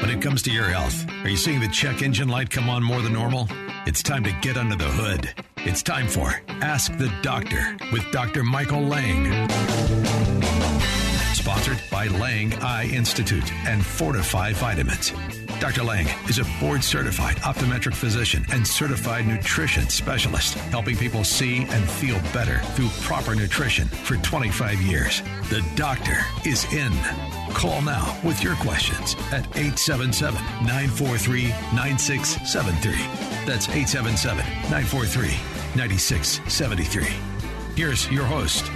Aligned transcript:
When 0.00 0.10
it 0.10 0.22
comes 0.22 0.42
to 0.42 0.50
your 0.52 0.66
health, 0.66 1.06
are 1.24 1.28
you 1.28 1.36
seeing 1.36 1.60
the 1.60 1.68
check 1.68 2.02
engine 2.02 2.28
light 2.28 2.50
come 2.50 2.70
on 2.70 2.82
more 2.82 3.02
than 3.02 3.12
normal? 3.12 3.48
It's 3.84 4.02
time 4.02 4.22
to 4.24 4.32
get 4.40 4.56
under 4.56 4.76
the 4.76 4.84
hood. 4.84 5.28
It's 5.58 5.82
time 5.82 6.06
for 6.06 6.40
Ask 6.62 6.96
the 6.98 7.12
Doctor 7.22 7.76
with 7.92 8.10
Dr. 8.12 8.44
Michael 8.44 8.82
Lang. 8.82 9.48
Sponsored 11.48 11.82
by 11.90 12.08
Lang 12.08 12.52
Eye 12.56 12.90
Institute 12.92 13.50
and 13.66 13.82
Fortify 13.82 14.52
Vitamins. 14.52 15.14
Dr. 15.60 15.82
Lang 15.82 16.06
is 16.28 16.38
a 16.38 16.44
board 16.60 16.84
certified 16.84 17.36
optometric 17.36 17.94
physician 17.94 18.44
and 18.52 18.66
certified 18.66 19.26
nutrition 19.26 19.88
specialist, 19.88 20.58
helping 20.68 20.94
people 20.94 21.24
see 21.24 21.64
and 21.70 21.88
feel 21.88 22.20
better 22.34 22.58
through 22.74 22.90
proper 23.00 23.34
nutrition 23.34 23.88
for 23.88 24.16
25 24.18 24.82
years. 24.82 25.22
The 25.48 25.66
doctor 25.74 26.18
is 26.44 26.70
in. 26.70 26.92
Call 27.54 27.80
now 27.80 28.20
with 28.22 28.42
your 28.42 28.56
questions 28.56 29.14
at 29.32 29.46
877 29.56 30.34
943 30.66 31.48
9673. 31.72 32.92
That's 33.46 33.70
877 33.70 34.44
943 34.70 35.28
9673. 35.74 37.04
Here's 37.74 38.10
your 38.10 38.26
host, 38.26 38.70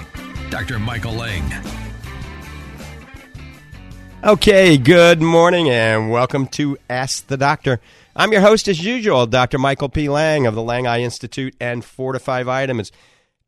Dr. 0.49 0.79
Michael 0.79 1.13
Lang. 1.13 1.82
Okay, 4.25 4.79
good 4.79 5.21
morning 5.21 5.69
and 5.69 6.09
welcome 6.09 6.47
to 6.47 6.79
Ask 6.89 7.27
the 7.27 7.37
Doctor. 7.37 7.81
I'm 8.15 8.31
your 8.31 8.41
host, 8.41 8.69
as 8.69 8.85
usual, 8.85 9.27
Dr. 9.27 9.59
Michael 9.59 9.89
P. 9.89 10.09
Lang 10.09 10.47
of 10.47 10.55
the 10.55 10.63
Lang 10.63 10.87
Eye 10.87 11.01
Institute 11.01 11.57
and 11.61 11.85
Fortify 11.85 12.45
Vitamins, 12.45 12.93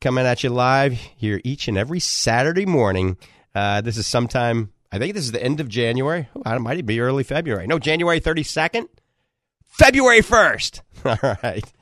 coming 0.00 0.26
at 0.26 0.42
you 0.42 0.50
live 0.50 0.94
here 0.94 1.40
each 1.44 1.68
and 1.68 1.78
every 1.78 2.00
Saturday 2.00 2.66
morning. 2.66 3.16
Uh, 3.54 3.82
this 3.82 3.96
is 3.96 4.08
sometime, 4.08 4.72
I 4.90 4.98
think 4.98 5.14
this 5.14 5.22
is 5.22 5.30
the 5.30 5.40
end 5.40 5.60
of 5.60 5.68
January. 5.68 6.28
It 6.44 6.60
might 6.60 6.84
be 6.84 6.98
early 6.98 7.22
February. 7.22 7.68
No, 7.68 7.78
January 7.78 8.20
32nd? 8.20 8.88
February 9.68 10.22
1st. 10.22 10.80
All 11.04 11.36
right. 11.44 11.72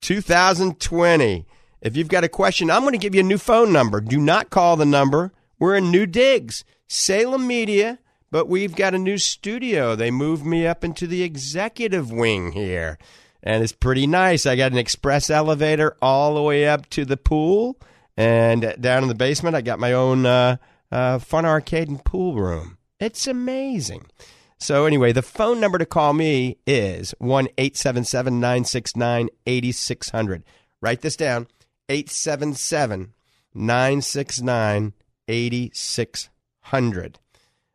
2020. 0.00 1.46
If 1.80 1.96
you've 1.96 2.08
got 2.08 2.24
a 2.24 2.28
question, 2.28 2.72
I'm 2.72 2.82
going 2.82 2.90
to 2.90 2.98
give 2.98 3.14
you 3.14 3.20
a 3.20 3.24
new 3.24 3.38
phone 3.38 3.72
number. 3.72 4.00
Do 4.00 4.18
not 4.18 4.50
call 4.50 4.74
the 4.74 4.84
number. 4.84 5.30
We're 5.60 5.76
in 5.76 5.92
New 5.92 6.06
Digs, 6.06 6.64
Salem 6.88 7.46
Media 7.46 8.00
but 8.32 8.48
we've 8.48 8.74
got 8.74 8.94
a 8.94 8.98
new 8.98 9.18
studio. 9.18 9.94
They 9.94 10.10
moved 10.10 10.46
me 10.46 10.66
up 10.66 10.82
into 10.82 11.06
the 11.06 11.22
executive 11.22 12.10
wing 12.10 12.52
here. 12.52 12.98
And 13.42 13.62
it's 13.62 13.74
pretty 13.74 14.06
nice. 14.06 14.46
I 14.46 14.56
got 14.56 14.72
an 14.72 14.78
express 14.78 15.28
elevator 15.28 15.98
all 16.00 16.34
the 16.34 16.42
way 16.42 16.66
up 16.66 16.88
to 16.90 17.04
the 17.04 17.18
pool. 17.18 17.78
And 18.16 18.74
down 18.80 19.02
in 19.02 19.10
the 19.10 19.14
basement, 19.14 19.54
I 19.54 19.60
got 19.60 19.78
my 19.78 19.92
own 19.92 20.24
uh, 20.24 20.56
uh, 20.90 21.18
fun 21.18 21.44
arcade 21.44 21.88
and 21.88 22.02
pool 22.02 22.36
room. 22.36 22.78
It's 22.98 23.26
amazing. 23.26 24.06
So, 24.58 24.86
anyway, 24.86 25.12
the 25.12 25.22
phone 25.22 25.60
number 25.60 25.76
to 25.76 25.84
call 25.84 26.14
me 26.14 26.56
is 26.66 27.14
1 27.18 27.48
877 27.58 28.40
969 28.40 29.28
8600. 29.44 30.44
Write 30.80 31.02
this 31.02 31.16
down 31.16 31.48
877 31.90 33.12
969 33.54 34.94
8600. 35.28 37.18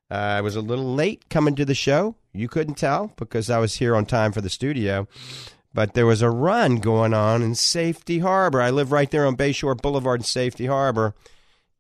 Uh, 0.10 0.16
I 0.16 0.42
was 0.42 0.56
a 0.56 0.62
little 0.62 0.96
late 0.96 1.30
coming 1.30 1.56
to 1.56 1.66
the 1.66 1.76
show. 1.76 2.16
You 2.34 2.48
couldn't 2.48 2.76
tell 2.76 3.14
because 3.18 3.50
I 3.50 3.60
was 3.60 3.76
here 3.76 3.96
on 3.96 4.06
time 4.06 4.32
for 4.32 4.42
the 4.42 4.50
studio. 4.50 5.08
But 5.74 5.94
there 5.94 6.06
was 6.06 6.22
a 6.22 6.30
run 6.30 6.78
going 6.78 7.14
on 7.14 7.44
in 7.44 7.56
Safety 7.56 8.20
Harbor. 8.20 8.62
I 8.62 8.70
live 8.70 8.92
right 8.92 9.12
there 9.12 9.28
on 9.28 9.38
Bayshore 9.38 9.80
Boulevard 9.80 10.22
in 10.22 10.26
Safety 10.26 10.66
Harbor. 10.66 11.14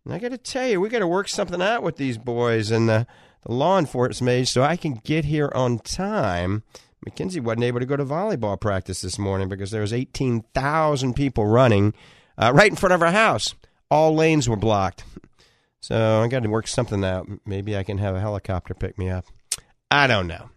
And 0.06 0.14
I 0.14 0.20
got 0.20 0.32
to 0.32 0.38
tell 0.38 0.68
you, 0.68 0.80
we 0.80 0.90
got 0.90 1.00
to 1.00 1.08
work 1.08 1.28
something 1.28 1.62
out 1.62 1.84
with 1.84 1.98
these 1.98 2.18
boys 2.18 2.70
and 2.70 2.88
the, 2.88 3.08
the 3.46 3.54
law 3.54 3.80
enforcement 3.80 4.48
so 4.48 4.62
I 4.62 4.76
can 4.76 5.02
get 5.04 5.26
here 5.26 5.52
on 5.56 5.80
time. 5.80 6.64
Mackenzie 7.04 7.40
wasn't 7.40 7.64
able 7.64 7.80
to 7.80 7.86
go 7.86 7.96
to 7.96 8.06
volleyball 8.06 8.60
practice 8.60 9.02
this 9.02 9.18
morning 9.18 9.50
because 9.50 9.72
there 9.72 9.82
was 9.82 9.94
18,000 9.94 11.14
people 11.14 11.46
running 11.46 11.94
uh, 12.38 12.52
right 12.54 12.70
in 12.70 12.76
front 12.76 12.94
of 12.94 13.02
our 13.02 13.12
house. 13.12 13.56
All 13.90 14.14
lanes 14.14 14.50
were 14.50 14.56
blocked. 14.56 15.04
So 15.88 16.22
I 16.22 16.28
got 16.28 16.44
to 16.44 16.50
work 16.50 16.68
something 16.68 17.02
out. 17.06 17.30
Maybe 17.46 17.78
I 17.78 17.84
can 17.84 17.98
have 18.00 18.14
a 18.14 18.20
helicopter 18.20 18.74
pick 18.74 18.98
me 18.98 19.10
up. 19.10 19.26
I 19.90 20.06
don't 20.06 20.28
know. 20.28 20.50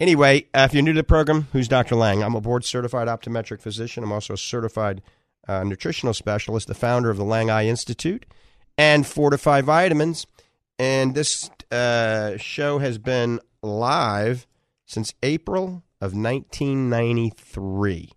Anyway, 0.00 0.46
uh, 0.54 0.66
if 0.66 0.72
you're 0.72 0.82
new 0.82 0.94
to 0.94 1.00
the 1.00 1.04
program, 1.04 1.48
who's 1.52 1.68
Dr. 1.68 1.96
Lang? 1.96 2.22
I'm 2.22 2.34
a 2.34 2.40
board 2.40 2.64
certified 2.64 3.06
optometric 3.06 3.60
physician. 3.60 4.02
I'm 4.02 4.10
also 4.10 4.32
a 4.32 4.38
certified 4.38 5.02
uh, 5.46 5.64
nutritional 5.64 6.14
specialist, 6.14 6.66
the 6.66 6.74
founder 6.74 7.10
of 7.10 7.18
the 7.18 7.26
Lang 7.26 7.50
Eye 7.50 7.66
Institute 7.66 8.24
and 8.78 9.06
Fortify 9.06 9.60
Vitamins. 9.60 10.26
And 10.78 11.14
this 11.14 11.50
uh, 11.70 12.38
show 12.38 12.78
has 12.78 12.96
been 12.96 13.40
live 13.62 14.46
since 14.86 15.12
April 15.22 15.82
of 16.00 16.14
1993. 16.14 18.12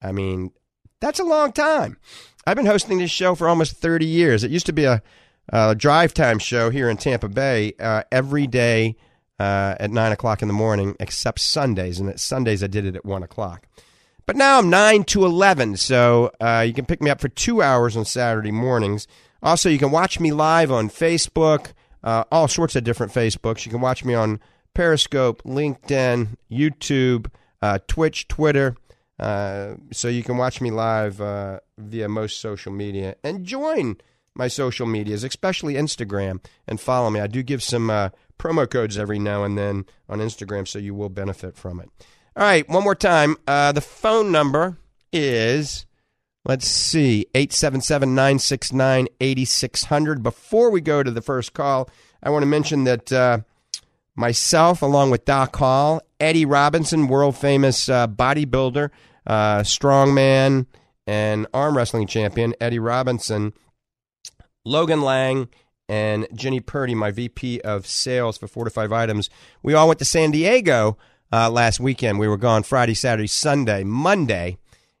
I 0.00 0.12
mean, 0.12 0.52
that's 0.98 1.20
a 1.20 1.24
long 1.24 1.52
time. 1.52 1.98
I've 2.46 2.56
been 2.56 2.64
hosting 2.64 2.96
this 2.96 3.10
show 3.10 3.34
for 3.34 3.50
almost 3.50 3.76
30 3.76 4.06
years. 4.06 4.42
It 4.42 4.50
used 4.50 4.64
to 4.64 4.72
be 4.72 4.84
a 4.84 5.02
uh, 5.52 5.74
drive 5.74 6.14
time 6.14 6.38
show 6.38 6.70
here 6.70 6.88
in 6.88 6.96
Tampa 6.96 7.28
Bay 7.28 7.74
uh, 7.80 8.02
every 8.10 8.46
day 8.46 8.96
uh, 9.38 9.74
at 9.80 9.90
9 9.90 10.12
o'clock 10.12 10.42
in 10.42 10.48
the 10.48 10.54
morning, 10.54 10.96
except 11.00 11.40
Sundays. 11.40 11.98
And 11.98 12.08
at 12.08 12.20
Sundays, 12.20 12.62
I 12.62 12.66
did 12.66 12.84
it 12.84 12.96
at 12.96 13.04
1 13.04 13.22
o'clock. 13.22 13.66
But 14.26 14.36
now 14.36 14.58
I'm 14.58 14.70
9 14.70 15.04
to 15.04 15.24
11, 15.24 15.76
so 15.78 16.30
uh, 16.40 16.62
you 16.66 16.72
can 16.72 16.86
pick 16.86 17.02
me 17.02 17.10
up 17.10 17.20
for 17.20 17.28
two 17.28 17.62
hours 17.62 17.96
on 17.96 18.04
Saturday 18.04 18.52
mornings. 18.52 19.08
Also, 19.42 19.68
you 19.68 19.78
can 19.78 19.90
watch 19.90 20.20
me 20.20 20.30
live 20.30 20.70
on 20.70 20.88
Facebook, 20.88 21.72
uh, 22.04 22.24
all 22.30 22.46
sorts 22.46 22.76
of 22.76 22.84
different 22.84 23.12
Facebooks. 23.12 23.64
You 23.64 23.72
can 23.72 23.80
watch 23.80 24.04
me 24.04 24.14
on 24.14 24.38
Periscope, 24.74 25.42
LinkedIn, 25.42 26.36
YouTube, 26.50 27.26
uh, 27.60 27.78
Twitch, 27.88 28.28
Twitter. 28.28 28.76
so 29.18 30.08
you 30.08 30.22
can 30.22 30.36
watch 30.36 30.60
me 30.60 30.70
live 30.70 31.16
via 31.78 32.08
most 32.08 32.40
social 32.40 32.72
media 32.72 33.16
and 33.24 33.44
join 33.44 33.96
my 34.40 34.48
social 34.48 34.86
medias, 34.86 35.22
especially 35.22 35.74
Instagram, 35.74 36.42
and 36.66 36.80
follow 36.80 37.10
me. 37.10 37.20
I 37.20 37.26
do 37.26 37.42
give 37.42 37.62
some 37.62 37.90
uh, 37.90 38.08
promo 38.38 38.68
codes 38.68 38.96
every 38.96 39.18
now 39.18 39.44
and 39.44 39.56
then 39.56 39.84
on 40.08 40.18
Instagram, 40.18 40.66
so 40.66 40.78
you 40.78 40.94
will 40.94 41.10
benefit 41.10 41.56
from 41.56 41.78
it. 41.78 41.90
All 42.34 42.44
right, 42.44 42.66
one 42.66 42.82
more 42.82 42.94
time. 42.94 43.36
Uh, 43.46 43.70
the 43.72 43.82
phone 43.82 44.32
number 44.32 44.78
is, 45.12 45.84
let's 46.46 46.66
see, 46.66 47.26
877 47.34 48.14
969 48.14 49.08
8600. 49.20 50.22
Before 50.22 50.70
we 50.70 50.80
go 50.80 51.02
to 51.02 51.10
the 51.10 51.20
first 51.20 51.52
call, 51.52 51.90
I 52.22 52.30
want 52.30 52.42
to 52.42 52.46
mention 52.46 52.84
that 52.84 53.12
uh, 53.12 53.40
myself, 54.16 54.80
along 54.80 55.10
with 55.10 55.26
Doc 55.26 55.54
Hall, 55.56 56.00
Eddie 56.18 56.46
Robinson, 56.46 57.08
world 57.08 57.36
famous 57.36 57.90
uh, 57.90 58.08
bodybuilder, 58.08 58.88
uh, 59.26 59.58
strongman, 59.60 60.64
and 61.06 61.46
arm 61.52 61.76
wrestling 61.76 62.06
champion, 62.06 62.54
Eddie 62.58 62.78
Robinson, 62.78 63.52
Logan 64.64 65.02
Lang, 65.02 65.48
and 65.88 66.28
Jenny 66.32 66.60
Purdy, 66.60 66.94
my 66.94 67.10
VP 67.10 67.60
of 67.62 67.84
sales 67.86 68.38
for 68.38 68.46
Fortify 68.46 68.86
Vitamins. 68.86 69.28
We 69.62 69.74
all 69.74 69.88
went 69.88 69.98
to 69.98 70.04
San 70.04 70.30
Diego 70.30 70.96
uh, 71.32 71.50
last 71.50 71.80
weekend. 71.80 72.20
We 72.20 72.28
were 72.28 72.36
gone 72.36 72.62
Friday, 72.62 72.94
Saturday, 72.94 73.26
Sunday, 73.26 73.82
Monday, 73.82 74.58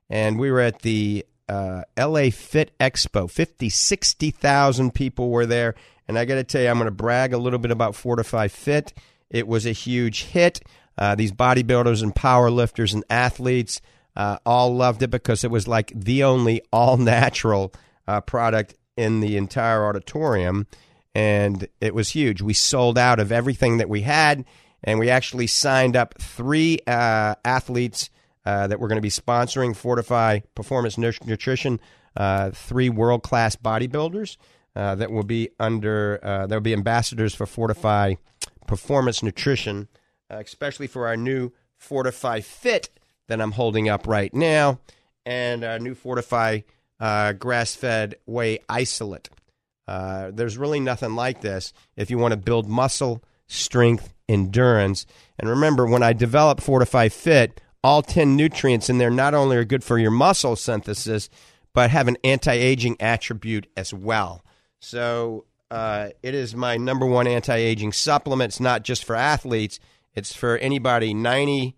and 0.08 0.38
we 0.38 0.50
were 0.50 0.60
at 0.60 0.82
the 0.82 1.24
uh, 1.48 1.82
LA 1.96 2.30
Fit 2.30 2.76
Expo. 2.78 3.30
50, 3.30 3.68
60,000 3.68 4.92
people 4.92 5.30
were 5.30 5.46
there. 5.46 5.76
And 6.08 6.18
I 6.18 6.24
got 6.24 6.34
to 6.34 6.44
tell 6.44 6.62
you, 6.62 6.68
I'm 6.68 6.78
going 6.78 6.86
to 6.86 6.90
brag 6.90 7.32
a 7.32 7.38
little 7.38 7.60
bit 7.60 7.70
about 7.70 7.94
Fortify 7.94 8.48
Fit. 8.48 8.92
It 9.30 9.46
was 9.46 9.66
a 9.66 9.72
huge 9.72 10.24
hit. 10.24 10.60
Uh, 10.98 11.14
these 11.14 11.30
bodybuilders 11.30 12.02
and 12.02 12.12
power 12.14 12.50
lifters 12.50 12.94
and 12.94 13.04
athletes 13.08 13.80
uh, 14.16 14.38
all 14.44 14.74
loved 14.74 15.02
it 15.04 15.10
because 15.10 15.44
it 15.44 15.52
was 15.52 15.68
like 15.68 15.92
the 15.94 16.24
only 16.24 16.62
all 16.72 16.96
natural 16.96 17.72
uh, 18.08 18.20
product 18.20 18.74
in 19.00 19.20
the 19.20 19.38
entire 19.38 19.86
auditorium, 19.86 20.66
and 21.14 21.66
it 21.80 21.94
was 21.94 22.10
huge. 22.10 22.42
We 22.42 22.52
sold 22.52 22.98
out 22.98 23.18
of 23.18 23.32
everything 23.32 23.78
that 23.78 23.88
we 23.88 24.02
had, 24.02 24.44
and 24.84 24.98
we 24.98 25.08
actually 25.08 25.46
signed 25.46 25.96
up 25.96 26.14
three 26.20 26.80
uh, 26.86 27.34
athletes 27.42 28.10
uh, 28.44 28.66
that 28.66 28.78
were 28.78 28.88
going 28.88 28.98
to 28.98 29.02
be 29.02 29.08
sponsoring 29.08 29.74
Fortify 29.74 30.40
Performance 30.54 30.98
Nutrition, 30.98 31.80
uh, 32.14 32.50
three 32.50 32.90
world 32.90 33.22
class 33.22 33.56
bodybuilders 33.56 34.36
uh, 34.76 34.94
that 34.96 35.10
will 35.10 35.24
be 35.24 35.48
under, 35.58 36.20
uh, 36.22 36.46
that 36.46 36.54
will 36.54 36.60
be 36.60 36.74
ambassadors 36.74 37.34
for 37.34 37.46
Fortify 37.46 38.16
performance 38.66 39.22
nutrition, 39.22 39.88
uh, 40.30 40.36
especially 40.36 40.86
for 40.86 41.08
our 41.08 41.16
new 41.16 41.52
Fortify 41.78 42.40
Fit 42.40 42.90
that 43.28 43.40
I'm 43.40 43.52
holding 43.52 43.88
up 43.88 44.06
right 44.06 44.32
now, 44.34 44.80
and 45.24 45.64
our 45.64 45.78
new 45.78 45.94
Fortify 45.94 46.60
uh, 47.00 47.32
grass 47.32 47.74
fed 47.74 48.16
whey 48.26 48.60
isolate. 48.68 49.28
Uh, 49.88 50.30
there's 50.32 50.58
really 50.58 50.78
nothing 50.78 51.16
like 51.16 51.40
this 51.40 51.72
if 51.96 52.10
you 52.10 52.18
want 52.18 52.32
to 52.32 52.36
build 52.36 52.68
muscle, 52.68 53.24
strength, 53.48 54.14
endurance. 54.28 55.06
And 55.38 55.48
remember, 55.48 55.86
when 55.86 56.02
I 56.02 56.12
develop 56.12 56.60
Fortify 56.60 57.08
Fit, 57.08 57.60
all 57.82 58.02
10 58.02 58.36
nutrients 58.36 58.88
in 58.88 58.98
there 58.98 59.10
not 59.10 59.34
only 59.34 59.56
are 59.56 59.64
good 59.64 59.82
for 59.82 59.98
your 59.98 60.10
muscle 60.10 60.54
synthesis, 60.54 61.28
but 61.72 61.90
have 61.90 62.08
an 62.08 62.18
anti 62.22 62.52
aging 62.52 62.96
attribute 63.00 63.66
as 63.76 63.92
well. 63.92 64.44
So 64.80 65.46
uh, 65.70 66.10
it 66.22 66.34
is 66.34 66.54
my 66.54 66.76
number 66.76 67.06
one 67.06 67.26
anti 67.26 67.56
aging 67.56 67.92
supplement. 67.92 68.50
It's 68.50 68.60
not 68.60 68.84
just 68.84 69.04
for 69.04 69.16
athletes, 69.16 69.80
it's 70.14 70.34
for 70.34 70.58
anybody 70.58 71.14
90, 71.14 71.76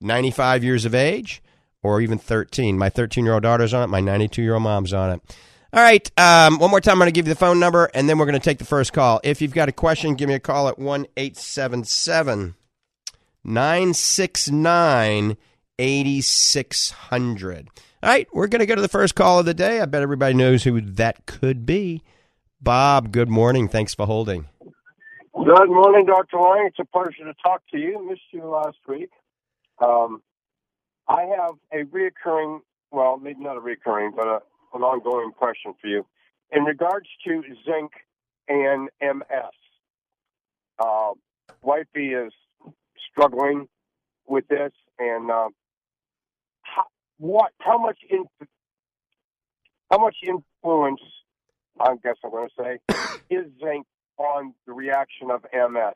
95 0.00 0.64
years 0.64 0.84
of 0.84 0.94
age 0.94 1.42
or 1.82 2.00
even 2.00 2.18
13. 2.18 2.78
My 2.78 2.88
13 2.88 3.24
year 3.24 3.34
old 3.34 3.42
daughter's 3.42 3.74
on 3.74 3.82
it, 3.82 3.88
my 3.88 4.00
92 4.00 4.42
year 4.42 4.54
old 4.54 4.62
mom's 4.62 4.92
on 4.92 5.10
it. 5.12 5.36
All 5.72 5.82
right. 5.82 6.10
Um, 6.18 6.58
one 6.58 6.70
more 6.70 6.80
time, 6.80 6.92
I'm 6.92 6.98
going 6.98 7.08
to 7.08 7.12
give 7.12 7.26
you 7.28 7.34
the 7.34 7.38
phone 7.38 7.60
number, 7.60 7.90
and 7.92 8.08
then 8.08 8.18
we're 8.18 8.24
going 8.24 8.38
to 8.38 8.44
take 8.44 8.58
the 8.58 8.64
first 8.64 8.92
call. 8.92 9.20
If 9.22 9.42
you've 9.42 9.52
got 9.52 9.68
a 9.68 9.72
question, 9.72 10.14
give 10.14 10.28
me 10.28 10.34
a 10.34 10.40
call 10.40 10.68
at 10.68 10.78
1 10.78 11.06
877 11.16 12.54
969 13.44 15.36
8600. 15.78 17.68
All 18.02 18.10
right. 18.10 18.28
We're 18.32 18.46
going 18.46 18.60
to 18.60 18.66
go 18.66 18.74
to 18.74 18.82
the 18.82 18.88
first 18.88 19.14
call 19.14 19.38
of 19.40 19.46
the 19.46 19.54
day. 19.54 19.80
I 19.80 19.84
bet 19.84 20.02
everybody 20.02 20.34
knows 20.34 20.64
who 20.64 20.80
that 20.80 21.26
could 21.26 21.66
be. 21.66 22.02
Bob, 22.60 23.12
good 23.12 23.28
morning. 23.28 23.68
Thanks 23.68 23.94
for 23.94 24.06
holding. 24.06 24.48
Good 24.64 25.70
morning, 25.70 26.06
Dr. 26.06 26.38
Lang. 26.38 26.66
It's 26.66 26.78
a 26.80 26.84
pleasure 26.84 27.24
to 27.24 27.34
talk 27.44 27.62
to 27.70 27.78
you. 27.78 28.04
Missed 28.08 28.22
you 28.32 28.44
last 28.46 28.78
week. 28.88 29.10
Um, 29.80 30.20
I 31.08 31.22
have 31.22 31.54
a 31.72 31.84
reoccurring, 31.84 32.60
well, 32.90 33.16
maybe 33.16 33.40
not 33.40 33.56
a 33.56 33.60
reoccurring, 33.60 34.10
but 34.14 34.26
a, 34.26 34.40
an 34.74 34.82
ongoing 34.82 35.32
question 35.32 35.74
for 35.80 35.86
you. 35.86 36.06
In 36.52 36.64
regards 36.64 37.06
to 37.26 37.42
zinc 37.64 37.92
and 38.48 38.90
MS, 39.00 39.54
uh, 40.78 41.10
Wifey 41.62 42.12
is 42.12 42.32
struggling 43.10 43.68
with 44.26 44.46
this, 44.48 44.72
and 44.98 45.30
uh, 45.30 45.48
how, 46.62 46.84
what? 47.18 47.52
How 47.58 47.78
much 47.78 47.98
in, 48.08 48.24
how 49.90 49.98
much 49.98 50.16
influence? 50.26 51.00
I 51.80 51.94
guess 52.02 52.16
I'm 52.24 52.30
going 52.30 52.48
to 52.48 52.62
say 52.62 52.94
is 53.30 53.46
zinc 53.62 53.86
on 54.18 54.52
the 54.66 54.72
reaction 54.72 55.30
of 55.30 55.44
MS. 55.52 55.94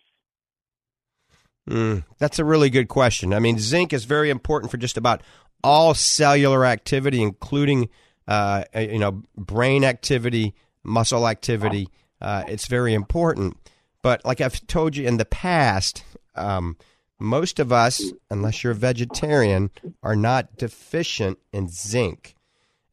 Mm, 1.68 2.04
that's 2.18 2.38
a 2.38 2.44
really 2.44 2.70
good 2.70 2.88
question. 2.88 3.32
I 3.32 3.38
mean, 3.38 3.58
zinc 3.58 3.92
is 3.92 4.04
very 4.04 4.30
important 4.30 4.70
for 4.70 4.78
just 4.78 4.96
about 4.96 5.22
all 5.62 5.94
cellular 5.94 6.64
activity, 6.64 7.22
including 7.22 7.88
uh, 8.26 8.64
you 8.74 8.98
know 8.98 9.22
brain 9.36 9.84
activity, 9.84 10.54
muscle 10.82 11.28
activity. 11.28 11.88
Uh, 12.20 12.44
it's 12.48 12.66
very 12.66 12.94
important. 12.94 13.56
But 14.02 14.24
like 14.24 14.40
I've 14.40 14.66
told 14.66 14.96
you 14.96 15.06
in 15.06 15.16
the 15.18 15.24
past, 15.24 16.04
um, 16.34 16.76
most 17.20 17.60
of 17.60 17.72
us, 17.72 18.02
unless 18.30 18.64
you're 18.64 18.72
a 18.72 18.76
vegetarian, 18.76 19.70
are 20.02 20.16
not 20.16 20.56
deficient 20.56 21.38
in 21.52 21.68
zinc, 21.68 22.34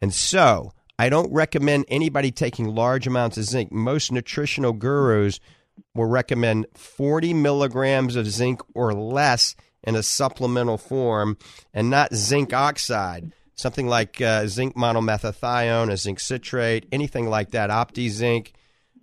and 0.02 0.14
so 0.14 0.74
I 1.00 1.10
don't 1.10 1.34
recommend 1.34 1.86
anybody 1.88 2.30
taking 2.30 2.68
large 2.68 3.08
amounts 3.08 3.38
of 3.38 3.46
zinc. 3.46 3.72
Most 3.72 4.12
nutritional 4.12 4.74
gurus 4.74 5.40
will 5.96 6.06
recommend 6.06 6.68
40 6.74 7.34
milligrams 7.34 8.16
of 8.16 8.28
zinc 8.28 8.62
or 8.74 8.94
less 8.94 9.56
in 9.84 9.96
a 9.96 10.04
supplemental 10.04 10.78
form 10.78 11.38
and 11.74 11.90
not 11.90 12.14
zinc 12.14 12.54
oxide. 12.54 13.34
Something 13.56 13.88
like 13.88 14.22
uh, 14.22 14.48
zinc 14.48 14.76
monomethionine, 14.76 15.92
a 15.92 15.98
zinc 15.98 16.20
citrate, 16.20 16.86
anything 16.92 17.30
like 17.30 17.52
that, 17.52 17.70
OptiZinc. 17.70 18.52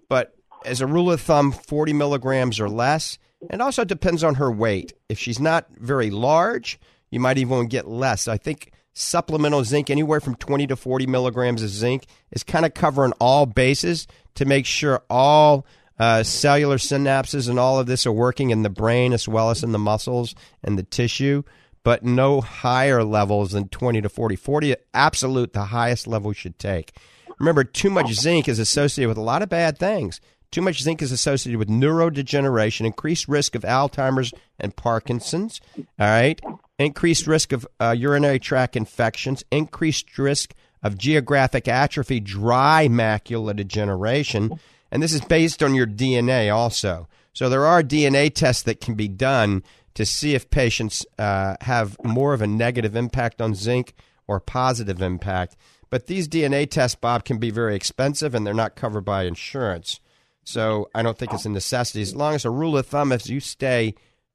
But 0.09 0.35
as 0.65 0.81
a 0.81 0.87
rule 0.87 1.13
of 1.13 1.21
thumb, 1.21 1.53
40 1.53 1.93
milligrams 1.93 2.59
or 2.59 2.69
less. 2.69 3.19
It 3.51 3.61
also 3.61 3.85
depends 3.85 4.25
on 4.25 4.37
her 4.37 4.51
weight. 4.51 4.95
If 5.09 5.19
she's 5.19 5.39
not 5.39 5.69
very 5.77 6.11
large, 6.11 6.81
you 7.11 7.21
might 7.21 7.39
even 7.39 7.67
get 7.67 7.87
less. 7.87 8.29
I 8.29 8.39
think 8.39 8.73
supplemental 8.95 9.63
zinc, 9.63 9.91
anywhere 9.91 10.21
from 10.21 10.37
20 10.37 10.67
to 10.69 10.77
40 10.77 11.07
milligrams 11.07 11.63
of 11.63 11.69
zinc, 11.69 12.07
is 12.33 12.43
kind 12.43 12.65
of 12.65 12.75
covering 12.75 13.13
all 13.21 13.47
bases 13.47 14.07
to 14.37 14.45
make 14.45 14.67
sure 14.67 15.03
all 15.11 15.67
uh, 15.99 16.23
cellular 16.23 16.77
synapses 16.77 17.49
and 17.49 17.59
all 17.59 17.79
of 17.79 17.87
this 17.87 18.07
are 18.07 18.13
working 18.13 18.51
in 18.51 18.63
the 18.63 18.71
brain 18.71 19.13
as 19.13 19.27
well 19.27 19.51
as 19.51 19.63
in 19.63 19.73
the 19.73 19.79
muscles 19.79 20.35
and 20.63 20.79
the 20.79 20.83
tissue, 20.83 21.43
but 21.83 22.05
no 22.05 22.41
higher 22.41 23.03
levels 23.03 23.53
than 23.53 23.69
20 23.69 24.03
to 24.03 24.09
40. 24.09 24.37
40, 24.37 24.77
absolute, 24.93 25.53
the 25.53 25.67
highest 25.67 26.07
level 26.07 26.33
should 26.33 26.59
take. 26.59 26.93
Remember, 27.39 27.65
too 27.65 27.91
much 27.91 28.13
zinc 28.13 28.49
is 28.49 28.59
associated 28.59 29.09
with 29.09 29.19
a 29.19 29.23
lot 29.23 29.43
of 29.43 29.49
bad 29.49 29.79
things. 29.79 30.21
Too 30.51 30.63
much 30.63 30.83
zinc 30.83 31.03
is 31.03 31.13
associated 31.13 31.59
with 31.59 31.69
neurodegeneration, 31.69 32.87
increased 32.87 33.29
risk 33.29 33.55
of 33.55 33.63
Alzheimer's 33.63 34.33
and 34.59 34.75
Parkinson's, 34.75 35.61
all 35.77 35.85
right? 35.99 36.41
Increased 36.79 37.27
risk 37.27 37.53
of 37.53 37.67
uh, 37.81 37.95
urinary 37.97 38.39
tract 38.39 38.77
infections, 38.77 39.45
increased 39.51 40.17
risk 40.19 40.55
of 40.83 40.97
geographic 40.97 41.69
atrophy, 41.69 42.21
dry 42.21 42.87
macular 42.89 43.57
degeneration 43.57 44.59
and 44.97 45.03
this 45.03 45.13
is 45.13 45.21
based 45.21 45.63
on 45.63 45.75
your 45.75 45.87
DNA 45.87 46.51
also. 46.51 47.07
So 47.35 47.51
there 47.51 47.67
are 47.67 47.83
DNA 47.83 48.33
tests 48.33 48.63
that 48.63 48.81
can 48.81 48.95
be 48.95 49.09
done 49.09 49.63
to 49.93 50.07
see 50.07 50.35
if 50.35 50.49
patients 50.49 51.05
uh, 51.19 51.57
have 51.61 52.03
more 52.03 52.33
of 52.33 52.41
a 52.41 52.47
negative 52.47 52.97
impact 52.97 53.43
on 53.43 53.55
zinc 53.55 53.93
or 54.27 54.41
positive 54.41 55.03
impact. 55.03 55.55
But 55.91 56.07
these 56.07 56.27
DNA 56.27 56.71
tests, 56.71 56.95
Bob, 56.99 57.27
can 57.27 57.37
be 57.37 57.51
very 57.51 57.77
expensive 57.77 58.35
and 58.35 58.47
they're 58.47 58.55
not 58.55 58.75
covered 58.75 59.03
by 59.03 59.25
insurance. 59.25 60.01
So 60.45 60.89
I 60.95 61.03
don't 61.03 61.19
think 61.19 61.35
it's 61.35 61.45
a 61.45 61.51
necessity. 61.51 62.01
As 62.01 62.17
long 62.17 62.35
as 62.35 62.47
a 62.47 62.51
rule 62.51 62.79
of 62.79 62.87
thumb 62.87 63.13
is 63.13 63.29
you 63.29 63.41
stay 63.41 63.95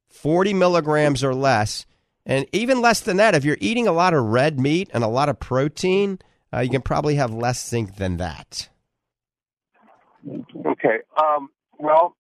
40 0.09 0.53
milligrams 0.53 1.23
or 1.23 1.33
less, 1.33 1.87
and 2.23 2.45
even 2.51 2.81
less 2.81 2.99
than 2.99 3.17
that, 3.17 3.33
if 3.33 3.43
you're 3.43 3.57
eating 3.59 3.87
a 3.87 3.91
lot 3.91 4.13
of 4.13 4.25
red 4.25 4.59
meat 4.59 4.91
and 4.93 5.03
a 5.03 5.07
lot 5.07 5.27
of 5.27 5.39
protein, 5.39 6.19
uh, 6.53 6.59
you 6.59 6.69
can 6.69 6.83
probably 6.83 7.15
have 7.15 7.33
less 7.33 7.67
zinc 7.67 7.95
than 7.95 8.17
that. 8.17 8.69
Okay. 10.27 10.99
Um, 11.17 11.49
well, 11.79 12.15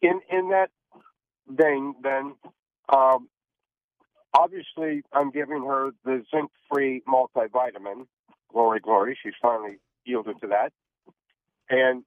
in 0.00 0.20
in 0.30 0.50
that 0.50 0.70
vein, 1.48 1.94
then 2.02 2.34
um, 2.94 3.28
obviously 4.34 5.02
I'm 5.12 5.30
giving 5.30 5.64
her 5.64 5.90
the 6.04 6.22
zinc-free 6.34 7.02
multivitamin. 7.08 8.06
Glory, 8.52 8.80
glory! 8.80 9.18
She's 9.22 9.34
finally 9.40 9.78
yielded 10.04 10.40
to 10.40 10.48
that. 10.48 10.72
And 11.70 12.04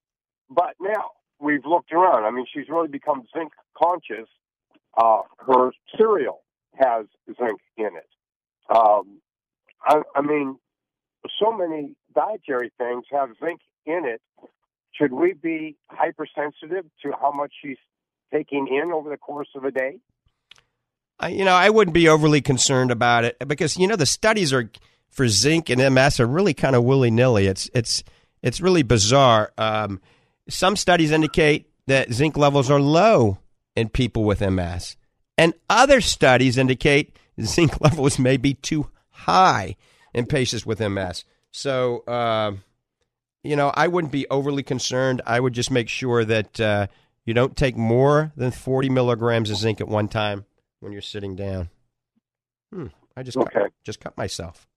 but 0.50 0.76
now 0.80 1.12
we've 1.40 1.66
looked 1.66 1.92
around. 1.92 2.26
I 2.26 2.32
mean, 2.32 2.46
she's 2.54 2.70
really 2.70 2.88
become 2.88 3.24
zinc 3.36 3.54
conscious. 3.78 4.30
Uh, 4.98 5.22
her 5.46 5.72
cereal 5.98 6.42
has 6.76 7.06
zinc 7.28 7.60
in 7.78 7.90
it. 7.98 8.10
Um, 8.70 9.22
I, 9.86 10.02
I 10.16 10.22
mean, 10.22 10.58
so 11.40 11.52
many 11.52 11.96
dietary 12.14 12.72
things 12.78 13.06
have 13.12 13.30
zinc 13.44 13.60
in 13.86 14.06
it 14.06 14.22
should 14.98 15.14
we 15.14 15.34
be 15.34 15.76
hypersensitive 15.90 16.86
to 17.04 17.12
how 17.20 17.32
much 17.32 17.54
she's 17.62 17.78
taking 18.34 18.68
in 18.68 18.92
over 18.92 19.10
the 19.10 19.18
course 19.18 19.50
of 19.56 19.64
a 19.64 19.72
day? 19.72 20.00
Uh, 21.22 21.28
you 21.28 21.46
know, 21.46 21.54
I 21.54 21.70
wouldn't 21.70 21.94
be 21.94 22.10
overly 22.10 22.42
concerned 22.42 22.92
about 22.92 23.24
it 23.24 23.38
because 23.48 23.78
you 23.78 23.88
know 23.88 23.96
the 23.96 24.06
studies 24.06 24.52
are 24.52 24.70
for 25.10 25.28
zinc 25.28 25.70
and 25.70 25.94
MS 25.94 26.20
are 26.20 26.28
really 26.28 26.54
kind 26.54 26.76
of 26.76 26.84
willy 26.84 27.12
nilly. 27.12 27.48
It's 27.48 27.70
it's 27.74 28.04
it's 28.42 28.60
really 28.60 28.84
bizarre. 28.84 29.52
Um, 29.58 30.02
some 30.50 30.76
studies 30.76 31.12
indicate 31.12 31.70
that 31.88 32.12
zinc 32.12 32.38
levels 32.38 32.70
are 32.70 32.82
low 32.82 33.40
in 33.76 33.90
people 33.90 34.24
with 34.24 34.42
MS, 34.42 34.98
and 35.38 35.54
other 35.70 36.02
studies 36.02 36.58
indicate 36.58 37.18
zinc 37.42 37.80
levels 37.80 38.20
may 38.20 38.36
be 38.36 38.54
too 38.54 38.90
high 39.10 39.76
in 40.14 40.26
patients 40.26 40.66
with 40.66 40.80
MS. 40.80 41.24
So. 41.52 42.00
Uh, 42.00 42.54
you 43.46 43.56
know, 43.56 43.72
I 43.74 43.88
wouldn't 43.88 44.12
be 44.12 44.28
overly 44.30 44.64
concerned. 44.64 45.22
I 45.26 45.40
would 45.40 45.54
just 45.54 45.72
make 45.72 45.90
sure 45.90 46.26
that 46.26 46.60
uh, 46.60 46.88
you 47.26 47.34
don't 47.34 47.56
take 47.56 47.78
more 47.78 48.32
than 48.36 48.52
40 48.52 48.90
milligrams 48.90 49.50
of 49.50 49.58
zinc 49.58 49.80
at 49.82 49.88
one 49.88 50.08
time 50.08 50.46
when 50.80 50.92
you're 50.92 51.02
sitting 51.02 51.36
down. 51.36 51.70
Hmm, 52.74 52.88
I 53.16 53.24
just 53.24 53.38
okay. 53.38 53.52
cut, 53.54 53.72
just 53.84 54.00
cut 54.00 54.18
myself. 54.18 54.68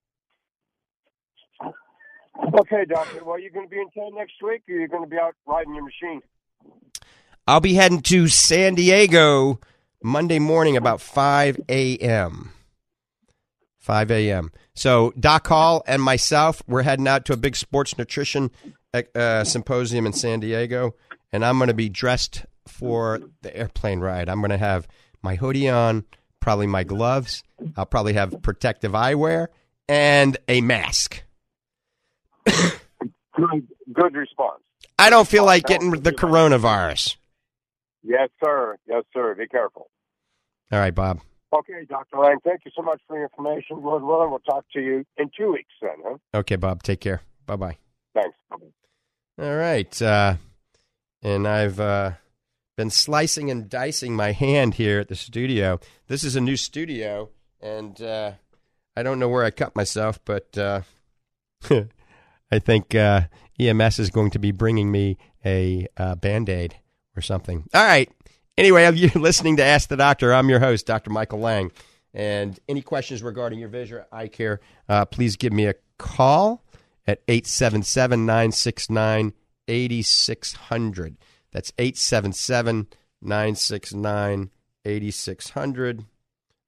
Okay, 2.61 2.85
doctor. 2.89 3.25
Well, 3.25 3.39
you 3.39 3.51
going 3.51 3.67
to 3.67 3.71
be 3.71 3.81
in 3.81 3.91
town 3.91 4.15
next 4.15 4.35
week, 4.43 4.63
or 4.69 4.75
you're 4.75 4.89
going 4.89 5.03
to 5.03 5.09
be 5.09 5.19
out 5.19 5.35
riding 5.47 5.75
your 5.75 5.85
machine? 5.85 6.23
I'll 7.47 7.61
be 7.61 7.75
heading 7.75 8.03
to 8.03 8.29
San 8.29 8.75
Diego 8.75 9.61
Monday 10.03 10.39
morning 10.39 10.77
about 10.77 11.01
5 11.01 11.61
a.m. 11.69 12.53
5 13.89 14.11
a.m. 14.11 14.53
So 14.75 15.15
Doc 15.19 15.47
Hall 15.47 15.83
and 15.87 16.03
myself, 16.03 16.63
we're 16.69 16.83
heading 16.83 17.09
out 17.09 17.25
to 17.25 17.33
a 17.33 17.39
big 17.39 17.57
sports 17.57 17.97
nutrition 17.97 18.51
uh, 18.93 19.45
symposium 19.45 20.05
in 20.05 20.13
San 20.13 20.41
Diego, 20.41 20.95
and 21.33 21.43
I'm 21.43 21.57
going 21.57 21.69
to 21.69 21.75
be 21.75 21.89
dressed 21.89 22.45
for 22.67 23.19
the 23.41 23.57
airplane 23.57 24.01
ride. 24.01 24.29
I'm 24.29 24.41
going 24.41 24.51
to 24.51 24.59
have 24.59 24.87
my 25.23 25.37
hoodie 25.37 25.71
on, 25.71 26.05
probably 26.39 26.67
my 26.67 26.85
gloves. 26.85 27.43
I'll 27.79 27.87
probably 27.87 28.13
have 28.13 28.43
protective 28.43 28.93
eyewear 28.93 29.47
and 29.89 30.37
a 30.49 30.61
mask. 30.61 31.23
Good, 32.45 33.69
good 33.91 34.15
response. 34.15 34.61
I 34.99 35.09
don't 35.09 35.27
feel 35.27 35.47
like 35.47 35.65
getting 35.65 35.93
the 35.93 36.13
coronavirus. 36.13 37.17
Yes, 38.03 38.29
sir. 38.45 38.77
Yes, 38.87 39.05
sir. 39.15 39.35
Be 39.35 39.47
careful. 39.47 39.89
All 40.71 40.79
right, 40.79 40.95
Bob. 40.95 41.21
Okay, 41.53 41.85
Dr. 41.89 42.19
Lang, 42.19 42.39
thank 42.45 42.61
you 42.65 42.71
so 42.77 42.83
much 42.83 43.01
for 43.07 43.17
the 43.17 43.23
information. 43.23 43.83
Lord 43.83 44.03
willing, 44.03 44.31
we'll 44.31 44.41
talk 44.41 44.65
to 44.75 44.81
you 44.81 45.05
in 45.17 45.31
two 45.37 45.53
weeks 45.53 45.73
then, 45.81 45.97
huh? 46.05 46.19
Okay, 46.35 46.57
Bob. 46.57 46.83
Take 46.83 47.01
care. 47.01 47.23
Bye 47.47 47.57
bye. 47.57 47.79
Thanks. 48.15 48.37
All 49.41 49.57
right. 49.57 50.03
Uh, 50.03 50.35
and 51.23 51.49
I've 51.49 51.81
uh, 51.81 52.13
been 52.77 52.91
slicing 52.91 53.51
and 53.51 53.69
dicing 53.69 54.15
my 54.15 54.33
hand 54.33 54.75
here 54.75 55.01
at 55.01 55.09
the 55.09 55.15
studio. 55.15 55.81
This 56.07 56.23
is 56.23 56.37
a 56.37 56.41
new 56.41 56.57
studio, 56.57 57.31
and 57.61 58.01
uh, 58.03 58.33
I 58.97 59.03
don't 59.03 59.19
know 59.19 59.29
where 59.29 59.45
I 59.45 59.51
cut 59.51 59.75
myself, 59.75 60.19
but 60.25 60.59
uh, 60.59 60.83
I 62.51 62.59
think 62.59 62.95
uh, 62.95 63.23
EMS 63.59 63.99
is 63.99 64.11
going 64.11 64.31
to 64.33 64.39
be 64.39 64.53
bringing 64.53 64.91
me 64.91 65.17
a 65.45 65.87
uh, 65.97 66.15
band 66.17 66.49
aid 66.49 66.77
or 67.17 67.23
something. 67.23 67.65
All 67.73 67.85
right. 67.85 68.11
Anyway, 68.59 68.93
you're 68.97 69.11
listening 69.15 69.57
to 69.57 69.65
Ask 69.65 69.89
the 69.89 69.97
Doctor. 69.97 70.35
I'm 70.35 70.49
your 70.49 70.59
host, 70.59 70.85
Dr. 70.85 71.11
Michael 71.11 71.39
Lang. 71.39 71.71
And 72.13 72.59
any 72.69 72.83
questions 72.83 73.23
regarding 73.23 73.61
your 73.61 73.69
vision 73.69 73.99
or 73.99 74.07
eye 74.11 74.27
care, 74.27 74.59
uh, 74.89 75.05
please 75.05 75.37
give 75.37 75.53
me 75.53 75.67
a 75.67 75.75
call 75.97 76.65
at 77.07 77.23
877 77.29 78.27
969 78.27 79.33
8600. 79.69 81.17
That's 81.53 81.73
877 81.79 82.89
969 83.23 84.51
8600. 84.85 86.05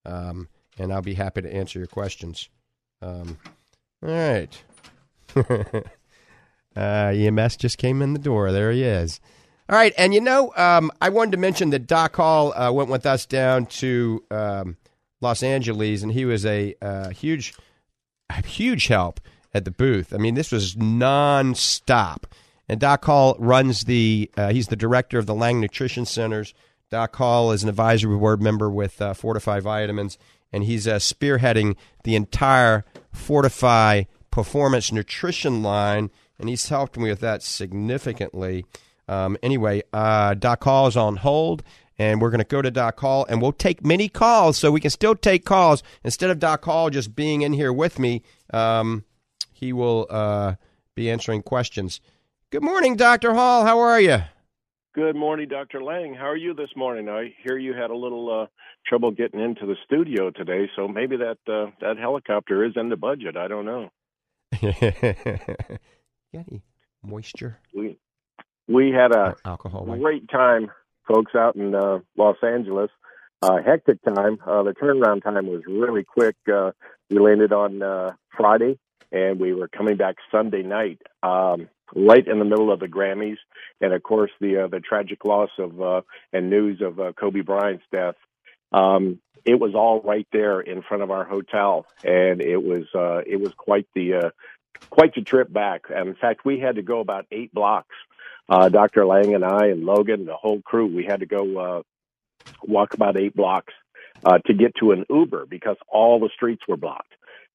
Um, 0.07 0.49
and 0.79 0.93
I'll 0.93 1.03
be 1.03 1.15
happy 1.15 1.43
to 1.43 1.53
answer 1.53 1.81
your 1.81 1.89
questions. 1.89 2.49
Um, 3.03 3.37
all 4.01 4.11
right. 4.11 4.63
uh, 6.77 7.13
EMS 7.17 7.57
just 7.57 7.79
came 7.79 8.01
in 8.01 8.13
the 8.13 8.21
door. 8.21 8.53
There 8.53 8.71
he 8.71 8.85
is. 8.85 9.21
All 9.71 9.77
right, 9.77 9.95
and 9.97 10.12
you 10.12 10.21
know, 10.21 10.53
um, 10.57 10.91
I 11.00 11.11
wanted 11.11 11.31
to 11.31 11.37
mention 11.37 11.71
that 11.71 11.87
Doc 11.87 12.17
Hall 12.17 12.53
uh, 12.55 12.73
went 12.73 12.91
with 12.91 13.07
us 13.07 13.25
down 13.25 13.67
to 13.67 14.25
um, 14.29 14.77
Los 15.21 15.45
Angeles, 15.45 16.03
and 16.03 16.11
he 16.11 16.25
was 16.25 16.45
a 16.45 16.75
uh, 16.83 17.11
huge, 17.11 17.55
huge 18.45 18.89
help 18.89 19.21
at 19.55 19.65
the 19.65 19.71
booth. 19.71 20.12
I 20.12 20.17
mean, 20.17 20.35
this 20.35 20.50
was 20.50 20.75
nonstop. 20.75 22.25
And 22.69 22.81
Doc 22.81 23.05
Hall 23.05 23.37
runs 23.39 23.85
the. 23.85 24.29
Uh, 24.37 24.50
he's 24.50 24.67
the 24.67 24.75
director 24.75 25.21
of 25.21 25.27
the 25.27 25.37
Lang 25.37 25.61
Nutrition 25.61 26.05
Centers. 26.05 26.53
Doc 26.91 27.15
Hall 27.15 27.53
is 27.53 27.62
an 27.62 27.69
advisory 27.69 28.19
board 28.19 28.43
member 28.43 28.69
with 28.69 29.00
uh, 29.00 29.15
Fortify 29.15 29.61
Vitamins, 29.61 30.19
and 30.53 30.65
he's 30.65 30.89
uh, 30.89 30.97
spearheading 30.97 31.77
the 32.03 32.17
entire 32.17 32.85
Fortify 33.12 34.03
Performance 34.33 34.91
Nutrition 34.91 35.62
line, 35.62 36.11
and 36.41 36.49
he's 36.49 36.69
helped 36.71 36.99
me 36.99 37.09
with 37.09 37.21
that 37.21 37.45
significantly. 37.45 38.65
Um, 39.11 39.37
anyway, 39.43 39.83
uh, 39.93 40.35
Doc 40.35 40.62
Hall 40.62 40.87
is 40.87 40.97
on 40.97 41.17
hold, 41.17 41.64
and 41.99 42.21
we're 42.21 42.31
going 42.31 42.38
to 42.38 42.45
go 42.45 42.62
to 42.62 42.71
Doc 42.71 43.00
Hall, 43.00 43.26
and 43.29 43.43
we'll 43.43 43.50
take 43.50 43.85
many 43.85 44.09
calls, 44.09 44.57
so 44.57 44.71
we 44.71 44.81
can 44.81 44.90
still 44.90 45.17
take 45.17 45.45
calls 45.45 45.83
instead 46.05 46.31
of 46.31 46.38
Doc 46.38 46.64
Hall 46.64 46.90
just 46.90 47.17
being 47.17 47.43
in 47.43 47.52
here 47.52 47.73
with 47.73 47.99
me. 47.99 48.23
Um, 48.52 49.05
he 49.52 49.73
will 49.73 50.07
uh, 50.09 50.55
be 50.95 51.11
answering 51.11 51.43
questions. 51.43 52.00
Good 52.50 52.62
morning, 52.62 52.95
Doctor 52.95 53.35
Hall. 53.35 53.64
How 53.64 53.81
are 53.81 54.00
you? 54.00 54.19
Good 54.95 55.17
morning, 55.17 55.49
Dr. 55.49 55.83
Lang. 55.83 56.14
How 56.14 56.26
are 56.26 56.37
you 56.37 56.55
this 56.55 56.71
morning? 56.76 57.09
I 57.09 57.35
hear 57.43 57.59
you 57.59 57.75
had 57.75 57.90
a 57.90 57.97
little 57.97 58.43
uh, 58.43 58.47
trouble 58.87 59.11
getting 59.11 59.40
into 59.40 59.67
the 59.67 59.76
studio 59.87 60.31
today, 60.31 60.71
so 60.76 60.87
maybe 60.87 61.17
that 61.17 61.38
uh, 61.52 61.73
that 61.81 61.97
helicopter 61.99 62.64
is 62.64 62.75
in 62.76 62.88
the 62.88 62.97
budget. 62.97 63.37
I 63.37 63.49
don't 63.49 63.67
know. 63.67 63.90
any 66.33 66.62
moisture? 67.02 67.59
We 67.75 67.99
we 68.71 68.91
had 68.91 69.12
a 69.12 69.37
alcohol? 69.45 69.85
Great 69.85 70.29
time, 70.29 70.71
folks, 71.07 71.35
out 71.35 71.57
in 71.57 71.75
uh, 71.75 71.99
Los 72.17 72.37
Angeles. 72.43 72.91
Uh, 73.43 73.59
hectic 73.62 74.03
time. 74.03 74.39
Uh, 74.47 74.62
the 74.62 74.75
turnaround 74.75 75.23
time 75.23 75.47
was 75.47 75.62
really 75.67 76.05
quick. 76.05 76.37
Uh, 76.53 76.73
we 77.09 77.19
landed 77.19 77.53
on 77.53 77.83
uh, 77.83 78.12
Friday, 78.37 78.79
and 79.11 79.41
we 79.41 79.55
were 79.55 79.69
coming 79.69 79.97
back 79.97 80.17
Sunday 80.31 80.62
night, 80.62 81.00
um, 81.23 81.69
right 81.95 82.27
in 82.27 82.39
the 82.39 82.45
middle 82.45 82.71
of 82.71 82.81
the 82.81 82.87
Grammys, 82.87 83.39
and 83.81 83.93
of 83.93 84.03
course 84.03 84.31
the 84.41 84.65
uh, 84.65 84.67
the 84.69 84.81
tragic 84.81 85.25
loss 85.25 85.50
of 85.59 85.81
uh, 85.81 86.03
and 86.33 86.50
news 86.50 86.81
of 86.83 87.00
uh, 87.00 87.12
Kobe 87.12 87.41
Bryant's 87.41 87.85
death. 87.91 88.17
Um, 88.73 89.21
it 89.45 89.59
was 89.59 89.75
all 89.75 90.00
right 90.03 90.27
there 90.33 90.61
in 90.61 90.83
front 90.83 91.03
of 91.03 91.11
our 91.11 91.25
hotel, 91.25 91.87
and 92.05 92.41
it 92.41 92.62
was 92.62 92.85
uh, 92.95 93.23
it 93.27 93.41
was 93.41 93.53
quite 93.55 93.87
the 93.95 94.15
uh, 94.15 94.31
quite 94.91 95.15
the 95.15 95.23
trip 95.23 95.53
back. 95.53 95.85
And 95.95 96.09
in 96.09 96.15
fact, 96.15 96.45
we 96.45 96.61
had 96.61 96.77
to 96.77 96.83
go 96.83 97.00
about 97.00 97.27
eight 97.31 97.53
blocks. 97.53 97.97
Uh, 98.50 98.69
Dr. 98.69 99.07
Lang 99.07 99.35
and 99.35 99.45
I 99.45 99.66
and 99.66 99.85
Logan, 99.85 100.21
and 100.21 100.28
the 100.28 100.35
whole 100.35 100.61
crew, 100.61 100.87
we 100.87 101.04
had 101.04 101.21
to 101.21 101.26
go 101.26 101.59
uh, 101.59 101.83
walk 102.62 102.95
about 102.95 103.16
eight 103.16 103.35
blocks 103.35 103.73
uh, 104.25 104.38
to 104.47 104.54
get 104.54 104.75
to 104.80 104.90
an 104.90 105.04
Uber 105.09 105.47
because 105.47 105.76
all 105.88 106.19
the 106.19 106.30
streets 106.35 106.62
were 106.66 106.76
blocked. 106.76 107.12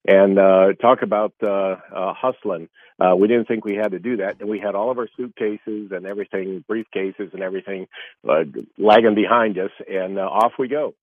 And 0.08 0.38
uh, 0.40 0.74
talk 0.80 1.02
about 1.02 1.34
uh, 1.44 1.76
uh, 1.94 2.14
hustling. 2.14 2.70
Uh, 3.00 3.16
we 3.16 3.28
didn't 3.28 3.48
think 3.48 3.66
we 3.66 3.76
had 3.76 3.92
to 3.92 4.00
do 4.00 4.18
that, 4.18 4.40
and 4.40 4.48
we 4.48 4.60
had 4.60 4.76
all 4.76 4.92
of 4.92 4.98
our 5.00 5.10
suitcases 5.18 5.92
and 5.92 6.06
everything, 6.06 6.64
briefcases 6.70 7.34
and 7.34 7.42
everything, 7.42 7.88
uh, 8.28 8.44
lagging 8.78 9.16
behind 9.16 9.58
us, 9.58 9.72
and 9.90 10.18
uh, 10.18 10.22
off 10.22 10.54
we 10.60 10.68
go. 10.68 10.94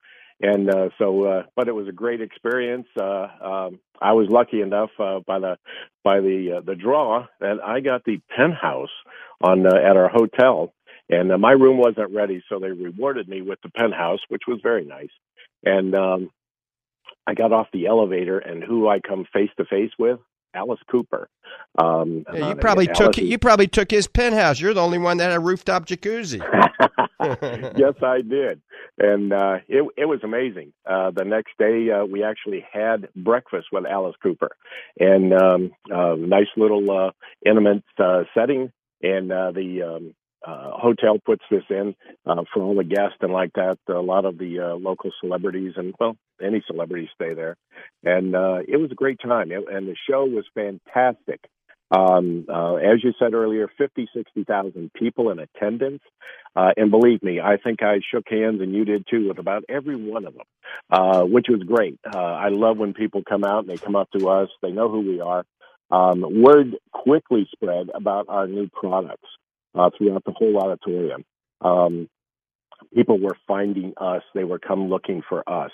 And 0.41 0.71
uh, 0.71 0.89
so, 0.99 1.25
uh, 1.25 1.43
but 1.55 1.69
it 1.69 1.73
was 1.73 1.89
a 1.89 1.93
great 1.93 2.21
experience. 2.21 2.87
Uh, 3.01 3.27
um, 3.41 3.81
I 4.01 4.13
was 4.13 4.29
lucky 4.29 4.61
enough 4.61 4.91
uh, 4.99 5.21
by 5.27 5.39
the 5.39 5.57
by 6.03 6.21
the 6.21 6.59
uh, 6.59 6.61
the 6.65 6.75
draw 6.75 7.27
that 7.41 7.59
I 7.65 7.81
got 7.81 8.05
the 8.05 8.21
penthouse 8.37 8.91
on 9.43 9.67
uh, 9.67 9.77
at 9.77 9.97
our 9.97 10.09
hotel, 10.09 10.73
and 11.09 11.31
uh, 11.31 11.39
my 11.39 11.53
room 11.53 11.79
wasn't 11.79 12.13
ready, 12.15 12.43
so 12.49 12.59
they 12.59 12.71
rewarded 12.71 13.29
me 13.29 13.43
with 13.43 13.61
the 13.63 13.71
penthouse, 13.71 14.21
which 14.29 14.43
was 14.49 14.59
very 14.63 14.85
nice. 14.85 15.11
And 15.65 15.95
um, 15.95 16.31
I 17.27 17.35
got 17.35 17.53
off 17.53 17.69
the 17.73 17.87
elevator, 17.87 18.39
and 18.39 18.65
who 18.65 18.89
I 18.89 18.99
come 18.99 19.27
face 19.33 19.51
to 19.59 19.65
face 19.65 19.93
with, 19.99 20.19
Alice 20.55 20.81
Cooper. 20.91 21.29
Um, 21.79 22.25
Yeah, 22.33 22.39
you 22.39 22.45
uh, 22.45 22.55
probably 22.57 22.87
took 22.87 23.17
you 23.17 23.39
probably 23.39 23.69
took 23.69 23.91
his 23.91 24.07
penthouse. 24.07 24.61
You're 24.61 24.75
the 24.75 24.83
only 24.83 24.99
one 24.99 25.19
that 25.19 25.31
had 25.31 25.37
a 25.37 25.41
rooftop 25.41 25.87
jacuzzi. 25.87 26.41
yes, 27.77 27.95
I 28.03 28.23
did, 28.23 28.61
and 28.99 29.33
uh, 29.33 29.59
it 29.69 29.85
it 29.97 30.07
was 30.07 30.21
amazing. 30.23 30.73
Uh, 30.87 31.11
the 31.11 31.25
next 31.25 31.53
day, 31.59 31.91
uh, 31.91 32.05
we 32.05 32.23
actually 32.25 32.65
had 32.73 33.09
breakfast 33.15 33.69
with 33.73 33.87
Alice 33.87 34.17
Cooper, 34.23 34.51
and 34.99 35.33
um, 35.33 35.71
uh, 35.93 36.15
nice 36.19 36.49
little 36.57 36.91
uh, 36.91 37.11
intimate 37.45 37.85
uh, 37.99 38.23
setting, 38.35 38.73
and 39.03 39.33
uh, 39.33 39.53
the 39.53 39.83
um, 39.83 40.15
uh, 40.47 40.71
hotel 40.73 41.19
puts 41.25 41.43
this 41.51 41.63
in 41.71 41.95
uh, 42.27 42.43
for 42.53 42.63
all 42.63 42.77
the 42.77 42.85
guests 42.85 43.19
and 43.21 43.33
like 43.33 43.53
that. 43.55 43.79
A 43.89 43.93
lot 43.93 44.25
of 44.25 44.39
the 44.39 44.59
uh, 44.61 44.75
local 44.75 45.11
celebrities 45.21 45.75
and 45.77 45.95
well, 45.99 46.17
any 46.43 46.63
celebrities 46.67 47.09
stay 47.15 47.35
there, 47.35 47.57
and 48.03 48.35
uh, 48.35 48.59
it 48.67 48.77
was 48.77 48.91
a 48.91 48.97
great 48.97 49.21
time. 49.21 49.53
It, 49.53 49.65
and 49.71 49.87
the 49.87 49.97
show 50.09 50.25
was 50.25 50.45
fantastic. 50.55 51.41
Um, 51.93 52.47
uh, 52.49 52.77
as 52.77 53.05
you 53.05 53.13
said 53.19 53.35
earlier, 53.35 53.69
50, 53.79 54.09
60,000 54.15 54.93
people 54.95 55.31
in 55.31 55.39
attendance. 55.39 56.03
Uh, 56.57 56.71
and 56.77 56.91
believe 56.91 57.23
me, 57.23 57.41
I 57.41 57.59
think 57.59 57.83
I 57.83 58.01
shook 58.11 58.25
hands 58.29 58.61
and 58.63 58.75
you 58.75 58.85
did 58.85 59.07
too 59.11 59.29
with 59.29 59.39
about 59.39 59.65
every 59.69 59.97
one 59.97 60.27
of 60.27 60.35
them, 60.35 60.47
uh, 60.91 61.23
which 61.23 61.47
was 61.49 61.63
great. 61.63 61.99
Uh, 62.07 62.19
I 62.19 62.49
love 62.49 62.79
when 62.79 62.95
people 62.95 63.23
come 63.29 63.45
out 63.45 63.61
and 63.61 63.69
they 63.69 63.79
come 63.79 63.97
up 63.97 64.11
to 64.19 64.29
us. 64.29 64.49
They 64.63 64.73
know 64.73 64.91
who 64.91 65.01
we 65.01 65.21
are. 65.21 65.45
Um, 65.91 66.25
word 66.43 66.77
quickly 66.93 67.47
spread 67.53 67.91
about 67.95 68.27
our 68.29 68.47
new 68.47 68.69
products 68.73 69.29
uh, 69.75 69.91
throughout 69.97 70.25
the 70.25 70.33
whole 70.33 70.59
auditorium. 70.59 71.25
Um, 71.61 72.09
people 72.95 73.19
were 73.19 73.37
finding 73.47 73.95
us. 73.97 74.23
They 74.35 74.45
were 74.45 74.59
come 74.59 74.89
looking 74.89 75.23
for 75.29 75.49
us. 75.49 75.71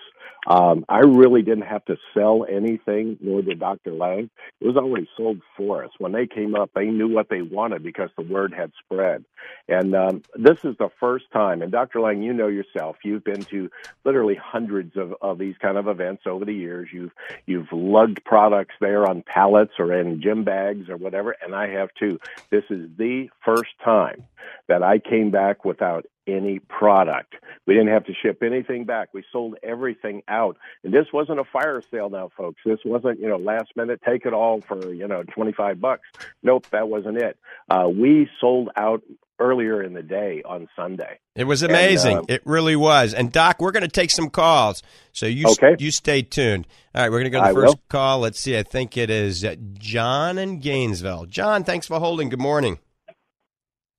Um, 0.46 0.84
I 0.88 1.00
really 1.00 1.42
didn't 1.42 1.66
have 1.66 1.84
to 1.86 1.96
sell 2.14 2.46
anything, 2.48 3.18
nor 3.20 3.42
did 3.42 3.60
Dr. 3.60 3.92
Lang. 3.92 4.30
It 4.60 4.66
was 4.66 4.76
already 4.76 5.08
sold 5.16 5.40
for 5.56 5.84
us. 5.84 5.90
When 5.98 6.12
they 6.12 6.26
came 6.26 6.54
up, 6.54 6.70
they 6.74 6.86
knew 6.86 7.08
what 7.08 7.28
they 7.28 7.42
wanted 7.42 7.82
because 7.82 8.10
the 8.16 8.22
word 8.22 8.54
had 8.54 8.72
spread. 8.82 9.24
And 9.68 9.94
um, 9.94 10.22
this 10.36 10.58
is 10.64 10.76
the 10.78 10.88
first 11.00 11.26
time, 11.32 11.60
and 11.60 11.70
Dr. 11.70 12.00
Lang, 12.00 12.22
you 12.22 12.32
know 12.32 12.48
yourself, 12.48 12.96
you've 13.04 13.24
been 13.24 13.42
to 13.44 13.70
literally 14.04 14.36
hundreds 14.36 14.96
of, 14.96 15.14
of 15.20 15.38
these 15.38 15.56
kind 15.60 15.76
of 15.76 15.88
events 15.88 16.22
over 16.26 16.44
the 16.44 16.54
years. 16.54 16.88
You've 16.92 17.12
you've 17.46 17.70
lugged 17.72 18.24
products 18.24 18.74
there 18.80 19.06
on 19.06 19.22
pallets 19.22 19.72
or 19.78 19.92
in 19.92 20.22
gym 20.22 20.44
bags 20.44 20.88
or 20.88 20.96
whatever, 20.96 21.36
and 21.42 21.54
I 21.54 21.68
have 21.68 21.90
too. 21.98 22.18
This 22.50 22.64
is 22.70 22.88
the 22.96 23.28
first 23.44 23.70
time 23.84 24.24
that 24.68 24.82
I 24.82 24.98
came 24.98 25.30
back 25.30 25.64
without 25.64 26.06
any 26.28 26.60
product. 26.60 27.34
We 27.66 27.74
didn't 27.74 27.88
have 27.88 28.04
to 28.04 28.12
ship 28.14 28.42
anything 28.42 28.84
back. 28.84 29.08
We 29.12 29.24
sold 29.32 29.56
everything 29.62 30.22
out. 30.28 30.56
And 30.84 30.92
this 30.92 31.06
wasn't 31.12 31.40
a 31.40 31.44
fire 31.44 31.82
sale 31.90 32.10
now, 32.10 32.30
folks. 32.36 32.60
This 32.64 32.78
wasn't, 32.84 33.18
you 33.20 33.28
know, 33.28 33.36
last 33.36 33.70
minute, 33.76 34.00
take 34.06 34.26
it 34.26 34.32
all 34.32 34.60
for, 34.60 34.92
you 34.92 35.08
know, 35.08 35.22
25 35.22 35.80
bucks. 35.80 36.08
Nope, 36.42 36.66
that 36.70 36.88
wasn't 36.88 37.18
it. 37.18 37.38
Uh, 37.68 37.88
we 37.88 38.28
sold 38.40 38.70
out 38.76 39.02
earlier 39.40 39.82
in 39.82 39.94
the 39.94 40.02
day 40.02 40.42
on 40.44 40.68
Sunday. 40.76 41.18
It 41.34 41.44
was 41.44 41.62
amazing. 41.62 42.18
And, 42.18 42.30
uh, 42.30 42.34
it 42.34 42.42
really 42.44 42.76
was. 42.76 43.14
And 43.14 43.32
Doc, 43.32 43.60
we're 43.60 43.72
going 43.72 43.82
to 43.82 43.88
take 43.88 44.10
some 44.10 44.30
calls, 44.30 44.82
so 45.12 45.26
you 45.26 45.46
okay. 45.48 45.76
you 45.78 45.90
stay 45.90 46.22
tuned. 46.22 46.66
All 46.94 47.02
right, 47.02 47.10
we're 47.10 47.20
going 47.20 47.30
to 47.32 47.38
go 47.38 47.38
to 47.38 47.44
the 47.44 47.50
I 47.50 47.54
first 47.54 47.76
will. 47.76 47.82
call. 47.88 48.20
Let's 48.20 48.40
see. 48.40 48.58
I 48.58 48.62
think 48.62 48.96
it 48.96 49.10
is 49.10 49.44
uh, 49.44 49.56
John 49.74 50.38
in 50.38 50.58
Gainesville. 50.58 51.26
John, 51.26 51.64
thanks 51.64 51.86
for 51.86 52.00
holding. 52.00 52.28
Good 52.28 52.40
morning. 52.40 52.78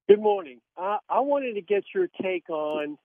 Good 0.09 0.21
morning. 0.21 0.59
Uh, 0.79 0.97
I 1.09 1.19
wanted 1.19 1.53
to 1.55 1.61
get 1.61 1.83
your 1.93 2.07
take 2.21 2.49
on 2.49 2.97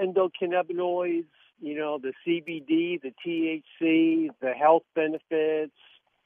endocannabinoids. 0.00 1.26
You 1.60 1.76
know, 1.76 1.98
the 1.98 2.12
CBD, 2.26 3.00
the 3.00 3.12
THC, 3.24 4.30
the 4.40 4.52
health 4.52 4.84
benefits. 4.94 5.72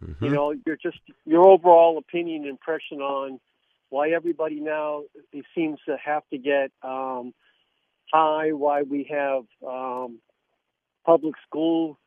Mm-hmm. 0.02 0.24
You 0.24 0.30
know, 0.30 0.54
your 0.66 0.76
just 0.82 0.98
your 1.24 1.46
overall 1.46 1.98
opinion, 1.98 2.46
impression 2.46 3.00
on 3.00 3.38
why 3.90 4.10
everybody 4.10 4.60
now 4.60 5.02
seems 5.54 5.78
to 5.86 5.96
have 6.02 6.22
to 6.30 6.38
get 6.38 6.70
um, 6.82 7.34
high. 8.12 8.52
Why 8.52 8.82
we 8.82 9.08
have 9.10 9.44
um, 9.66 10.18
public 11.04 11.34
school 11.46 11.98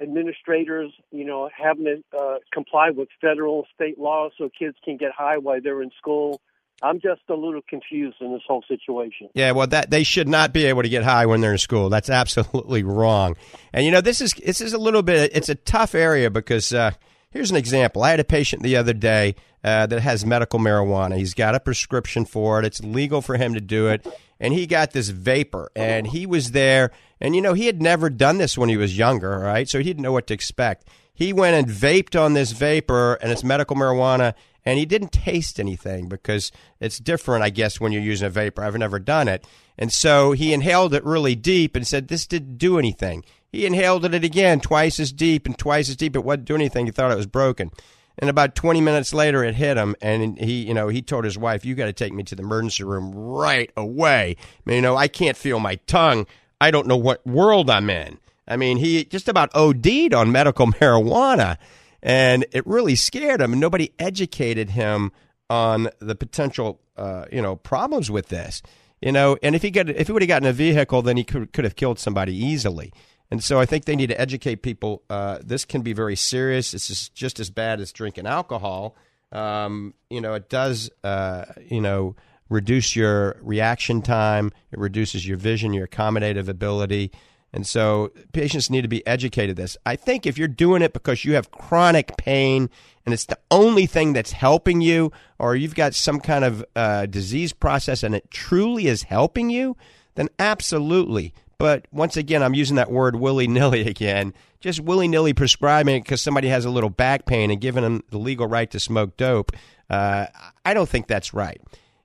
administrators, 0.00 0.92
you 1.10 1.24
know, 1.24 1.48
having 1.56 1.84
to 1.84 2.16
uh, 2.16 2.38
comply 2.52 2.90
with 2.90 3.08
federal 3.20 3.66
state 3.74 3.98
laws 3.98 4.32
so 4.38 4.48
kids 4.56 4.76
can 4.84 4.96
get 4.96 5.10
high 5.12 5.38
while 5.38 5.60
they're 5.60 5.82
in 5.82 5.90
school. 5.98 6.40
I'm 6.82 7.00
just 7.00 7.22
a 7.28 7.34
little 7.34 7.60
confused 7.68 8.18
in 8.20 8.32
this 8.32 8.42
whole 8.46 8.64
situation. 8.68 9.28
Yeah, 9.34 9.50
well, 9.50 9.66
that 9.68 9.90
they 9.90 10.04
should 10.04 10.28
not 10.28 10.52
be 10.52 10.66
able 10.66 10.82
to 10.82 10.88
get 10.88 11.02
high 11.02 11.26
when 11.26 11.40
they're 11.40 11.52
in 11.52 11.58
school. 11.58 11.88
That's 11.88 12.10
absolutely 12.10 12.84
wrong. 12.84 13.36
And 13.72 13.84
you 13.84 13.90
know, 13.90 14.00
this 14.00 14.20
is 14.20 14.32
this 14.34 14.60
is 14.60 14.72
a 14.72 14.78
little 14.78 15.02
bit. 15.02 15.32
It's 15.34 15.48
a 15.48 15.56
tough 15.56 15.94
area 15.94 16.30
because 16.30 16.72
uh, 16.72 16.92
here's 17.30 17.50
an 17.50 17.56
example. 17.56 18.02
I 18.02 18.10
had 18.10 18.20
a 18.20 18.24
patient 18.24 18.62
the 18.62 18.76
other 18.76 18.92
day 18.92 19.34
uh, 19.64 19.86
that 19.86 20.00
has 20.00 20.24
medical 20.24 20.60
marijuana. 20.60 21.16
He's 21.16 21.34
got 21.34 21.54
a 21.54 21.60
prescription 21.60 22.24
for 22.24 22.60
it. 22.60 22.64
It's 22.64 22.80
legal 22.82 23.22
for 23.22 23.36
him 23.36 23.54
to 23.54 23.60
do 23.60 23.88
it, 23.88 24.06
and 24.38 24.54
he 24.54 24.66
got 24.66 24.92
this 24.92 25.08
vapor. 25.08 25.70
And 25.74 26.06
he 26.06 26.26
was 26.26 26.52
there, 26.52 26.92
and 27.20 27.34
you 27.34 27.42
know, 27.42 27.54
he 27.54 27.66
had 27.66 27.82
never 27.82 28.08
done 28.08 28.38
this 28.38 28.56
when 28.56 28.68
he 28.68 28.76
was 28.76 28.96
younger, 28.96 29.38
right? 29.40 29.68
So 29.68 29.78
he 29.78 29.84
didn't 29.84 30.02
know 30.02 30.12
what 30.12 30.28
to 30.28 30.34
expect. 30.34 30.86
He 31.12 31.32
went 31.32 31.56
and 31.56 31.66
vaped 31.66 32.20
on 32.20 32.34
this 32.34 32.52
vapor, 32.52 33.14
and 33.14 33.32
it's 33.32 33.42
medical 33.42 33.74
marijuana 33.74 34.34
and 34.64 34.78
he 34.78 34.84
didn't 34.84 35.12
taste 35.12 35.58
anything 35.58 36.08
because 36.08 36.52
it's 36.80 36.98
different, 36.98 37.44
I 37.44 37.50
guess, 37.50 37.80
when 37.80 37.92
you're 37.92 38.02
using 38.02 38.26
a 38.26 38.30
vapor. 38.30 38.62
I've 38.62 38.76
never 38.76 38.98
done 38.98 39.28
it. 39.28 39.46
And 39.78 39.92
so 39.92 40.32
he 40.32 40.52
inhaled 40.52 40.94
it 40.94 41.04
really 41.04 41.34
deep 41.34 41.76
and 41.76 41.86
said, 41.86 42.08
This 42.08 42.26
didn't 42.26 42.58
do 42.58 42.78
anything. 42.78 43.24
He 43.50 43.64
inhaled 43.64 44.04
it 44.04 44.24
again, 44.24 44.60
twice 44.60 45.00
as 45.00 45.12
deep 45.12 45.46
and 45.46 45.56
twice 45.56 45.88
as 45.88 45.96
deep. 45.96 46.16
It 46.16 46.24
wasn't 46.24 46.46
doing 46.46 46.60
anything. 46.60 46.86
He 46.86 46.92
thought 46.92 47.12
it 47.12 47.16
was 47.16 47.26
broken. 47.26 47.70
And 48.18 48.28
about 48.28 48.56
20 48.56 48.80
minutes 48.80 49.14
later, 49.14 49.44
it 49.44 49.54
hit 49.54 49.76
him, 49.76 49.94
and 50.02 50.36
he, 50.38 50.64
you 50.64 50.74
know, 50.74 50.88
he 50.88 51.00
told 51.02 51.24
his 51.24 51.38
wife, 51.38 51.64
"You 51.64 51.76
got 51.76 51.86
to 51.86 51.92
take 51.92 52.12
me 52.12 52.24
to 52.24 52.34
the 52.34 52.42
emergency 52.42 52.82
room 52.82 53.12
right 53.14 53.70
away." 53.76 54.36
I 54.40 54.44
mean, 54.64 54.76
you 54.76 54.82
know, 54.82 54.96
I 54.96 55.06
can't 55.06 55.36
feel 55.36 55.60
my 55.60 55.76
tongue. 55.86 56.26
I 56.60 56.72
don't 56.72 56.88
know 56.88 56.96
what 56.96 57.24
world 57.24 57.70
I'm 57.70 57.88
in. 57.88 58.18
I 58.48 58.56
mean, 58.56 58.78
he 58.78 59.04
just 59.04 59.28
about 59.28 59.54
OD'd 59.54 60.14
on 60.14 60.32
medical 60.32 60.66
marijuana 60.72 61.58
and 62.02 62.46
it 62.52 62.66
really 62.66 62.94
scared 62.94 63.40
him. 63.40 63.58
Nobody 63.58 63.92
educated 63.98 64.70
him 64.70 65.12
on 65.50 65.88
the 66.00 66.14
potential, 66.14 66.80
uh, 66.96 67.24
you 67.32 67.42
know, 67.42 67.56
problems 67.56 68.10
with 68.10 68.28
this. 68.28 68.62
You 69.00 69.12
know, 69.12 69.38
and 69.42 69.54
if 69.54 69.62
he 69.62 69.70
got 69.70 69.88
if 69.88 70.08
he 70.08 70.12
would 70.12 70.22
have 70.22 70.28
gotten 70.28 70.48
a 70.48 70.52
vehicle, 70.52 71.02
then 71.02 71.16
he 71.16 71.24
could 71.24 71.52
could 71.52 71.64
have 71.64 71.76
killed 71.76 71.98
somebody 71.98 72.34
easily. 72.34 72.92
And 73.30 73.44
so 73.44 73.60
I 73.60 73.66
think 73.66 73.84
they 73.84 73.94
need 73.94 74.08
to 74.08 74.20
educate 74.20 74.62
people. 74.62 75.02
Uh, 75.08 75.38
this 75.44 75.64
can 75.64 75.82
be 75.82 75.92
very 75.92 76.16
serious. 76.16 76.72
This 76.72 76.90
is 76.90 77.08
just 77.10 77.38
as 77.38 77.50
bad 77.50 77.80
as 77.80 77.92
drinking 77.92 78.26
alcohol. 78.26 78.96
Um, 79.30 79.94
you 80.08 80.20
know, 80.20 80.34
it 80.34 80.48
does, 80.48 80.90
uh, 81.04 81.44
you 81.68 81.80
know, 81.80 82.16
reduce 82.48 82.96
your 82.96 83.38
reaction 83.42 84.00
time. 84.00 84.50
It 84.72 84.78
reduces 84.78 85.28
your 85.28 85.36
vision, 85.36 85.74
your 85.74 85.86
accommodative 85.86 86.48
ability. 86.48 87.12
And 87.52 87.66
so 87.66 88.12
patients 88.32 88.68
need 88.70 88.82
to 88.82 88.88
be 88.88 89.06
educated 89.06 89.56
this. 89.56 89.76
I 89.86 89.96
think 89.96 90.26
if 90.26 90.36
you're 90.36 90.48
doing 90.48 90.82
it 90.82 90.92
because 90.92 91.24
you 91.24 91.34
have 91.34 91.50
chronic 91.50 92.16
pain 92.18 92.68
and 93.06 93.14
it's 93.14 93.24
the 93.24 93.38
only 93.50 93.86
thing 93.86 94.12
that's 94.12 94.32
helping 94.32 94.80
you, 94.82 95.12
or 95.38 95.56
you've 95.56 95.74
got 95.74 95.94
some 95.94 96.20
kind 96.20 96.44
of 96.44 96.64
uh, 96.76 97.06
disease 97.06 97.54
process 97.54 98.02
and 98.02 98.14
it 98.14 98.30
truly 98.30 98.86
is 98.86 99.04
helping 99.04 99.48
you, 99.48 99.76
then 100.14 100.28
absolutely. 100.38 101.32
But 101.56 101.86
once 101.90 102.16
again, 102.16 102.42
I'm 102.42 102.54
using 102.54 102.76
that 102.76 102.90
word 102.90 103.16
willy 103.16 103.48
nilly 103.48 103.80
again. 103.88 104.34
Just 104.60 104.80
willy 104.80 105.08
nilly 105.08 105.32
prescribing 105.32 105.96
it 105.96 106.04
because 106.04 106.20
somebody 106.20 106.48
has 106.48 106.64
a 106.64 106.70
little 106.70 106.90
back 106.90 107.26
pain 107.26 107.50
and 107.50 107.60
giving 107.60 107.82
them 107.82 108.02
the 108.10 108.18
legal 108.18 108.46
right 108.46 108.70
to 108.70 108.80
smoke 108.80 109.16
dope. 109.16 109.52
Uh, 109.88 110.26
I 110.64 110.74
don't 110.74 110.88
think 110.88 111.06
that's 111.06 111.32
right. 111.32 111.60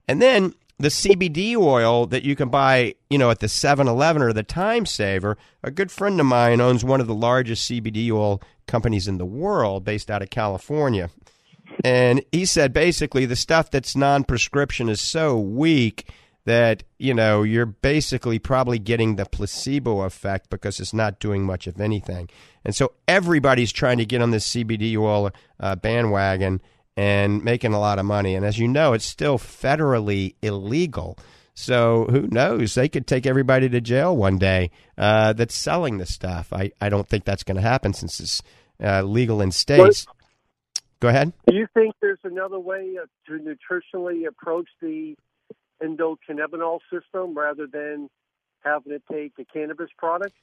And 0.08 0.22
then 0.22 0.54
the 0.80 0.90
CBD 0.90 1.56
oil 1.56 2.06
that 2.08 2.24
you 2.24 2.36
can 2.36 2.50
buy, 2.50 2.96
you 3.10 3.18
know, 3.18 3.30
at 3.30 3.40
the 3.40 3.48
7-Eleven 3.48 4.22
or 4.22 4.34
the 4.34 4.44
Time 4.44 4.86
Saver. 4.86 5.38
A 5.64 5.72
good 5.72 5.92
friend 5.92 6.20
of 6.20 6.26
mine 6.26 6.60
owns 6.60 6.84
one 6.84 7.00
of 7.00 7.08
the 7.08 7.16
largest 7.16 7.70
CBD 7.70 8.12
oil 8.12 8.42
companies 8.68 9.08
in 9.08 9.18
the 9.18 9.26
world 9.26 9.84
based 9.84 10.10
out 10.10 10.22
of 10.22 10.30
California. 10.30 11.10
And 11.84 12.24
he 12.32 12.46
said 12.46 12.74
basically 12.74 13.26
the 13.26 13.36
stuff 13.36 13.72
that's 13.72 13.96
non-prescription 13.96 14.90
is 14.90 15.02
so 15.02 15.40
weak 15.40 16.10
that, 16.46 16.84
you 16.98 17.14
know, 17.14 17.44
you're 17.44 17.66
basically 17.66 18.38
probably 18.38 18.78
getting 18.78 19.16
the 19.16 19.26
placebo 19.26 20.02
effect 20.02 20.50
because 20.50 20.80
it's 20.80 20.94
not 20.94 21.20
doing 21.20 21.44
much 21.46 21.68
of 21.68 21.80
anything. 21.80 22.30
And 22.66 22.76
so 22.76 22.94
everybody's 23.08 23.72
trying 23.72 23.98
to 24.00 24.06
get 24.06 24.22
on 24.22 24.32
this 24.32 24.50
CBD 24.50 24.98
oil 24.98 25.32
uh, 25.60 25.76
bandwagon 25.76 26.62
and 26.96 27.44
making 27.44 27.74
a 27.74 27.80
lot 27.80 28.00
of 28.00 28.06
money. 28.06 28.36
And 28.36 28.46
as 28.46 28.60
you 28.60 28.68
know, 28.68 28.94
it's 28.94 29.06
still 29.06 29.38
federally 29.38 30.36
illegal. 30.42 31.18
So 31.56 32.06
who 32.10 32.28
knows? 32.28 32.76
They 32.76 32.90
could 32.90 33.06
take 33.06 33.26
everybody 33.26 33.70
to 33.70 33.82
jail 33.82 34.16
one 34.16 34.38
day 34.38 34.72
uh, 34.98 35.34
that's 35.34 35.56
selling 35.56 35.98
the 35.98 36.06
stuff. 36.06 36.52
I, 36.52 36.72
I 36.82 36.90
don't 36.90 37.08
think 37.08 37.26
that's 37.26 37.44
going 37.44 37.58
to 37.58 37.62
happen 37.62 37.94
since 37.94 38.20
it's 38.20 38.42
uh, 38.84 39.04
legal 39.04 39.42
in 39.42 39.52
states. 39.52 40.08
Go 41.00 41.10
ahead. 41.10 41.34
Do 41.48 41.56
you 41.56 41.68
think 41.74 41.96
there's 42.02 42.20
another 42.24 42.60
way 42.60 42.96
to 43.28 43.32
nutritionally 43.32 44.26
approach 44.28 44.70
the 44.82 45.16
endocannabinoid 45.84 46.80
system 46.92 47.36
rather 47.36 47.68
than 47.68 48.10
having 48.62 48.94
to 48.94 49.02
take 49.12 49.34
a 49.38 49.46
cannabis 49.46 49.90
product? 49.98 50.34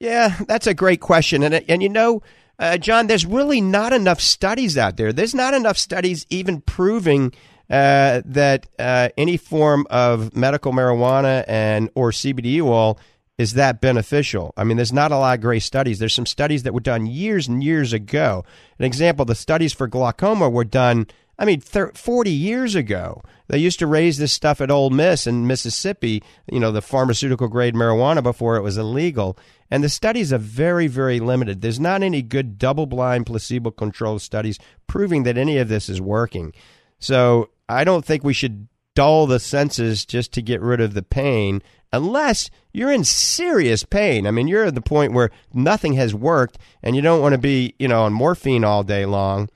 Yeah, 0.00 0.36
that's 0.48 0.66
a 0.66 0.74
great 0.74 1.00
question, 1.00 1.42
and 1.42 1.54
and 1.68 1.82
you 1.82 1.90
know, 1.90 2.22
uh, 2.60 2.76
John, 2.76 3.06
there's 3.06 3.24
really 3.24 3.62
not 3.62 3.92
enough 3.94 4.20
studies 4.20 4.76
out 4.76 4.98
there. 4.98 5.12
There's 5.12 5.34
not 5.34 5.54
enough 5.54 5.78
studies 5.78 6.26
even 6.28 6.60
proving 6.60 7.32
uh, 7.70 8.20
that 8.26 8.66
uh, 8.78 9.08
any 9.16 9.38
form 9.38 9.86
of 9.88 10.36
medical 10.36 10.72
marijuana 10.72 11.44
and 11.48 11.88
or 11.94 12.10
CBD 12.10 12.60
oil 12.60 12.98
is 13.38 13.54
that 13.54 13.80
beneficial. 13.80 14.52
I 14.58 14.64
mean, 14.64 14.76
there's 14.76 14.92
not 14.92 15.10
a 15.10 15.16
lot 15.16 15.38
of 15.38 15.40
great 15.40 15.62
studies. 15.62 15.98
There's 15.98 16.12
some 16.12 16.26
studies 16.26 16.64
that 16.64 16.74
were 16.74 16.80
done 16.80 17.06
years 17.06 17.48
and 17.48 17.64
years 17.64 17.94
ago. 17.94 18.44
An 18.78 18.84
example: 18.84 19.24
the 19.24 19.34
studies 19.34 19.72
for 19.72 19.86
glaucoma 19.86 20.50
were 20.50 20.64
done. 20.64 21.06
I 21.40 21.46
mean, 21.46 21.60
30, 21.60 21.98
40 21.98 22.30
years 22.30 22.74
ago. 22.74 23.22
They 23.48 23.58
used 23.58 23.78
to 23.78 23.86
raise 23.86 24.18
this 24.18 24.30
stuff 24.30 24.60
at 24.60 24.70
Ole 24.70 24.90
Miss 24.90 25.26
in 25.26 25.46
Mississippi, 25.46 26.22
you 26.52 26.60
know, 26.60 26.70
the 26.70 26.82
pharmaceutical 26.82 27.48
grade 27.48 27.74
marijuana 27.74 28.22
before 28.22 28.56
it 28.56 28.62
was 28.62 28.76
illegal. 28.76 29.36
And 29.70 29.82
the 29.82 29.88
studies 29.88 30.32
are 30.32 30.38
very, 30.38 30.86
very 30.86 31.18
limited. 31.18 31.62
There's 31.62 31.80
not 31.80 32.02
any 32.02 32.20
good 32.20 32.58
double 32.58 32.86
blind 32.86 33.26
placebo 33.26 33.70
controlled 33.70 34.20
studies 34.20 34.58
proving 34.86 35.22
that 35.22 35.38
any 35.38 35.56
of 35.56 35.68
this 35.68 35.88
is 35.88 36.00
working. 36.00 36.52
So 36.98 37.48
I 37.68 37.84
don't 37.84 38.04
think 38.04 38.22
we 38.22 38.34
should 38.34 38.68
dull 38.94 39.26
the 39.26 39.40
senses 39.40 40.04
just 40.04 40.32
to 40.34 40.42
get 40.42 40.60
rid 40.60 40.80
of 40.80 40.92
the 40.92 41.02
pain 41.02 41.62
unless 41.92 42.50
you're 42.72 42.92
in 42.92 43.02
serious 43.02 43.82
pain. 43.82 44.26
I 44.26 44.30
mean, 44.30 44.46
you're 44.46 44.66
at 44.66 44.74
the 44.74 44.82
point 44.82 45.14
where 45.14 45.30
nothing 45.54 45.94
has 45.94 46.14
worked 46.14 46.58
and 46.82 46.94
you 46.94 47.02
don't 47.02 47.22
want 47.22 47.32
to 47.32 47.38
be, 47.38 47.74
you 47.78 47.88
know, 47.88 48.02
on 48.02 48.12
morphine 48.12 48.62
all 48.62 48.82
day 48.82 49.06
long. 49.06 49.48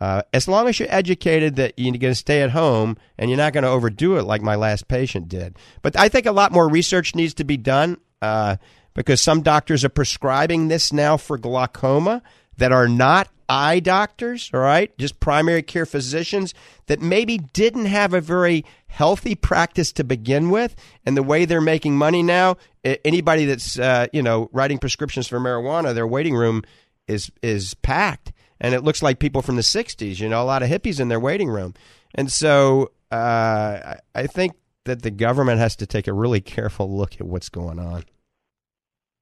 Uh, 0.00 0.22
as 0.32 0.46
long 0.46 0.68
as 0.68 0.78
you're 0.78 0.92
educated 0.92 1.56
that 1.56 1.74
you're 1.76 1.90
going 1.90 2.12
to 2.12 2.14
stay 2.14 2.42
at 2.42 2.50
home 2.50 2.96
and 3.18 3.30
you're 3.30 3.36
not 3.36 3.52
going 3.52 3.64
to 3.64 3.70
overdo 3.70 4.16
it 4.16 4.22
like 4.22 4.42
my 4.42 4.54
last 4.54 4.86
patient 4.86 5.28
did. 5.28 5.56
But 5.82 5.98
I 5.98 6.08
think 6.08 6.26
a 6.26 6.32
lot 6.32 6.52
more 6.52 6.68
research 6.68 7.16
needs 7.16 7.34
to 7.34 7.44
be 7.44 7.56
done 7.56 7.98
uh, 8.22 8.56
because 8.94 9.20
some 9.20 9.42
doctors 9.42 9.84
are 9.84 9.88
prescribing 9.88 10.68
this 10.68 10.92
now 10.92 11.16
for 11.16 11.36
glaucoma 11.36 12.22
that 12.58 12.70
are 12.70 12.88
not 12.88 13.28
eye 13.48 13.80
doctors, 13.80 14.50
all 14.52 14.60
right, 14.60 14.96
just 14.98 15.20
primary 15.20 15.62
care 15.62 15.86
physicians 15.86 16.54
that 16.86 17.00
maybe 17.00 17.38
didn't 17.38 17.86
have 17.86 18.12
a 18.12 18.20
very 18.20 18.64
healthy 18.88 19.34
practice 19.34 19.90
to 19.92 20.04
begin 20.04 20.50
with, 20.50 20.76
and 21.06 21.16
the 21.16 21.22
way 21.22 21.44
they're 21.44 21.60
making 21.60 21.96
money 21.96 22.22
now, 22.22 22.56
anybody 22.84 23.46
that's 23.46 23.78
uh, 23.78 24.06
you 24.12 24.22
know 24.22 24.50
writing 24.52 24.78
prescriptions 24.78 25.26
for 25.26 25.40
marijuana, 25.40 25.94
their 25.94 26.06
waiting 26.06 26.34
room 26.34 26.62
is 27.06 27.30
is 27.42 27.74
packed 27.74 28.32
and 28.60 28.74
it 28.74 28.82
looks 28.82 29.02
like 29.02 29.18
people 29.18 29.42
from 29.42 29.56
the 29.56 29.62
60s, 29.62 30.18
you 30.18 30.28
know, 30.28 30.42
a 30.42 30.44
lot 30.44 30.62
of 30.62 30.68
hippies 30.68 31.00
in 31.00 31.08
their 31.08 31.20
waiting 31.20 31.48
room. 31.48 31.74
And 32.14 32.30
so 32.30 32.92
uh, 33.10 33.94
I 34.14 34.26
think 34.26 34.54
that 34.84 35.02
the 35.02 35.10
government 35.10 35.58
has 35.60 35.76
to 35.76 35.86
take 35.86 36.06
a 36.06 36.12
really 36.12 36.40
careful 36.56 36.94
look 36.94 37.20
at 37.20 37.26
what's 37.26 37.48
going 37.48 37.78
on. 37.78 38.04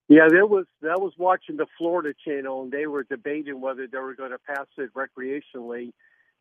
Yeah, 0.09 0.29
there 0.31 0.47
was 0.47 0.67
I 0.85 0.97
was 0.97 1.15
watching 1.19 1.57
the 1.57 1.67
Florida 1.77 2.15
channel 2.25 2.63
and 2.63 2.71
they 2.71 2.87
were 2.87 3.03
debating 3.03 3.61
whether 3.61 3.89
they 3.89 3.99
were 3.99 4.15
going 4.15 4.31
to 4.31 4.39
pass 4.39 4.67
it 4.79 4.91
recreationally. 4.95 5.91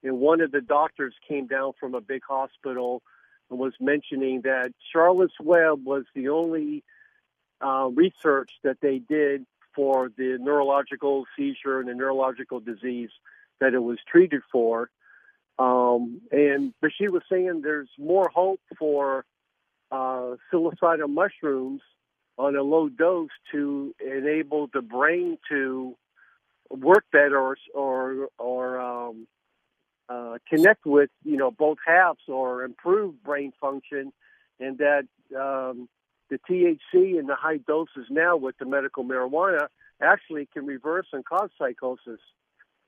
And 0.04 0.20
one 0.20 0.40
of 0.42 0.52
the 0.52 0.62
doctors 0.62 1.16
came 1.28 1.48
down 1.48 1.74
from 1.80 1.96
a 1.96 2.02
big 2.02 2.22
hospital 2.28 3.02
and 3.50 3.58
was 3.58 3.74
mentioning 3.80 4.42
that 4.42 4.72
Charlotte's 4.94 5.34
Web 5.42 5.84
was 5.84 6.04
the 6.14 6.30
only 6.30 6.84
uh, 7.60 7.90
research 7.92 8.52
that 8.64 8.78
they 8.82 9.00
did 9.00 9.48
for 9.76 10.10
the 10.18 10.38
neurological 10.40 11.26
seizure 11.38 11.80
and 11.80 11.90
the 11.90 11.94
neurological 11.94 12.60
disease 12.60 13.10
that 13.60 13.74
it 13.74 13.80
was 13.84 13.98
treated 14.10 14.42
for. 14.52 14.90
Um, 15.58 16.22
and 16.32 16.74
but 16.82 16.92
she 16.98 17.08
was 17.08 17.22
saying 17.32 17.62
there's 17.64 17.90
more 17.98 18.30
hope 18.34 18.60
for 18.78 19.26
uh, 19.92 20.36
psilocybin 20.52 21.10
mushrooms 21.10 21.82
on 22.38 22.56
a 22.56 22.62
low 22.62 22.90
dose 22.90 23.30
to 23.52 23.96
enable 24.06 24.68
the 24.74 24.82
brain 24.82 25.38
to 25.50 25.96
work 26.70 27.06
better 27.12 27.40
or 27.40 27.58
or, 27.74 28.28
or 28.38 28.80
um, 28.80 29.28
uh, 30.10 30.38
connect 30.50 30.86
with 30.86 31.10
you 31.24 31.38
know 31.38 31.52
both 31.52 31.78
halves 31.86 32.20
or 32.28 32.64
improve 32.64 33.24
brain 33.24 33.54
function, 33.62 34.12
and 34.60 34.78
that 34.80 35.08
um, 35.38 35.88
the 36.30 36.40
THC 36.50 37.20
in 37.20 37.28
the 37.28 37.36
high 37.36 37.58
doses 37.58 38.08
now 38.10 38.36
with 38.38 38.58
the 38.58 38.66
medical 38.66 39.04
marijuana 39.04 39.68
actually 40.02 40.48
can 40.54 40.66
reverse 40.66 41.08
and 41.14 41.24
cause 41.26 41.50
psychosis 41.58 42.20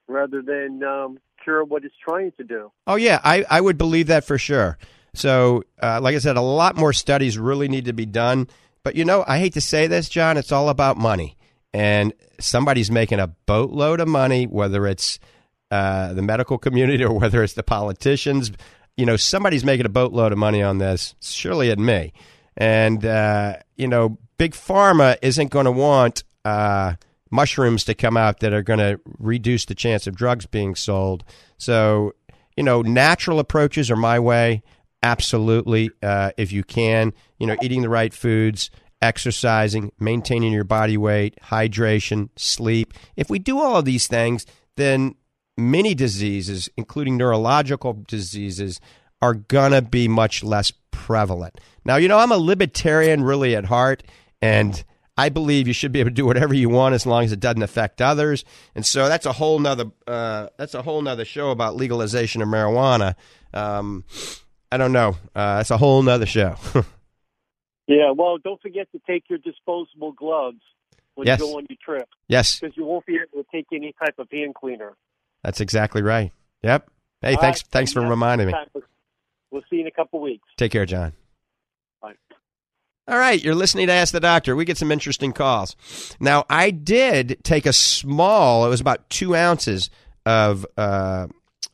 rather 0.07 0.41
than 0.41 0.83
um, 0.83 1.19
cure 1.43 1.63
what 1.63 1.83
it's 1.83 1.95
trying 2.03 2.31
to 2.37 2.43
do. 2.43 2.71
Oh 2.85 2.95
yeah, 2.95 3.19
I, 3.23 3.45
I 3.49 3.61
would 3.61 3.77
believe 3.77 4.07
that 4.07 4.23
for 4.23 4.37
sure. 4.37 4.77
So, 5.13 5.63
uh, 5.81 5.99
like 6.01 6.15
I 6.15 6.19
said, 6.19 6.37
a 6.37 6.41
lot 6.41 6.75
more 6.75 6.93
studies 6.93 7.37
really 7.37 7.67
need 7.67 7.85
to 7.85 7.93
be 7.93 8.05
done. 8.05 8.47
But 8.83 8.95
you 8.95 9.03
know, 9.03 9.23
I 9.27 9.39
hate 9.39 9.53
to 9.53 9.61
say 9.61 9.87
this, 9.87 10.09
John, 10.09 10.37
it's 10.37 10.51
all 10.51 10.69
about 10.69 10.97
money. 10.97 11.37
And 11.73 12.13
somebody's 12.39 12.89
making 12.89 13.19
a 13.19 13.27
boatload 13.27 13.99
of 13.99 14.07
money, 14.07 14.45
whether 14.45 14.87
it's 14.87 15.19
uh, 15.69 16.13
the 16.13 16.21
medical 16.21 16.57
community 16.57 17.03
or 17.03 17.13
whether 17.13 17.43
it's 17.43 17.53
the 17.53 17.63
politicians. 17.63 18.51
You 18.95 19.05
know, 19.05 19.17
somebody's 19.17 19.63
making 19.65 19.85
a 19.85 19.89
boatload 19.89 20.31
of 20.31 20.37
money 20.37 20.63
on 20.63 20.77
this. 20.77 21.15
Surely 21.19 21.69
it 21.69 21.79
me. 21.79 22.13
And, 22.57 23.05
uh, 23.05 23.57
you 23.75 23.87
know, 23.87 24.17
Big 24.37 24.53
Pharma 24.53 25.17
isn't 25.21 25.51
going 25.51 25.65
to 25.65 25.71
want 25.71 26.23
uh, 26.43 26.95
mushrooms 27.29 27.83
to 27.85 27.93
come 27.93 28.17
out 28.17 28.39
that 28.39 28.51
are 28.53 28.63
going 28.63 28.79
to 28.79 28.99
reduce 29.19 29.65
the 29.65 29.75
chance 29.75 30.07
of 30.07 30.15
drugs 30.15 30.45
being 30.45 30.75
sold. 30.75 31.23
So, 31.57 32.13
you 32.55 32.63
know, 32.63 32.81
natural 32.81 33.39
approaches 33.39 33.91
are 33.91 33.95
my 33.95 34.19
way. 34.19 34.63
Absolutely. 35.03 35.91
Uh, 36.01 36.31
if 36.37 36.51
you 36.51 36.63
can, 36.63 37.13
you 37.37 37.45
know, 37.45 37.55
eating 37.61 37.83
the 37.83 37.89
right 37.89 38.13
foods, 38.13 38.71
exercising, 39.01 39.91
maintaining 39.99 40.51
your 40.51 40.63
body 40.63 40.97
weight, 40.97 41.37
hydration, 41.43 42.29
sleep. 42.35 42.93
If 43.15 43.29
we 43.29 43.37
do 43.37 43.59
all 43.59 43.77
of 43.77 43.85
these 43.85 44.07
things, 44.07 44.47
then 44.75 45.15
many 45.55 45.93
diseases, 45.93 46.69
including 46.77 47.17
neurological 47.17 48.03
diseases, 48.07 48.79
are 49.21 49.35
going 49.35 49.71
to 49.71 49.81
be 49.81 50.07
much 50.07 50.43
less 50.43 50.71
prevalent. 51.07 51.57
Now, 51.85 51.95
you 51.95 52.09
know, 52.09 52.17
I'm 52.17 52.33
a 52.33 52.37
libertarian 52.37 53.23
really 53.23 53.55
at 53.55 53.63
heart, 53.63 54.03
and 54.41 54.83
I 55.17 55.29
believe 55.29 55.65
you 55.65 55.73
should 55.73 55.93
be 55.93 56.01
able 56.01 56.09
to 56.09 56.13
do 56.13 56.25
whatever 56.25 56.53
you 56.53 56.67
want 56.67 56.95
as 56.95 57.05
long 57.05 57.23
as 57.23 57.31
it 57.31 57.39
doesn't 57.39 57.63
affect 57.63 58.01
others. 58.01 58.43
And 58.75 58.85
so 58.85 59.07
that's 59.07 59.25
a 59.25 59.31
whole 59.31 59.57
nother 59.57 59.85
uh, 60.05 60.49
that's 60.57 60.73
a 60.73 60.81
whole 60.81 61.01
nother 61.01 61.23
show 61.23 61.51
about 61.51 61.77
legalization 61.77 62.41
of 62.41 62.49
marijuana. 62.49 63.15
Um, 63.53 64.03
I 64.69 64.75
don't 64.75 64.91
know. 64.91 65.15
Uh, 65.33 65.57
that's 65.57 65.71
a 65.71 65.77
whole 65.77 66.03
nother 66.03 66.25
show. 66.25 66.57
yeah. 67.87 68.11
Well, 68.11 68.37
don't 68.37 68.61
forget 68.61 68.91
to 68.91 68.99
take 69.07 69.29
your 69.29 69.39
disposable 69.39 70.11
gloves 70.11 70.59
when 71.15 71.25
yes. 71.25 71.39
you 71.39 71.45
go 71.45 71.57
on 71.57 71.67
your 71.69 71.77
trip. 71.81 72.09
Yes. 72.27 72.59
Because 72.59 72.75
you 72.75 72.83
won't 72.83 73.05
be 73.05 73.15
able 73.15 73.43
to 73.43 73.49
take 73.49 73.67
any 73.71 73.95
type 73.97 74.19
of 74.19 74.27
hand 74.29 74.55
cleaner. 74.55 74.97
That's 75.41 75.61
exactly 75.61 76.01
right. 76.01 76.33
Yep. 76.63 76.91
Hey, 77.21 77.35
All 77.35 77.41
thanks. 77.41 77.63
Right. 77.63 77.71
Thanks 77.71 77.93
for 77.93 78.01
reminding 78.01 78.47
me. 78.47 78.53
We'll 79.51 79.63
see 79.69 79.77
you 79.77 79.81
in 79.81 79.87
a 79.87 79.91
couple 79.91 80.19
weeks. 80.19 80.47
Take 80.57 80.71
care, 80.71 80.85
John. 80.85 81.13
Bye. 82.01 82.13
All 83.07 83.17
right, 83.17 83.41
you're 83.41 83.55
listening 83.55 83.87
to 83.87 83.93
Ask 83.93 84.11
the 84.11 84.19
Doctor. 84.19 84.55
We 84.55 84.65
get 84.65 84.77
some 84.77 84.91
interesting 84.91 85.31
calls. 85.31 85.75
Now, 86.19 86.45
I 86.49 86.71
did 86.71 87.37
take 87.43 87.65
a 87.65 87.73
small. 87.73 88.65
It 88.65 88.69
was 88.69 88.81
about 88.81 89.09
two 89.09 89.35
ounces 89.35 89.89
of 90.25 90.65
uh, 90.75 91.27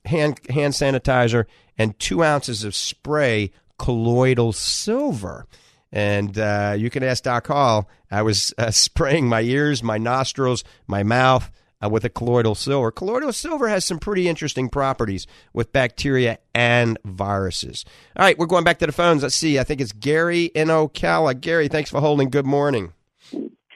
hand 0.06 0.40
hand 0.50 0.74
sanitizer 0.74 1.46
and 1.78 1.98
two 1.98 2.24
ounces 2.24 2.64
of 2.64 2.76
spray 2.76 3.52
colloidal 3.80 4.54
silver. 4.54 5.48
And 5.92 6.38
uh, 6.38 6.76
you 6.78 6.90
can 6.90 7.04
ask 7.04 7.24
Doc 7.24 7.48
Hall. 7.48 7.90
I 8.12 8.22
was 8.22 8.54
uh, 8.58 8.72
spraying 8.72 9.28
my 9.28 9.42
ears, 9.42 9.82
my 9.82 9.98
nostrils, 9.98 10.64
my 10.88 11.04
mouth 11.04 11.52
uh, 11.84 11.90
with 11.90 12.06
a 12.06 12.10
colloidal 12.10 12.56
silver. 12.56 12.92
Colloidal 12.92 13.34
silver 13.34 13.68
has 13.68 13.84
some 13.86 14.00
pretty 14.00 14.28
interesting 14.28 14.70
properties 14.70 15.28
with 15.54 15.72
bacteria 15.72 16.40
and 16.54 16.98
viruses. 17.04 17.86
All 18.16 18.26
right, 18.26 18.38
we're 18.38 18.46
going 18.46 18.64
back 18.64 18.80
to 18.80 18.86
the 18.86 18.92
phones. 18.92 19.24
Let's 19.24 19.36
see. 19.36 19.60
I 19.60 19.64
think 19.64 19.82
it's 19.82 19.92
Gary 19.92 20.46
in 20.46 20.70
Ocala. 20.70 21.40
Gary, 21.40 21.68
thanks 21.68 21.90
for 21.90 22.00
holding. 22.00 22.30
Good 22.30 22.46
morning. 22.46 22.94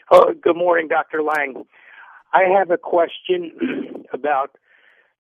Oh, 0.10 0.34
good 0.42 0.56
morning, 0.56 0.88
Dr. 0.88 1.22
Lang. 1.22 1.66
I 2.34 2.44
have 2.58 2.72
a 2.72 2.78
question 2.78 4.06
about 4.14 4.58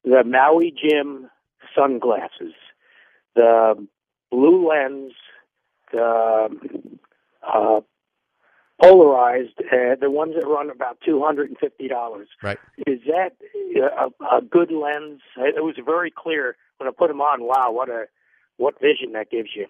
the 0.03 0.23
Maui 0.23 0.71
Jim 0.71 1.29
sunglasses, 1.75 2.53
the 3.35 3.87
blue 4.31 4.69
lens, 4.69 5.13
the 5.91 6.47
uh, 7.45 7.81
polarized, 8.81 9.59
uh, 9.59 9.95
the 9.99 10.09
ones 10.11 10.35
that 10.39 10.47
run 10.47 10.69
about 10.69 10.97
two 11.05 11.23
hundred 11.23 11.49
and 11.49 11.57
fifty 11.57 11.87
dollars. 11.87 12.27
Right. 12.43 12.57
Is 12.85 12.99
that 13.07 13.31
a, 13.75 14.37
a 14.37 14.41
good 14.41 14.71
lens? 14.71 15.21
It 15.37 15.63
was 15.63 15.75
very 15.83 16.11
clear 16.11 16.55
when 16.77 16.87
I 16.87 16.91
put 16.91 17.07
them 17.07 17.21
on. 17.21 17.43
Wow, 17.43 17.71
what 17.71 17.89
a 17.89 18.05
what 18.57 18.79
vision 18.79 19.13
that 19.13 19.29
gives 19.29 19.49
you. 19.55 19.67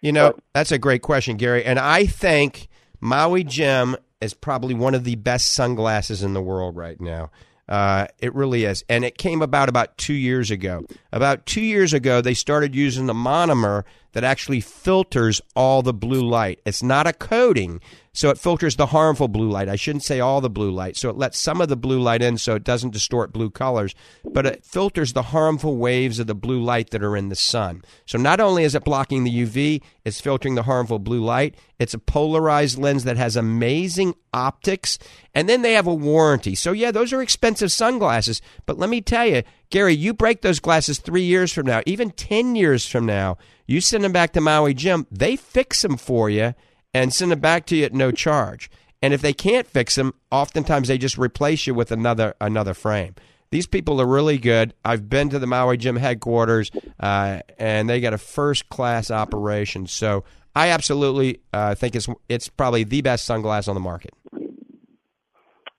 You 0.00 0.12
know, 0.12 0.32
but, 0.32 0.42
that's 0.52 0.72
a 0.72 0.78
great 0.78 1.02
question, 1.02 1.36
Gary. 1.36 1.64
And 1.64 1.78
I 1.78 2.06
think 2.06 2.68
Maui 3.00 3.44
Jim 3.44 3.96
is 4.20 4.34
probably 4.34 4.74
one 4.74 4.94
of 4.94 5.04
the 5.04 5.16
best 5.16 5.52
sunglasses 5.52 6.22
in 6.22 6.34
the 6.34 6.42
world 6.42 6.76
right 6.76 7.00
now. 7.00 7.30
Uh, 7.68 8.06
it 8.18 8.34
really 8.34 8.64
is. 8.64 8.84
And 8.88 9.04
it 9.04 9.16
came 9.16 9.40
about 9.40 9.70
about 9.70 9.96
two 9.96 10.12
years 10.14 10.50
ago. 10.50 10.84
About 11.12 11.46
two 11.46 11.62
years 11.62 11.94
ago, 11.94 12.20
they 12.20 12.34
started 12.34 12.74
using 12.74 13.06
the 13.06 13.14
monomer 13.14 13.84
that 14.14 14.24
actually 14.24 14.60
filters 14.60 15.40
all 15.54 15.82
the 15.82 15.92
blue 15.92 16.26
light. 16.26 16.60
It's 16.64 16.82
not 16.82 17.06
a 17.06 17.12
coating, 17.12 17.80
so 18.12 18.30
it 18.30 18.38
filters 18.38 18.76
the 18.76 18.86
harmful 18.86 19.26
blue 19.26 19.50
light. 19.50 19.68
I 19.68 19.74
shouldn't 19.74 20.04
say 20.04 20.20
all 20.20 20.40
the 20.40 20.48
blue 20.48 20.70
light. 20.70 20.96
So 20.96 21.10
it 21.10 21.16
lets 21.16 21.36
some 21.36 21.60
of 21.60 21.68
the 21.68 21.76
blue 21.76 22.00
light 22.00 22.22
in 22.22 22.38
so 22.38 22.54
it 22.54 22.62
doesn't 22.62 22.92
distort 22.92 23.32
blue 23.32 23.50
colors, 23.50 23.94
but 24.24 24.46
it 24.46 24.64
filters 24.64 25.12
the 25.12 25.22
harmful 25.22 25.76
waves 25.76 26.20
of 26.20 26.28
the 26.28 26.34
blue 26.34 26.62
light 26.62 26.90
that 26.90 27.02
are 27.02 27.16
in 27.16 27.28
the 27.28 27.34
sun. 27.34 27.82
So 28.06 28.16
not 28.16 28.38
only 28.38 28.62
is 28.62 28.76
it 28.76 28.84
blocking 28.84 29.24
the 29.24 29.44
UV, 29.44 29.82
it's 30.04 30.20
filtering 30.20 30.54
the 30.54 30.62
harmful 30.62 31.00
blue 31.00 31.24
light. 31.24 31.56
It's 31.80 31.94
a 31.94 31.98
polarized 31.98 32.78
lens 32.78 33.02
that 33.02 33.16
has 33.16 33.34
amazing 33.34 34.14
optics, 34.32 34.96
and 35.34 35.48
then 35.48 35.62
they 35.62 35.72
have 35.72 35.88
a 35.88 35.94
warranty. 35.94 36.54
So 36.54 36.70
yeah, 36.70 36.92
those 36.92 37.12
are 37.12 37.20
expensive 37.20 37.72
sunglasses, 37.72 38.40
but 38.64 38.78
let 38.78 38.90
me 38.90 39.00
tell 39.00 39.26
you, 39.26 39.42
Gary, 39.74 39.92
you 39.92 40.14
break 40.14 40.42
those 40.42 40.60
glasses 40.60 41.00
3 41.00 41.20
years 41.20 41.52
from 41.52 41.66
now, 41.66 41.82
even 41.84 42.12
10 42.12 42.54
years 42.54 42.86
from 42.86 43.04
now, 43.04 43.36
you 43.66 43.80
send 43.80 44.04
them 44.04 44.12
back 44.12 44.32
to 44.32 44.40
Maui 44.40 44.72
Jim, 44.72 45.04
they 45.10 45.34
fix 45.34 45.82
them 45.82 45.96
for 45.96 46.30
you 46.30 46.54
and 46.94 47.12
send 47.12 47.32
them 47.32 47.40
back 47.40 47.66
to 47.66 47.74
you 47.74 47.84
at 47.84 47.92
no 47.92 48.12
charge. 48.12 48.70
And 49.02 49.12
if 49.12 49.20
they 49.20 49.32
can't 49.32 49.66
fix 49.66 49.96
them, 49.96 50.14
oftentimes 50.30 50.86
they 50.86 50.96
just 50.96 51.18
replace 51.18 51.66
you 51.66 51.74
with 51.74 51.90
another 51.90 52.36
another 52.40 52.72
frame. 52.72 53.16
These 53.50 53.66
people 53.66 54.00
are 54.00 54.06
really 54.06 54.38
good. 54.38 54.74
I've 54.84 55.08
been 55.08 55.28
to 55.30 55.40
the 55.40 55.46
Maui 55.48 55.76
Jim 55.76 55.96
headquarters, 55.96 56.70
uh, 57.00 57.40
and 57.58 57.90
they 57.90 58.00
got 58.00 58.12
a 58.12 58.18
first 58.18 58.68
class 58.68 59.10
operation. 59.10 59.88
So 59.88 60.22
I 60.54 60.68
absolutely 60.68 61.40
uh, 61.52 61.74
think 61.74 61.96
it's 61.96 62.06
it's 62.28 62.48
probably 62.48 62.84
the 62.84 63.02
best 63.02 63.28
sunglass 63.28 63.66
on 63.66 63.74
the 63.74 63.80
market. 63.80 64.12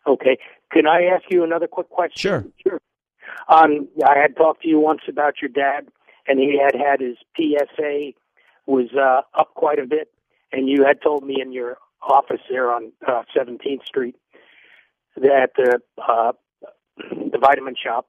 Okay, 0.05 0.37
can 0.73 0.85
I 0.85 1.05
ask 1.05 1.23
you 1.31 1.45
another 1.45 1.67
quick 1.67 1.89
question? 1.89 2.17
Sure. 2.17 2.45
Sure. 2.61 2.81
Um, 3.47 3.87
I 4.05 4.17
had 4.17 4.35
talked 4.35 4.63
to 4.63 4.67
you 4.67 4.79
once 4.79 5.01
about 5.07 5.35
your 5.41 5.49
dad, 5.49 5.87
and 6.27 6.39
he 6.39 6.59
had 6.59 6.75
had 6.75 6.99
his 6.99 7.17
PSA 7.37 8.11
was 8.65 8.89
uh, 8.93 9.21
up 9.39 9.53
quite 9.53 9.79
a 9.79 9.85
bit 9.85 10.11
and 10.55 10.69
you 10.69 10.85
had 10.85 11.01
told 11.01 11.25
me 11.25 11.41
in 11.41 11.51
your 11.51 11.77
office 12.01 12.41
there 12.49 12.71
on 12.71 12.91
uh, 13.07 13.23
17th 13.35 13.83
Street 13.85 14.15
that 15.17 15.51
the 15.57 15.79
uh, 16.01 16.31
the 16.97 17.37
vitamin 17.37 17.75
shop 17.81 18.07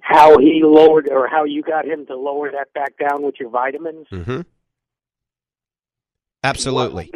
how 0.00 0.38
he 0.38 0.62
lowered 0.62 1.08
or 1.10 1.26
how 1.26 1.44
you 1.44 1.62
got 1.62 1.84
him 1.84 2.06
to 2.06 2.16
lower 2.16 2.52
that 2.52 2.72
back 2.72 2.92
down 2.98 3.22
with 3.22 3.34
your 3.40 3.50
vitamins. 3.50 4.06
Mm-hmm. 4.12 4.42
Absolutely. 6.44 7.10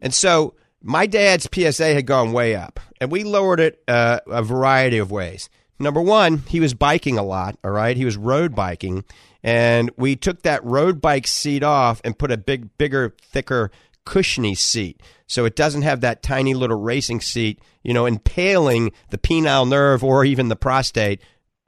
And 0.00 0.14
so 0.14 0.54
my 0.80 1.06
dad's 1.06 1.46
PSA 1.52 1.92
had 1.92 2.06
gone 2.06 2.32
way 2.32 2.56
up, 2.56 2.80
and 3.02 3.12
we 3.12 3.22
lowered 3.22 3.60
it 3.60 3.82
uh, 3.86 4.20
a 4.26 4.42
variety 4.42 4.96
of 4.96 5.10
ways. 5.10 5.50
Number 5.78 6.00
one, 6.00 6.38
he 6.48 6.60
was 6.60 6.74
biking 6.74 7.18
a 7.18 7.22
lot. 7.22 7.56
All 7.64 7.70
right, 7.70 7.96
he 7.96 8.04
was 8.04 8.16
road 8.16 8.54
biking, 8.54 9.04
and 9.42 9.90
we 9.96 10.16
took 10.16 10.42
that 10.42 10.64
road 10.64 11.00
bike 11.00 11.26
seat 11.26 11.62
off 11.62 12.00
and 12.04 12.18
put 12.18 12.30
a 12.30 12.36
big, 12.36 12.76
bigger, 12.78 13.14
thicker, 13.20 13.70
cushiony 14.04 14.54
seat. 14.54 15.00
So 15.26 15.44
it 15.44 15.56
doesn't 15.56 15.82
have 15.82 16.02
that 16.02 16.22
tiny 16.22 16.54
little 16.54 16.80
racing 16.80 17.20
seat, 17.20 17.60
you 17.82 17.94
know, 17.94 18.06
impaling 18.06 18.92
the 19.10 19.18
penile 19.18 19.68
nerve 19.68 20.04
or 20.04 20.24
even 20.24 20.48
the 20.48 20.56
prostate, 20.56 21.22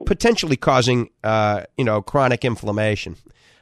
potentially 0.05 0.55
causing, 0.55 1.09
uh, 1.23 1.63
you 1.77 1.83
know, 1.83 2.01
chronic 2.01 2.45
inflammation. 2.45 3.15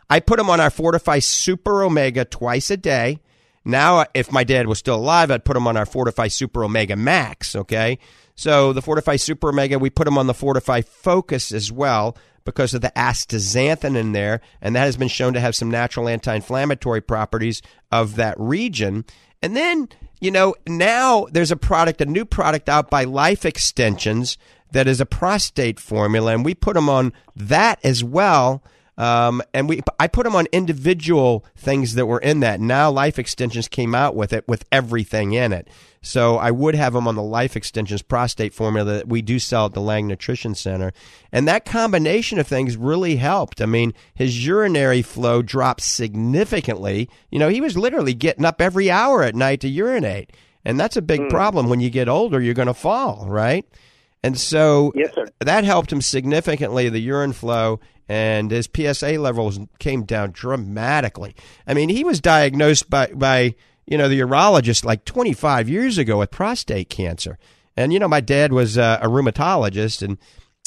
I 0.09 0.19
put 0.19 0.39
him 0.39 0.49
on 0.49 0.59
our 0.59 0.69
Fortify 0.69 1.19
Super 1.19 1.83
Omega 1.83 2.25
twice 2.25 2.69
a 2.69 2.77
day. 2.77 3.19
Now, 3.65 4.05
if 4.13 4.31
my 4.31 4.43
dad 4.43 4.67
was 4.67 4.77
still 4.77 4.97
alive, 4.97 5.31
I'd 5.31 5.45
put 5.45 5.55
him 5.55 5.67
on 5.67 5.77
our 5.77 5.85
Fortify 5.85 6.27
Super 6.27 6.63
Omega 6.63 6.95
Max. 6.95 7.55
Okay, 7.55 7.97
so 8.35 8.73
the 8.73 8.81
Fortify 8.81 9.17
Super 9.17 9.49
Omega, 9.49 9.79
we 9.79 9.89
put 9.89 10.05
them 10.05 10.17
on 10.17 10.27
the 10.27 10.33
Fortify 10.33 10.81
Focus 10.81 11.51
as 11.51 11.71
well 11.71 12.17
because 12.45 12.73
of 12.73 12.81
the 12.81 12.91
astaxanthin 12.95 13.95
in 13.95 14.11
there, 14.11 14.41
and 14.61 14.75
that 14.75 14.85
has 14.85 14.97
been 14.97 15.07
shown 15.07 15.33
to 15.33 15.39
have 15.39 15.55
some 15.55 15.71
natural 15.71 16.09
anti-inflammatory 16.09 17.01
properties 17.01 17.61
of 17.91 18.15
that 18.15 18.35
region. 18.37 19.05
And 19.41 19.55
then, 19.55 19.89
you 20.19 20.31
know, 20.31 20.55
now 20.67 21.27
there's 21.31 21.51
a 21.51 21.55
product, 21.55 22.01
a 22.01 22.05
new 22.05 22.25
product 22.25 22.67
out 22.67 22.89
by 22.89 23.05
Life 23.05 23.45
Extensions 23.45 24.37
that 24.71 24.87
is 24.87 24.99
a 24.99 25.05
prostate 25.05 25.79
formula, 25.79 26.33
and 26.33 26.43
we 26.43 26.55
put 26.55 26.73
them 26.73 26.89
on 26.89 27.13
that 27.35 27.79
as 27.83 28.03
well. 28.03 28.63
Um, 28.97 29.41
and 29.53 29.67
we, 29.67 29.81
I 29.99 30.07
put 30.07 30.23
them 30.23 30.35
on 30.35 30.45
individual 30.51 31.45
things 31.55 31.95
that 31.95 32.05
were 32.05 32.19
in 32.19 32.41
that. 32.41 32.59
Now 32.59 32.91
Life 32.91 33.17
Extensions 33.17 33.67
came 33.67 33.95
out 33.95 34.15
with 34.15 34.33
it 34.33 34.47
with 34.47 34.65
everything 34.71 35.33
in 35.33 35.51
it. 35.51 35.67
So 36.03 36.35
I 36.35 36.51
would 36.51 36.75
have 36.75 36.93
them 36.93 37.07
on 37.07 37.15
the 37.15 37.23
Life 37.23 37.55
Extensions 37.55 38.01
prostate 38.01 38.53
formula 38.53 38.93
that 38.93 39.07
we 39.07 39.21
do 39.21 39.39
sell 39.39 39.67
at 39.67 39.73
the 39.73 39.79
Lang 39.79 40.05
Nutrition 40.05 40.53
Center. 40.53 40.91
And 41.31 41.47
that 41.47 41.63
combination 41.63 42.39
of 42.39 42.45
things 42.45 42.75
really 42.75 43.15
helped. 43.15 43.61
I 43.61 43.65
mean, 43.65 43.93
his 44.13 44.45
urinary 44.45 45.01
flow 45.01 45.41
dropped 45.41 45.81
significantly. 45.81 47.09
You 47.31 47.39
know, 47.39 47.47
he 47.47 47.61
was 47.61 47.77
literally 47.77 48.13
getting 48.13 48.43
up 48.43 48.61
every 48.61 48.91
hour 48.91 49.23
at 49.23 49.33
night 49.33 49.61
to 49.61 49.69
urinate. 49.69 50.33
And 50.65 50.77
that's 50.77 50.97
a 50.97 51.01
big 51.01 51.21
mm. 51.21 51.29
problem 51.29 51.69
when 51.69 51.79
you 51.79 51.89
get 51.89 52.09
older, 52.09 52.41
you're 52.41 52.53
going 52.53 52.67
to 52.67 52.73
fall, 52.73 53.25
right? 53.29 53.65
And 54.23 54.37
so 54.37 54.91
yes, 54.95 55.15
that 55.39 55.63
helped 55.63 55.91
him 55.91 56.01
significantly, 56.01 56.89
the 56.89 56.99
urine 56.99 57.33
flow, 57.33 57.79
and 58.09 58.51
his 58.51 58.69
PSA 58.73 59.19
levels 59.19 59.59
came 59.79 60.03
down 60.03 60.31
dramatically. 60.31 61.35
I 61.65 61.73
mean, 61.73 61.89
he 61.89 62.03
was 62.03 62.19
diagnosed 62.19 62.89
by, 62.89 63.07
by 63.07 63.55
you 63.85 63.97
know, 63.97 64.07
the 64.07 64.19
urologist 64.19 64.85
like 64.85 65.05
25 65.05 65.69
years 65.69 65.97
ago 65.97 66.19
with 66.19 66.31
prostate 66.31 66.89
cancer. 66.89 67.37
And, 67.75 67.91
you 67.91 67.99
know, 67.99 68.07
my 68.07 68.21
dad 68.21 68.53
was 68.53 68.77
uh, 68.77 68.99
a 69.01 69.07
rheumatologist 69.07 70.01
and, 70.01 70.17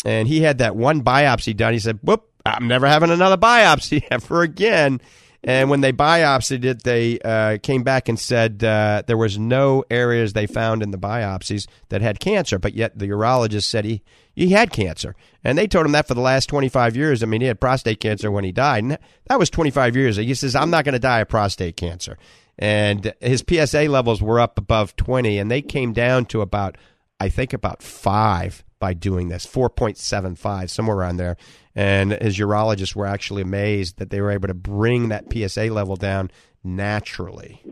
and 0.05 0.29
he 0.29 0.41
had 0.41 0.59
that 0.59 0.77
one 0.77 1.03
biopsy 1.03 1.57
done. 1.57 1.73
He 1.73 1.79
said, 1.79 1.99
whoop, 2.03 2.29
I'm 2.45 2.69
never 2.69 2.87
having 2.87 3.11
another 3.11 3.37
biopsy 3.37 4.05
ever 4.11 4.43
again. 4.43 5.01
And 5.47 5.71
when 5.71 5.81
they 5.81 5.93
biopsied 5.93 6.65
it, 6.65 6.83
they 6.83 7.21
uh, 7.21 7.59
came 7.63 7.85
back 7.85 8.09
and 8.09 8.19
said 8.19 8.65
uh, 8.65 9.03
there 9.07 9.17
was 9.17 9.39
no 9.39 9.85
areas 9.91 10.33
they 10.33 10.47
found 10.47 10.83
in 10.83 10.91
the 10.91 10.99
biopsies 10.99 11.69
that 11.89 12.03
had 12.03 12.19
cancer, 12.19 12.59
but 12.59 12.75
yet 12.75 12.99
the 12.99 13.09
urologist 13.09 13.65
said 13.65 13.85
he 13.85 14.03
he 14.35 14.51
had 14.51 14.71
cancer, 14.71 15.15
and 15.45 15.57
they 15.57 15.67
told 15.67 15.87
him 15.87 15.93
that 15.93 16.07
for 16.07 16.15
the 16.15 16.21
last 16.21 16.47
25 16.47 16.95
years. 16.95 17.23
I 17.23 17.27
mean, 17.27 17.41
he 17.41 17.47
had 17.47 17.59
prostate 17.59 18.01
cancer 18.01 18.31
when 18.31 18.45
he 18.45 18.53
died, 18.53 18.85
and 18.85 18.99
that 19.29 19.39
was 19.39 19.49
25 19.49 19.97
years. 19.97 20.17
He 20.17 20.35
says, 20.35 20.57
"I'm 20.57 20.69
not 20.69 20.85
going 20.85 20.93
to 20.95 20.99
die 20.99 21.21
of 21.21 21.29
prostate 21.29 21.77
cancer." 21.77 22.19
And 22.59 23.13
his 23.21 23.45
PSA 23.49 23.83
levels 23.85 24.23
were 24.23 24.41
up 24.41 24.59
above 24.59 24.97
20, 24.97 25.39
and 25.39 25.51
they 25.51 25.63
came 25.63 25.93
down 25.93 26.27
to 26.27 26.41
about, 26.41 26.77
I 27.21 27.29
think, 27.29 27.53
about 27.53 27.83
five 27.83 28.65
by 28.79 28.95
doing 28.95 29.29
this, 29.29 29.47
4.75, 29.47 30.71
somewhere 30.71 30.97
around 30.97 31.17
there. 31.17 31.37
And 31.75 32.13
his 32.13 32.39
urologists 32.39 32.95
were 32.95 33.07
actually 33.07 33.43
amazed 33.43 33.99
that 33.99 34.11
they 34.11 34.21
were 34.21 34.31
able 34.31 34.49
to 34.49 34.55
bring 34.55 35.09
that 35.09 35.25
PSA 35.33 35.67
level 35.67 35.97
down 35.97 36.31
naturally. 36.65 37.63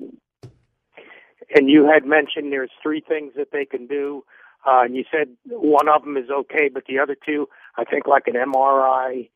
And 1.55 1.71
you 1.71 1.87
had 1.87 2.05
mentioned 2.05 2.53
there's 2.53 2.71
three 2.83 3.03
things 3.07 3.33
that 3.37 3.53
they 3.53 3.65
can 3.65 3.87
do. 3.87 4.25
Uh, 4.67 4.83
and 4.85 4.97
you 4.97 5.05
said 5.11 5.29
one 5.47 5.89
of 5.89 6.03
them 6.03 6.17
is 6.17 6.31
okay, 6.31 6.71
but 6.73 6.85
the 6.89 6.99
other 6.99 7.15
two, 7.15 7.49
I 7.77 7.85
think, 7.85 8.07
like 8.07 8.25
an 8.27 8.35
MRI 8.35 9.29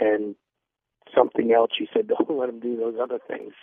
and 0.00 0.34
something 1.14 1.52
else. 1.52 1.70
You 1.80 1.86
said 1.92 2.08
don't 2.08 2.30
let 2.38 2.46
them 2.46 2.60
do 2.60 2.76
those 2.76 2.96
other 3.02 3.18
things. 3.26 3.54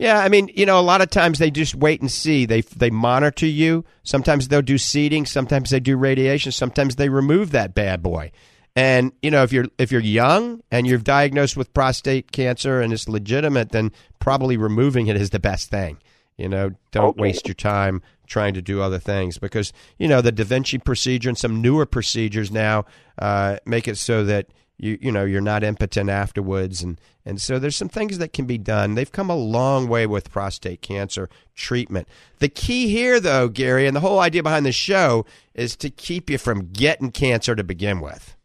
Yeah, 0.00 0.18
I 0.18 0.30
mean, 0.30 0.50
you 0.54 0.64
know, 0.64 0.80
a 0.80 0.82
lot 0.82 1.02
of 1.02 1.10
times 1.10 1.38
they 1.38 1.50
just 1.50 1.74
wait 1.74 2.00
and 2.00 2.10
see. 2.10 2.46
They 2.46 2.62
they 2.62 2.88
monitor 2.88 3.44
you. 3.44 3.84
Sometimes 4.02 4.48
they'll 4.48 4.62
do 4.62 4.78
seeding. 4.78 5.26
Sometimes 5.26 5.68
they 5.68 5.78
do 5.78 5.98
radiation. 5.98 6.52
Sometimes 6.52 6.96
they 6.96 7.10
remove 7.10 7.50
that 7.50 7.74
bad 7.74 8.02
boy. 8.02 8.32
And 8.74 9.12
you 9.20 9.30
know, 9.30 9.42
if 9.42 9.52
you're 9.52 9.66
if 9.76 9.92
you're 9.92 10.00
young 10.00 10.62
and 10.70 10.86
you're 10.86 10.96
diagnosed 10.96 11.54
with 11.54 11.74
prostate 11.74 12.32
cancer 12.32 12.80
and 12.80 12.94
it's 12.94 13.10
legitimate, 13.10 13.72
then 13.72 13.92
probably 14.20 14.56
removing 14.56 15.08
it 15.08 15.16
is 15.16 15.30
the 15.30 15.38
best 15.38 15.68
thing. 15.68 15.98
You 16.38 16.48
know, 16.48 16.70
don't 16.92 17.10
okay. 17.10 17.20
waste 17.20 17.46
your 17.46 17.54
time 17.54 18.00
trying 18.26 18.54
to 18.54 18.62
do 18.62 18.80
other 18.80 18.98
things 18.98 19.36
because 19.36 19.70
you 19.98 20.08
know 20.08 20.22
the 20.22 20.32
Da 20.32 20.44
Vinci 20.44 20.78
procedure 20.78 21.28
and 21.28 21.36
some 21.36 21.60
newer 21.60 21.84
procedures 21.84 22.50
now 22.50 22.86
uh, 23.18 23.58
make 23.66 23.86
it 23.86 23.98
so 23.98 24.24
that 24.24 24.46
you 24.82 24.98
you 25.00 25.12
know 25.12 25.24
you're 25.24 25.40
not 25.40 25.62
impotent 25.62 26.10
afterwards. 26.10 26.82
And 26.82 27.00
and 27.24 27.40
so 27.40 27.58
there's 27.58 27.76
some 27.76 27.88
things 27.88 28.18
that 28.18 28.32
can 28.32 28.46
be 28.46 28.58
done. 28.58 28.94
They've 28.94 29.10
come 29.10 29.30
a 29.30 29.36
long 29.36 29.88
way 29.88 30.06
with 30.06 30.30
prostate 30.30 30.82
cancer 30.82 31.28
treatment. 31.54 32.08
The 32.38 32.48
key 32.48 32.88
here 32.88 33.20
though 33.20 33.48
gary 33.48 33.86
and 33.86 33.94
the 33.94 34.00
whole 34.00 34.18
idea 34.18 34.42
behind 34.42 34.66
the 34.66 34.72
show 34.72 35.26
is 35.54 35.76
to 35.76 35.90
keep 35.90 36.30
you 36.30 36.38
from 36.38 36.70
getting 36.72 37.10
cancer 37.10 37.54
to 37.54 37.62
begin 37.62 38.00
with. 38.00 38.36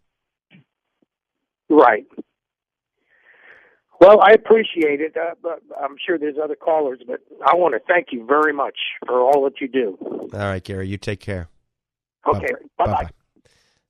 Right. 1.69 2.05
Well 4.01 4.19
i 4.21 4.31
appreciate 4.31 4.99
it 4.99 5.15
uh, 5.15 5.35
but 5.41 5.61
i'm 5.81 5.95
sure 6.05 6.19
there's 6.19 6.35
other 6.43 6.55
callers 6.55 6.99
but 7.07 7.21
i 7.47 7.55
want 7.55 7.75
to 7.75 7.79
thank 7.87 8.07
you 8.11 8.25
very 8.25 8.51
much 8.53 8.75
for 9.05 9.21
all 9.21 9.43
that 9.45 9.61
you 9.61 9.67
do. 9.69 9.97
All 10.01 10.39
right 10.39 10.63
gary 10.63 10.87
you 10.87 10.97
take 10.97 11.21
care. 11.21 11.47
Okay 12.27 12.53
bye 12.77 12.85
bye 12.85 13.09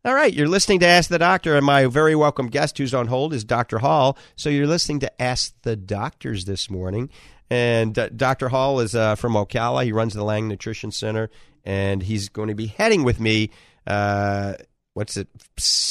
all 0.05 0.13
right, 0.13 0.31
you're 0.31 0.47
listening 0.47 0.81
to 0.81 0.85
Ask 0.85 1.09
the 1.09 1.17
Doctor, 1.17 1.55
and 1.55 1.65
my 1.65 1.87
very 1.87 2.15
welcome 2.15 2.47
guest 2.47 2.77
who's 2.77 2.93
on 2.93 3.07
hold 3.07 3.33
is 3.33 3.43
Dr. 3.43 3.79
Hall. 3.79 4.19
So 4.35 4.51
you're 4.51 4.67
listening 4.67 4.99
to 4.99 5.21
Ask 5.21 5.55
the 5.63 5.75
Doctors 5.75 6.45
this 6.45 6.69
morning. 6.69 7.09
And 7.49 7.97
uh, 7.97 8.09
Dr. 8.09 8.49
Hall 8.49 8.81
is 8.81 8.93
uh, 8.93 9.15
from 9.15 9.33
Ocala. 9.33 9.83
He 9.83 9.91
runs 9.91 10.13
the 10.13 10.23
Lang 10.23 10.47
Nutrition 10.47 10.91
Center, 10.91 11.31
and 11.63 12.03
he's 12.03 12.29
going 12.29 12.49
to 12.49 12.55
be 12.55 12.67
heading 12.67 13.03
with 13.03 13.19
me. 13.19 13.49
Uh, 13.87 14.53
what's 14.93 15.17
it? 15.17 15.27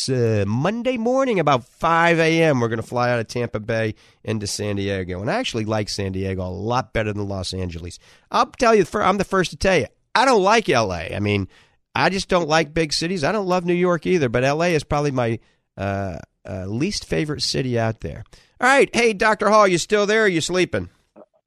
Uh, 0.08 0.44
Monday 0.46 0.96
morning, 0.96 1.40
about 1.40 1.64
5 1.64 2.20
a.m. 2.20 2.60
We're 2.60 2.68
going 2.68 2.76
to 2.76 2.86
fly 2.86 3.10
out 3.10 3.18
of 3.18 3.26
Tampa 3.26 3.58
Bay 3.58 3.96
into 4.22 4.46
San 4.46 4.76
Diego. 4.76 5.22
And 5.22 5.28
I 5.30 5.34
actually 5.40 5.64
like 5.64 5.88
San 5.88 6.12
Diego 6.12 6.46
a 6.46 6.46
lot 6.46 6.92
better 6.92 7.12
than 7.12 7.26
Los 7.26 7.52
Angeles. 7.52 7.98
I'll 8.30 8.46
tell 8.46 8.76
you, 8.76 8.86
I'm 8.94 9.18
the 9.18 9.24
first 9.24 9.50
to 9.50 9.56
tell 9.56 9.76
you, 9.76 9.86
I 10.14 10.24
don't 10.24 10.44
like 10.44 10.68
LA. 10.68 11.08
I 11.12 11.18
mean, 11.18 11.48
I 11.94 12.10
just 12.10 12.28
don't 12.28 12.48
like 12.48 12.74
big 12.74 12.92
cities. 12.92 13.24
I 13.24 13.32
don't 13.32 13.46
love 13.46 13.64
New 13.64 13.74
York 13.74 14.06
either, 14.06 14.28
but 14.28 14.42
LA 14.42 14.66
is 14.66 14.84
probably 14.84 15.12
my 15.12 15.38
uh, 15.76 16.18
uh, 16.48 16.66
least 16.66 17.04
favorite 17.04 17.42
city 17.42 17.78
out 17.78 18.00
there. 18.00 18.24
All 18.60 18.68
right, 18.68 18.88
hey, 18.94 19.12
Doctor 19.12 19.50
Hall, 19.50 19.68
you 19.68 19.78
still 19.78 20.06
there? 20.06 20.22
Or 20.22 20.24
are 20.24 20.28
you 20.28 20.40
sleeping? 20.40 20.88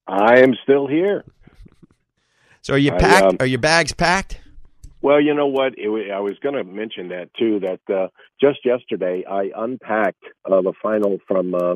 I 0.08 0.40
am 0.40 0.54
still 0.64 0.88
here. 0.88 1.24
So 2.64 2.74
are 2.74 2.78
you 2.78 2.92
packed? 2.92 3.24
I, 3.24 3.28
um, 3.28 3.38
are 3.40 3.46
your 3.46 3.60
bags 3.60 3.94
packed? 3.94 4.42
Well, 5.02 5.22
you 5.22 5.34
know 5.34 5.48
what? 5.48 5.76
It, 5.78 6.12
I 6.12 6.20
was 6.20 6.38
going 6.44 6.56
to 6.56 6.66
mention 6.66 7.08
that 7.10 7.30
too. 7.40 7.62
That 7.62 7.80
uh, 7.90 8.10
just 8.42 8.66
yesterday 8.66 9.24
I 9.26 9.52
unpacked 9.56 10.22
uh, 10.44 10.62
the 10.62 10.74
final 10.84 11.18
from 11.30 11.56
uh, 11.56 11.76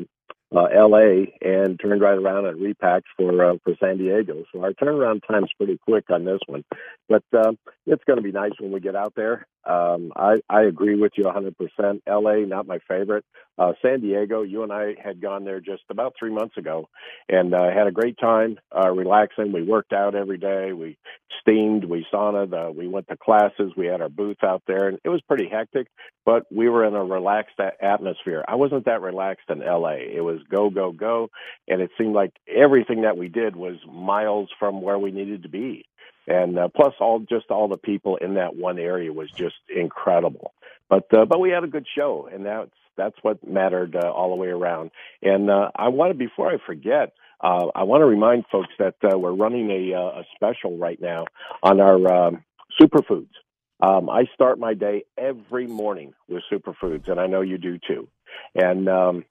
uh, 0.54 0.64
L.A. 0.64 1.34
and 1.40 1.78
turned 1.80 2.00
right 2.00 2.18
around 2.18 2.46
and 2.46 2.60
repacked 2.60 3.06
for 3.16 3.44
uh, 3.44 3.54
for 3.64 3.74
San 3.80 3.98
Diego. 3.98 4.44
So 4.52 4.62
our 4.62 4.72
turnaround 4.72 5.20
time's 5.26 5.50
pretty 5.56 5.78
quick 5.78 6.10
on 6.10 6.24
this 6.24 6.40
one, 6.46 6.64
but 7.08 7.24
uh, 7.32 7.52
it's 7.86 8.04
going 8.04 8.18
to 8.18 8.22
be 8.22 8.32
nice 8.32 8.52
when 8.60 8.72
we 8.72 8.80
get 8.80 8.96
out 8.96 9.14
there. 9.16 9.46
Um, 9.64 10.12
I 10.16 10.40
I 10.48 10.62
agree 10.62 10.96
with 10.96 11.12
you 11.16 11.24
100%. 11.24 12.02
L.A. 12.06 12.46
not 12.46 12.66
my 12.66 12.78
favorite. 12.88 13.24
Uh, 13.58 13.72
San 13.82 14.00
Diego, 14.00 14.42
you 14.42 14.62
and 14.62 14.72
I 14.72 14.94
had 15.02 15.20
gone 15.20 15.44
there 15.44 15.60
just 15.60 15.82
about 15.90 16.14
three 16.18 16.32
months 16.32 16.56
ago, 16.56 16.88
and 17.28 17.54
uh, 17.54 17.70
had 17.70 17.86
a 17.86 17.92
great 17.92 18.16
time 18.18 18.58
uh, 18.74 18.90
relaxing. 18.90 19.52
We 19.52 19.62
worked 19.62 19.92
out 19.92 20.14
every 20.14 20.38
day. 20.38 20.72
We 20.72 20.96
steamed. 21.40 21.84
We 21.84 22.06
saunaed. 22.12 22.52
Uh, 22.52 22.72
we 22.72 22.88
went 22.88 23.08
to 23.08 23.16
classes. 23.16 23.72
We 23.76 23.86
had 23.86 24.00
our 24.00 24.08
booth 24.08 24.42
out 24.42 24.62
there, 24.66 24.88
and 24.88 24.98
it 25.04 25.10
was 25.10 25.20
pretty 25.28 25.48
hectic. 25.48 25.88
But 26.24 26.44
we 26.50 26.68
were 26.68 26.84
in 26.86 26.94
a 26.94 27.04
relaxed 27.04 27.60
atmosphere. 27.82 28.44
I 28.48 28.54
wasn't 28.54 28.86
that 28.86 29.02
relaxed 29.02 29.50
in 29.50 29.62
L.A. 29.62 30.10
It 30.14 30.24
was 30.24 30.40
go 30.50 30.70
go 30.70 30.90
go, 30.92 31.28
and 31.68 31.82
it 31.82 31.90
seemed 31.98 32.14
like 32.14 32.32
everything 32.48 33.02
that 33.02 33.18
we 33.18 33.28
did 33.28 33.54
was 33.54 33.76
miles 33.86 34.48
from 34.58 34.80
where 34.80 34.98
we 34.98 35.10
needed 35.10 35.42
to 35.42 35.48
be 35.50 35.84
and 36.26 36.58
uh, 36.58 36.68
plus 36.68 36.94
all 37.00 37.20
just 37.20 37.50
all 37.50 37.68
the 37.68 37.76
people 37.76 38.16
in 38.16 38.34
that 38.34 38.54
one 38.54 38.78
area 38.78 39.12
was 39.12 39.30
just 39.30 39.56
incredible. 39.74 40.52
But 40.88 41.12
uh, 41.12 41.24
but 41.24 41.40
we 41.40 41.50
had 41.50 41.64
a 41.64 41.68
good 41.68 41.86
show, 41.96 42.28
and 42.32 42.46
that's 42.46 42.70
that's 42.96 43.16
what 43.22 43.46
mattered 43.46 43.96
uh, 43.96 44.10
all 44.10 44.30
the 44.30 44.36
way 44.36 44.48
around. 44.48 44.90
And 45.22 45.50
uh, 45.50 45.70
I 45.74 45.88
to, 45.88 46.18
before 46.18 46.50
I 46.50 46.58
forget. 46.64 47.12
Uh, 47.42 47.66
I 47.74 47.82
want 47.82 48.02
to 48.02 48.06
remind 48.06 48.44
folks 48.52 48.68
that 48.78 48.94
uh, 49.02 49.18
we're 49.18 49.32
running 49.34 49.68
a, 49.68 49.98
uh, 49.98 50.20
a 50.20 50.24
special 50.36 50.78
right 50.78 51.00
now 51.00 51.24
on 51.60 51.80
our 51.80 52.28
um, 52.28 52.44
superfoods. 52.80 53.32
Um, 53.82 54.08
I 54.08 54.26
start 54.32 54.60
my 54.60 54.74
day 54.74 55.04
every 55.18 55.66
morning 55.66 56.14
with 56.28 56.44
superfoods, 56.52 57.08
and 57.08 57.18
I 57.18 57.26
know 57.26 57.40
you 57.40 57.58
do 57.58 57.78
too. 57.84 58.06
And 58.54 58.88
um, 58.88 59.24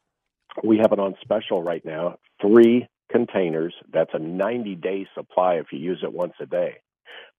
we 0.62 0.80
have 0.80 0.92
it 0.92 1.00
on 1.00 1.16
special 1.22 1.64
right 1.64 1.84
now. 1.86 2.18
Three 2.42 2.88
containers. 3.12 3.74
That's 3.92 4.12
a 4.14 4.20
90 4.20 4.76
day 4.76 5.08
supply 5.16 5.56
if 5.56 5.68
you 5.72 5.80
use 5.80 6.00
it 6.04 6.14
once 6.14 6.34
a 6.40 6.46
day 6.46 6.76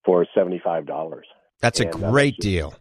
for 0.05 0.27
$75. 0.37 1.21
That's 1.61 1.81
a 1.81 1.87
great 1.87 2.37
deal. 2.39 2.75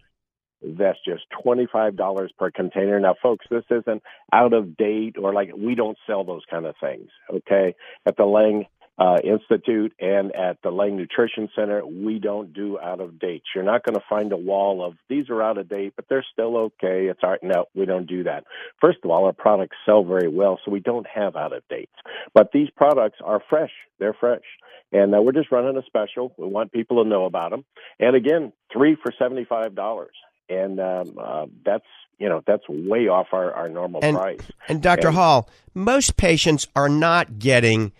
that's 0.62 1.00
just 1.06 1.24
$25 1.46 2.30
per 2.38 2.52
container. 2.52 3.00
Now, 3.00 3.16
folks, 3.22 3.46
this 3.50 3.64
isn't 3.70 4.02
out 4.34 4.54
of 4.54 4.78
date 4.78 5.16
or 5.18 5.34
like 5.34 5.52
we 5.56 5.76
don't 5.76 5.98
sell 6.08 6.24
those 6.24 6.44
kind 6.50 6.66
of 6.66 6.76
things. 6.82 7.10
Okay. 7.34 7.76
At 8.06 8.18
the 8.18 8.26
Lang 8.26 8.66
uh, 8.98 9.18
Institute 9.24 9.94
and 10.00 10.36
at 10.36 10.58
the 10.64 10.70
Lang 10.70 10.96
Nutrition 10.96 11.50
Center, 11.56 11.86
we 11.86 12.20
don't 12.20 12.54
do 12.54 12.80
out 12.80 13.00
of 13.00 13.20
dates. 13.20 13.46
You're 13.56 13.64
not 13.64 13.84
going 13.84 13.96
to 13.96 14.06
find 14.10 14.32
a 14.32 14.38
wall 14.38 14.86
of 14.86 14.94
these 15.10 15.30
are 15.30 15.42
out 15.42 15.58
of 15.58 15.70
date, 15.70 15.94
but 15.96 16.06
they're 16.10 16.26
still 16.32 16.58
okay. 16.58 17.08
It's 17.08 17.22
art. 17.24 17.42
No, 17.42 17.66
we 17.74 17.86
don't 17.86 18.08
do 18.08 18.24
that. 18.24 18.44
First 18.80 19.00
of 19.04 19.10
all, 19.10 19.26
our 19.26 19.34
products 19.34 19.78
sell 19.86 20.04
very 20.04 20.28
well, 20.28 20.60
so 20.64 20.72
we 20.72 20.82
don't 20.82 21.08
have 21.08 21.36
out 21.36 21.54
of 21.54 21.64
dates. 21.70 21.94
But 22.34 22.52
these 22.54 22.70
products 22.76 23.18
are 23.24 23.42
fresh. 23.50 23.72
They're 24.00 24.16
fresh. 24.20 24.44
And 24.92 25.16
uh, 25.16 25.22
we're 25.22 25.32
just 25.32 25.52
running 25.52 25.78
a 25.78 25.86
special. 25.86 26.34
We 26.38 26.48
want 26.48 26.72
people 26.72 27.04
to 27.04 27.10
know 27.10 27.26
about 27.26 27.52
them. 27.52 27.64
And 28.00 28.16
again, 28.16 28.52
three 28.72 28.98
for 29.02 29.12
$75 29.12 30.08
and 30.50 30.80
um, 30.82 31.18
uh, 31.18 31.46
that's 31.66 31.86
you 32.20 32.28
know 32.28 32.44
that's 32.46 32.68
way 32.68 33.08
off 33.08 33.28
our, 33.32 33.54
our 33.54 33.70
normal 33.70 34.02
and, 34.04 34.18
price. 34.18 34.42
And 34.68 34.82
Dr. 34.82 35.08
And, 35.08 35.16
Hall, 35.16 35.50
most 35.74 36.18
patients 36.18 36.68
are 36.76 36.90
not 36.90 37.40
getting 37.40 37.94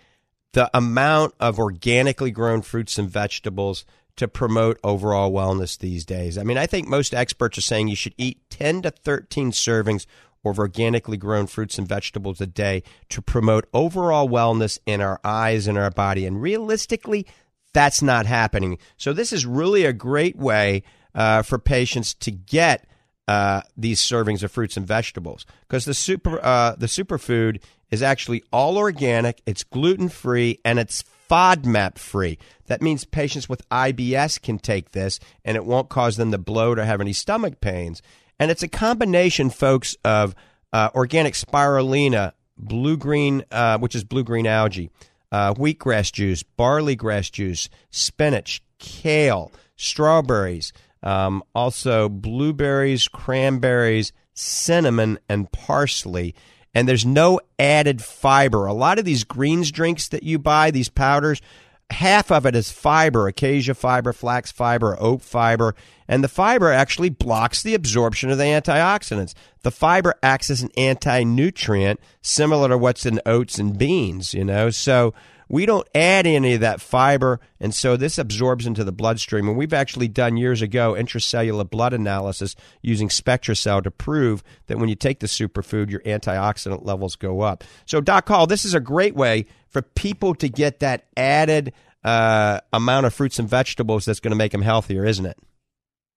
the 0.52 0.70
amount 0.76 1.34
of 1.40 1.58
organically 1.58 2.30
grown 2.30 2.62
fruits 2.62 2.98
and 2.98 3.08
vegetables 3.08 3.84
to 4.16 4.28
promote 4.28 4.78
overall 4.84 5.32
wellness 5.32 5.78
these 5.78 6.04
days. 6.04 6.36
I 6.36 6.42
mean, 6.42 6.58
I 6.58 6.66
think 6.66 6.86
most 6.86 7.14
experts 7.14 7.56
are 7.56 7.62
saying 7.62 7.88
you 7.88 7.96
should 7.96 8.14
eat 8.18 8.38
10 8.50 8.82
to 8.82 8.90
13 8.90 9.52
servings 9.52 10.06
of 10.44 10.58
organically 10.58 11.16
grown 11.16 11.46
fruits 11.46 11.78
and 11.78 11.88
vegetables 11.88 12.40
a 12.40 12.46
day 12.46 12.82
to 13.08 13.22
promote 13.22 13.68
overall 13.72 14.28
wellness 14.28 14.78
in 14.86 15.00
our 15.00 15.20
eyes 15.24 15.66
and 15.66 15.78
our 15.78 15.90
body. 15.90 16.26
And 16.26 16.42
realistically, 16.42 17.26
that's 17.72 18.02
not 18.02 18.26
happening. 18.26 18.78
So 18.96 19.12
this 19.12 19.32
is 19.32 19.46
really 19.46 19.84
a 19.84 19.92
great 19.92 20.36
way 20.36 20.82
uh, 21.14 21.42
for 21.42 21.58
patients 21.58 22.12
to 22.14 22.30
get 22.30 22.86
uh, 23.28 23.62
these 23.76 24.00
servings 24.00 24.42
of 24.42 24.50
fruits 24.50 24.76
and 24.76 24.86
vegetables 24.86 25.46
because 25.68 25.84
the 25.84 25.94
super 25.94 26.44
uh, 26.44 26.74
the 26.76 26.86
superfood 26.86 27.62
is 27.92 28.02
actually 28.02 28.42
all 28.52 28.78
organic, 28.78 29.42
it's 29.46 29.62
gluten 29.62 30.08
free, 30.08 30.58
and 30.64 30.80
it's 30.80 31.04
FODMAP 31.30 31.98
free. 31.98 32.38
That 32.66 32.82
means 32.82 33.04
patients 33.04 33.48
with 33.48 33.68
IBS 33.68 34.40
can 34.40 34.58
take 34.58 34.92
this, 34.92 35.20
and 35.44 35.56
it 35.56 35.64
won't 35.64 35.90
cause 35.90 36.16
them 36.16 36.32
to 36.32 36.38
bloat 36.38 36.78
or 36.78 36.84
have 36.84 37.02
any 37.02 37.12
stomach 37.12 37.60
pains. 37.60 38.02
And 38.40 38.50
it's 38.50 38.62
a 38.62 38.68
combination, 38.68 39.50
folks, 39.50 39.94
of 40.04 40.34
uh, 40.72 40.88
organic 40.94 41.34
spirulina, 41.34 42.32
blue 42.56 42.96
green, 42.96 43.44
uh, 43.50 43.78
which 43.78 43.94
is 43.94 44.04
blue 44.04 44.24
green 44.24 44.46
algae, 44.46 44.90
uh, 45.30 45.52
wheatgrass 45.54 46.10
juice, 46.10 46.42
barley 46.42 46.96
grass 46.96 47.28
juice, 47.28 47.68
spinach, 47.90 48.62
kale, 48.78 49.52
strawberries. 49.76 50.72
Um, 51.02 51.42
also, 51.54 52.08
blueberries, 52.08 53.06
cranberries, 53.06 54.12
cinnamon, 54.32 55.18
and 55.28 55.50
parsley. 55.52 56.34
And 56.74 56.88
there's 56.88 57.04
no 57.04 57.40
added 57.58 58.02
fiber. 58.02 58.66
A 58.66 58.72
lot 58.72 58.98
of 58.98 59.04
these 59.04 59.24
greens 59.24 59.70
drinks 59.70 60.08
that 60.08 60.22
you 60.22 60.38
buy, 60.38 60.70
these 60.70 60.88
powders, 60.88 61.40
half 61.92 62.32
of 62.32 62.46
it 62.46 62.56
is 62.56 62.72
fiber 62.72 63.28
acacia 63.28 63.74
fiber, 63.74 64.12
flax 64.12 64.50
fiber, 64.50 64.96
oat 64.98 65.22
fiber. 65.22 65.74
And 66.08 66.24
the 66.24 66.28
fiber 66.28 66.72
actually 66.72 67.10
blocks 67.10 67.62
the 67.62 67.74
absorption 67.74 68.30
of 68.30 68.38
the 68.38 68.44
antioxidants. 68.44 69.34
The 69.62 69.70
fiber 69.70 70.14
acts 70.22 70.50
as 70.50 70.62
an 70.62 70.70
anti 70.76 71.22
nutrient, 71.22 72.00
similar 72.20 72.68
to 72.68 72.78
what's 72.78 73.06
in 73.06 73.20
oats 73.24 73.58
and 73.58 73.78
beans, 73.78 74.34
you 74.34 74.44
know? 74.44 74.70
So, 74.70 75.14
we 75.52 75.66
don't 75.66 75.86
add 75.94 76.26
any 76.26 76.54
of 76.54 76.60
that 76.60 76.80
fiber, 76.80 77.38
and 77.60 77.74
so 77.74 77.98
this 77.98 78.16
absorbs 78.16 78.66
into 78.66 78.84
the 78.84 78.90
bloodstream. 78.90 79.48
And 79.48 79.58
we've 79.58 79.74
actually 79.74 80.08
done 80.08 80.38
years 80.38 80.62
ago 80.62 80.94
intracellular 80.94 81.68
blood 81.68 81.92
analysis 81.92 82.56
using 82.80 83.08
SpectraCell 83.08 83.82
to 83.82 83.90
prove 83.90 84.42
that 84.68 84.78
when 84.78 84.88
you 84.88 84.94
take 84.94 85.20
the 85.20 85.26
superfood, 85.26 85.90
your 85.90 86.00
antioxidant 86.00 86.86
levels 86.86 87.16
go 87.16 87.42
up. 87.42 87.64
So, 87.84 88.00
Doc 88.00 88.26
Hall, 88.26 88.46
this 88.46 88.64
is 88.64 88.72
a 88.72 88.80
great 88.80 89.14
way 89.14 89.44
for 89.68 89.82
people 89.82 90.34
to 90.36 90.48
get 90.48 90.80
that 90.80 91.04
added 91.18 91.74
uh, 92.02 92.60
amount 92.72 93.04
of 93.04 93.12
fruits 93.12 93.38
and 93.38 93.46
vegetables 93.46 94.06
that's 94.06 94.20
going 94.20 94.32
to 94.32 94.36
make 94.36 94.52
them 94.52 94.62
healthier, 94.62 95.04
isn't 95.04 95.26
it? 95.26 95.36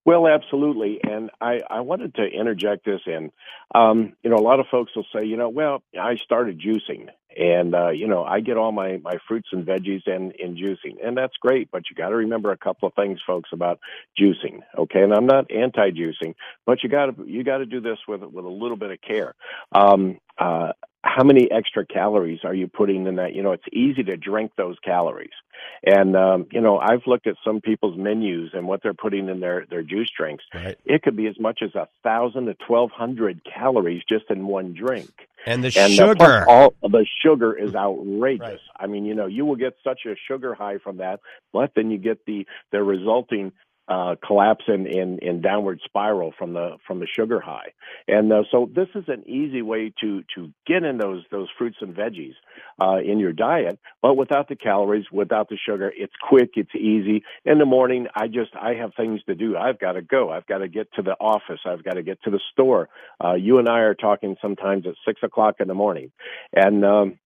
Well, 0.06 0.28
absolutely. 0.28 1.00
And 1.04 1.32
I, 1.42 1.62
I 1.68 1.82
wanted 1.82 2.14
to 2.16 2.24
interject 2.26 2.86
this 2.86 3.02
in. 3.08 3.32
Um, 3.74 4.14
you 4.24 4.30
know, 4.30 4.36
a 4.36 4.46
lot 4.46 4.60
of 4.60 4.68
folks 4.70 4.92
will 4.96 5.06
say, 5.14 5.26
you 5.26 5.36
know, 5.36 5.50
well, 5.50 5.82
I 6.00 6.16
started 6.24 6.62
juicing 6.62 7.08
and, 7.36 7.74
uh, 7.74 7.90
you 7.90 8.08
know, 8.08 8.24
I 8.24 8.40
get 8.40 8.56
all 8.56 8.72
my, 8.72 8.98
my 8.98 9.16
fruits 9.28 9.50
and 9.52 9.66
veggies 9.66 10.08
in, 10.08 10.32
in 10.40 10.56
juicing 10.56 11.04
and 11.04 11.18
that's 11.18 11.34
great. 11.42 11.70
But 11.72 11.84
you 11.90 11.96
got 11.96 12.10
to 12.10 12.16
remember 12.16 12.52
a 12.52 12.58
couple 12.58 12.88
of 12.88 12.94
things, 12.94 13.20
folks, 13.26 13.50
about 13.52 13.80
juicing. 14.20 14.62
Okay. 14.78 15.02
And 15.02 15.12
I'm 15.12 15.26
not 15.26 15.50
anti 15.52 15.90
juicing, 15.90 16.36
but 16.68 16.84
you 16.84 16.90
got 16.90 17.08
to, 17.08 17.26
you 17.26 17.44
got 17.44 17.58
to 17.58 17.66
do 17.66 17.82
this 17.82 17.98
with, 18.08 18.22
with 18.22 18.46
a 18.46 18.50
little 18.50 18.78
bit 18.78 18.92
of 18.92 19.02
care. 19.02 19.34
Um, 19.74 20.20
uh, 20.38 20.74
how 21.06 21.24
many 21.24 21.50
extra 21.52 21.86
calories 21.86 22.40
are 22.44 22.54
you 22.54 22.68
putting 22.68 23.06
in 23.06 23.18
that? 23.18 23.34
You 23.36 23.44
know, 23.44 23.52
it's 23.52 23.64
easy 23.72 24.04
to 24.04 24.18
drink 24.18 24.52
those 24.58 24.78
calories. 24.84 25.30
And, 25.86 26.16
um, 26.16 26.48
you 26.52 26.60
know, 26.60 26.80
I've 26.80 27.06
looked 27.06 27.28
at 27.28 27.36
some 27.46 27.62
people's 27.62 27.98
menus 27.98 28.52
and 28.54 28.68
what 28.68 28.82
they're 28.82 28.94
putting 28.94 29.30
in 29.30 29.40
their, 29.40 29.66
their 29.70 29.84
juice 29.84 30.10
drinks. 30.18 30.44
Right. 30.54 30.78
It 30.84 31.04
could 31.04 31.16
be 31.16 31.28
as 31.28 31.40
much 31.40 31.60
as 31.62 31.76
a 31.76 31.88
thousand 32.04 32.48
to 32.48 32.56
twelve 32.68 32.92
hundred 32.92 33.42
calories 33.46 34.04
just 34.10 34.26
in 34.30 34.48
one 34.48 34.74
drink. 34.74 35.12
And 35.46 35.64
the 35.64 35.72
and 35.80 35.94
sugar, 35.94 36.16
the, 36.16 36.46
all 36.48 36.74
the 36.82 37.06
sugar 37.24 37.56
is 37.56 37.76
outrageous. 37.76 38.42
Right. 38.42 38.60
I 38.80 38.88
mean, 38.88 39.06
you 39.06 39.14
know, 39.14 39.28
you 39.28 39.46
will 39.46 39.56
get 39.56 39.76
such 39.84 40.02
a 40.08 40.16
sugar 40.28 40.56
high 40.56 40.80
from 40.80 40.98
that, 40.98 41.20
but 41.54 41.72
then 41.76 41.92
you 41.92 42.00
get 42.00 42.26
the 42.26 42.48
the 42.72 42.82
resulting 42.82 43.52
uh, 43.88 44.16
collapse 44.26 44.66
in, 44.68 44.88
in, 44.88 45.20
in 45.20 45.42
downward 45.42 45.80
spiral 45.86 46.34
from 46.38 46.54
the 46.54 46.78
from 46.88 47.00
the 47.00 47.08
sugar 47.08 47.40
high. 47.40 47.74
And 48.08 48.32
uh, 48.32 48.44
so 48.52 48.70
this 48.74 48.88
is 48.96 49.06
an 49.08 49.28
easy 49.28 49.62
way 49.62 49.94
to 50.02 50.24
to 50.36 50.52
get 50.66 50.84
in 50.84 50.98
those 50.98 51.24
those 51.32 51.48
fruits 51.58 51.78
and 51.82 51.96
veggies 51.96 52.34
uh, 52.82 52.98
in 52.98 53.20
your 53.20 53.34
diet, 53.34 53.80
but 54.02 54.16
without 54.16 54.50
the 54.50 54.56
calories, 54.56 55.06
without 55.12 55.50
the 55.50 55.58
sugar. 55.58 55.92
It's 55.96 56.14
quick, 56.28 56.52
it's 56.56 56.76
easy. 56.76 57.24
In 57.46 57.60
the 57.60 57.66
morning, 57.66 58.08
I 58.16 58.28
just 58.28 58.56
I 58.60 58.74
have 58.74 58.94
things 58.96 59.22
to 59.28 59.36
do. 59.36 59.56
I've 59.56 59.80
got 59.80 59.94
to 59.94 60.02
go. 60.02 60.32
I've 60.32 60.48
got 60.48 60.60
to 60.60 60.68
get 60.68 60.92
to 60.94 61.02
the 61.02 61.16
office. 61.20 61.60
I've 61.66 61.84
got 61.84 61.94
to 61.94 62.04
get 62.04 62.22
to 62.24 62.32
the 62.32 62.42
store. 62.52 62.90
Uh, 63.24 63.36
you 63.36 63.60
and 63.60 63.70
I 63.70 63.80
are 63.80 63.96
talking 63.96 64.36
sometimes 64.42 64.88
at 64.88 64.96
six 65.06 65.22
o'clock 65.24 65.56
in 65.60 65.68
the 65.68 65.74
morning, 65.74 66.12
and 66.54 66.84
um, 66.84 67.20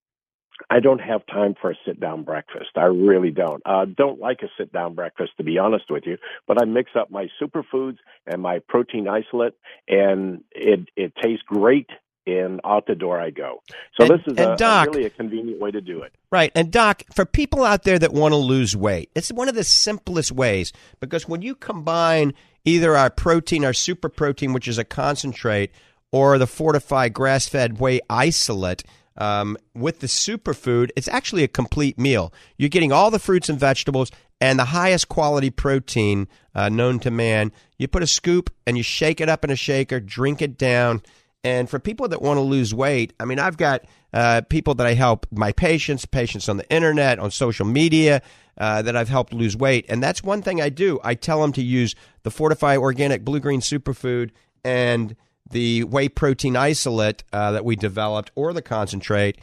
I 0.69 0.79
don't 0.79 0.99
have 0.99 1.25
time 1.25 1.55
for 1.59 1.71
a 1.71 1.75
sit 1.85 1.99
down 1.99 2.23
breakfast. 2.23 2.71
I 2.75 2.85
really 2.85 3.31
don't. 3.31 3.61
Uh, 3.65 3.85
don't 3.85 4.19
like 4.19 4.41
a 4.43 4.47
sit 4.57 4.71
down 4.71 4.95
breakfast, 4.95 5.31
to 5.37 5.43
be 5.43 5.57
honest 5.57 5.85
with 5.89 6.03
you. 6.05 6.17
But 6.47 6.61
I 6.61 6.65
mix 6.65 6.91
up 6.99 7.09
my 7.11 7.27
superfoods 7.41 7.97
and 8.27 8.41
my 8.41 8.59
protein 8.67 9.07
isolate, 9.07 9.53
and 9.87 10.43
it 10.51 10.89
it 10.95 11.13
tastes 11.21 11.43
great. 11.45 11.89
And 12.27 12.61
out 12.63 12.85
the 12.85 12.93
door 12.93 13.19
I 13.19 13.31
go. 13.31 13.63
So 13.99 14.05
and, 14.05 14.11
this 14.11 14.21
is 14.27 14.33
a, 14.37 14.55
Doc, 14.55 14.89
a 14.89 14.91
really 14.91 15.05
a 15.05 15.09
convenient 15.09 15.59
way 15.59 15.71
to 15.71 15.81
do 15.81 16.03
it. 16.03 16.13
Right. 16.31 16.51
And 16.53 16.71
Doc, 16.71 17.01
for 17.11 17.25
people 17.25 17.63
out 17.63 17.83
there 17.83 17.97
that 17.97 18.13
want 18.13 18.33
to 18.33 18.37
lose 18.37 18.75
weight, 18.75 19.09
it's 19.15 19.31
one 19.31 19.49
of 19.49 19.55
the 19.55 19.63
simplest 19.63 20.31
ways 20.31 20.71
because 20.99 21.27
when 21.27 21.41
you 21.41 21.55
combine 21.55 22.35
either 22.65 22.95
our 22.95 23.09
protein, 23.09 23.65
our 23.65 23.73
super 23.73 24.09
protein, 24.09 24.53
which 24.53 24.67
is 24.67 24.77
a 24.77 24.83
concentrate, 24.83 25.71
or 26.11 26.37
the 26.37 26.45
fortified 26.45 27.13
grass 27.13 27.47
fed 27.47 27.79
whey 27.79 27.99
isolate 28.09 28.83
um, 29.17 29.57
with 29.73 29.99
the 29.99 30.07
superfood, 30.07 30.91
it's 30.95 31.07
actually 31.07 31.43
a 31.43 31.47
complete 31.47 31.97
meal. 31.97 32.33
You're 32.57 32.69
getting 32.69 32.91
all 32.91 33.11
the 33.11 33.19
fruits 33.19 33.49
and 33.49 33.59
vegetables 33.59 34.11
and 34.41 34.57
the 34.57 34.65
highest 34.65 35.09
quality 35.09 35.49
protein 35.49 36.27
uh, 36.55 36.69
known 36.69 36.99
to 36.99 37.11
man. 37.11 37.51
You 37.77 37.87
put 37.87 38.03
a 38.03 38.07
scoop 38.07 38.49
and 38.65 38.77
you 38.77 38.83
shake 38.83 39.19
it 39.19 39.29
up 39.29 39.43
in 39.43 39.49
a 39.49 39.55
shaker, 39.55 39.99
drink 39.99 40.41
it 40.41 40.57
down. 40.57 41.01
And 41.43 41.69
for 41.69 41.79
people 41.79 42.07
that 42.09 42.21
want 42.21 42.37
to 42.37 42.41
lose 42.41 42.73
weight, 42.73 43.13
I 43.19 43.25
mean, 43.25 43.39
I've 43.39 43.57
got 43.57 43.85
uh, 44.13 44.41
people 44.49 44.75
that 44.75 44.87
I 44.87 44.93
help, 44.93 45.25
my 45.31 45.51
patients, 45.51 46.05
patients 46.05 46.49
on 46.49 46.57
the 46.57 46.69
internet, 46.69 47.19
on 47.19 47.31
social 47.31 47.65
media, 47.65 48.21
uh, 48.57 48.81
that 48.81 48.95
I've 48.95 49.09
helped 49.09 49.33
lose 49.33 49.55
weight. 49.55 49.85
And 49.87 50.03
that's 50.03 50.21
one 50.21 50.41
thing 50.41 50.61
I 50.61 50.69
do. 50.69 50.99
I 51.03 51.15
tell 51.15 51.41
them 51.41 51.53
to 51.53 51.63
use 51.63 51.95
the 52.23 52.31
Fortify 52.31 52.75
Organic 52.75 53.23
Blue 53.23 53.39
Green 53.39 53.61
Superfood 53.61 54.31
and 54.65 55.15
the 55.51 55.83
whey 55.83 56.09
protein 56.09 56.55
isolate 56.55 57.23
uh, 57.33 57.51
that 57.51 57.65
we 57.65 57.75
developed 57.75 58.31
or 58.35 58.53
the 58.53 58.61
concentrate 58.61 59.39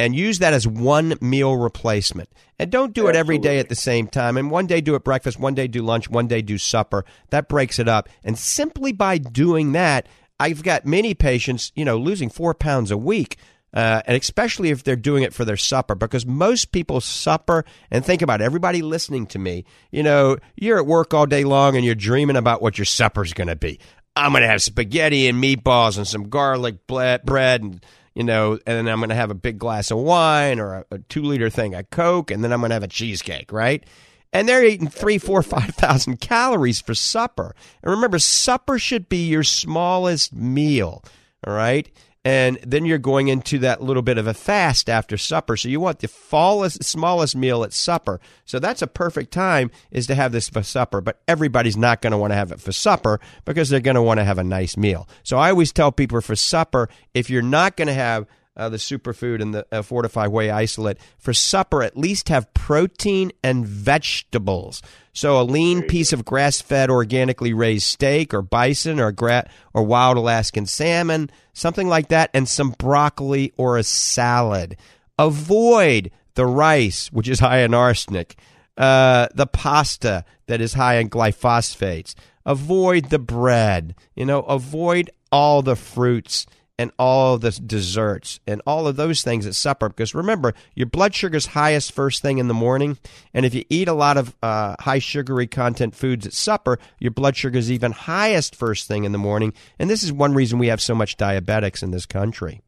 and 0.00 0.16
use 0.16 0.38
that 0.38 0.54
as 0.54 0.66
one 0.66 1.14
meal 1.20 1.56
replacement. 1.56 2.30
And 2.58 2.70
don't 2.70 2.94
do 2.94 3.08
it 3.08 3.16
every 3.16 3.36
day 3.36 3.58
at 3.58 3.68
the 3.68 3.74
same 3.74 4.06
time. 4.06 4.38
And 4.38 4.50
one 4.50 4.66
day 4.66 4.80
do 4.80 4.94
it 4.94 5.04
breakfast, 5.04 5.38
one 5.38 5.54
day 5.54 5.68
do 5.68 5.82
lunch, 5.82 6.08
one 6.08 6.26
day 6.26 6.40
do 6.40 6.56
supper. 6.56 7.04
That 7.28 7.48
breaks 7.48 7.78
it 7.78 7.86
up. 7.86 8.08
And 8.24 8.38
simply 8.38 8.92
by 8.92 9.18
doing 9.18 9.72
that, 9.72 10.06
I've 10.38 10.62
got 10.62 10.86
many 10.86 11.12
patients, 11.12 11.70
you 11.74 11.84
know, 11.84 11.98
losing 11.98 12.30
four 12.30 12.54
pounds 12.54 12.90
a 12.90 12.96
week. 12.96 13.36
Uh, 13.74 14.00
and 14.06 14.16
especially 14.16 14.70
if 14.70 14.82
they're 14.82 14.96
doing 14.96 15.22
it 15.22 15.32
for 15.32 15.44
their 15.44 15.56
supper, 15.56 15.94
because 15.94 16.26
most 16.26 16.72
people 16.72 17.00
supper 17.00 17.64
and 17.90 18.04
think 18.04 18.20
about 18.20 18.40
it, 18.40 18.44
everybody 18.44 18.82
listening 18.82 19.26
to 19.26 19.38
me. 19.38 19.64
You 19.92 20.02
know, 20.02 20.38
you're 20.56 20.78
at 20.78 20.86
work 20.86 21.14
all 21.14 21.26
day 21.26 21.44
long 21.44 21.76
and 21.76 21.84
you're 21.84 21.94
dreaming 21.94 22.36
about 22.36 22.62
what 22.62 22.78
your 22.78 22.86
supper's 22.86 23.32
going 23.32 23.48
to 23.48 23.54
be. 23.54 23.78
I'm 24.24 24.32
going 24.32 24.42
to 24.42 24.48
have 24.48 24.62
spaghetti 24.62 25.28
and 25.28 25.42
meatballs 25.42 25.96
and 25.96 26.06
some 26.06 26.28
garlic 26.28 26.86
bread 26.86 27.62
and 27.62 27.84
you 28.14 28.24
know, 28.24 28.54
and 28.66 28.76
then 28.76 28.88
I'm 28.88 28.98
going 28.98 29.10
to 29.10 29.14
have 29.14 29.30
a 29.30 29.34
big 29.34 29.58
glass 29.58 29.90
of 29.90 29.98
wine 29.98 30.58
or 30.58 30.74
a, 30.74 30.84
a 30.90 30.98
two 30.98 31.22
liter 31.22 31.48
thing 31.48 31.74
of 31.76 31.88
Coke, 31.90 32.32
and 32.32 32.42
then 32.42 32.52
I'm 32.52 32.60
going 32.60 32.70
to 32.70 32.74
have 32.74 32.82
a 32.82 32.88
cheesecake, 32.88 33.52
right? 33.52 33.84
and 34.32 34.48
they're 34.48 34.64
eating 34.64 34.88
three, 34.88 35.18
four, 35.18 35.42
five 35.44 35.74
thousand 35.74 36.20
calories 36.20 36.80
for 36.80 36.94
supper. 36.94 37.54
And 37.82 37.90
remember, 37.90 38.18
supper 38.18 38.78
should 38.78 39.08
be 39.08 39.26
your 39.26 39.44
smallest 39.44 40.34
meal. 40.34 41.04
All 41.46 41.54
right. 41.54 41.90
And 42.22 42.58
then 42.62 42.84
you're 42.84 42.98
going 42.98 43.28
into 43.28 43.58
that 43.60 43.82
little 43.82 44.02
bit 44.02 44.18
of 44.18 44.26
a 44.26 44.34
fast 44.34 44.90
after 44.90 45.16
supper. 45.16 45.56
So 45.56 45.70
you 45.70 45.80
want 45.80 46.00
the 46.00 46.08
fallest, 46.08 46.84
smallest 46.84 47.34
meal 47.34 47.64
at 47.64 47.72
supper. 47.72 48.20
So 48.44 48.58
that's 48.58 48.82
a 48.82 48.86
perfect 48.86 49.32
time 49.32 49.70
is 49.90 50.06
to 50.08 50.14
have 50.14 50.32
this 50.32 50.50
for 50.50 50.62
supper. 50.62 51.00
But 51.00 51.22
everybody's 51.26 51.78
not 51.78 52.02
going 52.02 52.10
to 52.10 52.18
want 52.18 52.32
to 52.32 52.36
have 52.36 52.52
it 52.52 52.60
for 52.60 52.72
supper 52.72 53.20
because 53.46 53.70
they're 53.70 53.80
going 53.80 53.94
to 53.94 54.02
want 54.02 54.20
to 54.20 54.24
have 54.24 54.38
a 54.38 54.44
nice 54.44 54.76
meal. 54.76 55.08
So 55.22 55.38
I 55.38 55.48
always 55.50 55.72
tell 55.72 55.92
people 55.92 56.20
for 56.20 56.36
supper, 56.36 56.90
if 57.14 57.30
you're 57.30 57.40
not 57.40 57.76
going 57.76 57.88
to 57.88 57.94
have 57.94 58.26
uh, 58.60 58.68
the 58.68 58.76
superfood 58.76 59.40
and 59.40 59.54
the 59.54 59.66
uh, 59.72 59.82
fortified 59.82 60.28
whey 60.28 60.50
isolate. 60.50 60.98
For 61.18 61.32
supper, 61.32 61.82
at 61.82 61.96
least 61.96 62.28
have 62.28 62.52
protein 62.52 63.32
and 63.42 63.66
vegetables. 63.66 64.82
So 65.12 65.40
a 65.40 65.42
lean 65.42 65.82
piece 65.82 66.12
of 66.12 66.24
grass-fed, 66.24 66.90
organically 66.90 67.52
raised 67.52 67.86
steak, 67.86 68.32
or 68.34 68.42
bison, 68.42 69.00
or 69.00 69.10
gra- 69.12 69.50
or 69.72 69.82
wild 69.82 70.18
Alaskan 70.18 70.66
salmon, 70.66 71.30
something 71.52 71.88
like 71.88 72.08
that, 72.08 72.30
and 72.34 72.48
some 72.48 72.74
broccoli 72.78 73.52
or 73.56 73.78
a 73.78 73.82
salad. 73.82 74.76
Avoid 75.18 76.10
the 76.34 76.46
rice, 76.46 77.10
which 77.10 77.28
is 77.28 77.40
high 77.40 77.60
in 77.60 77.74
arsenic. 77.74 78.38
Uh, 78.76 79.28
the 79.34 79.46
pasta 79.46 80.24
that 80.46 80.60
is 80.60 80.74
high 80.74 80.96
in 80.96 81.10
glyphosates. 81.10 82.14
Avoid 82.46 83.10
the 83.10 83.18
bread. 83.18 83.94
You 84.14 84.26
know, 84.26 84.42
avoid 84.42 85.10
all 85.32 85.62
the 85.62 85.76
fruits 85.76 86.46
and 86.80 86.90
all 86.98 87.36
the 87.36 87.50
desserts 87.50 88.40
and 88.46 88.62
all 88.66 88.86
of 88.86 88.96
those 88.96 89.22
things 89.22 89.46
at 89.46 89.54
supper. 89.54 89.90
Because 89.90 90.14
remember, 90.14 90.54
your 90.74 90.86
blood 90.86 91.14
sugar 91.14 91.36
is 91.36 91.44
highest 91.44 91.92
first 91.92 92.22
thing 92.22 92.38
in 92.38 92.48
the 92.48 92.54
morning. 92.54 92.96
And 93.34 93.44
if 93.44 93.54
you 93.54 93.66
eat 93.68 93.86
a 93.86 93.92
lot 93.92 94.16
of 94.16 94.34
uh, 94.42 94.76
high 94.80 94.98
sugary 94.98 95.46
content 95.46 95.94
foods 95.94 96.26
at 96.26 96.32
supper, 96.32 96.78
your 96.98 97.10
blood 97.10 97.36
sugar 97.36 97.58
is 97.58 97.70
even 97.70 97.92
highest 97.92 98.56
first 98.56 98.88
thing 98.88 99.04
in 99.04 99.12
the 99.12 99.18
morning. 99.18 99.52
And 99.78 99.90
this 99.90 100.02
is 100.02 100.10
one 100.10 100.32
reason 100.32 100.58
we 100.58 100.68
have 100.68 100.80
so 100.80 100.94
much 100.94 101.18
diabetics 101.18 101.82
in 101.82 101.90
this 101.90 102.06
country. 102.06 102.62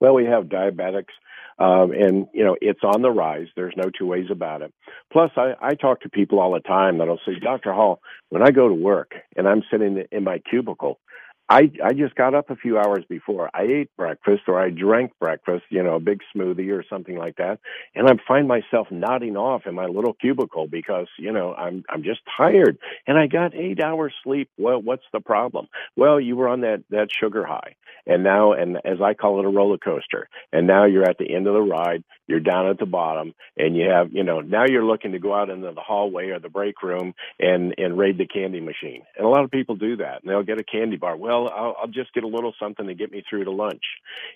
Well, 0.00 0.14
we 0.14 0.24
have 0.24 0.46
diabetics. 0.46 1.14
Um, 1.60 1.90
and 1.90 2.28
you 2.32 2.44
know 2.44 2.56
it's 2.60 2.84
on 2.84 3.02
the 3.02 3.10
rise. 3.10 3.48
There's 3.56 3.74
no 3.76 3.90
two 3.96 4.06
ways 4.06 4.26
about 4.30 4.62
it. 4.62 4.72
Plus, 5.12 5.32
I, 5.36 5.54
I 5.60 5.74
talk 5.74 6.02
to 6.02 6.08
people 6.08 6.38
all 6.38 6.52
the 6.52 6.60
time 6.60 6.98
that'll 6.98 7.18
say, 7.26 7.32
"Dr. 7.40 7.72
Hall, 7.72 8.00
when 8.28 8.42
I 8.42 8.52
go 8.52 8.68
to 8.68 8.74
work 8.74 9.14
and 9.36 9.48
I'm 9.48 9.64
sitting 9.68 10.04
in 10.12 10.22
my 10.22 10.38
cubicle, 10.38 11.00
I 11.48 11.70
I 11.84 11.92
just 11.94 12.14
got 12.16 12.34
up 12.34 12.50
a 12.50 12.56
few 12.56 12.78
hours 12.78 13.04
before. 13.08 13.50
I 13.54 13.62
ate 13.64 13.90
breakfast 13.96 14.42
or 14.48 14.60
I 14.60 14.70
drank 14.70 15.12
breakfast, 15.20 15.64
you 15.70 15.82
know, 15.82 15.96
a 15.96 16.00
big 16.00 16.20
smoothie 16.36 16.72
or 16.72 16.84
something 16.90 17.16
like 17.16 17.36
that, 17.36 17.60
and 17.94 18.08
I 18.08 18.14
find 18.28 18.48
myself 18.48 18.88
nodding 18.90 19.36
off 19.36 19.62
in 19.66 19.74
my 19.74 19.86
little 19.86 20.14
cubicle 20.14 20.68
because 20.68 21.08
you 21.18 21.32
know 21.32 21.54
I'm 21.54 21.84
I'm 21.90 22.02
just 22.02 22.20
tired 22.36 22.78
and 23.06 23.18
I 23.18 23.26
got 23.28 23.54
eight 23.54 23.80
hours 23.82 24.14
sleep. 24.24 24.50
Well, 24.58 24.82
what's 24.82 25.04
the 25.12 25.20
problem? 25.20 25.68
Well, 25.96 26.20
you 26.20 26.36
were 26.36 26.48
on 26.48 26.62
that 26.62 26.84
that 26.90 27.08
sugar 27.12 27.44
high, 27.46 27.76
and 28.06 28.24
now 28.24 28.52
and 28.52 28.78
as 28.84 29.00
I 29.02 29.14
call 29.14 29.38
it 29.40 29.46
a 29.46 29.50
roller 29.50 29.78
coaster, 29.78 30.28
and 30.52 30.66
now 30.66 30.86
you're 30.86 31.08
at 31.08 31.18
the 31.18 31.34
end 31.34 31.46
of 31.46 31.54
the 31.54 31.62
ride. 31.62 32.04
You're 32.28 32.40
down 32.40 32.68
at 32.68 32.78
the 32.78 32.86
bottom, 32.86 33.34
and 33.56 33.76
you 33.76 33.88
have 33.90 34.12
you 34.12 34.24
know 34.24 34.40
now 34.40 34.64
you're 34.68 34.84
looking 34.84 35.12
to 35.12 35.18
go 35.18 35.34
out 35.34 35.50
into 35.50 35.72
the 35.72 35.80
hallway 35.80 36.28
or 36.30 36.40
the 36.40 36.48
break 36.50 36.82
room 36.82 37.14
and 37.40 37.74
and 37.78 37.98
raid 37.98 38.18
the 38.18 38.26
candy 38.26 38.60
machine. 38.60 39.02
And 39.16 39.26
a 39.26 39.30
lot 39.30 39.44
of 39.44 39.50
people 39.50 39.76
do 39.76 39.96
that, 39.98 40.22
and 40.22 40.30
they'll 40.30 40.42
get 40.42 40.60
a 40.60 40.64
candy 40.64 40.96
bar. 40.96 41.16
Well 41.16 41.37
well, 41.44 41.52
I'll, 41.54 41.76
I'll 41.82 41.88
just 41.88 42.12
get 42.14 42.24
a 42.24 42.28
little 42.28 42.54
something 42.60 42.86
to 42.86 42.94
get 42.94 43.12
me 43.12 43.22
through 43.28 43.44
to 43.44 43.50
lunch, 43.50 43.82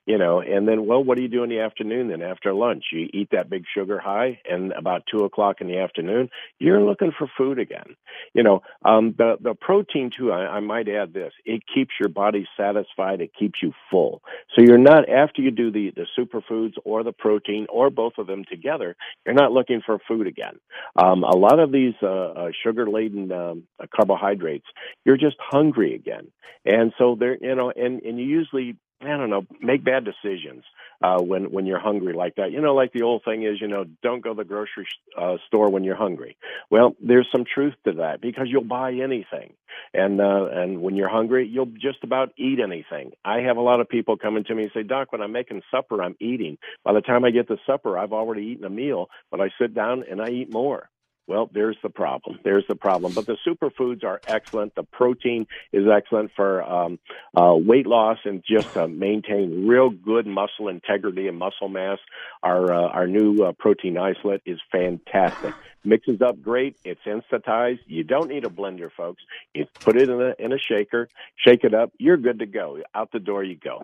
you 0.07 0.19
know. 0.19 0.41
And 0.41 0.67
then, 0.67 0.87
well, 0.87 1.03
what 1.03 1.17
do 1.17 1.23
you 1.23 1.29
do 1.29 1.43
in 1.43 1.51
the 1.51 1.61
afternoon? 1.61 2.09
Then 2.09 2.23
after 2.23 2.53
lunch, 2.53 2.85
you 2.93 3.09
eat 3.13 3.29
that 3.33 3.51
big 3.51 3.65
sugar 3.77 3.99
high, 3.99 4.41
and 4.49 4.73
about 4.73 5.05
two 5.11 5.25
o'clock 5.25 5.61
in 5.61 5.67
the 5.67 5.79
afternoon, 5.79 6.31
you're 6.59 6.83
looking 6.83 7.13
for 7.17 7.29
food 7.37 7.59
again. 7.59 7.97
You 8.35 8.43
know, 8.43 8.63
um, 8.85 9.15
the 9.17 9.37
the 9.41 9.55
protein 9.55 10.11
too. 10.17 10.33
I, 10.33 10.57
I 10.57 10.61
might 10.61 10.89
add 10.89 11.13
this: 11.13 11.33
it 11.45 11.63
keeps 11.73 11.93
your 12.01 12.09
body 12.09 12.47
satisfied. 12.57 13.21
It 13.21 13.33
keeps 13.39 13.61
you 13.63 13.73
full. 13.91 14.23
So 14.55 14.63
you're 14.63 14.79
not 14.79 15.09
after 15.09 15.43
you 15.43 15.51
do 15.51 15.71
the 15.71 15.93
the 15.95 16.07
superfoods 16.19 16.75
or 16.85 17.03
the 17.03 17.13
protein 17.13 17.67
or 17.69 17.91
both 17.91 18.15
of 18.19 18.27
them 18.27 18.45
together. 18.51 18.97
You're 19.25 19.35
not 19.35 19.53
looking 19.53 19.83
for 19.85 19.99
food 20.09 20.27
again. 20.27 20.59
Um, 20.97 21.25
a 21.25 21.37
lot 21.37 21.59
of 21.59 21.73
these 21.73 21.95
uh, 22.03 22.07
uh, 22.07 22.51
sugar 22.65 22.89
laden 22.89 23.31
um, 23.33 23.65
carbohydrates, 23.95 24.67
you're 25.05 25.17
just 25.17 25.37
hungry 25.39 25.95
again. 25.95 26.29
And 26.65 26.92
so 26.99 27.17
there, 27.19 27.37
you 27.41 27.55
know, 27.55 27.73
and, 27.75 28.03
and 28.03 28.19
you 28.19 28.25
usually, 28.25 28.77
I 29.01 29.09
don't 29.09 29.31
know, 29.31 29.47
make 29.61 29.85
bad 29.85 30.05
decisions 30.05 30.65
uh, 31.03 31.21
when 31.21 31.51
when 31.51 31.67
you're 31.67 31.81
hungry 31.81 32.13
like 32.13 32.37
that. 32.37 32.53
You 32.53 32.61
know, 32.61 32.75
like 32.75 32.93
the 32.93 33.03
old 33.03 33.23
thing 33.25 33.43
is, 33.43 33.61
you 33.61 33.67
know, 33.67 33.85
don't 34.03 34.23
go 34.23 34.31
to 34.31 34.37
the 34.37 34.45
grocery 34.45 34.87
uh, 35.19 35.37
store 35.47 35.71
when 35.71 35.85
you're 35.85 35.97
hungry. 35.97 36.37
Well, 36.71 36.95
there's 37.03 37.29
some 37.33 37.45
truth 37.45 37.75
to 37.85 37.95
that 37.95 38.21
because 38.21 38.47
you'll 38.49 38.65
buy 38.65 38.93
anything, 38.93 39.55
and 39.93 40.21
uh, 40.21 40.47
and 40.53 40.81
when 40.81 40.95
you're 40.95 41.09
hungry, 41.09 41.49
you'll 41.49 41.67
just 41.67 42.05
about 42.05 42.33
eat 42.37 42.59
anything. 42.63 43.13
I 43.25 43.41
have 43.41 43.57
a 43.57 43.63
lot 43.63 43.81
of 43.81 43.89
people 43.89 44.17
coming 44.17 44.45
to 44.45 44.55
me 44.55 44.65
and 44.65 44.73
say, 44.73 44.83
Doc, 44.85 45.13
when 45.13 45.23
I'm 45.23 45.33
making 45.33 45.63
supper, 45.71 46.03
I'm 46.03 46.17
eating. 46.21 46.59
By 46.85 46.93
the 46.93 47.01
time 47.01 47.25
I 47.25 47.31
get 47.31 47.49
to 47.49 47.57
supper, 47.67 47.99
I've 47.99 48.13
already 48.13 48.43
eaten 48.43 48.65
a 48.65 48.71
meal, 48.71 49.09
but 49.31 49.41
I 49.41 49.51
sit 49.61 49.75
down 49.75 50.05
and 50.09 50.23
I 50.23 50.29
eat 50.29 50.53
more. 50.53 50.89
Well, 51.29 51.49
there's 51.53 51.77
the 51.83 51.89
problem. 51.89 52.41
There's 52.43 52.67
the 52.69 52.75
problem. 52.75 53.13
But 53.15 53.27
the 53.27 53.37
superfoods 53.47 54.05
are 54.05 54.21
excellent. 54.27 54.75
The 54.75 54.83
protein 54.83 55.47
is 55.73 55.87
excellent 55.89 56.33
for 56.35 56.63
um, 56.63 56.99
uh, 57.37 57.55
weight 57.55 57.87
loss 57.87 58.19
and 58.25 58.43
just 58.49 58.73
to 58.75 58.89
maintain 58.89 59.67
real 59.67 59.91
good 59.91 60.27
muscle 60.27 60.69
integrity 60.69 61.29
and 61.29 61.39
muscle 61.39 61.69
mass. 61.69 61.99
Our 62.43 62.73
uh, 62.73 62.89
our 62.89 63.07
new 63.07 63.45
uh, 63.45 63.53
protein 63.53 63.97
isolate 63.99 64.43
is 64.47 64.59
fantastic. 64.73 65.55
Mixes 65.85 66.21
up 66.23 66.41
great. 66.43 66.77
It's 66.85 67.01
instantized. 67.07 67.81
You 67.87 68.05
don't 68.05 68.29
need 68.29 68.45
a 68.45 68.51
blender, 68.51 68.91
folks. 68.91 69.23
You 69.55 69.67
put 69.81 69.97
it 69.97 70.09
in 70.09 70.21
a 70.21 70.35
in 70.39 70.53
a 70.53 70.59
shaker, 70.59 71.09
shake 71.37 71.65
it 71.65 71.75
up. 71.75 71.93
You're 71.99 72.17
good 72.17 72.41
to 72.41 72.47
go. 72.47 72.79
Out 72.95 73.11
the 73.13 73.21
door 73.21 73.45
you 73.45 73.57
go. 73.57 73.83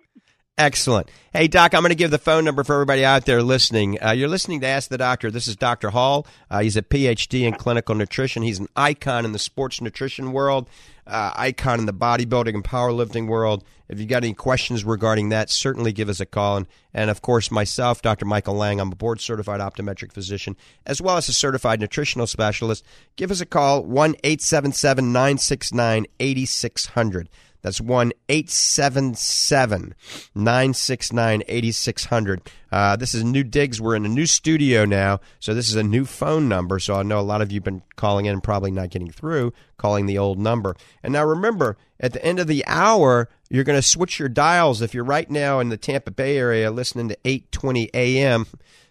Excellent. 0.58 1.08
Hey, 1.32 1.46
Doc, 1.46 1.72
I'm 1.72 1.82
going 1.82 1.90
to 1.90 1.94
give 1.94 2.10
the 2.10 2.18
phone 2.18 2.44
number 2.44 2.64
for 2.64 2.74
everybody 2.74 3.04
out 3.04 3.26
there 3.26 3.44
listening. 3.44 4.02
Uh, 4.02 4.10
you're 4.10 4.26
listening 4.26 4.60
to 4.62 4.66
Ask 4.66 4.90
the 4.90 4.98
Doctor. 4.98 5.30
This 5.30 5.46
is 5.46 5.54
Dr. 5.54 5.90
Hall. 5.90 6.26
Uh, 6.50 6.62
he's 6.62 6.76
a 6.76 6.82
PhD 6.82 7.42
in 7.42 7.54
clinical 7.54 7.94
nutrition. 7.94 8.42
He's 8.42 8.58
an 8.58 8.66
icon 8.74 9.24
in 9.24 9.30
the 9.30 9.38
sports 9.38 9.80
nutrition 9.80 10.32
world, 10.32 10.68
uh, 11.06 11.30
icon 11.36 11.78
in 11.78 11.86
the 11.86 11.92
bodybuilding 11.92 12.54
and 12.54 12.64
powerlifting 12.64 13.28
world. 13.28 13.62
If 13.88 14.00
you've 14.00 14.08
got 14.08 14.24
any 14.24 14.34
questions 14.34 14.84
regarding 14.84 15.28
that, 15.28 15.48
certainly 15.48 15.92
give 15.92 16.08
us 16.08 16.18
a 16.18 16.26
call. 16.26 16.56
And, 16.56 16.66
and 16.92 17.08
of 17.08 17.22
course, 17.22 17.52
myself, 17.52 18.02
Dr. 18.02 18.24
Michael 18.24 18.54
Lang, 18.54 18.80
I'm 18.80 18.90
a 18.90 18.96
board 18.96 19.20
certified 19.20 19.60
optometric 19.60 20.12
physician, 20.12 20.56
as 20.84 21.00
well 21.00 21.16
as 21.16 21.28
a 21.28 21.32
certified 21.32 21.78
nutritional 21.78 22.26
specialist. 22.26 22.84
Give 23.14 23.30
us 23.30 23.40
a 23.40 23.46
call, 23.46 23.84
1 23.84 24.16
877 24.24 25.12
969 25.12 26.06
8600. 26.18 27.28
That's 27.62 27.80
1 27.80 28.12
877 28.28 29.94
969 30.34 31.42
8600. 31.48 32.50
Uh, 32.70 32.96
this 32.96 33.14
is 33.14 33.24
New 33.24 33.42
Digs. 33.42 33.80
We're 33.80 33.96
in 33.96 34.04
a 34.04 34.08
new 34.08 34.26
studio 34.26 34.84
now, 34.84 35.20
so 35.40 35.54
this 35.54 35.68
is 35.68 35.74
a 35.74 35.82
new 35.82 36.04
phone 36.04 36.48
number. 36.48 36.78
So 36.78 36.94
I 36.94 37.02
know 37.02 37.18
a 37.18 37.22
lot 37.22 37.40
of 37.40 37.50
you 37.50 37.56
have 37.56 37.64
been 37.64 37.82
calling 37.96 38.26
in 38.26 38.34
and 38.34 38.42
probably 38.42 38.70
not 38.70 38.90
getting 38.90 39.10
through, 39.10 39.52
calling 39.76 40.06
the 40.06 40.18
old 40.18 40.38
number. 40.38 40.76
And 41.02 41.12
now 41.12 41.24
remember, 41.24 41.76
at 41.98 42.12
the 42.12 42.24
end 42.24 42.38
of 42.38 42.46
the 42.46 42.64
hour, 42.66 43.28
you're 43.50 43.64
going 43.64 43.78
to 43.78 43.86
switch 43.86 44.18
your 44.18 44.28
dials. 44.28 44.82
If 44.82 44.94
you're 44.94 45.04
right 45.04 45.28
now 45.28 45.60
in 45.60 45.68
the 45.68 45.76
Tampa 45.76 46.10
Bay 46.10 46.36
area 46.38 46.70
listening 46.70 47.08
to 47.08 47.18
820 47.24 47.90
a.m., 47.94 48.46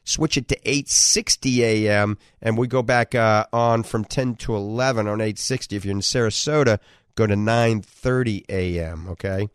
switch 0.08 0.38
it 0.38 0.48
to 0.48 0.60
8:60 0.62 1.60
a.m. 1.60 2.18
and 2.42 2.58
we 2.58 2.68
go 2.68 2.82
back 2.82 3.14
uh, 3.14 3.46
on 3.52 3.84
from 3.84 4.06
10 4.06 4.36
to 4.38 4.56
11 4.56 5.08
on 5.08 5.20
8:60. 5.20 5.76
If 5.76 5.86
you're 5.86 5.94
in 5.94 6.02
Sarasota, 6.02 6.80
go 7.18 7.28
to 7.28 7.36
9:30 7.36 8.46
a.m. 8.50 9.10
Okay. 9.10 9.50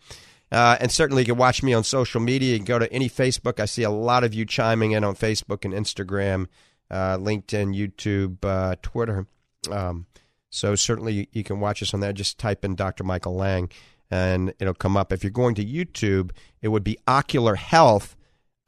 Uh, 0.50 0.76
and 0.80 0.92
certainly 0.92 1.22
you 1.22 1.26
can 1.26 1.38
watch 1.38 1.62
me 1.62 1.72
on 1.72 1.82
social 1.82 2.20
media. 2.20 2.52
You 2.52 2.58
can 2.58 2.66
go 2.66 2.78
to 2.78 2.92
any 2.92 3.08
Facebook. 3.08 3.58
I 3.58 3.64
see 3.64 3.84
a 3.84 3.90
lot 3.90 4.22
of 4.22 4.34
you 4.34 4.44
chiming 4.44 4.92
in 4.92 5.02
on 5.02 5.14
Facebook 5.14 5.64
and 5.64 5.72
Instagram, 5.72 6.46
uh, 6.90 7.16
LinkedIn, 7.16 7.74
YouTube, 7.74 8.44
uh, 8.44 8.76
Twitter. 8.82 9.26
Um, 9.70 10.04
so 10.50 10.74
certainly 10.74 11.28
you, 11.32 11.42
can 11.42 11.58
watch 11.58 11.82
us 11.82 11.94
on 11.94 12.00
there. 12.00 12.12
Just 12.12 12.38
type 12.38 12.66
in 12.66 12.74
Dr. 12.74 13.02
Michael 13.02 13.34
Lang 13.34 13.70
and 14.10 14.52
it'll 14.58 14.74
come 14.74 14.94
up. 14.94 15.10
If 15.10 15.24
you're 15.24 15.30
going 15.30 15.54
to 15.54 15.64
YouTube, 15.64 16.32
it 16.60 16.68
would 16.68 16.84
be 16.84 16.98
Ocular 17.08 17.54
Health 17.54 18.14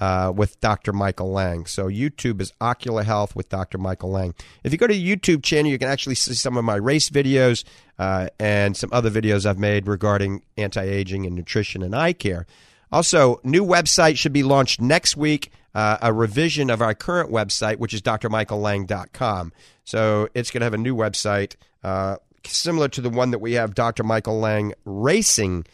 uh, 0.00 0.32
with 0.34 0.60
Dr. 0.60 0.92
Michael 0.92 1.30
Lang. 1.32 1.66
So 1.66 1.86
YouTube 1.86 2.40
is 2.40 2.52
Ocular 2.60 3.02
Health 3.02 3.36
with 3.36 3.48
Dr. 3.48 3.78
Michael 3.78 4.10
Lang. 4.10 4.34
If 4.62 4.72
you 4.72 4.78
go 4.78 4.86
to 4.86 4.94
the 4.94 5.16
YouTube 5.16 5.42
channel, 5.42 5.70
you 5.70 5.78
can 5.78 5.88
actually 5.88 6.16
see 6.16 6.34
some 6.34 6.56
of 6.56 6.64
my 6.64 6.76
race 6.76 7.10
videos 7.10 7.64
uh, 7.98 8.28
and 8.38 8.76
some 8.76 8.90
other 8.92 9.10
videos 9.10 9.46
I've 9.46 9.58
made 9.58 9.86
regarding 9.86 10.42
anti-aging 10.56 11.26
and 11.26 11.34
nutrition 11.34 11.82
and 11.82 11.94
eye 11.94 12.12
care. 12.12 12.46
Also, 12.90 13.40
new 13.42 13.64
website 13.64 14.18
should 14.18 14.32
be 14.32 14.42
launched 14.42 14.80
next 14.80 15.16
week. 15.16 15.50
Uh, 15.74 15.98
a 16.00 16.12
revision 16.12 16.70
of 16.70 16.80
our 16.80 16.94
current 16.94 17.32
website, 17.32 17.78
which 17.78 17.92
is 17.92 18.00
drmichaellang.com. 18.00 19.52
So 19.82 20.28
it's 20.32 20.52
going 20.52 20.60
to 20.60 20.64
have 20.64 20.74
a 20.74 20.78
new 20.78 20.94
website 20.94 21.56
uh, 21.82 22.16
similar 22.46 22.88
to 22.88 23.00
the 23.00 23.10
one 23.10 23.32
that 23.32 23.40
we 23.40 23.54
have, 23.54 23.74
Dr. 23.74 24.04
Michael 24.04 24.38
Lang 24.38 24.74
Racing 24.84 25.66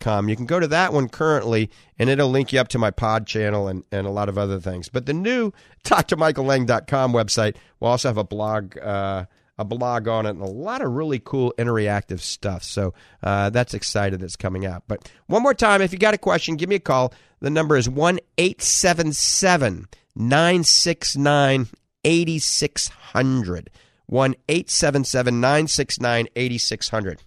com. 0.00 0.28
You 0.28 0.36
can 0.36 0.46
go 0.46 0.60
to 0.60 0.66
that 0.68 0.92
one 0.92 1.08
currently, 1.08 1.70
and 1.98 2.08
it'll 2.08 2.30
link 2.30 2.52
you 2.52 2.60
up 2.60 2.68
to 2.68 2.78
my 2.78 2.90
pod 2.90 3.26
channel 3.26 3.68
and, 3.68 3.84
and 3.90 4.06
a 4.06 4.10
lot 4.10 4.28
of 4.28 4.38
other 4.38 4.60
things. 4.60 4.88
But 4.88 5.06
the 5.06 5.12
new 5.12 5.52
drmichaellang.com 5.84 7.12
website 7.12 7.56
will 7.80 7.88
also 7.88 8.08
have 8.08 8.18
a 8.18 8.24
blog. 8.24 8.78
Uh, 8.78 9.26
a 9.58 9.64
blog 9.64 10.08
on 10.08 10.24
it 10.24 10.30
and 10.30 10.40
a 10.40 10.46
lot 10.46 10.80
of 10.80 10.92
really 10.92 11.18
cool 11.18 11.52
interactive 11.58 12.20
stuff. 12.20 12.62
So 12.62 12.94
uh, 13.22 13.50
that's 13.50 13.74
excited 13.74 14.20
that's 14.20 14.34
coming 14.34 14.64
out. 14.64 14.84
But 14.88 15.10
one 15.26 15.42
more 15.42 15.52
time, 15.52 15.82
if 15.82 15.92
you 15.92 15.98
got 15.98 16.14
a 16.14 16.18
question, 16.18 16.56
give 16.56 16.70
me 16.70 16.76
a 16.76 16.80
call. 16.80 17.12
The 17.40 17.50
number 17.50 17.76
is 17.76 17.88
1 17.88 18.18
877 18.38 19.88
969 20.16 21.66
8600. 22.04 23.70
1 24.06 24.34
877 24.48 25.40
969 25.40 26.28
8600. 26.34 27.22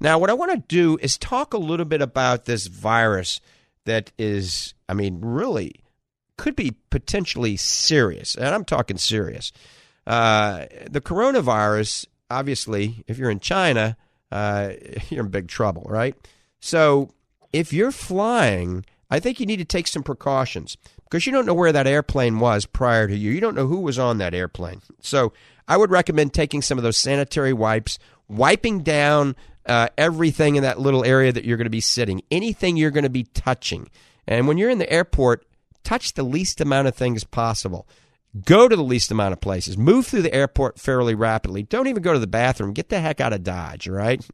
Now, 0.00 0.18
what 0.18 0.30
I 0.30 0.34
want 0.34 0.52
to 0.52 0.64
do 0.68 0.98
is 1.02 1.18
talk 1.18 1.52
a 1.52 1.58
little 1.58 1.84
bit 1.84 2.00
about 2.00 2.46
this 2.46 2.66
virus 2.66 3.40
that 3.84 4.12
is, 4.18 4.74
I 4.88 4.94
mean, 4.94 5.20
really 5.20 5.84
could 6.36 6.56
be 6.56 6.74
potentially 6.88 7.56
serious. 7.56 8.34
And 8.34 8.46
I'm 8.46 8.64
talking 8.64 8.96
serious. 8.96 9.52
Uh, 10.06 10.64
the 10.90 11.02
coronavirus, 11.02 12.06
obviously, 12.30 13.04
if 13.06 13.18
you're 13.18 13.30
in 13.30 13.40
China, 13.40 13.96
uh, 14.32 14.72
you're 15.10 15.24
in 15.24 15.30
big 15.30 15.48
trouble, 15.48 15.84
right? 15.86 16.14
So 16.60 17.12
if 17.52 17.72
you're 17.72 17.92
flying, 17.92 18.86
I 19.10 19.20
think 19.20 19.38
you 19.38 19.46
need 19.46 19.58
to 19.58 19.64
take 19.64 19.86
some 19.86 20.02
precautions 20.02 20.78
because 21.04 21.26
you 21.26 21.32
don't 21.32 21.46
know 21.46 21.54
where 21.54 21.72
that 21.72 21.86
airplane 21.86 22.38
was 22.38 22.64
prior 22.64 23.06
to 23.06 23.16
you. 23.16 23.32
You 23.32 23.40
don't 23.40 23.56
know 23.56 23.66
who 23.66 23.80
was 23.80 23.98
on 23.98 24.18
that 24.18 24.34
airplane. 24.34 24.80
So 25.00 25.32
I 25.68 25.76
would 25.76 25.90
recommend 25.90 26.32
taking 26.32 26.62
some 26.62 26.78
of 26.78 26.84
those 26.84 26.96
sanitary 26.96 27.52
wipes, 27.52 27.98
wiping 28.28 28.80
down 28.80 29.36
uh, 29.66 29.88
everything 29.98 30.56
in 30.56 30.62
that 30.62 30.80
little 30.80 31.04
area 31.04 31.32
that 31.32 31.44
you're 31.44 31.56
going 31.56 31.66
to 31.66 31.70
be 31.70 31.80
sitting, 31.80 32.22
anything 32.30 32.76
you're 32.76 32.90
going 32.90 33.04
to 33.04 33.10
be 33.10 33.24
touching. 33.24 33.90
And 34.26 34.48
when 34.48 34.58
you're 34.58 34.70
in 34.70 34.78
the 34.78 34.92
airport, 34.92 35.44
touch 35.84 36.14
the 36.14 36.22
least 36.22 36.60
amount 36.60 36.88
of 36.88 36.94
things 36.94 37.24
possible. 37.24 37.86
Go 38.44 38.68
to 38.68 38.76
the 38.76 38.84
least 38.84 39.10
amount 39.10 39.32
of 39.32 39.40
places. 39.40 39.76
Move 39.76 40.06
through 40.06 40.22
the 40.22 40.34
airport 40.34 40.78
fairly 40.78 41.14
rapidly. 41.14 41.62
Don't 41.64 41.88
even 41.88 42.02
go 42.02 42.12
to 42.12 42.18
the 42.18 42.26
bathroom. 42.26 42.72
Get 42.72 42.88
the 42.88 43.00
heck 43.00 43.20
out 43.20 43.32
of 43.32 43.42
Dodge, 43.42 43.88
all 43.88 43.94
right? 43.94 44.24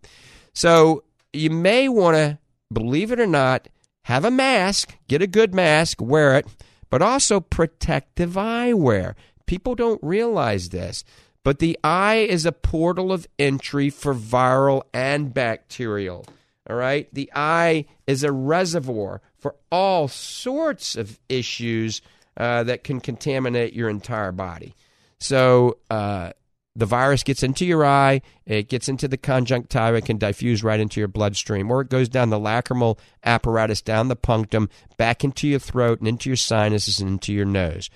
So 0.53 1.05
you 1.33 1.51
may 1.51 1.89
want 1.89 2.17
to, 2.17 2.39
believe 2.73 3.11
it 3.11 3.21
or 3.21 3.27
not, 3.27 3.69
have 4.03 4.25
a 4.25 4.31
mask, 4.31 4.97
get 5.09 5.23
a 5.23 5.27
good 5.27 5.55
mask, 5.55 6.01
wear 6.01 6.37
it, 6.37 6.47
but 6.91 7.03
also 7.03 7.41
protective 7.41 8.33
eyewear. 8.33 9.15
People 9.47 9.75
don't 9.75 10.01
realize 10.03 10.69
this, 10.69 11.05
but 11.47 11.61
the 11.61 11.79
eye 11.85 12.27
is 12.29 12.45
a 12.45 12.51
portal 12.51 13.13
of 13.13 13.29
entry 13.39 13.89
for 13.89 14.13
viral 14.13 14.83
and 14.93 15.33
bacterial. 15.33 16.27
All 16.69 16.75
right? 16.75 17.07
The 17.13 17.31
eye 17.37 17.85
is 18.09 18.25
a 18.25 18.33
reservoir 18.33 19.21
for 19.39 19.55
all 19.71 20.09
sorts 20.09 20.97
of 20.97 21.21
issues 21.29 22.03
uh, 22.37 22.65
that 22.65 22.83
can 22.83 22.99
contaminate 22.99 23.75
your 23.75 23.89
entire 23.89 24.33
body. 24.33 24.75
So 25.21 25.79
uh, 25.89 26.33
the 26.75 26.85
virus 26.85 27.23
gets 27.23 27.45
into 27.45 27.65
your 27.65 27.87
eye, 27.87 28.23
it 28.45 28.69
gets 28.69 28.89
into 28.89 29.07
the 29.07 29.17
conjunctiva, 29.17 29.99
it 29.99 30.05
can 30.05 30.19
diffuse 30.19 30.65
right 30.65 30.81
into 30.81 31.01
your 31.01 31.07
bloodstream, 31.07 31.71
or 31.71 31.81
it 31.81 31.91
goes 31.91 32.09
down 32.09 32.31
the 32.31 32.41
lacrimal 32.41 32.99
apparatus, 33.23 33.83
down 33.83 34.09
the 34.09 34.17
punctum, 34.17 34.69
back 34.97 35.23
into 35.23 35.47
your 35.47 35.61
throat, 35.61 36.01
and 36.01 36.09
into 36.09 36.29
your 36.29 36.37
sinuses, 36.37 36.99
and 36.99 37.09
into 37.09 37.33
your 37.33 37.47
nose. 37.47 37.89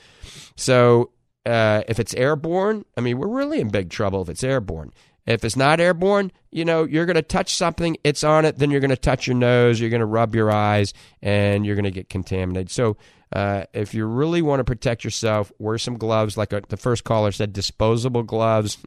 So 0.54 1.10
uh, 1.46 1.82
if 1.88 1.98
it's 1.98 2.14
airborne, 2.14 2.84
I 2.96 3.00
mean, 3.00 3.18
we're 3.18 3.28
really 3.28 3.60
in 3.60 3.68
big 3.68 3.90
trouble 3.90 4.22
if 4.22 4.28
it's 4.28 4.44
airborne. 4.44 4.92
If 5.26 5.44
it's 5.44 5.56
not 5.56 5.80
airborne, 5.80 6.32
you 6.50 6.64
know, 6.64 6.84
you're 6.84 7.06
going 7.06 7.16
to 7.16 7.22
touch 7.22 7.54
something, 7.54 7.96
it's 8.02 8.24
on 8.24 8.44
it, 8.44 8.58
then 8.58 8.70
you're 8.70 8.80
going 8.80 8.90
to 8.90 8.96
touch 8.96 9.26
your 9.26 9.36
nose, 9.36 9.80
you're 9.80 9.90
going 9.90 10.00
to 10.00 10.06
rub 10.06 10.34
your 10.34 10.50
eyes, 10.50 10.92
and 11.22 11.64
you're 11.64 11.76
going 11.76 11.84
to 11.84 11.90
get 11.90 12.08
contaminated. 12.08 12.70
So 12.70 12.96
uh, 13.32 13.64
if 13.72 13.94
you 13.94 14.06
really 14.06 14.42
want 14.42 14.60
to 14.60 14.64
protect 14.64 15.04
yourself, 15.04 15.52
wear 15.58 15.78
some 15.78 15.98
gloves, 15.98 16.36
like 16.36 16.52
a, 16.52 16.58
uh, 16.58 16.60
the 16.68 16.76
first 16.76 17.04
caller 17.04 17.32
said, 17.32 17.52
disposable 17.52 18.22
gloves, 18.22 18.78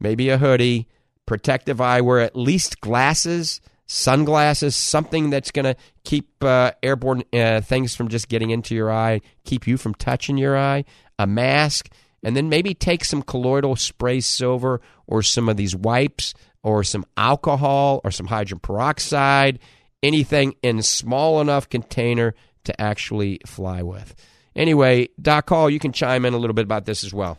maybe 0.00 0.30
a 0.30 0.38
hoodie, 0.38 0.88
protective 1.26 1.78
eyewear, 1.78 2.24
at 2.24 2.34
least 2.34 2.80
glasses, 2.80 3.60
sunglasses, 3.86 4.74
something 4.74 5.30
that's 5.30 5.50
going 5.50 5.64
to 5.64 5.76
keep 6.02 6.42
uh, 6.42 6.72
airborne 6.82 7.22
uh, 7.32 7.60
things 7.60 7.94
from 7.94 8.08
just 8.08 8.28
getting 8.28 8.50
into 8.50 8.74
your 8.74 8.90
eye, 8.90 9.20
keep 9.44 9.66
you 9.66 9.76
from 9.76 9.94
touching 9.94 10.38
your 10.38 10.56
eye, 10.56 10.84
a 11.18 11.26
mask, 11.26 11.90
and 12.22 12.36
then 12.36 12.48
maybe 12.48 12.74
take 12.74 13.04
some 13.04 13.22
colloidal 13.22 13.76
spray 13.76 14.20
silver 14.20 14.80
or 15.06 15.22
some 15.22 15.48
of 15.48 15.56
these 15.56 15.76
wipes 15.76 16.34
or 16.62 16.82
some 16.82 17.04
alcohol 17.16 18.00
or 18.04 18.10
some 18.10 18.26
hydrogen 18.26 18.58
peroxide, 18.58 19.58
anything 20.02 20.54
in 20.62 20.82
small 20.82 21.40
enough 21.40 21.68
container 21.68 22.34
to 22.64 22.80
actually 22.80 23.40
fly 23.46 23.82
with. 23.82 24.14
Anyway, 24.56 25.08
Doc 25.20 25.48
Hall, 25.48 25.68
you 25.68 25.78
can 25.78 25.92
chime 25.92 26.24
in 26.24 26.32
a 26.32 26.38
little 26.38 26.54
bit 26.54 26.64
about 26.64 26.86
this 26.86 27.04
as 27.04 27.12
well. 27.12 27.38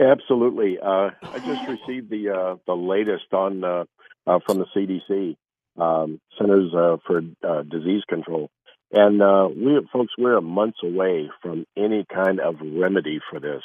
Absolutely. 0.00 0.78
Uh, 0.78 1.10
I 1.22 1.38
just 1.38 1.68
received 1.68 2.10
the 2.10 2.30
uh, 2.30 2.56
the 2.66 2.74
latest 2.74 3.32
on 3.32 3.64
uh, 3.64 3.84
uh 4.26 4.38
from 4.46 4.58
the 4.58 4.66
CDC, 4.76 5.36
um, 5.80 6.20
Centers 6.38 6.72
uh, 6.72 6.98
for 7.06 7.22
uh, 7.42 7.62
Disease 7.62 8.02
Control, 8.08 8.48
and 8.92 9.22
uh, 9.22 9.48
we 9.48 9.78
folks 9.92 10.12
we're 10.18 10.40
months 10.40 10.78
away 10.82 11.30
from 11.42 11.66
any 11.76 12.04
kind 12.12 12.40
of 12.40 12.56
remedy 12.60 13.20
for 13.30 13.40
this. 13.40 13.62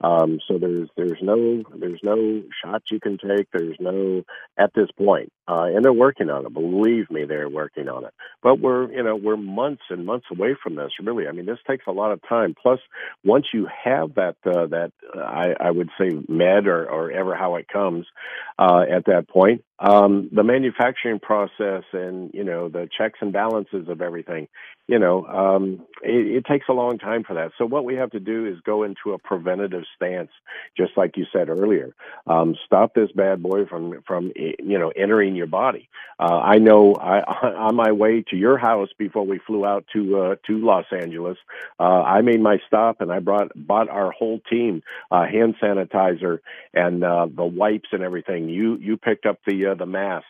Um, 0.00 0.38
so 0.46 0.58
there's 0.58 0.88
there's 0.96 1.18
no 1.22 1.62
there's 1.78 2.00
no 2.02 2.42
shots 2.62 2.86
you 2.90 3.00
can 3.00 3.16
take. 3.16 3.46
There's 3.52 3.76
no 3.80 4.22
at 4.58 4.70
this 4.74 4.88
point, 4.98 5.32
uh, 5.48 5.64
and 5.64 5.84
they're 5.84 5.92
working 5.92 6.30
on 6.30 6.44
it. 6.44 6.52
Believe 6.52 7.10
me, 7.10 7.24
they're 7.24 7.48
working 7.48 7.88
on 7.88 8.04
it. 8.04 8.12
But 8.42 8.60
we're 8.60 8.90
you 8.92 9.02
know 9.02 9.16
we're 9.16 9.36
months 9.36 9.82
and 9.90 10.04
months 10.04 10.26
away 10.30 10.56
from 10.62 10.74
this. 10.74 10.90
Really, 11.02 11.26
I 11.26 11.32
mean, 11.32 11.46
this 11.46 11.58
takes 11.66 11.86
a 11.86 11.92
lot 11.92 12.12
of 12.12 12.20
time. 12.28 12.54
Plus, 12.60 12.80
once 13.24 13.46
you 13.54 13.66
have 13.84 14.14
that 14.16 14.36
uh, 14.44 14.66
that 14.66 14.92
uh, 15.16 15.20
I, 15.20 15.54
I 15.58 15.70
would 15.70 15.90
say 15.98 16.10
med 16.28 16.66
or 16.66 16.88
or 16.88 17.10
ever 17.10 17.34
how 17.34 17.56
it 17.56 17.68
comes 17.68 18.06
uh, 18.58 18.82
at 18.90 19.06
that 19.06 19.28
point, 19.28 19.64
um, 19.78 20.28
the 20.32 20.42
manufacturing 20.42 21.20
process 21.20 21.84
and 21.92 22.30
you 22.34 22.44
know 22.44 22.68
the 22.68 22.88
checks 22.98 23.20
and 23.22 23.32
balances 23.32 23.88
of 23.88 24.02
everything 24.02 24.48
you 24.86 24.98
know, 24.98 25.24
um, 25.26 25.86
it, 26.02 26.36
it, 26.36 26.44
takes 26.44 26.66
a 26.68 26.72
long 26.72 26.98
time 26.98 27.24
for 27.24 27.34
that. 27.34 27.52
So 27.56 27.64
what 27.64 27.84
we 27.84 27.94
have 27.94 28.10
to 28.10 28.20
do 28.20 28.46
is 28.46 28.60
go 28.66 28.82
into 28.82 29.12
a 29.14 29.18
preventative 29.18 29.63
stance, 29.96 30.30
just 30.76 30.92
like 30.96 31.16
you 31.16 31.24
said 31.32 31.48
earlier. 31.48 31.94
Um, 32.26 32.56
stop 32.66 32.94
this 32.94 33.10
bad 33.12 33.42
boy 33.42 33.66
from 33.66 34.02
from 34.06 34.32
you 34.36 34.78
know 34.78 34.92
entering 34.96 35.34
your 35.34 35.46
body. 35.46 35.88
Uh, 36.18 36.38
I 36.38 36.58
know 36.58 36.94
I, 36.94 37.20
on 37.68 37.76
my 37.76 37.92
way 37.92 38.24
to 38.30 38.36
your 38.36 38.58
house 38.58 38.88
before 38.98 39.26
we 39.26 39.38
flew 39.38 39.64
out 39.64 39.84
to 39.92 40.18
uh, 40.18 40.36
to 40.46 40.58
Los 40.58 40.86
Angeles, 40.92 41.38
uh, 41.78 42.02
I 42.02 42.20
made 42.22 42.40
my 42.40 42.58
stop 42.66 43.00
and 43.00 43.12
I 43.12 43.20
brought 43.20 43.50
bought 43.54 43.88
our 43.88 44.12
whole 44.12 44.40
team 44.50 44.82
uh, 45.10 45.24
hand 45.26 45.56
sanitizer 45.62 46.38
and 46.72 47.04
uh, 47.04 47.26
the 47.34 47.44
wipes 47.44 47.88
and 47.92 48.02
everything. 48.02 48.48
You 48.48 48.76
you 48.76 48.96
picked 48.96 49.26
up 49.26 49.38
the 49.46 49.66
uh, 49.66 49.74
the 49.74 49.86
mask 49.86 50.26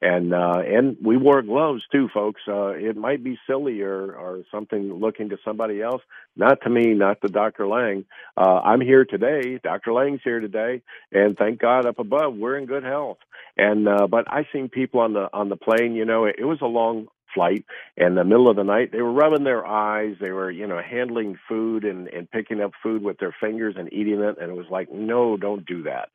and 0.00 0.32
uh, 0.32 0.60
and 0.66 0.96
we 1.04 1.16
wore 1.16 1.42
gloves 1.42 1.82
too, 1.90 2.08
folks. 2.14 2.40
Uh, 2.48 2.68
it 2.68 2.96
might 2.96 3.24
be 3.24 3.38
silly 3.48 3.80
or 3.82 4.14
or 4.14 4.44
something 4.50 4.92
looking 4.94 5.30
to 5.30 5.38
somebody 5.44 5.82
else, 5.82 6.02
not 6.36 6.60
to 6.62 6.70
me, 6.70 6.94
not 6.94 7.20
to 7.22 7.28
Dr. 7.28 7.66
Lang. 7.66 8.04
Uh, 8.36 8.60
I'm 8.64 8.80
here 8.80 9.04
today. 9.04 9.58
Dr. 9.62 9.92
Lang's 9.92 10.20
here 10.22 10.40
today, 10.40 10.82
and 11.12 11.36
thank 11.36 11.60
God 11.60 11.86
up 11.86 11.98
above 11.98 12.36
we're 12.36 12.58
in 12.58 12.66
good 12.66 12.84
health. 12.84 13.18
And 13.56 13.88
uh, 13.88 14.06
but 14.06 14.26
I 14.32 14.46
seen 14.52 14.68
people 14.68 15.00
on 15.00 15.14
the 15.14 15.28
on 15.32 15.48
the 15.48 15.56
plane. 15.56 15.94
You 15.94 16.04
know, 16.04 16.26
it, 16.26 16.36
it 16.38 16.44
was 16.44 16.58
a 16.62 16.66
long 16.66 17.08
flight. 17.34 17.64
In 17.96 18.14
the 18.14 18.24
middle 18.24 18.48
of 18.48 18.56
the 18.56 18.64
night 18.64 18.92
they 18.92 19.02
were 19.02 19.12
rubbing 19.12 19.44
their 19.44 19.66
eyes. 19.66 20.16
They 20.20 20.30
were 20.30 20.50
you 20.50 20.66
know 20.66 20.80
handling 20.80 21.38
food 21.48 21.84
and 21.84 22.08
and 22.08 22.30
picking 22.30 22.60
up 22.60 22.72
food 22.82 23.02
with 23.02 23.18
their 23.18 23.34
fingers 23.40 23.74
and 23.78 23.92
eating 23.92 24.20
it. 24.20 24.38
And 24.40 24.50
it 24.50 24.56
was 24.56 24.66
like 24.70 24.90
no 24.92 25.36
don't 25.36 25.66
do 25.66 25.82
that. 25.84 26.08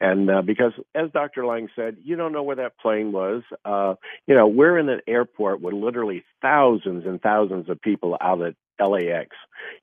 And 0.00 0.30
uh, 0.30 0.42
because 0.42 0.72
as 0.94 1.10
dr 1.12 1.44
lang 1.44 1.68
said 1.76 1.96
you 2.02 2.16
don't 2.16 2.32
know 2.32 2.42
where 2.42 2.56
that 2.56 2.78
plane 2.78 3.12
was. 3.12 3.42
Uh 3.64 3.94
you 4.26 4.34
know 4.34 4.46
we're 4.46 4.78
in 4.78 4.88
an 4.88 5.00
airport 5.06 5.60
with 5.60 5.74
literally 5.74 6.24
thousands 6.42 7.06
and 7.06 7.20
thousands 7.20 7.68
of 7.68 7.80
people 7.80 8.16
out 8.20 8.42
at 8.42 8.54
lax 8.80 9.36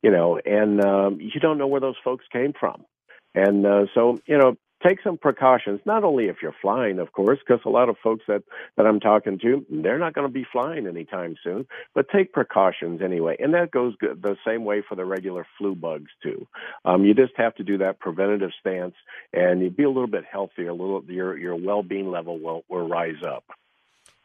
you 0.03 0.11
know 0.11 0.37
and 0.45 0.83
um 0.83 1.19
you 1.21 1.39
don't 1.39 1.57
know 1.57 1.67
where 1.67 1.81
those 1.81 1.95
folks 2.03 2.25
came 2.31 2.53
from. 2.59 2.85
And 3.33 3.65
uh, 3.65 3.85
so, 3.93 4.19
you 4.25 4.37
know, 4.37 4.57
take 4.83 4.99
some 5.03 5.17
precautions, 5.17 5.79
not 5.85 6.03
only 6.03 6.25
if 6.25 6.37
you're 6.41 6.55
flying, 6.61 6.99
of 6.99 7.11
course, 7.13 7.39
because 7.39 7.61
a 7.65 7.69
lot 7.69 7.89
of 7.89 7.95
folks 8.03 8.23
that, 8.27 8.43
that 8.77 8.85
I'm 8.85 8.99
talking 8.99 9.39
to, 9.39 9.65
they're 9.69 9.99
not 9.99 10.13
going 10.13 10.27
to 10.27 10.33
be 10.33 10.45
flying 10.51 10.87
anytime 10.87 11.35
soon, 11.43 11.65
but 11.93 12.07
take 12.09 12.33
precautions 12.33 13.01
anyway. 13.01 13.35
And 13.39 13.53
that 13.53 13.71
goes 13.71 13.95
the 14.01 14.37
same 14.45 14.65
way 14.65 14.83
for 14.87 14.95
the 14.95 15.05
regular 15.05 15.45
flu 15.57 15.75
bugs, 15.75 16.09
too. 16.23 16.47
Um, 16.85 17.05
you 17.05 17.13
just 17.13 17.33
have 17.37 17.55
to 17.55 17.63
do 17.63 17.77
that 17.79 17.99
preventative 17.99 18.51
stance 18.59 18.95
and 19.33 19.61
you'd 19.61 19.77
be 19.77 19.83
a 19.83 19.89
little 19.89 20.07
bit 20.07 20.23
healthier, 20.29 20.69
a 20.69 20.73
little, 20.73 21.03
your, 21.07 21.37
your 21.37 21.55
well 21.55 21.83
being 21.83 22.09
level 22.09 22.39
will, 22.39 22.63
will 22.69 22.87
rise 22.87 23.23
up. 23.25 23.43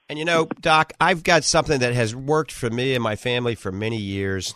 And 0.08 0.18
you 0.18 0.24
know, 0.24 0.46
Doc, 0.60 0.92
I've 1.00 1.24
got 1.24 1.42
something 1.42 1.80
that 1.80 1.94
has 1.94 2.14
worked 2.14 2.52
for 2.52 2.70
me 2.70 2.94
and 2.94 3.02
my 3.02 3.16
family 3.16 3.54
for 3.56 3.72
many 3.72 3.96
years, 3.96 4.54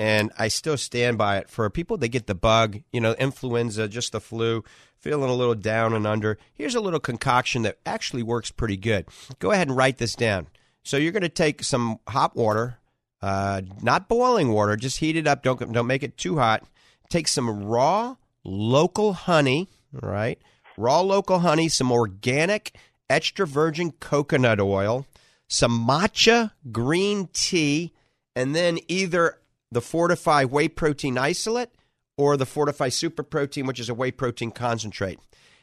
and 0.00 0.32
I 0.38 0.48
still 0.48 0.78
stand 0.78 1.18
by 1.18 1.36
it. 1.36 1.50
For 1.50 1.68
people 1.68 1.98
that 1.98 2.08
get 2.08 2.26
the 2.26 2.34
bug, 2.34 2.80
you 2.90 3.02
know, 3.02 3.12
influenza, 3.18 3.86
just 3.86 4.12
the 4.12 4.20
flu, 4.20 4.64
feeling 4.98 5.28
a 5.28 5.34
little 5.34 5.54
down 5.54 5.92
and 5.92 6.06
under, 6.06 6.38
here's 6.54 6.74
a 6.74 6.80
little 6.80 7.00
concoction 7.00 7.60
that 7.62 7.76
actually 7.84 8.22
works 8.22 8.50
pretty 8.50 8.78
good. 8.78 9.04
Go 9.40 9.50
ahead 9.50 9.68
and 9.68 9.76
write 9.76 9.98
this 9.98 10.14
down. 10.14 10.46
So 10.82 10.96
you're 10.96 11.12
going 11.12 11.20
to 11.20 11.28
take 11.28 11.62
some 11.62 12.00
hot 12.08 12.34
water, 12.34 12.78
uh, 13.20 13.60
not 13.82 14.08
boiling 14.08 14.52
water, 14.52 14.74
just 14.74 15.00
heat 15.00 15.16
it 15.16 15.26
up. 15.26 15.42
Don't 15.42 15.70
don't 15.70 15.86
make 15.86 16.02
it 16.02 16.16
too 16.16 16.38
hot. 16.38 16.64
Take 17.10 17.28
some 17.28 17.64
raw 17.64 18.16
local 18.42 19.12
honey, 19.12 19.68
right? 19.92 20.40
Raw 20.78 21.02
local 21.02 21.40
honey, 21.40 21.68
some 21.68 21.92
organic 21.92 22.74
extra 23.10 23.46
virgin 23.46 23.92
coconut 23.92 24.60
oil, 24.60 25.04
some 25.46 25.86
matcha 25.86 26.52
green 26.72 27.28
tea, 27.34 27.92
and 28.34 28.56
then 28.56 28.78
either 28.88 29.36
the 29.70 29.80
Fortify 29.80 30.44
whey 30.44 30.68
protein 30.68 31.18
isolate 31.18 31.70
or 32.16 32.36
the 32.36 32.46
Fortify 32.46 32.88
super 32.88 33.22
protein, 33.22 33.66
which 33.66 33.80
is 33.80 33.88
a 33.88 33.94
whey 33.94 34.10
protein 34.10 34.50
concentrate. 34.50 35.18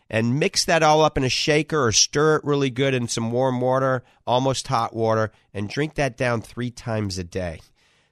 And 0.09 0.39
mix 0.39 0.63
that 0.65 0.83
all 0.83 1.01
up 1.01 1.17
in 1.17 1.25
a 1.25 1.29
shaker 1.29 1.85
or 1.85 1.91
stir 1.91 2.37
it 2.37 2.45
really 2.45 2.69
good 2.69 2.93
in 2.93 3.09
some 3.09 3.29
warm 3.29 3.59
water, 3.59 4.03
almost 4.25 4.67
hot 4.67 4.95
water, 4.95 5.31
and 5.53 5.69
drink 5.69 5.95
that 5.95 6.15
down 6.15 6.41
three 6.41 6.71
times 6.71 7.17
a 7.17 7.25
day. 7.25 7.59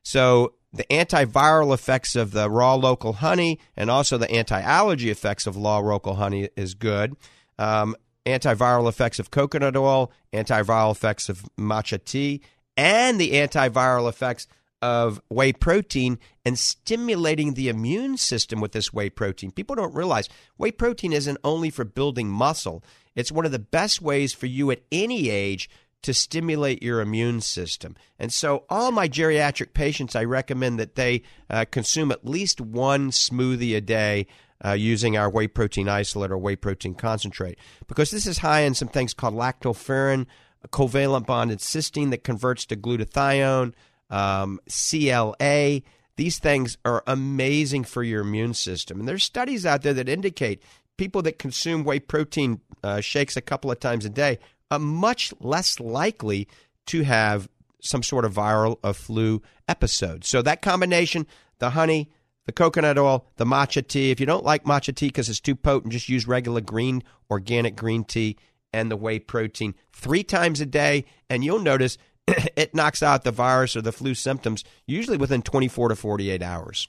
So 0.04 0.56
the 0.74 0.84
antiviral 0.92 1.74
effects 1.74 2.18
of 2.18 2.32
the 2.32 2.50
raw 2.50 2.76
local 2.76 3.14
honey 3.14 3.60
and 3.78 3.90
also 3.90 4.18
the 4.18 4.30
anti-allergy 4.30 5.10
effects 5.10 5.48
of 5.48 5.56
raw 5.56 5.80
local 5.80 6.16
honey 6.16 6.50
is 6.58 6.74
good. 6.74 7.16
Um, 7.58 7.96
antiviral 8.26 8.90
effects 8.90 9.18
of 9.18 9.32
coconut 9.32 9.78
oil, 9.78 10.12
antiviral 10.34 10.92
effects 10.92 11.30
of 11.30 11.46
matcha 11.58 12.04
tea, 12.04 12.42
and 12.76 13.20
the 13.20 13.32
antiviral 13.32 14.10
effects 14.10 14.48
of 14.82 15.22
whey 15.30 15.54
protein 15.54 16.20
and 16.46 16.60
stimulating 16.60 17.54
the 17.54 17.70
immune 17.70 18.18
system 18.18 18.60
with 18.62 18.72
this 18.72 18.94
whey 18.94 19.10
protein. 19.10 19.52
People 19.52 19.76
don't 19.76 19.96
realize 19.96 20.30
whey 20.58 20.72
protein 20.72 21.14
isn't 21.14 21.38
only 21.44 21.70
for 21.70 21.86
building 21.86 22.30
muscle, 22.30 22.84
it's 23.16 23.32
one 23.32 23.46
of 23.46 23.52
the 23.52 23.60
best 23.60 24.02
ways 24.02 24.34
for 24.34 24.46
you 24.46 24.72
at 24.72 24.84
any 24.92 25.30
age 25.30 25.70
to 26.06 26.14
stimulate 26.14 26.84
your 26.84 27.02
immune 27.02 27.42
system. 27.42 27.96
And 28.20 28.32
so, 28.32 28.66
all 28.70 28.92
my 28.92 29.10
geriatric 29.10 29.74
patients, 29.74 30.16
I 30.16 30.24
recommend 30.24 30.80
that 30.80 30.94
they 30.94 31.24
uh, 31.50 31.66
consume 31.72 32.12
at 32.12 32.26
least 32.26 32.62
one 32.62 33.10
smoothie 33.12 33.76
a 33.76 33.82
day. 33.82 34.28
Uh, 34.64 34.72
using 34.72 35.18
our 35.18 35.30
whey 35.30 35.50
protein 35.50 35.90
isolate 35.90 36.32
or 36.32 36.38
whey 36.38 36.56
protein 36.56 36.96
concentrate, 36.96 37.60
because 37.88 38.10
this 38.10 38.26
is 38.26 38.38
high 38.38 38.62
in 38.62 38.74
some 38.74 38.88
things 38.88 39.14
called 39.14 39.34
lactoferrin, 39.34 40.26
covalent 40.70 41.26
bonded 41.26 41.60
cysteine 41.60 42.10
that 42.10 42.24
converts 42.24 42.66
to 42.66 42.78
glutathione, 42.78 43.74
um, 44.10 44.60
CLA. 44.70 45.82
These 46.18 46.40
things 46.40 46.78
are 46.86 47.04
amazing 47.08 47.84
for 47.84 48.04
your 48.04 48.22
immune 48.22 48.54
system. 48.54 49.00
And 49.00 49.08
there's 49.08 49.24
studies 49.24 49.66
out 49.66 49.82
there 49.82 49.94
that 49.94 50.08
indicate 50.08 50.62
people 50.98 51.22
that 51.24 51.40
consume 51.40 51.84
whey 51.84 52.00
protein 52.00 52.62
uh, 52.84 53.02
shakes 53.02 53.36
a 53.36 53.42
couple 53.42 53.72
of 53.72 53.80
times 53.80 54.06
a 54.06 54.10
day 54.10 54.40
are 54.72 54.80
much 54.80 55.34
less 55.40 55.80
likely 55.80 56.48
to 56.88 57.04
have 57.04 57.50
some 57.82 58.04
sort 58.04 58.26
of 58.26 58.34
viral 58.34 58.80
or 58.84 58.94
flu 58.94 59.42
episode. 59.68 60.24
So 60.24 60.42
that 60.42 60.62
combination, 60.62 61.28
the 61.60 61.72
honey, 61.72 62.10
the 62.46 62.52
coconut 62.52 62.98
oil, 62.98 63.26
the 63.38 63.46
matcha 63.46 63.86
tea. 63.88 64.12
If 64.12 64.20
you 64.20 64.26
don't 64.26 64.44
like 64.44 64.64
matcha 64.64 64.96
tea 64.96 65.08
because 65.08 65.30
it's 65.30 65.40
too 65.40 65.56
potent, 65.56 65.94
just 65.94 66.10
use 66.10 66.28
regular 66.28 66.62
green, 66.62 67.04
organic 67.30 67.76
green 67.76 68.04
tea 68.04 68.38
and 68.74 68.92
the 68.92 68.98
whey 68.98 69.20
protein 69.20 69.74
three 69.94 70.24
times 70.24 70.62
a 70.62 70.66
day, 70.66 71.06
and 71.30 71.44
you'll 71.44 71.60
notice 71.60 71.98
it 72.56 72.74
knocks 72.74 73.04
out 73.04 73.24
the 73.24 73.32
virus 73.32 73.76
or 73.76 73.82
the 73.82 73.92
flu 73.92 74.14
symptoms 74.14 74.64
usually 74.86 75.18
within 75.18 75.42
24 75.42 75.90
to 75.90 75.96
48 75.96 76.42
hours. 76.42 76.88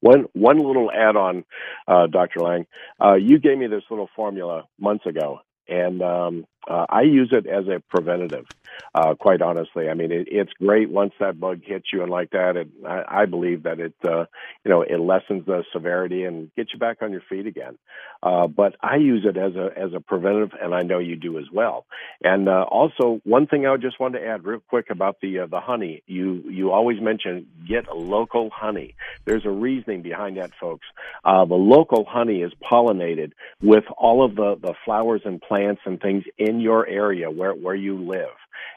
One 0.00 0.26
one 0.34 0.58
little 0.58 0.90
add 0.90 1.16
on, 1.16 1.44
uh, 1.88 2.06
Dr. 2.06 2.40
Lang. 2.40 2.66
Uh, 3.02 3.14
you 3.14 3.38
gave 3.38 3.56
me 3.56 3.66
this 3.66 3.82
little 3.90 4.08
formula 4.14 4.64
months 4.78 5.06
ago, 5.06 5.40
and 5.68 6.02
um, 6.02 6.44
uh, 6.68 6.86
I 6.88 7.02
use 7.02 7.30
it 7.32 7.46
as 7.46 7.66
a 7.68 7.80
preventative. 7.88 8.46
Uh, 8.94 9.14
quite 9.14 9.42
honestly, 9.42 9.88
I 9.88 9.94
mean 9.94 10.12
it, 10.12 10.28
it's 10.30 10.52
great 10.54 10.90
once 10.90 11.12
that 11.20 11.38
bug 11.40 11.60
hits 11.64 11.86
you 11.92 12.02
and 12.02 12.10
like 12.10 12.30
that. 12.30 12.56
It, 12.56 12.68
I, 12.86 13.22
I 13.22 13.26
believe 13.26 13.62
that 13.64 13.80
it, 13.80 13.94
uh, 14.06 14.24
you 14.64 14.70
know, 14.70 14.82
it 14.82 14.98
lessens 14.98 15.46
the 15.46 15.64
severity 15.72 16.24
and 16.24 16.54
gets 16.56 16.72
you 16.72 16.78
back 16.78 16.98
on 17.02 17.12
your 17.12 17.22
feet 17.28 17.46
again. 17.46 17.78
Uh, 18.22 18.46
but 18.46 18.76
I 18.80 18.96
use 18.96 19.24
it 19.24 19.36
as 19.36 19.54
a 19.54 19.70
as 19.76 19.92
a 19.94 20.00
preventative, 20.00 20.58
and 20.60 20.74
I 20.74 20.82
know 20.82 20.98
you 20.98 21.16
do 21.16 21.38
as 21.38 21.44
well. 21.52 21.86
And 22.22 22.48
uh, 22.48 22.64
also, 22.70 23.20
one 23.24 23.46
thing 23.46 23.66
I 23.66 23.76
just 23.76 24.00
wanted 24.00 24.20
to 24.20 24.26
add 24.26 24.44
real 24.44 24.60
quick 24.68 24.86
about 24.90 25.20
the 25.20 25.40
uh, 25.40 25.46
the 25.46 25.60
honey. 25.60 26.02
You 26.06 26.42
you 26.48 26.72
always 26.72 27.00
mention 27.00 27.46
get 27.68 27.94
local 27.94 28.50
honey. 28.50 28.94
There's 29.24 29.44
a 29.44 29.50
reasoning 29.50 30.02
behind 30.02 30.36
that, 30.38 30.50
folks. 30.60 30.86
Uh, 31.24 31.44
the 31.44 31.54
local 31.54 32.04
honey 32.04 32.42
is 32.42 32.52
pollinated 32.70 33.32
with 33.62 33.84
all 33.96 34.24
of 34.24 34.34
the 34.34 34.56
the 34.60 34.74
flowers 34.84 35.22
and 35.24 35.40
plants 35.40 35.82
and 35.84 36.00
things 36.00 36.24
in 36.38 36.55
your 36.60 36.86
area 36.88 37.30
where 37.30 37.54
where 37.54 37.74
you 37.74 37.98
live, 37.98 38.34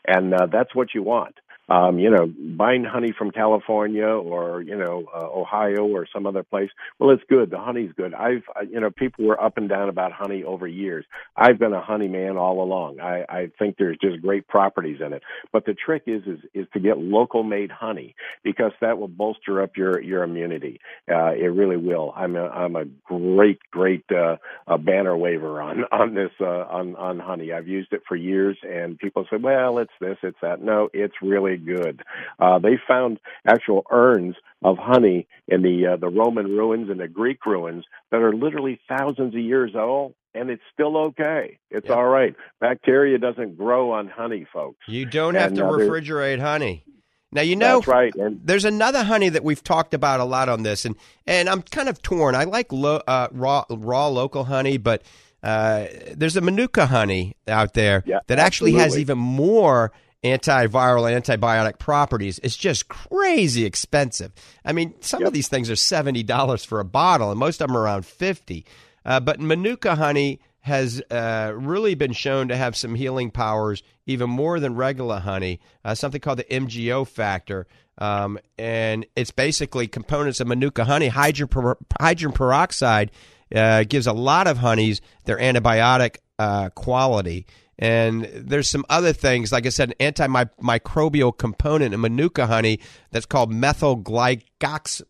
and 0.08 0.34
uh, 0.34 0.48
that's 0.52 0.74
what 0.76 0.94
you 0.94 1.04
want 1.04 1.36
um, 1.70 2.00
you 2.00 2.10
know, 2.10 2.32
buying 2.58 2.84
honey 2.84 3.14
from 3.18 3.32
California 3.32 4.06
or 4.08 4.62
you 4.62 4.78
know 4.78 5.06
uh, 5.16 5.28
Ohio 5.28 5.86
or 5.86 6.08
some 6.12 6.26
other 6.26 6.44
place. 6.44 6.70
Well, 7.00 7.12
it's 7.12 7.24
good. 7.30 7.52
The 7.52 7.60
honey's 7.60 7.92
good. 7.96 8.14
I've 8.14 8.44
you 8.70 8.80
know 8.80 8.90
people 8.92 9.26
were 9.26 9.42
up 9.42 9.58
and 9.58 9.70
down 9.70 9.90
about 9.90 10.12
honey 10.12 10.44
over 10.44 10.68
years. 10.68 11.06
I've 11.36 11.60
been 11.60 11.74
a 11.74 11.82
honey 11.82 12.08
man 12.08 12.38
all 12.38 12.62
along. 12.64 13.00
I, 13.00 13.24
I 13.30 13.52
think 13.60 13.76
there's 13.78 13.98
just 14.02 14.22
great 14.22 14.48
properties 14.48 15.00
in 15.06 15.14
it. 15.14 15.24
But 15.52 15.66
the 15.66 15.74
trick 15.74 16.04
is 16.08 16.24
is 16.26 16.40
is 16.54 16.68
to 16.74 16.80
get 16.80 16.98
local 16.98 17.44
made 17.44 17.72
honey 17.72 18.16
because 18.44 18.72
that 18.82 18.98
will 18.98 19.08
bolster 19.08 19.62
up 19.62 19.78
your 19.78 20.02
your 20.02 20.24
immunity. 20.24 20.80
Uh, 21.10 21.34
it 21.34 21.48
really 21.54 21.78
will. 21.78 22.14
I'm 22.16 22.36
a 22.36 22.48
I'm 22.48 22.76
a 22.76 22.86
great 23.06 23.60
great 23.72 24.06
uh, 24.12 24.38
a 24.68 24.78
banner 24.78 25.16
waver 25.18 25.62
on 25.62 25.84
on 25.92 26.16
this 26.16 26.32
uh, 26.42 26.46
on 26.46 26.96
on 26.96 27.20
honey. 27.20 27.52
I've 27.54 27.68
used 27.68 27.94
it 27.94 28.02
for 28.08 28.16
years, 28.16 28.58
and 28.64 28.98
people 28.98 29.26
say, 29.30 29.38
well, 29.38 29.78
it's 29.80 29.92
this, 30.00 30.18
it's 30.24 30.38
that. 30.42 30.62
No, 30.62 30.90
it's 30.94 31.16
really 31.22 31.59
good. 31.60 32.02
Uh, 32.40 32.60
they 32.60 32.80
found 32.88 33.20
actual 33.46 33.86
urns 33.92 34.36
of 34.64 34.78
honey 34.78 35.28
in 35.48 35.62
the 35.62 35.94
uh, 35.94 35.98
the 35.98 36.10
Roman 36.10 36.48
ruins 36.48 36.90
and 36.90 37.00
the 37.00 37.08
Greek 37.08 37.46
ruins 37.46 37.86
that 38.12 38.22
are 38.22 38.34
literally 38.34 38.80
thousands 38.88 39.34
of 39.34 39.42
years 39.42 39.72
old, 39.76 40.14
and 40.34 40.50
it's 40.50 40.64
still 40.74 40.98
okay. 40.98 41.60
It's 41.70 41.88
yep. 41.88 41.98
all 41.98 42.08
right. 42.08 42.36
Bacteria 42.60 43.18
doesn't 43.18 43.58
grow 43.58 43.92
on 43.92 44.08
honey, 44.08 44.46
folks. 44.52 44.80
You 44.88 45.06
don't 45.06 45.36
have 45.36 45.52
and, 45.52 45.58
to 45.58 45.66
uh, 45.66 45.72
refrigerate 45.72 46.40
honey. 46.40 46.84
Now 47.32 47.42
you 47.42 47.56
know 47.56 47.82
right. 47.86 48.14
And 48.16 48.42
there's 48.44 48.66
another 48.66 49.04
honey 49.04 49.30
that 49.30 49.44
we've 49.44 49.64
talked 49.64 49.94
about 49.94 50.20
a 50.20 50.26
lot 50.26 50.50
on 50.50 50.64
this, 50.64 50.86
and 50.86 50.96
and 51.28 51.48
I'm 51.48 51.62
kind 51.62 51.88
of 51.88 52.02
torn. 52.02 52.36
I 52.36 52.46
like 52.46 52.74
lo, 52.74 53.02
uh, 53.08 53.28
raw 53.32 53.66
raw 53.70 54.08
local 54.08 54.46
honey, 54.46 54.78
but 54.78 55.04
uh, 55.44 55.86
there's 56.16 56.36
a 56.36 56.42
manuka 56.42 56.88
honey 56.88 57.36
out 57.48 57.76
there 57.76 58.04
yeah, 58.06 58.20
that 58.28 58.40
actually 58.40 58.72
absolutely. 58.72 58.84
has 58.84 59.00
even 59.00 59.18
more 59.18 59.92
antiviral, 60.24 61.10
antibiotic 61.10 61.80
properties. 61.80 62.40
It's 62.44 62.58
just 62.58 62.88
crazy 62.88 63.66
expensive. 63.66 64.32
I 64.66 64.74
mean, 64.74 64.94
some 65.02 65.22
yep. 65.22 65.28
of 65.28 65.34
these 65.34 65.48
things 65.48 65.70
are 65.70 65.76
seventy 65.76 66.24
dollars 66.24 66.66
for 66.66 66.80
a 66.80 66.86
bottle, 66.86 67.32
and 67.32 67.40
most 67.40 67.62
of 67.62 67.68
them 67.68 67.78
are 67.78 67.82
around 67.82 68.06
fifty. 68.06 68.66
Uh, 69.06 69.20
but 69.20 69.40
Manuka 69.40 69.96
honey 69.96 70.40
has 70.62 71.02
uh, 71.10 71.54
really 71.56 71.96
been 71.96 72.12
shown 72.12 72.50
to 72.50 72.56
have 72.56 72.76
some 72.76 72.96
healing 72.96 73.32
powers, 73.32 73.82
even 74.06 74.30
more 74.30 74.60
than 74.60 74.76
regular 74.76 75.20
honey. 75.20 75.60
Uh, 75.86 75.96
something 75.96 76.20
called 76.20 76.40
the 76.40 76.44
MGO 76.44 77.08
factor, 77.08 77.66
um, 77.98 78.38
and 78.58 79.06
it's 79.16 79.32
basically 79.32 79.88
components 79.88 80.40
of 80.40 80.48
Manuka 80.48 80.84
honey. 80.84 81.08
Hydrogen, 81.08 81.48
per- 81.48 81.78
hydrogen 82.00 82.34
peroxide 82.34 83.12
uh, 83.56 83.84
gives 83.84 84.06
a 84.06 84.14
lot 84.14 84.48
of 84.48 84.58
honeys 84.58 85.02
their 85.26 85.38
antibiotic 85.38 86.18
uh, 86.38 86.70
quality. 86.70 87.46
And 87.82 88.26
there's 88.26 88.68
some 88.68 88.86
other 88.90 89.14
things, 89.14 89.54
like 89.54 89.66
I 89.66 89.70
said, 89.70 89.96
an 90.00 90.14
antimicrobial 90.14 91.36
component 91.36 91.94
in 91.94 92.02
Manuka 92.02 92.46
honey 92.46 92.82
that's 93.10 93.26
called 93.26 93.54
methyl 93.54 93.96
glycoxychol. 93.98 95.02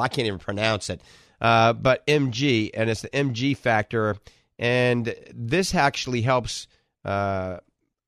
I 0.00 0.06
can't 0.06 0.28
even 0.28 0.38
pronounce 0.38 0.88
it, 0.88 1.02
uh, 1.40 1.72
but 1.72 2.06
MG, 2.06 2.70
and 2.74 2.88
it's 2.88 3.02
the 3.02 3.08
MG 3.08 3.56
factor. 3.56 4.16
And 4.56 5.12
this 5.34 5.74
actually 5.74 6.22
helps 6.22 6.68
uh, 7.04 7.58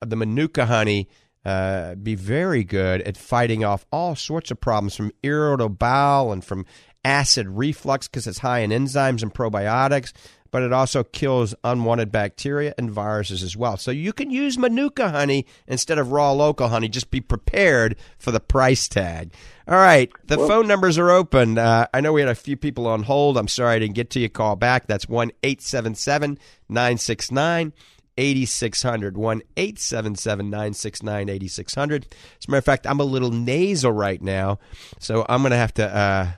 the 0.01 0.14
Manuka 0.16 0.66
honey 0.66 1.09
uh, 1.44 1.96
be 1.96 2.14
very 2.14 2.62
good 2.62 3.03
at 3.03 3.16
fighting 3.16 3.64
off 3.64 3.84
all 3.90 4.14
sorts 4.14 4.53
of 4.53 4.61
problems 4.61 4.94
from 4.94 5.11
irritable 5.24 5.70
bowel 5.70 6.30
and 6.30 6.44
from 6.44 6.66
acid 7.05 7.48
reflux 7.48 8.07
because 8.07 8.26
it's 8.26 8.38
high 8.38 8.61
in 8.61 8.70
enzymes 8.70 9.22
and 9.22 9.32
probiotics 9.34 10.12
but 10.51 10.62
it 10.62 10.72
also 10.72 11.05
kills 11.05 11.55
unwanted 11.64 12.11
bacteria 12.11 12.74
and 12.76 12.90
viruses 12.90 13.42
as 13.42 13.57
well. 13.57 13.76
So 13.76 13.90
you 13.90 14.12
can 14.12 14.30
use 14.30 14.59
Manuka 14.59 15.11
honey 15.11 15.46
instead 15.66 15.98
of 15.98 16.12
raw 16.12 16.32
local 16.32 16.68
honey. 16.68 16.88
Just 16.88 17.11
be 17.11 17.20
prepared 17.20 17.96
for 18.18 18.30
the 18.30 18.40
price 18.40 18.88
tag. 18.88 19.32
All 19.68 19.76
right, 19.76 20.11
the 20.26 20.36
phone 20.36 20.66
numbers 20.66 20.98
are 20.98 21.11
open. 21.11 21.57
Uh, 21.57 21.86
I 21.94 22.01
know 22.01 22.12
we 22.12 22.22
had 22.22 22.30
a 22.30 22.34
few 22.34 22.57
people 22.57 22.88
on 22.88 23.05
hold. 23.05 23.38
I'm 23.38 23.46
sorry 23.46 23.76
I 23.76 23.78
didn't 23.78 23.94
get 23.94 24.11
to 24.11 24.20
your 24.20 24.28
Call 24.28 24.57
back. 24.57 24.86
That's 24.86 25.09
1 25.09 25.30
877 25.42 26.38
969 26.68 27.72
8600. 28.16 29.16
1 29.16 29.42
877 29.57 30.51
969 30.51 31.28
8600. 31.28 32.07
As 32.11 32.48
a 32.48 32.51
matter 32.51 32.59
of 32.59 32.64
fact, 32.64 32.86
I'm 32.86 33.01
a 33.01 33.05
little 33.05 33.30
nasal 33.30 33.92
right 33.92 34.20
now, 34.20 34.59
so 34.98 35.24
I'm 35.28 35.42
going 35.42 35.53
to 35.53 35.57
have 35.57 35.74
to. 35.74 35.96
Uh, 35.96 36.30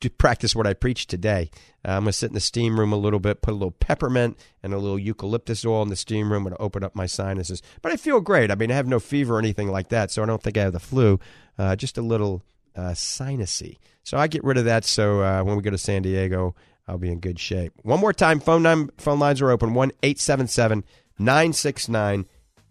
to 0.00 0.10
practice 0.10 0.54
what 0.54 0.66
I 0.66 0.74
preach 0.74 1.06
today. 1.06 1.48
Uh, 1.86 1.92
I'm 1.92 2.04
going 2.04 2.06
to 2.06 2.12
sit 2.12 2.30
in 2.30 2.34
the 2.34 2.40
steam 2.40 2.78
room 2.78 2.92
a 2.92 2.96
little 2.96 3.20
bit, 3.20 3.42
put 3.42 3.52
a 3.52 3.56
little 3.56 3.72
peppermint 3.72 4.38
and 4.62 4.72
a 4.72 4.78
little 4.78 4.98
eucalyptus 4.98 5.64
oil 5.64 5.82
in 5.82 5.90
the 5.90 5.96
steam 5.96 6.32
room 6.32 6.46
and 6.46 6.56
open 6.58 6.82
up 6.82 6.94
my 6.94 7.06
sinuses. 7.06 7.62
But 7.82 7.92
I 7.92 7.96
feel 7.96 8.20
great. 8.20 8.50
I 8.50 8.54
mean, 8.54 8.70
I 8.70 8.74
have 8.74 8.86
no 8.86 9.00
fever 9.00 9.36
or 9.36 9.38
anything 9.38 9.68
like 9.70 9.88
that, 9.90 10.10
so 10.10 10.22
I 10.22 10.26
don't 10.26 10.42
think 10.42 10.56
I 10.56 10.62
have 10.62 10.72
the 10.72 10.80
flu. 10.80 11.20
Uh, 11.58 11.76
just 11.76 11.98
a 11.98 12.02
little 12.02 12.42
uh, 12.74 12.92
sinusy. 12.92 13.78
So 14.02 14.18
I 14.18 14.26
get 14.26 14.44
rid 14.44 14.56
of 14.56 14.64
that. 14.64 14.84
So 14.84 15.22
uh, 15.22 15.42
when 15.42 15.56
we 15.56 15.62
go 15.62 15.70
to 15.70 15.78
San 15.78 16.02
Diego, 16.02 16.54
I'll 16.88 16.98
be 16.98 17.10
in 17.10 17.20
good 17.20 17.38
shape. 17.38 17.72
One 17.82 18.00
more 18.00 18.12
time, 18.12 18.40
phone 18.40 18.62
nine, 18.62 18.90
phone 18.98 19.18
lines 19.18 19.40
are 19.40 19.50
open 19.50 19.74
one 19.74 19.92
eight 20.02 20.18
seven 20.18 20.46
seven 20.46 20.84
nine 21.18 21.52
six 21.52 21.88
nine. 21.88 22.26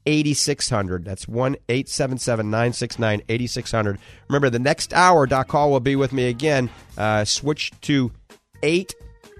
8600. 0.05 1.05
That's 1.05 1.29
1 1.29 1.55
877 1.69 2.49
969 2.49 3.21
8600. 3.29 3.97
Remember, 4.27 4.49
the 4.49 4.59
next 4.59 4.93
hour, 4.93 5.25
Doc 5.25 5.49
Hall 5.49 5.71
will 5.71 5.79
be 5.79 5.95
with 5.95 6.11
me 6.11 6.27
again. 6.27 6.69
Uh, 6.97 7.23
switch 7.23 7.71
to 7.83 8.11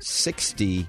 860 0.04 0.86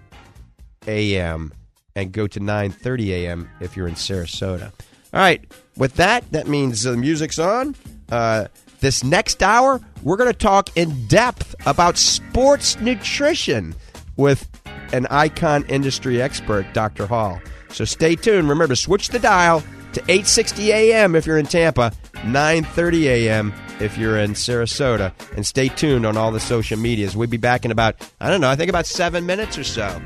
a.m. 0.89 1.53
and 1.95 2.11
go 2.11 2.27
to 2.27 2.41
930 2.41 3.15
a.m. 3.15 3.49
if 3.61 3.77
you're 3.77 3.87
in 3.87 3.95
Sarasota. 3.95 4.73
All 5.13 5.21
right, 5.21 5.41
with 5.77 5.95
that, 5.95 6.31
that 6.33 6.49
means 6.49 6.83
the 6.83 6.97
music's 6.97 7.39
on. 7.39 7.77
Uh, 8.11 8.49
this 8.81 9.05
next 9.05 9.41
hour, 9.43 9.81
we're 10.03 10.17
going 10.17 10.33
to 10.33 10.37
talk 10.37 10.77
in 10.77 11.07
depth 11.07 11.55
about 11.65 11.97
sports 11.97 12.79
nutrition 12.81 13.75
with 14.17 14.51
an 14.93 15.07
icon 15.11 15.65
industry 15.69 16.21
expert, 16.21 16.67
Dr. 16.73 17.07
Hall. 17.07 17.41
So 17.71 17.85
stay 17.85 18.17
tuned. 18.17 18.49
Remember, 18.49 18.75
switch 18.75 19.09
the 19.11 19.21
dial 19.21 19.63
to 19.93 20.01
8:60 20.03 20.67
a.m. 20.69 21.15
if 21.15 21.25
you're 21.25 21.39
in 21.39 21.47
Tampa, 21.47 21.93
9:30 22.15 23.05
a.m. 23.05 23.55
if 23.81 23.99
you're 23.99 24.19
in 24.19 24.33
Sarasota, 24.33 25.13
and 25.37 25.47
stay 25.47 25.69
tuned 25.69 26.07
on 26.07 26.17
all 26.17 26.33
the 26.33 26.41
social 26.41 26.79
medias. 26.79 27.17
We'll 27.17 27.29
be 27.29 27.37
back 27.37 27.65
in 27.65 27.71
about 27.71 27.97
I 28.21 28.31
don't 28.31 28.41
know, 28.41 28.51
I 28.51 28.57
think 28.57 28.71
about 28.71 28.87
7 28.87 29.25
minutes 29.27 29.59
or 29.59 29.65
so. 29.65 30.01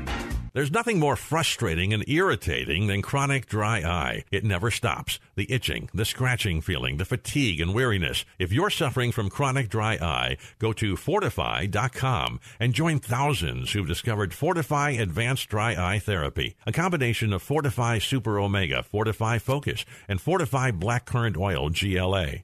There's 0.51 0.71
nothing 0.71 0.99
more 0.99 1.15
frustrating 1.15 1.93
and 1.93 2.03
irritating 2.09 2.87
than 2.87 3.03
chronic 3.03 3.45
dry 3.45 3.81
eye. 3.81 4.23
It 4.31 4.43
never 4.43 4.71
stops. 4.71 5.19
The 5.35 5.49
itching, 5.51 5.89
the 5.93 6.05
scratching 6.05 6.61
feeling, 6.61 6.97
the 6.97 7.05
fatigue 7.05 7.61
and 7.61 7.73
weariness. 7.73 8.25
If 8.39 8.51
you're 8.51 8.71
suffering 8.71 9.11
from 9.11 9.29
chronic 9.29 9.69
dry 9.69 9.95
eye, 9.95 10.37
go 10.57 10.73
to 10.73 10.95
fortifeye.com 10.95 12.39
and 12.59 12.73
join 12.73 12.99
thousands 12.99 13.71
who've 13.71 13.87
discovered 13.87 14.33
Fortify 14.33 14.91
Advanced 14.91 15.49
Dry 15.49 15.75
Eye 15.75 15.99
Therapy, 15.99 16.55
a 16.65 16.71
combination 16.71 17.31
of 17.31 17.43
Fortify 17.43 17.99
Super 17.99 18.39
Omega, 18.39 18.81
Fortify 18.81 19.37
Focus, 19.37 19.85
and 20.07 20.19
Fortify 20.19 20.71
Blackcurrant 20.71 21.37
Oil 21.37 21.69
GLA. 21.69 22.43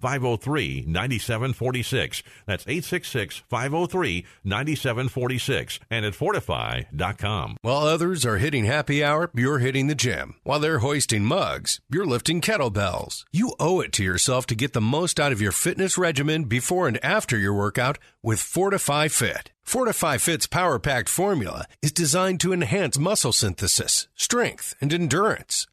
503 0.00 0.84
9746. 0.86 2.22
That's 2.46 2.64
866 2.64 3.42
503 3.48 4.26
9746 4.44 5.80
and 5.90 6.04
at 6.04 6.14
fortifeye.com. 6.14 7.56
While 7.62 7.82
others 7.82 8.24
are 8.26 8.38
hitting 8.38 8.64
happy 8.64 9.04
hour, 9.04 9.30
you're 9.34 9.58
hitting 9.58 9.86
the 9.86 9.94
gym. 9.94 10.34
While 10.42 10.60
they're 10.60 10.78
hoisting 10.78 11.24
mugs, 11.24 11.80
you're 11.90 12.06
lifting 12.06 12.40
kettlebells. 12.40 13.24
You 13.32 13.54
owe 13.60 13.80
it 13.80 13.92
to 13.92 14.04
yourself 14.04 14.46
to 14.46 14.54
get 14.54 14.72
the 14.72 14.80
most 14.80 15.20
out 15.20 15.32
of 15.32 15.40
your 15.40 15.52
fitness 15.52 15.98
regimen 15.98 16.44
before 16.44 16.88
and 16.88 17.02
after 17.04 17.38
your 17.38 17.54
workout 17.54 17.98
with 18.22 18.40
Fortify 18.40 19.08
Fit. 19.08 19.50
Fortify 19.62 20.16
Fit's 20.16 20.48
power 20.48 20.80
packed 20.80 21.08
formula 21.08 21.64
is 21.80 21.92
designed 21.92 22.40
to 22.40 22.52
enhance 22.52 22.98
muscle 22.98 23.32
synthesis, 23.32 24.08
strength, 24.16 24.74
and 24.80 24.92
endurance. 24.92 25.68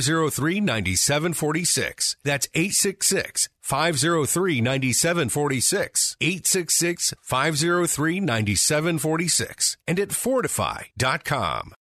503 0.00 0.60
9746. 0.60 2.16
That's 2.24 2.48
866 2.54 3.48
503 3.60 4.60
9746. 4.60 6.16
866 6.20 7.14
503 7.20 8.20
9746. 8.20 9.76
And 9.86 10.00
at 10.00 10.08
fortifeye.com. 10.08 11.74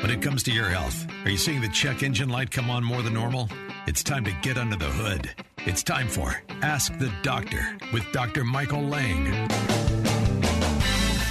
When 0.00 0.10
it 0.10 0.20
comes 0.20 0.42
to 0.42 0.52
your 0.52 0.66
health, 0.66 1.06
are 1.24 1.30
you 1.30 1.38
seeing 1.38 1.62
the 1.62 1.68
check 1.70 2.02
engine 2.02 2.28
light 2.28 2.50
come 2.50 2.70
on 2.70 2.84
more 2.84 3.00
than 3.00 3.14
normal? 3.14 3.48
It's 3.86 4.02
time 4.02 4.24
to 4.24 4.32
get 4.42 4.58
under 4.58 4.76
the 4.76 4.84
hood. 4.84 5.30
It's 5.60 5.82
time 5.82 6.08
for 6.08 6.42
Ask 6.62 6.96
the 6.98 7.10
Doctor 7.22 7.78
with 7.92 8.04
Dr. 8.12 8.44
Michael 8.44 8.82
Lang. 8.82 9.48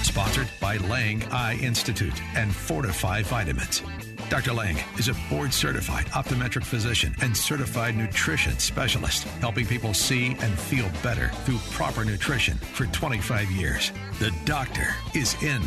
Sponsored 0.01 0.49
by 0.59 0.77
Lang 0.77 1.23
Eye 1.31 1.59
Institute 1.61 2.19
and 2.35 2.53
Fortify 2.53 3.21
Vitamins. 3.21 3.83
Dr. 4.29 4.53
Lang 4.53 4.77
is 4.97 5.07
a 5.07 5.15
board 5.29 5.53
certified 5.53 6.07
optometric 6.07 6.63
physician 6.63 7.15
and 7.21 7.35
certified 7.35 7.95
nutrition 7.95 8.57
specialist, 8.57 9.23
helping 9.39 9.65
people 9.67 9.93
see 9.93 10.35
and 10.41 10.57
feel 10.59 10.89
better 11.03 11.29
through 11.45 11.59
proper 11.71 12.03
nutrition 12.03 12.57
for 12.57 12.87
25 12.87 13.51
years. 13.51 13.91
The 14.19 14.31
doctor 14.43 14.87
is 15.13 15.35
in. 15.43 15.61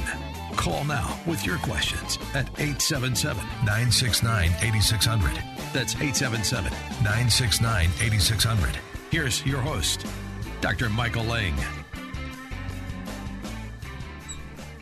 Call 0.56 0.82
now 0.84 1.20
with 1.24 1.46
your 1.46 1.58
questions 1.58 2.18
at 2.34 2.48
877 2.58 3.44
969 3.64 4.50
8600. 4.60 5.34
That's 5.72 5.94
877 5.94 6.72
969 7.02 7.90
8600. 8.00 8.78
Here's 9.10 9.46
your 9.46 9.60
host, 9.60 10.04
Dr. 10.60 10.90
Michael 10.90 11.24
Lang. 11.24 11.54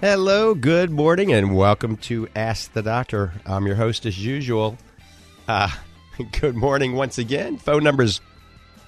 Hello, 0.02 0.54
good 0.54 0.90
morning, 0.90 1.32
and 1.32 1.56
welcome 1.56 1.96
to 1.96 2.28
Ask 2.36 2.74
the 2.74 2.82
Doctor. 2.82 3.32
I'm 3.46 3.66
your 3.66 3.76
host 3.76 4.04
as 4.04 4.22
usual. 4.22 4.76
Uh, 5.48 5.70
good 6.38 6.54
morning 6.54 6.92
once 6.92 7.16
again. 7.16 7.56
Phone 7.56 7.82
numbers 7.82 8.20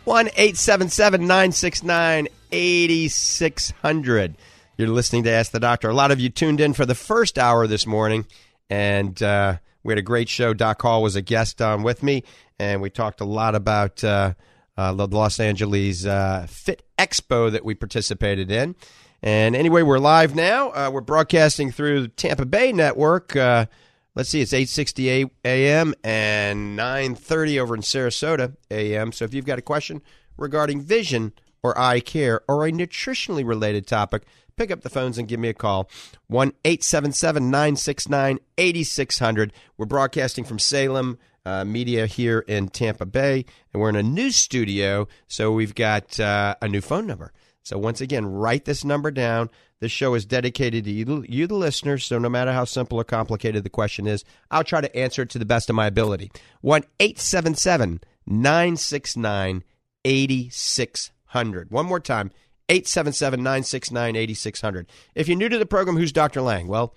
1 0.04 0.26
877 0.26 1.22
969 1.22 2.28
8600. 2.52 4.34
You're 4.76 4.88
listening 4.88 5.24
to 5.24 5.30
Ask 5.30 5.50
the 5.50 5.61
Doctor. 5.61 5.88
A 5.88 5.94
lot 5.94 6.11
of 6.11 6.20
you 6.20 6.28
tuned 6.28 6.61
in 6.61 6.74
for 6.74 6.84
the 6.84 6.94
first 6.94 7.38
hour 7.38 7.66
this 7.66 7.86
morning, 7.86 8.26
and 8.68 9.20
uh, 9.22 9.56
we 9.82 9.92
had 9.92 9.98
a 9.98 10.02
great 10.02 10.28
show. 10.28 10.52
Doc 10.52 10.82
Hall 10.82 11.02
was 11.02 11.16
a 11.16 11.22
guest 11.22 11.62
on 11.62 11.82
with 11.82 12.02
me, 12.02 12.22
and 12.59 12.82
we 12.82 12.90
talked 12.90 13.22
a 13.22 13.24
lot 13.24 13.54
about 13.54 14.04
uh, 14.04 14.34
uh, 14.76 14.92
the 14.92 15.06
Los 15.06 15.40
Angeles 15.40 16.04
uh, 16.04 16.46
Fit 16.50 16.82
Expo 16.98 17.50
that 17.50 17.64
we 17.64 17.74
participated 17.74 18.50
in. 18.50 18.76
And 19.22 19.56
anyway, 19.56 19.82
we're 19.82 19.98
live 19.98 20.36
now. 20.36 20.70
Uh, 20.70 20.90
we're 20.92 21.00
broadcasting 21.00 21.72
through 21.72 22.08
Tampa 22.08 22.46
Bay 22.46 22.72
network. 22.72 23.34
Uh, 23.34 23.66
let's 24.14 24.28
see, 24.28 24.40
it's 24.40 24.52
8:60 24.52 25.30
a.m. 25.44 25.94
and 26.04 26.78
9:30 26.78 27.58
over 27.58 27.74
in 27.74 27.80
Sarasota 27.80 28.56
a.m. 28.70 29.10
So 29.10 29.24
if 29.24 29.34
you've 29.34 29.44
got 29.44 29.58
a 29.58 29.62
question 29.62 30.02
regarding 30.36 30.82
vision 30.82 31.32
or 31.64 31.76
eye 31.76 31.98
care 31.98 32.42
or 32.46 32.64
a 32.64 32.70
nutritionally 32.70 33.44
related 33.44 33.88
topic, 33.88 34.22
pick 34.56 34.70
up 34.70 34.82
the 34.82 34.90
phones 34.90 35.18
and 35.18 35.26
give 35.26 35.40
me 35.40 35.48
a 35.48 35.54
call. 35.54 35.90
1 36.28 36.52
877 36.64 37.50
969 37.50 38.38
8600. 38.56 39.52
We're 39.76 39.86
broadcasting 39.86 40.44
from 40.44 40.60
Salem. 40.60 41.18
Uh, 41.46 41.64
media 41.64 42.04
here 42.04 42.40
in 42.40 42.68
Tampa 42.68 43.06
Bay, 43.06 43.46
and 43.72 43.80
we're 43.80 43.88
in 43.88 43.96
a 43.96 44.02
new 44.02 44.30
studio, 44.30 45.08
so 45.28 45.50
we've 45.50 45.74
got 45.74 46.20
uh, 46.20 46.54
a 46.60 46.68
new 46.68 46.82
phone 46.82 47.06
number. 47.06 47.32
So 47.68 47.76
once 47.76 48.00
again, 48.00 48.24
write 48.24 48.64
this 48.64 48.82
number 48.82 49.10
down. 49.10 49.50
This 49.80 49.92
show 49.92 50.14
is 50.14 50.24
dedicated 50.24 50.84
to 50.84 50.90
you, 50.90 51.24
you, 51.28 51.46
the 51.46 51.54
listeners. 51.54 52.04
So 52.06 52.18
no 52.18 52.30
matter 52.30 52.50
how 52.50 52.64
simple 52.64 52.98
or 52.98 53.04
complicated 53.04 53.62
the 53.62 53.68
question 53.68 54.06
is, 54.06 54.24
I'll 54.50 54.64
try 54.64 54.80
to 54.80 54.96
answer 54.96 55.22
it 55.22 55.30
to 55.30 55.38
the 55.38 55.44
best 55.44 55.68
of 55.68 55.76
my 55.76 55.86
ability. 55.86 56.32
One 56.62 56.84
eight 56.98 57.18
seven 57.18 57.54
seven 57.54 58.00
nine 58.26 58.78
six 58.78 59.18
nine 59.18 59.64
eighty 60.06 60.48
six 60.48 61.10
hundred. 61.26 61.70
One 61.70 61.84
more 61.84 62.00
time, 62.00 62.30
877 62.70 63.42
969 63.42 64.16
8600. 64.16 64.86
If 65.14 65.28
you're 65.28 65.36
new 65.36 65.48
to 65.48 65.58
the 65.58 65.66
program, 65.66 65.96
who's 65.96 66.12
Dr. 66.12 66.40
Lang? 66.40 66.68
Well, 66.68 66.94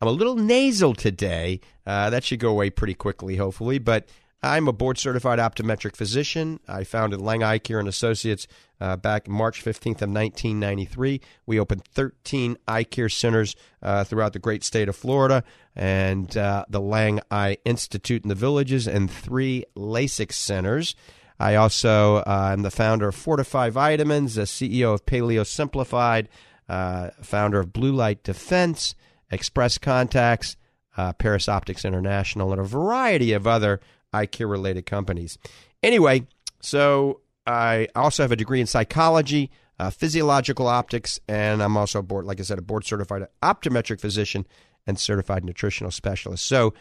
I'm 0.00 0.08
a 0.08 0.12
little 0.12 0.36
nasal 0.36 0.94
today. 0.94 1.60
Uh, 1.86 2.10
that 2.10 2.24
should 2.24 2.38
go 2.38 2.50
away 2.50 2.70
pretty 2.70 2.94
quickly, 2.94 3.36
hopefully. 3.36 3.78
But 3.78 4.08
I'm 4.44 4.66
a 4.66 4.72
board 4.72 4.98
certified 4.98 5.38
optometric 5.38 5.94
physician. 5.94 6.58
I 6.66 6.82
founded 6.82 7.20
Lang 7.20 7.44
Eye 7.44 7.58
Care 7.58 7.78
and 7.78 7.86
Associates 7.86 8.48
uh, 8.80 8.96
back 8.96 9.28
March 9.28 9.64
15th 9.64 10.02
of 10.02 10.10
1993. 10.10 11.20
We 11.46 11.60
opened 11.60 11.84
13 11.84 12.56
eye 12.66 12.82
care 12.82 13.08
centers 13.08 13.54
uh, 13.82 14.02
throughout 14.02 14.32
the 14.32 14.40
great 14.40 14.64
state 14.64 14.88
of 14.88 14.96
Florida 14.96 15.44
and 15.76 16.36
uh, 16.36 16.64
the 16.68 16.80
Lang 16.80 17.20
Eye 17.30 17.58
Institute 17.64 18.24
in 18.24 18.28
the 18.28 18.34
villages 18.34 18.88
and 18.88 19.08
three 19.08 19.64
LASIK 19.76 20.32
centers. 20.32 20.96
I 21.38 21.54
also 21.54 22.16
uh, 22.16 22.50
am 22.52 22.62
the 22.62 22.70
founder 22.72 23.08
of 23.08 23.14
Fortify 23.14 23.70
Vitamins, 23.70 24.34
the 24.34 24.42
CEO 24.42 24.92
of 24.94 25.06
Paleo 25.06 25.46
Simplified, 25.46 26.28
uh, 26.68 27.10
founder 27.20 27.60
of 27.60 27.72
Blue 27.72 27.92
Light 27.92 28.24
Defense, 28.24 28.96
Express 29.30 29.78
Contacts, 29.78 30.56
uh, 30.96 31.12
Paris 31.12 31.48
Optics 31.48 31.84
International, 31.84 32.50
and 32.50 32.60
a 32.60 32.64
variety 32.64 33.32
of 33.32 33.46
other 33.46 33.80
eye 34.12 34.26
care 34.26 34.48
related 34.48 34.86
companies. 34.86 35.38
Anyway, 35.82 36.26
so 36.60 37.20
I 37.46 37.88
also 37.94 38.22
have 38.22 38.32
a 38.32 38.36
degree 38.36 38.60
in 38.60 38.66
psychology, 38.66 39.50
uh, 39.78 39.90
physiological 39.90 40.68
optics, 40.68 41.18
and 41.28 41.62
I'm 41.62 41.76
also 41.76 42.02
board, 42.02 42.24
like 42.24 42.40
I 42.40 42.44
said, 42.44 42.58
a 42.58 42.62
board 42.62 42.84
certified 42.84 43.26
optometric 43.42 44.00
physician 44.00 44.46
and 44.86 44.98
certified 44.98 45.44
nutritional 45.44 45.90
specialist. 45.90 46.46
So 46.46 46.74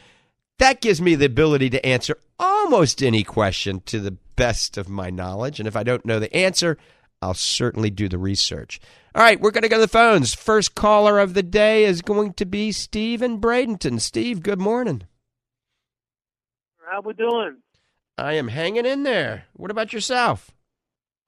that 0.59 0.81
gives 0.81 1.01
me 1.01 1.15
the 1.15 1.25
ability 1.25 1.69
to 1.71 1.85
answer 1.85 2.17
almost 2.37 3.01
any 3.01 3.23
question 3.23 3.81
to 3.87 3.99
the 3.99 4.17
best 4.35 4.77
of 4.77 4.89
my 4.89 5.09
knowledge. 5.09 5.59
And 5.59 5.67
if 5.67 5.75
I 5.75 5.83
don't 5.83 6.05
know 6.05 6.19
the 6.19 6.35
answer, 6.35 6.77
I'll 7.21 7.33
certainly 7.33 7.89
do 7.89 8.09
the 8.09 8.17
research. 8.17 8.79
All 9.13 9.23
right, 9.23 9.39
we're 9.39 9.51
going 9.51 9.63
to 9.63 9.69
go 9.69 9.77
to 9.77 9.81
the 9.81 9.87
phones. 9.87 10.33
First 10.33 10.75
caller 10.75 11.19
of 11.19 11.33
the 11.33 11.43
day 11.43 11.85
is 11.85 12.01
going 12.01 12.33
to 12.33 12.45
be 12.45 12.71
Steve 12.71 13.21
in 13.21 13.39
Bradenton. 13.39 13.99
Steve, 13.99 14.41
good 14.41 14.59
morning. 14.59 15.03
How 16.91 16.99
we 16.99 17.13
doing? 17.13 17.55
I 18.17 18.33
am 18.33 18.49
hanging 18.49 18.85
in 18.85 19.03
there. 19.03 19.45
What 19.53 19.71
about 19.71 19.93
yourself? 19.93 20.51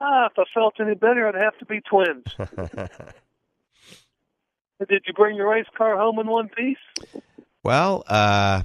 Ah, 0.02 0.26
if 0.26 0.34
I 0.38 0.44
felt 0.54 0.74
any 0.82 0.94
better, 0.94 1.26
I'd 1.26 1.36
have 1.36 1.58
to 1.60 1.66
be 1.66 1.80
twins. 1.80 2.26
Did 4.90 5.04
you 5.08 5.14
bring 5.14 5.38
your 5.38 5.50
race 5.50 5.68
car 5.78 5.96
home 5.96 6.20
in 6.20 6.28
one 6.28 6.50
piece? 6.50 6.76
Well, 7.64 8.04
uh, 8.08 8.64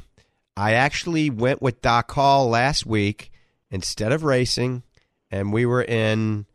I 0.57 0.73
actually 0.73 1.31
went 1.31 1.63
with 1.63 1.81
Doc 1.83 2.11
Hall 2.11 2.49
last 2.49 2.85
week 2.85 3.31
instead 3.71 4.11
of 4.11 4.25
racing, 4.25 4.83
and 5.31 5.53
we 5.53 5.67
were 5.67 5.85
in 5.85 6.47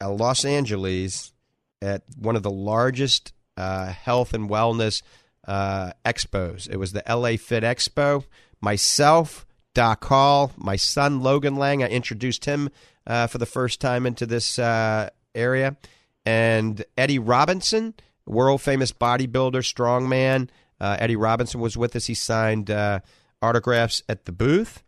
uh, 0.00 0.12
Los 0.12 0.44
Angeles 0.44 1.32
at 1.80 2.04
one 2.16 2.36
of 2.36 2.44
the 2.44 2.52
largest 2.52 3.32
uh, 3.56 3.86
health 3.86 4.32
and 4.32 4.48
wellness 4.48 5.02
uh, 5.44 5.90
expos. 6.04 6.70
It 6.70 6.76
was 6.76 6.92
the 6.92 7.02
LA 7.08 7.30
Fit 7.30 7.64
Expo. 7.64 8.24
Myself, 8.60 9.44
Doc 9.74 10.04
Hall, 10.04 10.52
my 10.56 10.76
son 10.76 11.22
Logan 11.22 11.56
Lang. 11.56 11.82
I 11.82 11.88
introduced 11.88 12.44
him 12.44 12.70
uh, 13.06 13.26
for 13.26 13.38
the 13.38 13.46
first 13.46 13.80
time 13.80 14.06
into 14.06 14.26
this 14.26 14.58
uh, 14.58 15.10
area, 15.34 15.76
and 16.24 16.84
Eddie 16.96 17.18
Robinson, 17.18 17.94
world 18.26 18.62
famous 18.62 18.92
bodybuilder, 18.92 19.62
strongman. 19.62 20.48
Uh, 20.80 20.96
Eddie 20.98 21.16
Robinson 21.16 21.60
was 21.60 21.76
with 21.76 21.94
us. 21.96 22.06
He 22.06 22.14
signed 22.14 22.70
uh, 22.70 23.00
autographs 23.40 24.02
at 24.08 24.24
the 24.24 24.32
booth. 24.32 24.82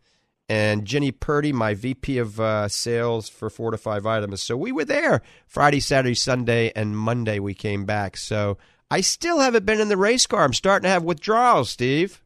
And 0.47 0.85
Jenny 0.85 1.11
Purdy, 1.11 1.51
my 1.51 1.73
VP 1.73 2.19
of 2.19 2.39
uh, 2.39 2.67
sales 2.67 3.29
for 3.29 3.49
Fortify 3.49 3.99
Vitamins. 3.99 4.43
So 4.43 4.55
we 4.55 4.71
were 4.71 4.85
there 4.85 5.23
Friday, 5.47 5.79
Saturday, 5.79 6.13
Sunday, 6.13 6.71
and 6.75 6.95
Monday 6.95 7.39
we 7.39 7.55
came 7.55 7.85
back. 7.85 8.15
So 8.15 8.59
I 8.91 9.01
still 9.01 9.39
haven't 9.39 9.65
been 9.65 9.81
in 9.81 9.89
the 9.89 9.97
race 9.97 10.27
car. 10.27 10.43
I'm 10.43 10.53
starting 10.53 10.83
to 10.83 10.91
have 10.91 11.03
withdrawals, 11.03 11.71
Steve. 11.71 12.21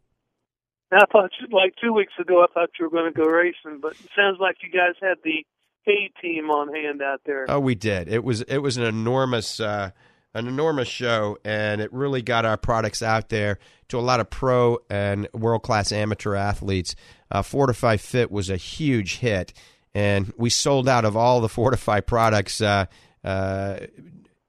I 0.91 1.05
thought 1.11 1.31
you, 1.39 1.47
like 1.55 1.75
two 1.81 1.93
weeks 1.93 2.13
ago, 2.19 2.43
I 2.43 2.47
thought 2.53 2.69
you 2.79 2.85
were 2.85 2.91
going 2.91 3.11
to 3.13 3.17
go 3.17 3.27
racing, 3.27 3.79
but 3.81 3.91
it 3.91 4.09
sounds 4.15 4.37
like 4.39 4.57
you 4.63 4.69
guys 4.69 4.95
had 5.01 5.17
the 5.23 5.45
A 5.87 6.11
team 6.21 6.49
on 6.49 6.73
hand 6.73 7.01
out 7.01 7.21
there. 7.25 7.45
Oh, 7.47 7.59
we 7.59 7.75
did. 7.75 8.07
It 8.09 8.23
was 8.23 8.41
it 8.41 8.59
was 8.59 8.77
an 8.77 8.83
enormous 8.83 9.59
uh, 9.59 9.91
an 10.33 10.47
enormous 10.47 10.87
show, 10.87 11.37
and 11.43 11.81
it 11.81 11.91
really 11.93 12.21
got 12.21 12.45
our 12.45 12.57
products 12.57 13.01
out 13.01 13.29
there 13.29 13.59
to 13.89 13.97
a 13.97 14.01
lot 14.01 14.19
of 14.19 14.29
pro 14.29 14.79
and 14.89 15.27
world 15.33 15.63
class 15.63 15.91
amateur 15.91 16.35
athletes. 16.35 16.95
Uh, 17.31 17.41
Fortify 17.41 17.97
Fit 17.97 18.31
was 18.31 18.49
a 18.49 18.57
huge 18.57 19.17
hit, 19.17 19.53
and 19.93 20.33
we 20.37 20.49
sold 20.49 20.87
out 20.87 21.05
of 21.05 21.15
all 21.15 21.41
the 21.41 21.49
Fortify 21.49 21.99
products. 21.99 22.61
Uh, 22.61 22.85
uh, 23.23 23.79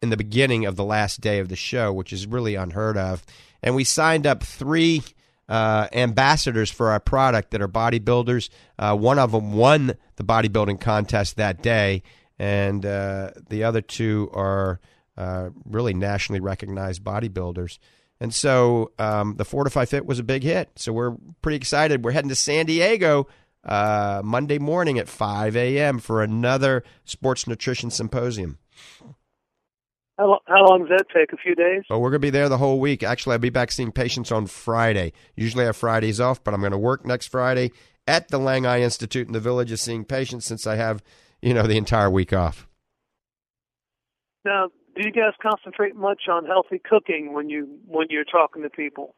in 0.03 0.09
the 0.09 0.17
beginning 0.17 0.65
of 0.65 0.77
the 0.77 0.85
last 0.85 1.21
day 1.21 1.41
of 1.41 1.49
the 1.49 1.57
show, 1.57 1.93
which 1.93 2.13
is 2.13 2.27
really 2.27 2.55
unheard 2.55 2.97
of. 2.97 3.23
And 3.63 3.75
we 3.75 3.85
signed 3.85 4.27
up 4.27 4.43
three 4.43 5.03
uh, 5.51 5.89
ambassadors 5.93 6.71
for 6.71 6.91
our 6.91 7.01
product 7.01 7.51
that 7.51 7.61
are 7.61 7.69
bodybuilders. 7.69 8.49
Uh, 8.79 8.97
one 8.97 9.19
of 9.19 9.33
them 9.33 9.53
won 9.53 9.95
the 10.17 10.25
bodybuilding 10.25 10.81
contest 10.81 11.37
that 11.37 11.61
day, 11.61 12.03
and 12.39 12.87
uh, 12.87 13.33
the 13.51 13.65
other 13.65 13.83
two 13.83 14.31
are 14.33 14.81
uh, 15.17 15.51
really 15.65 15.93
nationally 15.93 16.41
recognized 16.41 17.03
bodybuilders. 17.03 17.79
And 18.21 18.33
so 18.33 18.93
um, 18.99 19.37
the 19.37 19.45
Fortify 19.45 19.87
Fit 19.87 20.07
was 20.07 20.19
a 20.19 20.23
big 20.23 20.43
hit. 20.43 20.71
So 20.77 20.93
we're 20.93 21.17
pretty 21.43 21.57
excited. 21.57 22.05
We're 22.05 22.13
heading 22.13 22.29
to 22.29 22.35
San 22.35 22.67
Diego 22.67 23.27
uh, 23.65 24.23
Monday 24.25 24.59
morning 24.59 24.99
at 24.99 25.09
5 25.09 25.57
a.m. 25.57 25.99
for 25.99 26.23
another 26.23 26.85
sports 27.05 27.47
nutrition 27.47 27.91
symposium. 27.91 28.59
How, 30.21 30.39
how 30.47 30.67
long 30.67 30.81
does 30.81 30.91
that 30.91 31.07
take? 31.15 31.33
A 31.33 31.37
few 31.39 31.55
days? 31.55 31.83
Oh, 31.89 31.99
we're 31.99 32.11
going 32.11 32.21
to 32.21 32.27
be 32.27 32.29
there 32.29 32.51
the 32.51 32.59
whole 32.59 32.79
week. 32.79 33.03
Actually, 33.03 33.33
I'll 33.35 33.39
be 33.39 33.49
back 33.49 33.73
seeing 33.73 33.91
patients 33.91 34.31
on 34.31 34.47
Friday. 34.47 35.15
Usually 35.35 35.65
I 35.65 35.69
have 35.69 35.79
Fridays 35.79 36.21
off, 36.21 36.45
but 36.45 36.53
I'm 36.53 36.61
going 36.61 36.73
to 36.73 36.79
work 36.79 37.07
next 37.07 37.29
Friday 37.29 37.71
at 38.07 38.29
the 38.29 38.37
Lang 38.37 38.67
Eye 38.67 38.83
Institute 38.83 39.27
in 39.27 39.33
the 39.33 39.41
village 39.41 39.73
of 39.73 39.81
seeing 39.81 40.05
patients 40.05 40.45
since 40.45 40.67
I 40.67 40.77
have, 40.77 41.03
you 41.41 41.55
know, 41.55 41.63
the 41.63 41.79
entire 41.79 42.11
week 42.11 42.35
off. 42.35 42.69
Now, 44.45 44.69
do 44.95 45.07
you 45.07 45.11
guys 45.11 45.33
concentrate 45.41 45.97
much 45.97 46.23
on 46.31 46.45
healthy 46.45 46.79
cooking 46.79 47.33
when 47.33 47.49
you 47.49 47.79
when 47.87 48.09
you're 48.11 48.25
talking 48.25 48.63
to 48.63 48.69
people? 48.69 49.15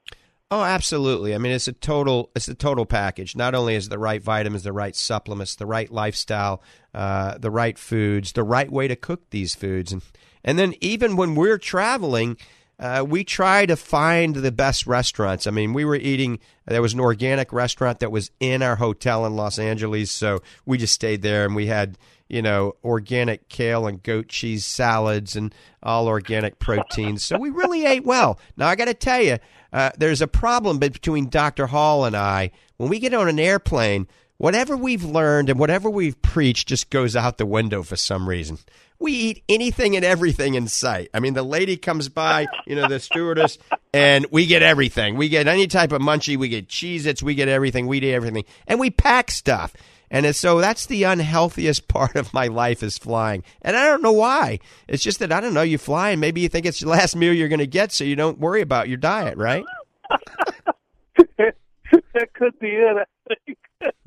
Oh, 0.53 0.63
absolutely. 0.63 1.35
I 1.35 1.39
mean, 1.39 1.51
it's 1.51 1.67
a 1.67 1.73
total 1.73 2.31
it's 2.37 2.47
a 2.47 2.55
total 2.55 2.87
package. 2.87 3.35
Not 3.35 3.57
only 3.57 3.75
is 3.75 3.89
the 3.89 3.99
right 3.99 4.23
vitamins, 4.23 4.63
the 4.63 4.73
right 4.73 4.95
supplements, 4.95 5.57
the 5.57 5.67
right 5.67 5.91
lifestyle, 5.91 6.63
uh, 6.95 7.39
the 7.39 7.51
right 7.51 7.77
foods, 7.77 8.33
the 8.33 8.45
right 8.45 8.71
way 8.71 8.87
to 8.87 8.95
cook 8.95 9.31
these 9.31 9.55
foods, 9.57 9.93
and 9.93 10.03
and 10.45 10.59
then 10.59 10.75
even 10.81 11.17
when 11.17 11.35
we're 11.35 11.59
traveling, 11.59 12.37
uh, 12.79 13.05
we 13.07 13.23
try 13.23 13.65
to 13.65 13.77
find 13.77 14.37
the 14.37 14.51
best 14.51 14.87
restaurants. 14.87 15.47
I 15.47 15.51
mean, 15.51 15.73
we 15.73 15.85
were 15.85 15.95
eating. 15.95 16.41
There 16.67 16.83
was 16.83 16.95
an 16.95 17.01
organic 17.01 17.53
restaurant 17.53 18.01
that 18.01 18.11
was 18.11 18.31
in 18.41 18.63
our 18.63 18.77
hotel 18.77 19.25
in 19.25 19.37
Los 19.37 19.59
Angeles, 19.59 20.11
so 20.11 20.43
we 20.67 20.79
just 20.79 20.95
stayed 20.95 21.23
there 21.23 21.45
and 21.45 21.55
we 21.55 21.67
had 21.67 21.97
you 22.29 22.43
know 22.43 22.75
organic 22.83 23.49
kale 23.49 23.87
and 23.87 24.03
goat 24.03 24.29
cheese 24.29 24.65
salads 24.65 25.37
and 25.37 25.55
all 25.83 26.09
organic 26.09 26.59
proteins. 26.59 27.23
so 27.23 27.39
we 27.39 27.51
really 27.51 27.85
ate 27.85 28.05
well. 28.05 28.41
Now 28.57 28.69
I 28.69 28.75
got 28.75 28.87
to 28.87 28.95
tell 28.95 29.23
you, 29.23 29.39
uh, 29.73 29.91
there's 29.97 30.23
a 30.23 30.27
problem 30.27 30.79
between 30.79 31.29
Dr. 31.29 31.69
Hall 31.69 32.05
and 32.05 32.17
I 32.17 32.51
when 32.79 32.89
we 32.91 32.99
get 32.99 33.15
on 33.15 33.29
an 33.29 33.39
airplane. 33.39 34.09
Whatever 34.43 34.77
we've 34.77 35.05
learned 35.05 35.51
and 35.51 35.59
whatever 35.61 35.89
we've 35.89 36.21
preached 36.21 36.67
just 36.67 36.91
goes 36.91 37.15
out 37.15 37.39
the 37.39 37.47
window 37.47 37.85
for 37.85 37.95
some 37.95 38.29
reason 38.29 38.59
we 38.99 39.13
eat 39.13 39.45
anything 39.49 39.97
and 39.97 40.05
everything 40.05 40.55
in 40.55 40.69
sight. 40.69 41.11
I 41.13 41.21
mean, 41.21 41.35
the 41.35 41.43
lady 41.43 41.77
comes 41.77 42.09
by, 42.09 42.47
you 42.67 42.77
know, 42.77 42.89
the 42.89 43.01
stewardess, 43.01 43.59
and 43.93 44.27
we 44.31 44.47
get 44.47 44.63
everything. 44.63 45.17
We 45.17 45.29
get 45.29 45.49
any 45.49 45.67
type 45.67 45.93
of 45.93 46.01
munchie. 46.01 46.37
We 46.37 46.49
get 46.49 46.69
Cheez 46.69 47.05
Its. 47.05 47.23
We 47.23 47.35
get 47.35 47.49
everything. 47.49 47.87
We 47.87 47.99
eat 47.99 48.13
everything. 48.13 48.45
And 48.67 48.81
we 48.81 48.91
pack 48.91 49.31
stuff. 49.31 49.75
And 50.11 50.35
so 50.37 50.61
that's 50.61 50.87
the 50.87 51.05
unhealthiest 51.05 51.89
part 51.89 52.17
of 52.17 52.35
my 52.35 52.47
life 52.47 52.83
is 52.83 52.99
flying. 52.99 53.45
And 53.63 53.77
I 53.77 53.87
don't 53.87 54.03
know 54.03 54.13
why. 54.13 54.61
It's 54.87 55.03
just 55.03 55.19
that 55.21 55.33
I 55.33 55.41
don't 55.41 55.55
know. 55.55 55.63
You 55.63 55.79
fly 55.79 56.11
and 56.11 56.21
maybe 56.21 56.41
you 56.41 56.49
think 56.49 56.67
it's 56.67 56.81
the 56.81 56.89
last 56.89 57.17
meal 57.17 57.33
you're 57.33 57.49
going 57.49 57.59
to 57.61 57.67
get, 57.67 57.93
so 57.93 58.05
you 58.05 58.17
don't 58.17 58.39
worry 58.39 58.61
about 58.61 58.89
your 58.89 58.99
diet, 58.99 59.37
right? 59.39 59.65
that 61.39 62.35
could 62.35 62.59
be 62.59 62.69
it. 62.69 62.97
I 62.97 63.35
think. 63.47 63.59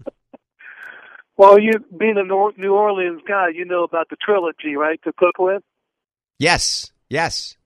well, 1.37 1.59
you 1.59 1.73
being 1.97 2.17
a 2.17 2.23
New 2.23 2.73
Orleans 2.73 3.21
guy, 3.27 3.49
you 3.49 3.65
know 3.65 3.83
about 3.83 4.09
the 4.09 4.15
trilogy, 4.15 4.75
right? 4.75 4.99
To 5.03 5.13
cook 5.13 5.37
with. 5.37 5.63
Yes. 6.39 6.91
Yes. 7.09 7.57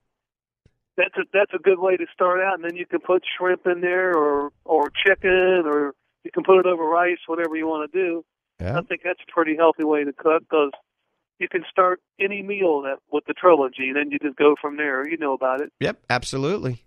That's 0.98 1.16
a 1.16 1.22
that's 1.32 1.54
a 1.54 1.60
good 1.60 1.80
way 1.80 1.96
to 1.96 2.06
start 2.14 2.42
out, 2.42 2.56
and 2.56 2.64
then 2.64 2.76
you 2.76 2.86
can 2.86 3.00
put 3.00 3.24
shrimp 3.38 3.66
in 3.66 3.80
there, 3.80 4.14
or 4.14 4.52
or 4.66 4.92
chicken, 5.06 5.64
or 5.66 5.94
you 6.26 6.32
can 6.32 6.44
put 6.44 6.60
it 6.60 6.66
over 6.66 6.84
rice, 6.84 7.20
whatever 7.26 7.56
you 7.56 7.68
want 7.68 7.90
to 7.90 7.98
do. 7.98 8.26
Yeah. 8.60 8.78
I 8.78 8.82
think 8.82 9.02
that's 9.06 9.22
a 9.26 9.32
pretty 9.32 9.56
healthy 9.56 9.86
way 9.86 10.04
to 10.04 10.12
cook 10.12 10.44
because 10.44 10.72
you 11.40 11.48
can 11.48 11.64
start 11.72 12.02
any 12.20 12.42
meal 12.42 12.82
that 12.82 12.98
with 13.12 13.24
the 13.28 13.34
trilogy, 13.34 13.88
and 13.88 13.96
then 13.96 14.12
you 14.12 14.20
just 14.20 14.36
go 14.36 14.56
from 14.60 14.76
there. 14.76 15.08
You 15.08 15.18
know 15.18 15.34
about 15.34 15.62
it. 15.62 15.72
Yep. 15.80 16.04
Absolutely. 16.10 16.84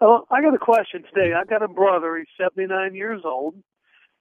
Oh, 0.00 0.24
I 0.30 0.40
got 0.40 0.54
a 0.54 0.58
question 0.58 1.02
today. 1.02 1.34
I 1.34 1.44
got 1.44 1.62
a 1.62 1.68
brother. 1.68 2.16
He's 2.16 2.26
79 2.42 2.94
years 2.94 3.20
old, 3.22 3.54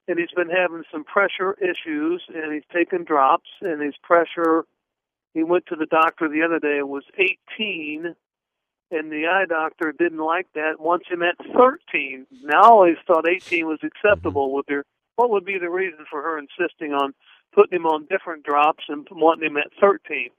and 0.10 0.20
he's 0.20 0.32
been 0.36 0.50
having 0.50 0.84
some 0.92 1.04
pressure 1.04 1.56
issues, 1.62 2.24
and 2.34 2.52
he's 2.52 2.64
taken 2.74 3.04
drops, 3.04 3.50
and 3.62 3.82
his 3.82 3.96
pressure 4.02 4.66
he 5.34 5.44
went 5.44 5.68
to 5.68 5.76
the 5.76 5.86
doctor 5.86 6.28
the 6.28 6.42
other 6.42 6.60
day 6.60 6.80
and 6.80 6.90
was 6.90 7.04
18, 7.18 8.16
and 8.92 9.12
the 9.12 9.28
eye 9.28 9.46
doctor 9.48 9.94
didn't 9.98 10.18
like 10.18 10.48
that. 10.56 10.80
Wants 10.80 11.08
him 11.08 11.22
at 11.22 11.36
13. 11.56 12.26
Now 12.44 12.62
I 12.62 12.68
always 12.68 12.98
thought 13.06 13.30
18 13.30 13.68
was 13.68 13.80
acceptable. 13.84 14.48
Mm-hmm. 14.48 14.56
Would 14.56 14.66
there? 14.68 14.84
What 15.16 15.30
would 15.30 15.46
be 15.46 15.60
the 15.60 15.70
reason 15.70 16.06
for 16.10 16.22
her 16.24 16.40
insisting 16.40 16.94
on 16.94 17.14
putting 17.54 17.78
him 17.78 17.86
on 17.86 18.08
different 18.10 18.44
drops 18.44 18.86
and 18.88 19.08
wanting 19.12 19.52
him 19.52 19.58
at 19.58 19.68
13? 19.80 20.30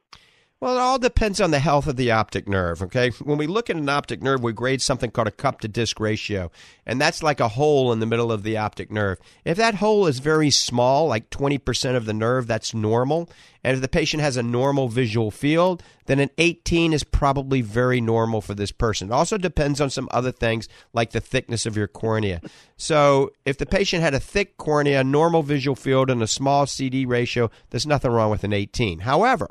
Well, 0.60 0.76
it 0.76 0.80
all 0.80 0.98
depends 0.98 1.40
on 1.40 1.52
the 1.52 1.58
health 1.58 1.86
of 1.86 1.96
the 1.96 2.10
optic 2.10 2.46
nerve, 2.46 2.82
okay? 2.82 3.08
When 3.22 3.38
we 3.38 3.46
look 3.46 3.70
at 3.70 3.76
an 3.76 3.88
optic 3.88 4.22
nerve, 4.22 4.42
we 4.42 4.52
grade 4.52 4.82
something 4.82 5.10
called 5.10 5.26
a 5.26 5.30
cup 5.30 5.60
to 5.60 5.68
disc 5.68 5.98
ratio, 5.98 6.50
and 6.84 7.00
that's 7.00 7.22
like 7.22 7.40
a 7.40 7.48
hole 7.48 7.94
in 7.94 8.00
the 8.00 8.04
middle 8.04 8.30
of 8.30 8.42
the 8.42 8.58
optic 8.58 8.90
nerve. 8.90 9.18
If 9.42 9.56
that 9.56 9.76
hole 9.76 10.06
is 10.06 10.18
very 10.18 10.50
small, 10.50 11.06
like 11.06 11.30
20% 11.30 11.96
of 11.96 12.04
the 12.04 12.12
nerve, 12.12 12.46
that's 12.46 12.74
normal. 12.74 13.30
And 13.64 13.74
if 13.74 13.80
the 13.80 13.88
patient 13.88 14.22
has 14.22 14.36
a 14.36 14.42
normal 14.42 14.88
visual 14.88 15.30
field, 15.30 15.82
then 16.04 16.18
an 16.18 16.30
18 16.36 16.92
is 16.92 17.04
probably 17.04 17.62
very 17.62 18.02
normal 18.02 18.42
for 18.42 18.52
this 18.54 18.70
person. 18.70 19.08
It 19.08 19.14
also 19.14 19.38
depends 19.38 19.80
on 19.80 19.88
some 19.88 20.10
other 20.10 20.32
things 20.32 20.68
like 20.92 21.12
the 21.12 21.20
thickness 21.22 21.64
of 21.64 21.74
your 21.74 21.88
cornea. 21.88 22.42
So 22.76 23.30
if 23.46 23.56
the 23.56 23.64
patient 23.64 24.02
had 24.02 24.12
a 24.12 24.20
thick 24.20 24.58
cornea, 24.58 25.04
normal 25.04 25.42
visual 25.42 25.74
field, 25.74 26.10
and 26.10 26.22
a 26.22 26.26
small 26.26 26.66
CD 26.66 27.06
ratio, 27.06 27.50
there's 27.70 27.86
nothing 27.86 28.10
wrong 28.10 28.30
with 28.30 28.44
an 28.44 28.52
18. 28.52 29.00
However, 29.00 29.48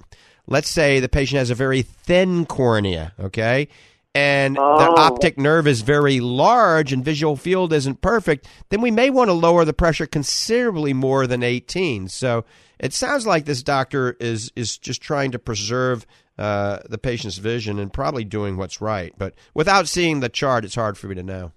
let's 0.50 0.70
say 0.70 1.00
the 1.00 1.08
patient 1.08 1.40
has 1.40 1.50
a 1.50 1.56
very 1.56 1.82
thin 1.82 2.46
cornea, 2.46 3.14
okay? 3.20 3.68
And 4.16 4.58
Oh. 4.58 4.78
the 4.80 4.90
optic 4.90 5.38
nerve 5.38 5.68
is 5.68 5.82
very 5.82 6.20
large 6.20 6.92
and 6.92 7.06
visual 7.06 7.36
field 7.36 7.72
isn't 7.72 8.02
perfect, 8.02 8.48
then 8.70 8.82
we 8.82 8.92
may 8.92 9.10
want 9.12 9.30
to 9.30 9.34
lower 9.34 9.64
the 9.64 9.74
pressure 9.74 10.08
considerably 10.08 10.94
more 10.94 11.28
than 11.28 11.44
18. 11.44 12.08
So 12.08 12.44
it 12.80 12.92
sounds 12.94 13.28
like 13.28 13.46
this 13.46 13.62
doctor 13.62 14.18
is 14.20 14.52
is 14.56 14.78
just 14.78 15.02
trying 15.02 15.32
to 15.32 15.40
preserve 15.40 16.06
uh, 16.40 16.80
the 16.90 16.98
patient's 16.98 17.38
vision 17.38 17.78
and 17.78 17.94
probably 17.94 18.24
doing 18.24 18.58
what's 18.58 18.82
right. 18.82 19.14
But 19.18 19.36
without 19.54 19.88
seeing 19.88 20.22
the 20.22 20.30
chart, 20.30 20.66
it's 20.66 20.76
hard 20.76 20.98
for 20.98 21.08
me 21.08 21.16
to 21.16 21.24
know. 21.24 21.52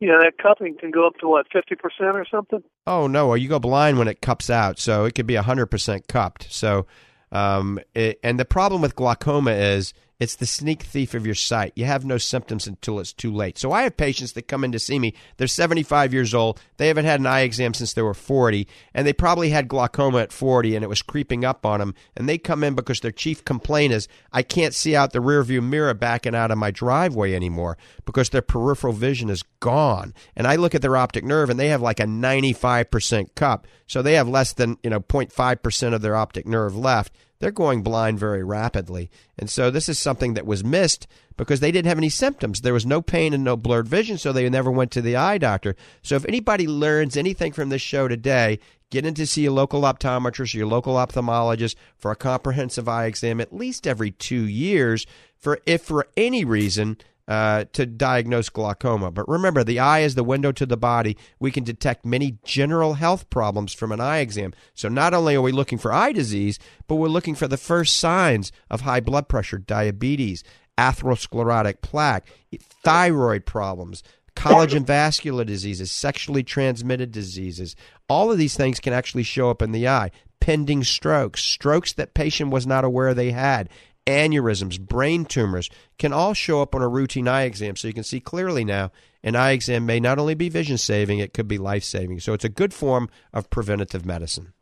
Yeah, 0.00 0.16
that 0.22 0.38
cupping 0.42 0.78
can 0.78 0.90
go 0.90 1.06
up 1.06 1.18
to 1.18 1.28
what 1.28 1.46
50% 1.50 1.76
or 2.14 2.24
something. 2.30 2.62
Oh 2.86 3.06
no! 3.06 3.28
Well, 3.28 3.36
you 3.36 3.48
go 3.48 3.58
blind 3.58 3.98
when 3.98 4.08
it 4.08 4.22
cups 4.22 4.48
out, 4.48 4.78
so 4.78 5.04
it 5.04 5.14
could 5.14 5.26
be 5.26 5.34
hundred 5.34 5.66
percent 5.66 6.08
cupped. 6.08 6.50
So, 6.50 6.86
um, 7.32 7.78
it, 7.94 8.18
and 8.22 8.38
the 8.38 8.44
problem 8.44 8.82
with 8.82 8.96
glaucoma 8.96 9.52
is 9.52 9.94
it's 10.20 10.36
the 10.36 10.46
sneak 10.46 10.82
thief 10.82 11.14
of 11.14 11.24
your 11.24 11.34
sight. 11.34 11.72
You 11.74 11.86
have 11.86 12.04
no 12.04 12.18
symptoms 12.18 12.66
until 12.66 13.00
it's 13.00 13.14
too 13.14 13.32
late. 13.32 13.56
So 13.56 13.72
I 13.72 13.82
have 13.82 13.96
patients 13.96 14.32
that 14.32 14.48
come 14.48 14.64
in 14.64 14.72
to 14.72 14.78
see 14.78 14.98
me. 14.98 15.14
They're 15.38 15.46
75 15.46 16.12
years 16.12 16.34
old. 16.34 16.60
They 16.76 16.88
haven't 16.88 17.06
had 17.06 17.20
an 17.20 17.26
eye 17.26 17.40
exam 17.40 17.72
since 17.72 17.94
they 17.94 18.02
were 18.02 18.12
40, 18.12 18.68
and 18.92 19.06
they 19.06 19.14
probably 19.14 19.48
had 19.48 19.66
glaucoma 19.66 20.18
at 20.18 20.32
40, 20.32 20.76
and 20.76 20.84
it 20.84 20.88
was 20.88 21.00
creeping 21.00 21.42
up 21.42 21.64
on 21.64 21.80
them. 21.80 21.94
And 22.14 22.28
they 22.28 22.36
come 22.36 22.62
in 22.62 22.74
because 22.74 23.00
their 23.00 23.10
chief 23.10 23.44
complaint 23.46 23.94
is 23.94 24.08
I 24.30 24.42
can't 24.42 24.74
see 24.74 24.94
out 24.94 25.12
the 25.12 25.20
rearview 25.20 25.62
mirror 25.62 25.94
backing 25.94 26.34
out 26.34 26.50
of 26.50 26.58
my 26.58 26.70
driveway 26.70 27.34
anymore 27.34 27.78
because 28.04 28.28
their 28.28 28.42
peripheral 28.42 28.92
vision 28.92 29.30
is 29.30 29.42
gone. 29.60 30.12
And 30.36 30.46
I 30.46 30.56
look 30.56 30.74
at 30.74 30.82
their 30.82 30.98
optic 30.98 31.24
nerve, 31.24 31.48
and 31.48 31.58
they 31.58 31.68
have 31.68 31.80
like 31.80 31.98
a 31.98 32.04
95% 32.04 33.34
cup. 33.34 33.66
So 33.86 34.02
they 34.02 34.14
have 34.14 34.28
less 34.28 34.52
than 34.52 34.76
you 34.82 34.90
know 34.90 35.00
0.5% 35.00 35.94
of 35.94 36.02
their 36.02 36.14
optic 36.14 36.46
nerve 36.46 36.76
left 36.76 37.12
they're 37.40 37.50
going 37.50 37.82
blind 37.82 38.18
very 38.18 38.44
rapidly. 38.44 39.10
And 39.38 39.50
so 39.50 39.70
this 39.70 39.88
is 39.88 39.98
something 39.98 40.34
that 40.34 40.46
was 40.46 40.62
missed 40.62 41.06
because 41.36 41.60
they 41.60 41.72
didn't 41.72 41.88
have 41.88 41.98
any 41.98 42.10
symptoms. 42.10 42.60
There 42.60 42.74
was 42.74 42.86
no 42.86 43.00
pain 43.00 43.32
and 43.32 43.42
no 43.42 43.56
blurred 43.56 43.88
vision, 43.88 44.18
so 44.18 44.32
they 44.32 44.48
never 44.48 44.70
went 44.70 44.90
to 44.92 45.02
the 45.02 45.16
eye 45.16 45.38
doctor. 45.38 45.74
So 46.02 46.16
if 46.16 46.26
anybody 46.26 46.66
learns 46.66 47.16
anything 47.16 47.52
from 47.52 47.70
this 47.70 47.82
show 47.82 48.08
today, 48.08 48.60
get 48.90 49.06
in 49.06 49.14
to 49.14 49.26
see 49.26 49.42
your 49.42 49.52
local 49.52 49.82
optometrist 49.82 50.54
or 50.54 50.58
your 50.58 50.66
local 50.66 50.94
ophthalmologist 50.94 51.76
for 51.96 52.10
a 52.10 52.16
comprehensive 52.16 52.88
eye 52.88 53.06
exam 53.06 53.40
at 53.40 53.54
least 53.54 53.86
every 53.86 54.10
two 54.10 54.46
years 54.46 55.06
for 55.36 55.60
if 55.64 55.82
for 55.82 56.06
any 56.16 56.44
reason 56.44 56.98
uh, 57.28 57.64
to 57.72 57.86
diagnose 57.86 58.48
glaucoma. 58.48 59.10
But 59.10 59.28
remember, 59.28 59.62
the 59.62 59.78
eye 59.78 60.00
is 60.00 60.14
the 60.14 60.24
window 60.24 60.52
to 60.52 60.66
the 60.66 60.76
body. 60.76 61.16
We 61.38 61.50
can 61.50 61.64
detect 61.64 62.04
many 62.04 62.38
general 62.44 62.94
health 62.94 63.30
problems 63.30 63.72
from 63.72 63.92
an 63.92 64.00
eye 64.00 64.18
exam. 64.18 64.52
So 64.74 64.88
not 64.88 65.14
only 65.14 65.36
are 65.36 65.42
we 65.42 65.52
looking 65.52 65.78
for 65.78 65.92
eye 65.92 66.12
disease, 66.12 66.58
but 66.88 66.96
we're 66.96 67.08
looking 67.08 67.34
for 67.34 67.46
the 67.48 67.56
first 67.56 67.98
signs 67.98 68.50
of 68.68 68.82
high 68.82 69.00
blood 69.00 69.28
pressure, 69.28 69.58
diabetes, 69.58 70.42
atherosclerotic 70.76 71.82
plaque, 71.82 72.26
thyroid 72.58 73.46
problems. 73.46 74.02
Collagen 74.36 74.86
vascular 74.86 75.44
diseases, 75.44 75.90
sexually 75.90 76.42
transmitted 76.42 77.12
diseases, 77.12 77.76
all 78.08 78.30
of 78.32 78.38
these 78.38 78.56
things 78.56 78.80
can 78.80 78.92
actually 78.92 79.22
show 79.22 79.50
up 79.50 79.60
in 79.60 79.72
the 79.72 79.86
eye. 79.86 80.10
Pending 80.40 80.82
strokes, 80.82 81.42
strokes 81.42 81.92
that 81.92 82.14
patient 82.14 82.50
was 82.50 82.66
not 82.66 82.84
aware 82.84 83.12
they 83.12 83.32
had, 83.32 83.68
aneurysms, 84.10 84.80
brain 84.80 85.24
tumors 85.24 85.70
can 85.98 86.12
all 86.12 86.34
show 86.34 86.60
up 86.62 86.74
on 86.74 86.82
a 86.82 86.88
routine 86.88 87.28
eye 87.28 87.42
exam. 87.42 87.76
So 87.76 87.88
you 87.88 87.94
can 87.94 88.04
see 88.04 88.20
clearly 88.20 88.64
now 88.64 88.90
an 89.22 89.36
eye 89.36 89.52
exam 89.52 89.86
may 89.86 90.00
not 90.00 90.18
only 90.18 90.34
be 90.34 90.48
vision 90.48 90.78
saving, 90.78 91.18
it 91.18 91.32
could 91.32 91.48
be 91.48 91.58
life 91.58 91.84
saving. 91.84 92.20
So 92.20 92.32
it's 92.32 92.44
a 92.44 92.48
good 92.48 92.74
form 92.74 93.08
of 93.32 93.50
preventative 93.50 94.04
medicine. 94.04 94.52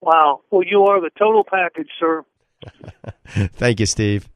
Wow. 0.00 0.40
Well, 0.50 0.64
you 0.64 0.84
are 0.84 1.00
the 1.00 1.10
total 1.16 1.44
package, 1.44 1.88
sir. 1.98 2.24
Thank 3.54 3.80
you, 3.80 3.86
Steve. 3.86 4.28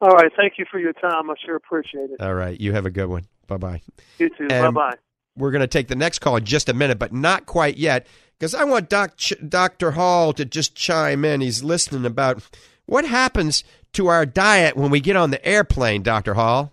All 0.00 0.10
right. 0.10 0.30
Thank 0.36 0.54
you 0.58 0.64
for 0.70 0.78
your 0.78 0.92
time. 0.92 1.30
I 1.30 1.34
sure 1.44 1.56
appreciate 1.56 2.10
it. 2.10 2.20
All 2.20 2.34
right. 2.34 2.58
You 2.60 2.72
have 2.72 2.86
a 2.86 2.90
good 2.90 3.08
one. 3.08 3.26
Bye 3.46 3.56
bye. 3.56 3.82
You 4.18 4.30
too. 4.30 4.48
Bye 4.48 4.70
bye. 4.70 4.94
We're 5.36 5.50
going 5.50 5.60
to 5.60 5.66
take 5.66 5.88
the 5.88 5.96
next 5.96 6.20
call 6.20 6.36
in 6.36 6.44
just 6.44 6.68
a 6.68 6.74
minute, 6.74 6.98
but 6.98 7.12
not 7.12 7.46
quite 7.46 7.76
yet 7.76 8.06
because 8.38 8.54
I 8.54 8.64
want 8.64 8.88
Doc 8.88 9.16
Ch- 9.16 9.34
Dr. 9.46 9.92
Hall 9.92 10.32
to 10.32 10.44
just 10.44 10.74
chime 10.74 11.24
in. 11.24 11.40
He's 11.40 11.62
listening 11.62 12.06
about 12.06 12.42
what 12.86 13.04
happens 13.04 13.64
to 13.92 14.08
our 14.08 14.26
diet 14.26 14.76
when 14.76 14.90
we 14.90 15.00
get 15.00 15.16
on 15.16 15.30
the 15.30 15.44
airplane, 15.46 16.02
Dr. 16.02 16.34
Hall. 16.34 16.72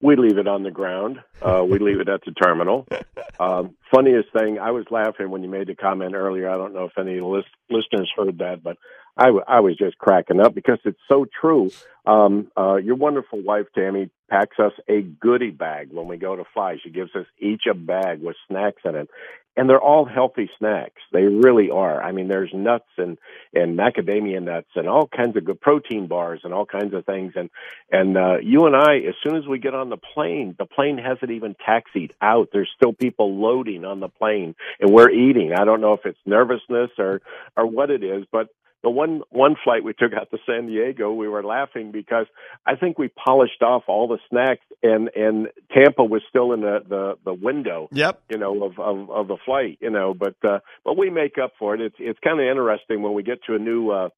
We 0.00 0.16
leave 0.16 0.36
it 0.36 0.48
on 0.48 0.64
the 0.64 0.70
ground. 0.70 1.20
Uh, 1.40 1.64
we 1.64 1.78
leave 1.78 2.00
it 2.00 2.08
at 2.08 2.22
the 2.24 2.32
terminal. 2.32 2.86
Um, 3.40 3.74
funniest 3.92 4.28
thing, 4.32 4.60
I 4.60 4.70
was 4.70 4.84
laughing 4.90 5.30
when 5.30 5.42
you 5.42 5.48
made 5.48 5.66
the 5.66 5.74
comment 5.74 6.14
earlier. 6.14 6.48
I 6.48 6.56
don't 6.56 6.74
know 6.74 6.84
if 6.84 6.96
any 6.96 7.20
list, 7.20 7.48
listeners 7.70 8.12
heard 8.16 8.38
that, 8.38 8.62
but 8.62 8.76
I, 9.16 9.26
w- 9.26 9.44
I 9.46 9.60
was 9.60 9.76
just 9.76 9.98
cracking 9.98 10.40
up 10.40 10.54
because 10.54 10.78
it's 10.84 11.00
so 11.10 11.26
true. 11.40 11.70
Um, 12.06 12.48
uh, 12.56 12.76
your 12.76 12.96
wonderful 12.96 13.42
wife, 13.42 13.66
Tammy, 13.74 14.10
packs 14.30 14.58
us 14.58 14.72
a 14.88 15.02
goodie 15.02 15.50
bag 15.50 15.92
when 15.92 16.08
we 16.08 16.16
go 16.16 16.34
to 16.34 16.44
fly. 16.54 16.78
She 16.82 16.90
gives 16.90 17.14
us 17.14 17.26
each 17.38 17.62
a 17.70 17.74
bag 17.74 18.22
with 18.22 18.36
snacks 18.48 18.82
in 18.84 18.94
it. 18.94 19.08
And 19.54 19.68
they're 19.68 19.78
all 19.78 20.06
healthy 20.06 20.48
snacks. 20.58 21.02
They 21.12 21.24
really 21.24 21.68
are. 21.70 22.02
I 22.02 22.12
mean, 22.12 22.28
there's 22.28 22.50
nuts 22.54 22.88
and, 22.96 23.18
and 23.52 23.78
macadamia 23.78 24.42
nuts 24.42 24.70
and 24.74 24.88
all 24.88 25.06
kinds 25.06 25.36
of 25.36 25.44
good 25.44 25.60
protein 25.60 26.06
bars 26.06 26.40
and 26.42 26.54
all 26.54 26.64
kinds 26.64 26.94
of 26.94 27.04
things. 27.04 27.34
And, 27.36 27.50
and, 27.90 28.16
uh, 28.16 28.38
you 28.42 28.64
and 28.64 28.74
I, 28.74 28.96
as 29.06 29.14
soon 29.22 29.36
as 29.36 29.46
we 29.46 29.58
get 29.58 29.74
on 29.74 29.90
the 29.90 29.98
plane, 29.98 30.54
the 30.58 30.64
plane 30.64 30.96
hasn't 30.96 31.30
even 31.30 31.54
taxied 31.68 32.14
out. 32.22 32.48
There's 32.50 32.70
still 32.74 32.94
people 32.94 33.38
loading 33.38 33.84
on 33.84 34.00
the 34.00 34.08
plane 34.08 34.54
and 34.80 34.90
we're 34.90 35.10
eating. 35.10 35.52
I 35.52 35.66
don't 35.66 35.82
know 35.82 35.92
if 35.92 36.06
it's 36.06 36.18
nervousness 36.24 36.92
or, 36.96 37.20
or 37.54 37.66
what 37.66 37.90
it 37.90 38.02
is, 38.02 38.24
but 38.32 38.48
the 38.82 38.90
one 38.90 39.22
one 39.30 39.56
flight 39.62 39.84
we 39.84 39.92
took 39.92 40.12
out 40.12 40.30
to 40.30 40.38
San 40.46 40.66
Diego, 40.66 41.12
we 41.12 41.28
were 41.28 41.42
laughing 41.42 41.92
because 41.92 42.26
I 42.66 42.76
think 42.76 42.98
we 42.98 43.08
polished 43.08 43.62
off 43.62 43.84
all 43.88 44.08
the 44.08 44.18
snacks, 44.28 44.64
and 44.82 45.10
and 45.14 45.48
Tampa 45.72 46.04
was 46.04 46.22
still 46.28 46.52
in 46.52 46.60
the 46.60 46.80
the, 46.88 47.14
the 47.24 47.34
window. 47.34 47.88
Yep. 47.92 48.22
You 48.30 48.38
know 48.38 48.64
of, 48.64 48.78
of 48.78 49.10
of 49.10 49.28
the 49.28 49.36
flight. 49.44 49.78
You 49.80 49.90
know, 49.90 50.14
but 50.14 50.36
uh, 50.44 50.58
but 50.84 50.96
we 50.98 51.10
make 51.10 51.38
up 51.42 51.52
for 51.58 51.74
it. 51.74 51.80
It's 51.80 51.96
it's 51.98 52.18
kind 52.20 52.40
of 52.40 52.46
interesting 52.46 53.02
when 53.02 53.14
we 53.14 53.22
get 53.22 53.44
to 53.46 53.54
a 53.54 53.58
new. 53.58 53.90
uh 53.90 54.08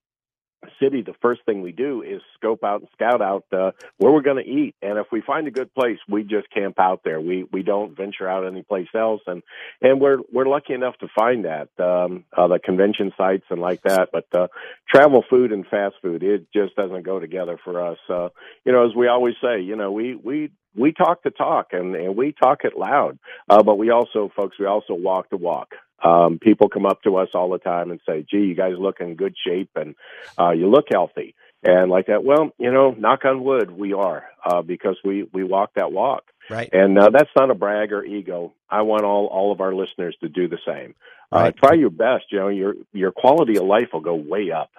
city, 0.80 1.02
the 1.02 1.14
first 1.20 1.42
thing 1.44 1.62
we 1.62 1.72
do 1.72 2.02
is 2.02 2.20
scope 2.36 2.64
out 2.64 2.80
and 2.80 2.88
scout 2.92 3.22
out 3.22 3.44
uh, 3.52 3.70
where 3.98 4.12
we're 4.12 4.22
going 4.22 4.42
to 4.42 4.50
eat. 4.50 4.74
And 4.82 4.98
if 4.98 5.06
we 5.12 5.20
find 5.20 5.46
a 5.46 5.50
good 5.50 5.72
place, 5.74 5.98
we 6.08 6.22
just 6.22 6.50
camp 6.50 6.78
out 6.78 7.00
there. 7.04 7.20
We 7.20 7.44
we 7.52 7.62
don't 7.62 7.96
venture 7.96 8.28
out 8.28 8.46
anyplace 8.46 8.88
else. 8.94 9.22
And 9.26 9.42
and 9.80 10.00
we're 10.00 10.18
we're 10.32 10.48
lucky 10.48 10.74
enough 10.74 10.96
to 10.98 11.08
find 11.16 11.44
that 11.44 11.68
um, 11.78 12.24
uh, 12.36 12.48
the 12.48 12.58
convention 12.58 13.12
sites 13.16 13.44
and 13.50 13.60
like 13.60 13.82
that. 13.82 14.10
But 14.12 14.26
uh, 14.34 14.48
travel 14.88 15.24
food 15.28 15.52
and 15.52 15.66
fast 15.66 15.96
food, 16.02 16.22
it 16.22 16.46
just 16.52 16.76
doesn't 16.76 17.02
go 17.02 17.18
together 17.20 17.58
for 17.62 17.84
us. 17.84 17.98
Uh, 18.08 18.28
you 18.64 18.72
know, 18.72 18.86
as 18.86 18.94
we 18.94 19.08
always 19.08 19.34
say, 19.42 19.60
you 19.60 19.76
know, 19.76 19.92
we 19.92 20.14
we 20.14 20.50
we 20.76 20.92
talk 20.92 21.22
the 21.22 21.30
talk 21.30 21.68
and, 21.72 21.94
and 21.94 22.16
we 22.16 22.32
talk 22.32 22.64
it 22.64 22.76
loud, 22.76 23.18
uh, 23.48 23.62
but 23.62 23.78
we 23.78 23.90
also, 23.90 24.30
folks, 24.34 24.58
we 24.58 24.66
also 24.66 24.94
walk 24.94 25.30
the 25.30 25.36
walk. 25.36 25.74
Um, 26.05 26.38
people 26.38 26.68
come 26.68 26.86
up 26.86 27.02
to 27.02 27.16
us 27.16 27.28
all 27.34 27.50
the 27.50 27.59
time 27.59 27.90
and 27.90 28.00
say, 28.07 28.24
"Gee, 28.30 28.38
you 28.44 28.55
guys 28.55 28.74
look 28.78 29.00
in 29.00 29.14
good 29.14 29.34
shape 29.46 29.70
and 29.74 29.94
uh, 30.38 30.50
you 30.50 30.68
look 30.68 30.86
healthy," 30.90 31.34
and 31.62 31.90
like 31.90 32.07
that. 32.07 32.24
Well, 32.24 32.50
you 32.59 32.70
know, 32.72 32.90
knock 32.90 33.24
on 33.24 33.42
wood, 33.42 33.70
we 33.70 33.92
are 33.94 34.24
uh, 34.44 34.62
because 34.62 34.98
we 35.05 35.28
we 35.32 35.44
walk 35.44 35.70
that 35.76 35.92
walk, 35.92 36.24
Right. 36.50 36.68
and 36.72 36.98
uh, 36.98 37.11
that's 37.11 37.30
not 37.36 37.50
a 37.50 37.55
brag 37.55 37.92
or 37.92 38.05
ego. 38.05 38.52
I 38.68 38.82
want 38.82 39.05
all 39.05 39.26
all 39.26 39.50
of 39.52 39.61
our 39.61 39.74
listeners 39.74 40.16
to 40.20 40.28
do 40.28 40.48
the 40.48 40.59
same. 40.66 40.94
Uh, 41.32 41.50
try 41.50 41.74
your 41.74 41.90
best. 41.90 42.26
You 42.30 42.38
know, 42.38 42.48
your 42.48 42.74
your 42.92 43.11
quality 43.11 43.57
of 43.57 43.64
life 43.64 43.88
will 43.92 44.00
go 44.00 44.14
way 44.14 44.50
up. 44.52 44.70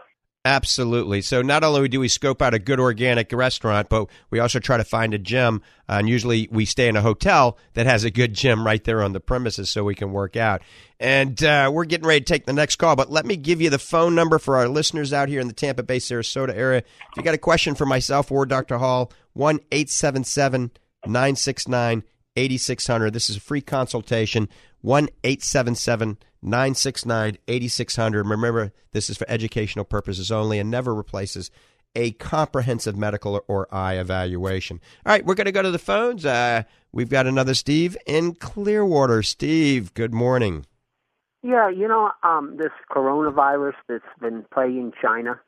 Absolutely. 0.45 1.23
So 1.23 1.41
not 1.41 1.63
only 1.63 1.87
do 1.87 1.99
we 1.99 2.07
scope 2.07 2.39
out 2.39 2.53
a 2.53 2.59
good 2.59 2.79
organic 2.79 3.33
restaurant, 3.33 3.89
but 3.89 4.07
we 4.29 4.37
also 4.37 4.59
try 4.59 4.77
to 4.77 4.83
find 4.83 5.15
a 5.15 5.17
gym. 5.17 5.63
Uh, 5.89 5.93
and 5.93 6.07
usually 6.07 6.47
we 6.51 6.65
stay 6.65 6.87
in 6.87 6.95
a 6.95 7.01
hotel 7.01 7.57
that 7.73 7.87
has 7.87 8.03
a 8.03 8.11
good 8.11 8.35
gym 8.35 8.63
right 8.63 8.83
there 8.83 9.01
on 9.01 9.13
the 9.13 9.19
premises 9.19 9.71
so 9.71 9.83
we 9.83 9.95
can 9.95 10.11
work 10.11 10.37
out. 10.37 10.61
And 10.99 11.43
uh, 11.43 11.71
we're 11.73 11.85
getting 11.85 12.07
ready 12.07 12.19
to 12.19 12.25
take 12.25 12.45
the 12.45 12.53
next 12.53 12.75
call, 12.75 12.95
but 12.95 13.11
let 13.11 13.25
me 13.25 13.37
give 13.37 13.59
you 13.59 13.71
the 13.71 13.79
phone 13.79 14.13
number 14.13 14.37
for 14.37 14.55
our 14.57 14.67
listeners 14.67 15.11
out 15.11 15.29
here 15.29 15.41
in 15.41 15.47
the 15.47 15.53
Tampa 15.53 15.81
Bay, 15.81 15.97
Sarasota 15.97 16.55
area. 16.55 16.83
If 16.83 17.17
you 17.17 17.23
got 17.23 17.33
a 17.33 17.39
question 17.39 17.73
for 17.73 17.87
myself 17.87 18.31
or 18.31 18.45
Dr. 18.45 18.77
Hall, 18.77 19.11
1 19.33 19.59
877 19.71 20.71
969 21.07 22.03
8600. 22.35 23.13
This 23.13 23.29
is 23.29 23.37
a 23.37 23.41
free 23.41 23.61
consultation. 23.61 24.49
1 24.81 25.09
877 25.23 26.17
969 26.41 27.37
8600. 27.47 28.27
Remember, 28.27 28.71
this 28.91 29.09
is 29.09 29.17
for 29.17 29.25
educational 29.29 29.85
purposes 29.85 30.31
only 30.31 30.59
and 30.59 30.69
never 30.69 30.93
replaces 30.93 31.49
a 31.95 32.11
comprehensive 32.11 32.97
medical 32.97 33.43
or 33.47 33.73
eye 33.73 33.95
evaluation. 33.95 34.79
All 35.05 35.11
right, 35.11 35.25
we're 35.25 35.35
going 35.35 35.45
to 35.45 35.51
go 35.51 35.61
to 35.61 35.71
the 35.71 35.79
phones. 35.79 36.25
Uh, 36.25 36.63
we've 36.91 37.09
got 37.09 37.25
another 37.25 37.53
Steve 37.53 37.97
in 38.05 38.35
Clearwater. 38.35 39.23
Steve, 39.23 39.93
good 39.93 40.13
morning. 40.13 40.65
Yeah, 41.41 41.69
you 41.69 41.87
know, 41.87 42.11
um, 42.23 42.57
this 42.57 42.71
coronavirus 42.91 43.75
that's 43.87 44.03
been 44.19 44.45
plaguing 44.51 44.91
China. 45.01 45.39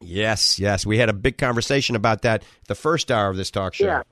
Yes, 0.00 0.58
yes. 0.58 0.84
We 0.84 0.98
had 0.98 1.08
a 1.08 1.14
big 1.14 1.38
conversation 1.38 1.96
about 1.96 2.22
that 2.22 2.42
the 2.68 2.74
first 2.74 3.10
hour 3.10 3.30
of 3.30 3.36
this 3.36 3.50
talk 3.50 3.74
show. 3.74 3.86
Yeah. 3.86 4.02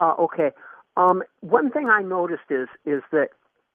Uh, 0.00 0.14
okay. 0.18 0.50
Um, 0.96 1.22
one 1.40 1.70
thing 1.70 1.88
I 1.88 2.02
noticed 2.02 2.50
is 2.50 2.68
is 2.84 3.02
that 3.12 3.28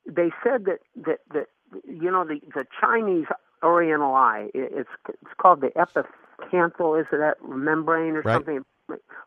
they 0.06 0.32
said 0.44 0.66
that 0.66 0.80
that 1.06 1.20
that 1.34 1.48
you 1.88 2.12
know 2.12 2.26
the 2.26 2.40
the 2.54 2.66
Chinese 2.80 3.26
Oriental 3.64 4.14
eye 4.14 4.50
it's 4.54 4.90
it's 5.10 5.34
called 5.38 5.62
the 5.62 5.70
epicanthal 5.70 7.00
is 7.00 7.08
it 7.12 7.18
that 7.18 7.38
membrane 7.48 8.16
or 8.16 8.22
right. 8.22 8.36
something? 8.36 8.66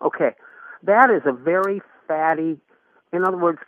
Okay, 0.03 0.30
that 0.84 1.11
is 1.11 1.22
a 1.24 1.32
very 1.32 1.82
fatty. 2.07 2.59
In 3.12 3.24
other 3.24 3.36
words, 3.36 3.59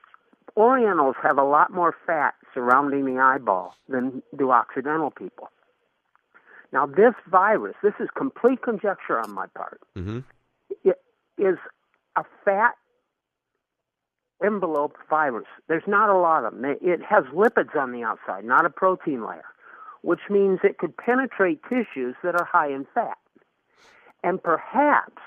Orientals 0.56 1.16
have 1.22 1.38
a 1.38 1.44
lot 1.44 1.72
more 1.72 1.94
fat 2.06 2.34
surrounding 2.54 3.04
the 3.04 3.20
eyeball 3.20 3.74
than 3.88 4.22
do 4.36 4.50
Occidental 4.50 5.10
people. 5.10 5.50
Now, 6.72 6.86
this 6.86 7.14
virus, 7.30 7.74
this 7.82 7.92
is 8.00 8.08
complete 8.16 8.62
conjecture 8.62 9.18
on 9.18 9.32
my 9.32 9.46
part, 9.48 9.80
mm-hmm. 9.96 10.20
it 10.84 10.98
is 11.36 11.58
a 12.16 12.24
fat 12.44 12.74
enveloped 14.44 14.98
virus. 15.08 15.46
There's 15.68 15.86
not 15.86 16.08
a 16.10 16.16
lot 16.16 16.44
of 16.44 16.54
them. 16.54 16.64
It 16.80 17.00
has 17.02 17.24
lipids 17.34 17.76
on 17.76 17.92
the 17.92 18.02
outside, 18.02 18.44
not 18.44 18.64
a 18.66 18.70
protein 18.70 19.26
layer, 19.26 19.44
which 20.02 20.20
means 20.30 20.60
it 20.64 20.78
could 20.78 20.96
penetrate 20.96 21.60
tissues 21.68 22.14
that 22.22 22.34
are 22.34 22.44
high 22.44 22.68
in 22.70 22.86
fat. 22.94 23.16
And 24.24 24.42
perhaps 24.42 25.22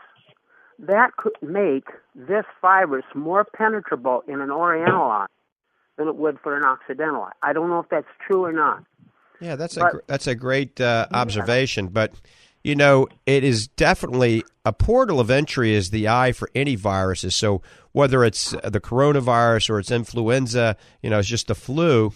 that 0.80 1.16
could 1.18 1.34
make 1.41 1.88
this 2.16 2.45
virus 2.61 3.05
more 3.13 3.45
penetrable 3.45 4.24
in 4.28 4.41
an 4.41 4.51
Oriental 4.51 5.03
eye 5.03 5.26
than 5.97 6.07
it 6.07 6.16
would 6.16 6.39
for 6.41 6.55
an 6.57 6.63
Occidental 6.63 7.24
eye. 7.24 7.32
I 7.41 7.53
don't 7.53 7.70
know 7.70 7.80
if 7.80 7.89
that's 7.89 8.07
true 8.26 8.43
or 8.43 8.51
not. 8.51 8.84
Yeah, 9.41 9.55
that's 9.55 9.76
But- 9.76 9.88
a 9.88 9.91
gr- 9.91 9.99
that's 10.07 10.28
a 10.28 10.36
great 10.36 10.80
uh, 10.80 11.07
observation, 11.11 11.88
but 11.88 12.13
you 12.66 12.74
know, 12.74 13.07
it 13.28 13.43
is 13.43 13.68
definitely 13.68 14.43
a 14.66 14.74
portal 14.74 15.20
of 15.20 15.30
entry 15.30 15.76
is 15.76 15.91
the 15.91 16.07
eye 16.07 16.32
for 16.32 16.49
any 16.55 16.76
viruses. 16.76 17.36
So 17.36 17.61
whether 17.91 18.24
it's 18.24 18.51
the 18.63 18.82
coronavirus 18.82 19.70
or 19.70 19.78
it's 19.78 19.91
influenza, 19.91 20.76
you 21.03 21.11
know, 21.11 21.20
it's 21.20 21.28
just 21.28 21.45
the 21.45 21.53
flu, 21.53 22.11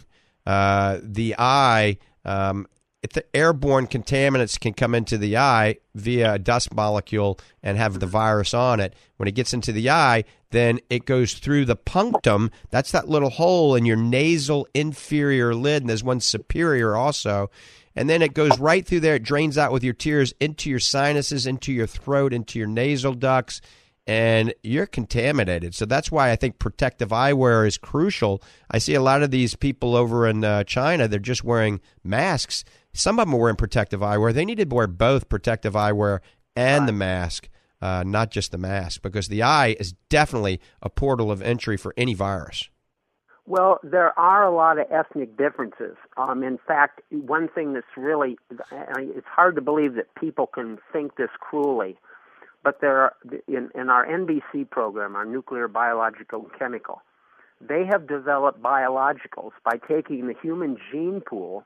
uh, 0.48 1.02
the 1.04 1.36
eye, 1.38 2.00
um, 2.26 2.66
the 3.14 3.24
airborne 3.36 3.86
contaminants 3.86 4.60
can 4.60 4.74
come 4.74 4.96
into 4.96 5.20
the 5.20 5.38
eye 5.38 5.78
via 5.94 6.34
a 6.34 6.40
dust 6.40 6.74
molecule 6.74 7.40
and 7.62 7.78
have 7.78 8.00
the 8.00 8.08
virus 8.08 8.56
on 8.56 8.80
it. 8.80 8.96
When 9.18 9.28
it 9.28 9.36
gets 9.36 9.54
into 9.54 9.72
the 9.72 9.92
eye, 9.92 10.24
then 10.50 10.80
it 10.90 11.06
goes 11.06 11.34
through 11.34 11.66
the 11.66 11.76
punctum. 11.76 12.50
That's 12.72 12.92
that 12.92 13.08
little 13.08 13.30
hole 13.30 13.76
in 13.76 13.86
your 13.86 13.98
nasal 13.98 14.68
inferior 14.74 15.54
lid, 15.54 15.84
and 15.84 15.90
there's 15.90 16.04
one 16.04 16.22
superior 16.22 16.96
also. 16.96 17.52
And 18.00 18.10
then 18.10 18.22
it 18.22 18.34
goes 18.34 18.58
right 18.60 18.88
through 18.88 19.02
there. 19.02 19.16
It 19.16 19.24
drains 19.24 19.58
out 19.58 19.74
with 19.74 19.84
your 19.84 19.94
tears 19.94 20.34
into 20.40 20.70
your 20.70 20.80
sinuses, 20.80 21.46
into 21.46 21.74
your 21.74 21.86
throat, 21.86 22.32
into 22.32 22.58
your 22.58 22.68
nasal 22.70 23.14
ducts, 23.14 23.60
and 24.08 24.54
you're 24.64 24.86
contaminated. 24.86 25.76
So 25.76 25.84
that's 25.84 26.10
why 26.10 26.32
I 26.32 26.38
think 26.38 26.60
protective 26.60 27.10
eyewear 27.10 27.68
is 27.68 27.78
crucial. 27.78 28.42
I 28.72 28.78
see 28.78 28.94
a 28.94 29.02
lot 29.02 29.22
of 29.22 29.32
these 29.32 29.54
people 29.54 29.98
over 29.98 30.26
in 30.26 30.46
uh, 30.46 30.64
China, 30.64 31.10
they're 31.10 31.20
just 31.20 31.44
wearing 31.44 31.82
masks. 32.02 32.64
Some 32.94 33.20
of 33.20 33.28
them 33.28 33.36
are 33.36 33.38
wearing 33.38 33.58
protective 33.58 34.00
eyewear. 34.00 34.34
They 34.34 34.46
need 34.46 34.60
to 34.60 34.74
wear 34.74 34.88
both 34.88 35.28
protective 35.28 35.74
eyewear 35.74 36.20
and 36.56 36.88
the 36.88 36.94
mask, 36.94 37.50
uh, 37.82 38.06
not 38.08 38.32
just 38.32 38.54
the 38.54 38.58
mask, 38.58 39.02
because 39.02 39.28
the 39.28 39.44
eye 39.44 39.76
is 39.78 39.94
definitely 40.10 40.62
a 40.82 40.90
portal 40.90 41.34
of 41.34 41.42
entry 41.42 41.76
for 41.76 41.94
any 41.98 42.14
virus. 42.14 42.70
Well, 43.50 43.80
there 43.82 44.18
are 44.18 44.46
a 44.46 44.56
lot 44.56 44.78
of 44.78 44.86
ethnic 44.92 45.36
differences. 45.36 45.98
Um, 46.18 46.44
in 46.44 46.60
fact, 46.68 47.02
one 47.10 47.50
thing 47.50 47.74
that's 47.74 47.98
really, 47.98 48.38
it's 48.52 49.26
hard 49.26 49.56
to 49.56 49.62
believe 49.62 49.96
that 49.96 50.14
people 50.14 50.46
can 50.46 50.78
think 50.94 51.16
this 51.16 51.32
cruelly, 51.40 51.98
but 52.64 52.80
there 52.80 52.98
are, 53.02 53.16
in, 53.48 53.72
in 53.74 53.90
our 53.90 54.06
NBC 54.06 54.70
program, 54.70 55.16
our 55.16 55.26
nuclear, 55.26 55.68
biological, 55.68 56.42
and 56.42 56.60
chemical, 56.60 57.02
they 57.60 57.88
have 57.90 58.08
developed 58.08 58.62
biologicals 58.62 59.54
by 59.66 59.80
taking 59.88 60.28
the 60.28 60.36
human 60.40 60.78
gene 60.92 61.20
pool 61.20 61.66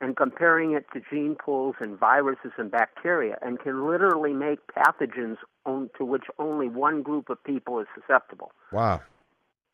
and 0.00 0.16
comparing 0.16 0.74
it 0.74 0.86
to 0.92 1.00
gene 1.10 1.34
pools 1.34 1.74
in 1.80 1.96
viruses 1.96 2.52
and 2.58 2.70
bacteria 2.70 3.38
and 3.42 3.58
can 3.58 3.88
literally 3.88 4.32
make 4.32 4.60
pathogens 4.68 5.38
on, 5.66 5.90
to 5.98 6.04
which 6.04 6.24
only 6.38 6.68
one 6.68 7.02
group 7.02 7.28
of 7.28 7.42
people 7.42 7.80
is 7.80 7.88
susceptible. 7.92 8.52
Wow. 8.70 9.00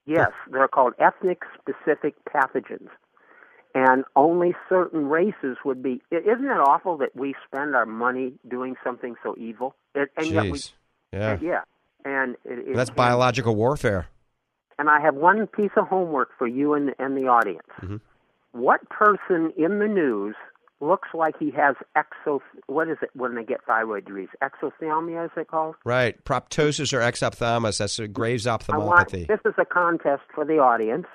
Yes, 0.07 0.31
they're 0.51 0.69
called 0.69 0.95
ethnic 0.99 1.43
specific 1.59 2.15
pathogens. 2.25 2.89
And 3.73 4.05
only 4.17 4.55
certain 4.69 5.07
races 5.07 5.59
would 5.65 5.81
be. 5.83 6.03
Isn't 6.11 6.45
it 6.45 6.61
awful 6.61 6.97
that 6.99 7.15
we 7.15 7.37
spend 7.47 7.77
our 7.77 7.87
money 7.87 8.33
doing 8.49 8.75
something 8.83 9.15
so 9.23 9.37
evil? 9.39 9.77
And 9.95 10.27
yet 10.27 10.45
we, 10.45 10.59
Jeez. 10.59 10.73
Yeah. 11.13 11.39
yeah. 11.41 11.61
And 12.05 12.35
it, 12.45 12.71
it 12.71 12.77
That's 12.77 12.91
biological 12.91 13.55
warfare. 13.55 14.09
And 14.79 14.89
I 14.89 15.01
have 15.01 15.15
one 15.15 15.47
piece 15.47 15.71
of 15.77 15.87
homework 15.87 16.31
for 16.37 16.49
you 16.49 16.75
and, 16.75 16.95
and 16.99 17.17
the 17.17 17.29
audience. 17.29 17.69
Mhm. 17.81 18.01
What 18.53 18.89
person 18.89 19.53
in 19.57 19.79
the 19.79 19.87
news 19.87 20.35
looks 20.81 21.09
like 21.15 21.35
he 21.39 21.51
has 21.53 21.77
exo? 21.97 22.41
What 22.67 22.89
is 22.89 22.97
it 23.03 23.11
when 23.15 23.35
they 23.35 23.45
get 23.45 23.65
thyroid 23.67 24.07
disease? 24.07 24.29
Exothalmia, 24.43 25.27
is 25.27 25.31
it 25.37 25.49
called? 25.49 25.75
Right. 25.85 26.23
Proptosis 26.25 26.93
or 26.93 27.01
exophthalmos. 27.01 27.79
That's 27.79 27.99
a 27.99 28.09
Graves 28.09 28.47
I 28.47 28.53
want, 28.53 28.63
ophthalmopathy. 28.69 29.27
this 29.27 29.41
is 29.45 29.55
a 29.59 29.65
contest 29.65 30.23
for 30.35 30.45
the 30.45 30.59
audience. 30.59 31.07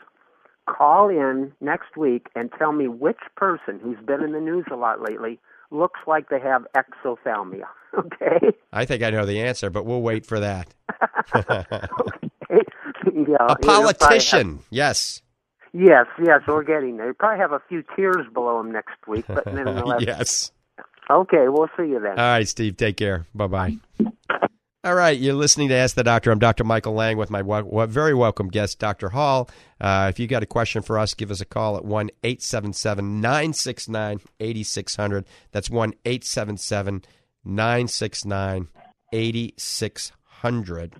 Call 0.68 1.10
in 1.10 1.52
next 1.62 1.96
week 1.96 2.28
and 2.36 2.50
tell 2.58 2.72
me 2.72 2.88
which 2.88 3.20
person 3.36 3.80
who's 3.84 4.00
been 4.06 4.24
in 4.24 4.32
the 4.32 4.40
news 4.40 4.66
a 4.72 4.76
lot 4.76 5.00
lately 5.02 5.40
looks 5.72 6.00
like 6.08 6.30
they 6.30 6.40
have 6.40 6.66
exophthalmia. 6.76 7.66
Okay? 7.98 8.48
I 8.74 8.84
think 8.84 9.04
I 9.04 9.10
know 9.10 9.26
the 9.26 9.40
answer, 9.40 9.70
but 9.70 9.86
we'll 9.86 10.02
wait 10.02 10.26
for 10.26 10.42
that. 10.42 10.74
yeah, 11.34 11.48
a 12.54 13.16
you'll 13.16 13.48
have- 13.48 13.62
politician. 13.62 14.60
Yes. 14.70 15.22
Yes, 15.78 16.06
yes, 16.24 16.40
we're 16.48 16.64
getting 16.64 16.96
there. 16.96 17.08
You 17.08 17.14
probably 17.14 17.40
have 17.40 17.52
a 17.52 17.62
few 17.68 17.84
tears 17.98 18.26
below 18.34 18.62
him 18.62 18.72
next 18.72 18.96
week, 19.08 19.26
but 19.28 19.46
nonetheless. 19.54 20.02
yes. 20.02 20.52
Okay, 21.10 21.50
we'll 21.50 21.68
see 21.76 21.90
you 21.90 22.00
then. 22.00 22.12
All 22.12 22.26
right, 22.26 22.48
Steve. 22.48 22.78
Take 22.78 22.96
care. 22.96 23.26
Bye 23.36 23.48
bye. 23.48 23.78
All 24.86 24.96
right, 24.96 25.20
you're 25.20 25.34
listening 25.34 25.68
to 25.70 25.76
Ask 25.76 25.96
the 25.96 26.04
Doctor. 26.04 26.32
I'm 26.32 26.40
Dr. 26.40 26.64
Michael 26.64 26.94
Lang 26.94 27.18
with 27.18 27.30
my 27.30 27.42
very 27.88 28.14
welcome 28.14 28.48
guest, 28.48 28.80
Dr. 28.80 29.10
Hall. 29.10 29.50
Uh, 29.82 30.08
if 30.10 30.18
you 30.20 30.28
got 30.28 30.44
a 30.44 30.46
question 30.46 30.82
for 30.82 30.98
us, 30.98 31.14
give 31.14 31.30
us 31.30 31.42
a 31.42 31.46
call 31.46 31.76
at 31.76 31.84
1 31.84 32.10
877 32.24 33.20
969 33.20 34.22
8600. 34.40 35.26
That's 35.52 35.70
1 35.70 35.94
877 36.06 37.04
969 37.44 38.68
8600. 39.12 40.94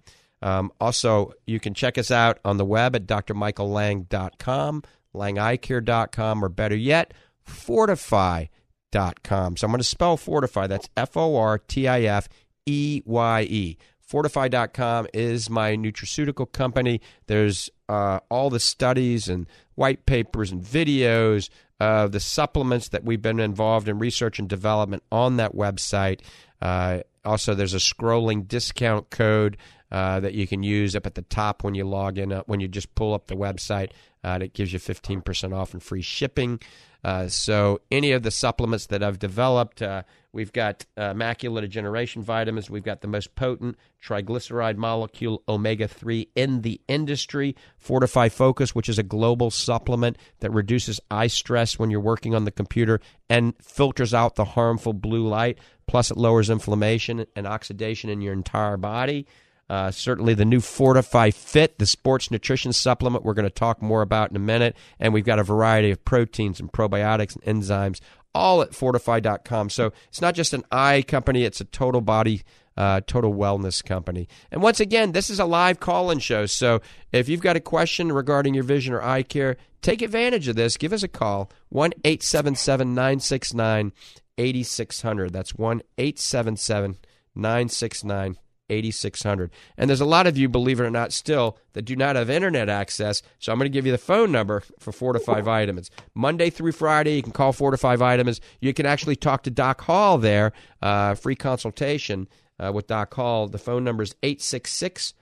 Um, 0.46 0.72
also, 0.80 1.34
you 1.48 1.60
can 1.60 1.74
check 1.74 1.98
us 1.98 2.12
out 2.12 2.38
on 2.46 2.58
the 2.58 2.66
web 2.66 2.96
at 2.96 3.08
drmichaellang.com, 3.08 4.84
langeyecare.com, 5.16 6.46
or 6.46 6.50
better 6.50 6.76
yet, 6.76 7.16
fortifeye.com. 7.50 9.58
So 9.58 9.66
I'm 9.66 9.72
going 9.72 9.80
to 9.80 9.84
spell 9.84 10.18
fortify. 10.18 10.68
That's 10.68 10.88
F 10.96 11.18
O 11.18 11.36
R 11.36 11.58
T 11.58 11.88
I 11.88 12.04
F 12.04 12.30
E 12.68 13.02
Y 13.06 13.42
E. 13.50 13.78
Fortifeye.com 14.08 15.08
is 15.16 15.50
my 15.50 15.76
nutraceutical 15.76 16.52
company. 16.52 17.02
There's 17.26 17.72
uh, 17.90 18.20
all 18.30 18.52
the 18.52 18.60
studies 18.60 19.28
and 19.28 19.48
white 19.74 20.06
papers 20.06 20.52
and 20.52 20.62
videos 20.62 21.50
of 21.80 22.12
the 22.12 22.20
supplements 22.20 22.90
that 22.90 23.04
we've 23.04 23.24
been 23.24 23.40
involved 23.40 23.90
in 23.90 23.98
research 23.98 24.38
and 24.38 24.48
development 24.48 25.02
on 25.12 25.38
that 25.38 25.56
website. 25.56 26.20
Uh, 26.62 27.00
also, 27.26 27.56
there's 27.56 27.74
a 27.74 27.78
scrolling 27.78 28.48
discount 28.48 29.10
code 29.10 29.58
uh, 29.96 30.20
that 30.20 30.34
you 30.34 30.46
can 30.46 30.62
use 30.62 30.96
up 30.96 31.06
at 31.06 31.16
the 31.16 31.22
top 31.24 31.64
when 31.64 31.74
you 31.74 31.86
log 31.86 32.18
in, 32.18 32.32
uh, 32.32 32.44
when 32.46 32.60
you 32.60 32.68
just 32.68 32.94
pull 32.96 33.14
up 33.14 33.28
the 33.28 33.36
website. 33.36 33.92
Uh, 34.24 34.40
that 34.40 34.54
gives 34.54 34.74
you 34.74 34.80
15% 34.80 35.56
off 35.56 35.74
and 35.74 35.84
free 35.84 36.02
shipping. 36.02 36.60
Uh, 37.04 37.28
so, 37.28 37.80
any 37.92 38.12
of 38.12 38.24
the 38.24 38.32
supplements 38.32 38.88
that 38.88 39.04
I've 39.04 39.20
developed, 39.20 39.84
uh, 39.84 40.02
We've 40.36 40.52
got 40.52 40.86
uh, 40.98 41.14
macular 41.14 41.62
degeneration 41.62 42.22
vitamins. 42.22 42.70
We've 42.70 42.84
got 42.84 43.00
the 43.00 43.08
most 43.08 43.36
potent 43.36 43.78
triglyceride 44.04 44.76
molecule 44.76 45.42
omega 45.48 45.88
3 45.88 46.28
in 46.36 46.62
the 46.62 46.82
industry. 46.90 47.56
Fortify 47.78 48.28
Focus, 48.28 48.76
which 48.76 48.90
is 48.90 49.00
a 49.00 49.04
global 49.04 49.50
supplement 49.50 50.18
that 50.42 50.52
reduces 50.52 51.00
eye 51.10 51.28
stress 51.28 51.80
when 51.80 51.90
you're 51.90 52.02
working 52.02 52.36
on 52.36 52.44
the 52.44 52.52
computer 52.52 53.00
and 53.30 53.54
filters 53.62 54.14
out 54.14 54.36
the 54.36 54.44
harmful 54.44 54.92
blue 54.92 55.26
light. 55.26 55.58
Plus, 55.88 56.12
it 56.12 56.18
lowers 56.18 56.50
inflammation 56.50 57.26
and 57.34 57.48
oxidation 57.48 58.10
in 58.10 58.20
your 58.20 58.34
entire 58.34 58.76
body. 58.76 59.28
Uh, 59.70 59.90
certainly, 59.92 60.34
the 60.34 60.46
new 60.46 60.60
Fortify 60.60 61.32
Fit, 61.32 61.80
the 61.80 61.86
sports 61.86 62.30
nutrition 62.30 62.72
supplement, 62.72 63.24
we're 63.24 63.34
going 63.34 63.48
to 63.48 63.50
talk 63.50 63.82
more 63.82 64.02
about 64.02 64.30
in 64.30 64.36
a 64.36 64.40
minute. 64.40 64.76
And 65.00 65.14
we've 65.14 65.26
got 65.26 65.40
a 65.40 65.44
variety 65.44 65.92
of 65.92 66.06
proteins 66.06 66.60
and 66.60 66.72
probiotics 66.72 67.36
and 67.36 67.64
enzymes 67.64 68.00
all 68.36 68.62
at 68.62 68.72
fortifeye.com. 68.72 69.70
So 69.70 69.94
it's 70.10 70.22
not 70.22 70.36
just 70.36 70.54
an 70.54 70.66
eye 70.72 71.04
company, 71.08 71.46
it's 71.46 71.62
a 71.62 71.66
total 71.66 72.02
body, 72.02 72.44
uh, 72.78 73.02
total 73.08 73.34
wellness 73.34 73.84
company. 73.84 74.28
And 74.52 74.62
once 74.62 74.82
again, 74.82 75.14
this 75.14 75.30
is 75.30 75.40
a 75.40 75.46
live 75.46 75.80
call 75.80 76.12
in 76.12 76.20
show. 76.20 76.46
So 76.46 76.82
if 77.14 77.30
you've 77.30 77.42
got 77.42 77.56
a 77.56 77.62
question 77.62 78.12
regarding 78.12 78.54
your 78.54 78.66
vision 78.66 78.94
or 78.94 79.02
eye 79.02 79.24
care, 79.24 79.56
take 79.82 80.02
advantage 80.02 80.50
of 80.50 80.58
this. 80.58 80.76
Give 80.76 80.94
us 80.94 81.02
a 81.02 81.08
call 81.08 81.50
1 81.70 81.94
877 82.04 82.94
969 82.94 83.94
8600. 84.38 85.32
That's 85.32 85.56
1 85.56 85.82
877 85.98 86.98
969 87.36 88.38
8600. 88.70 89.52
And 89.78 89.90
there's 89.90 90.02
a 90.02 90.06
lot 90.06 90.28
of 90.28 90.38
you, 90.38 90.50
believe 90.50 90.80
it 90.80 90.84
or 90.84 90.92
not, 90.92 91.12
still 91.12 91.58
that 91.74 91.84
do 91.84 91.96
not 91.96 92.16
have 92.16 92.30
internet 92.30 92.70
access. 92.70 93.22
So 93.40 93.52
I'm 93.52 93.60
going 93.60 93.72
to 93.72 93.74
give 93.74 93.86
you 93.86 93.92
the 93.92 93.98
phone 93.98 94.32
number 94.32 94.64
for 94.80 94.92
Fortify 94.92 95.42
Vitamins. 95.42 95.92
Monday 96.14 96.50
through 96.50 96.72
Friday, 96.72 97.16
you 97.16 97.24
can 97.24 97.32
call 97.32 97.54
Fortify 97.54 97.96
Vitamins. 97.96 98.42
You 98.60 98.74
can 98.74 98.86
actually 98.86 99.16
talk 99.16 99.44
to 99.44 99.52
Doc 99.52 99.82
Hall 99.82 100.18
there, 100.18 100.52
uh, 100.82 101.16
free 101.16 101.36
consultation 101.36 102.28
uh, 102.60 102.72
with 102.74 102.88
Doc 102.88 103.14
Hall. 103.14 103.48
The 103.48 103.58
phone 103.58 103.84
number 103.84 104.04
is 104.04 104.16
866 104.24 105.14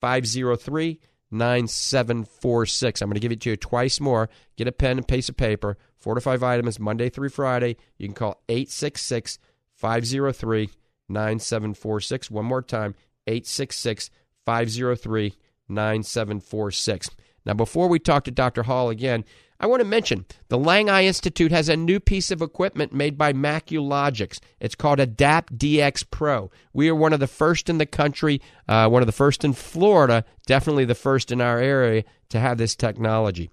503 0.00 1.00
9746. 1.30 3.02
I'm 3.02 3.08
going 3.08 3.14
to 3.14 3.20
give 3.20 3.32
it 3.32 3.40
to 3.42 3.50
you 3.50 3.56
twice 3.56 4.00
more. 4.00 4.28
Get 4.56 4.66
a 4.68 4.72
pen 4.72 4.98
and 4.98 5.06
piece 5.06 5.28
of 5.28 5.36
paper. 5.36 5.76
Fortify 5.96 6.36
Vitamins, 6.36 6.80
Monday 6.80 7.08
through 7.08 7.28
Friday. 7.28 7.76
You 7.98 8.08
can 8.08 8.14
call 8.14 8.42
866 8.48 9.38
503 9.74 10.70
9746. 11.10 12.30
One 12.30 12.46
more 12.46 12.62
time, 12.62 12.94
866 13.26 14.10
503 14.46 15.34
9746. 15.68 17.10
Now, 17.44 17.54
before 17.54 17.88
we 17.88 17.98
talk 17.98 18.24
to 18.24 18.30
Dr. 18.30 18.64
Hall 18.64 18.90
again, 18.90 19.24
I 19.62 19.66
want 19.66 19.80
to 19.80 19.86
mention 19.86 20.24
the 20.48 20.58
Lang 20.58 20.88
Eye 20.88 21.04
Institute 21.04 21.52
has 21.52 21.68
a 21.68 21.76
new 21.76 22.00
piece 22.00 22.30
of 22.30 22.40
equipment 22.40 22.94
made 22.94 23.18
by 23.18 23.34
MacuLogix. 23.34 24.40
It's 24.58 24.74
called 24.74 24.98
AdaptDx 24.98 26.10
Pro. 26.10 26.50
We 26.72 26.88
are 26.88 26.94
one 26.94 27.12
of 27.12 27.20
the 27.20 27.26
first 27.26 27.68
in 27.68 27.76
the 27.76 27.84
country, 27.84 28.40
uh, 28.66 28.88
one 28.88 29.02
of 29.02 29.06
the 29.06 29.12
first 29.12 29.44
in 29.44 29.52
Florida, 29.52 30.24
definitely 30.46 30.86
the 30.86 30.94
first 30.94 31.30
in 31.30 31.42
our 31.42 31.58
area 31.58 32.04
to 32.30 32.40
have 32.40 32.56
this 32.56 32.74
technology. 32.74 33.50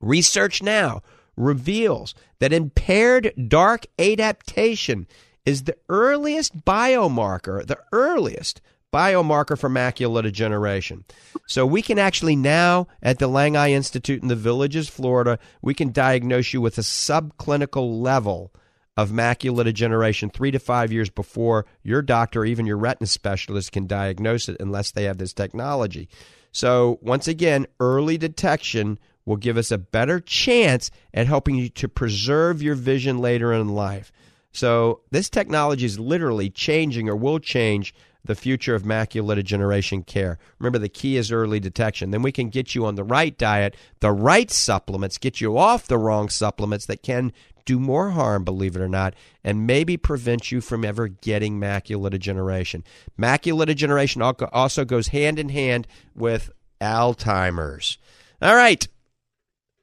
Research 0.00 0.62
now 0.62 1.02
reveals 1.36 2.14
that 2.40 2.52
impaired 2.52 3.32
dark 3.48 3.86
adaptation 3.98 5.06
is 5.44 5.64
the 5.64 5.76
earliest 5.88 6.64
biomarker, 6.64 7.66
the 7.66 7.78
earliest 7.92 8.60
biomarker 8.92 9.58
for 9.58 9.70
macular 9.70 10.22
degeneration. 10.22 11.04
So 11.46 11.64
we 11.64 11.82
can 11.82 11.98
actually 11.98 12.36
now 12.36 12.88
at 13.02 13.18
the 13.18 13.28
Lang 13.28 13.56
Eye 13.56 13.72
Institute 13.72 14.22
in 14.22 14.28
the 14.28 14.36
Villages, 14.36 14.88
Florida, 14.88 15.38
we 15.62 15.74
can 15.74 15.92
diagnose 15.92 16.52
you 16.52 16.60
with 16.60 16.76
a 16.78 16.82
subclinical 16.82 18.00
level 18.00 18.52
of 18.96 19.10
macular 19.10 19.64
degeneration 19.64 20.28
3 20.28 20.50
to 20.50 20.58
5 20.58 20.92
years 20.92 21.08
before 21.08 21.66
your 21.82 22.02
doctor 22.02 22.40
or 22.40 22.44
even 22.44 22.66
your 22.66 22.76
retina 22.76 23.06
specialist 23.06 23.72
can 23.72 23.86
diagnose 23.86 24.48
it 24.48 24.56
unless 24.60 24.90
they 24.90 25.04
have 25.04 25.18
this 25.18 25.32
technology. 25.32 26.08
So 26.52 26.98
once 27.00 27.28
again, 27.28 27.66
early 27.78 28.18
detection 28.18 28.98
will 29.24 29.36
give 29.36 29.56
us 29.56 29.70
a 29.70 29.78
better 29.78 30.18
chance 30.18 30.90
at 31.14 31.28
helping 31.28 31.54
you 31.54 31.68
to 31.68 31.88
preserve 31.88 32.62
your 32.62 32.74
vision 32.74 33.18
later 33.18 33.52
in 33.52 33.68
life. 33.68 34.10
So 34.52 35.00
this 35.10 35.30
technology 35.30 35.86
is 35.86 35.98
literally 35.98 36.50
changing 36.50 37.08
or 37.08 37.16
will 37.16 37.38
change 37.38 37.94
the 38.24 38.34
future 38.34 38.74
of 38.74 38.82
macular 38.82 39.34
degeneration 39.34 40.02
care. 40.02 40.38
Remember, 40.58 40.78
the 40.78 40.88
key 40.88 41.16
is 41.16 41.32
early 41.32 41.58
detection. 41.60 42.10
Then 42.10 42.22
we 42.22 42.32
can 42.32 42.50
get 42.50 42.74
you 42.74 42.84
on 42.84 42.94
the 42.94 43.04
right 43.04 43.36
diet, 43.38 43.76
the 44.00 44.12
right 44.12 44.50
supplements, 44.50 45.18
get 45.18 45.40
you 45.40 45.56
off 45.56 45.86
the 45.86 45.98
wrong 45.98 46.28
supplements 46.28 46.86
that 46.86 47.02
can 47.02 47.32
do 47.64 47.78
more 47.78 48.10
harm, 48.10 48.44
believe 48.44 48.74
it 48.76 48.82
or 48.82 48.88
not, 48.88 49.14
and 49.44 49.66
maybe 49.66 49.96
prevent 49.96 50.50
you 50.50 50.60
from 50.60 50.84
ever 50.84 51.08
getting 51.08 51.58
macular 51.60 52.10
degeneration. 52.10 52.84
Macular 53.18 53.66
degeneration 53.66 54.20
also 54.22 54.84
goes 54.84 55.08
hand 55.08 55.38
in 55.38 55.50
hand 55.50 55.86
with 56.14 56.50
Alzheimer's. 56.80 57.98
All 58.42 58.56
right. 58.56 58.86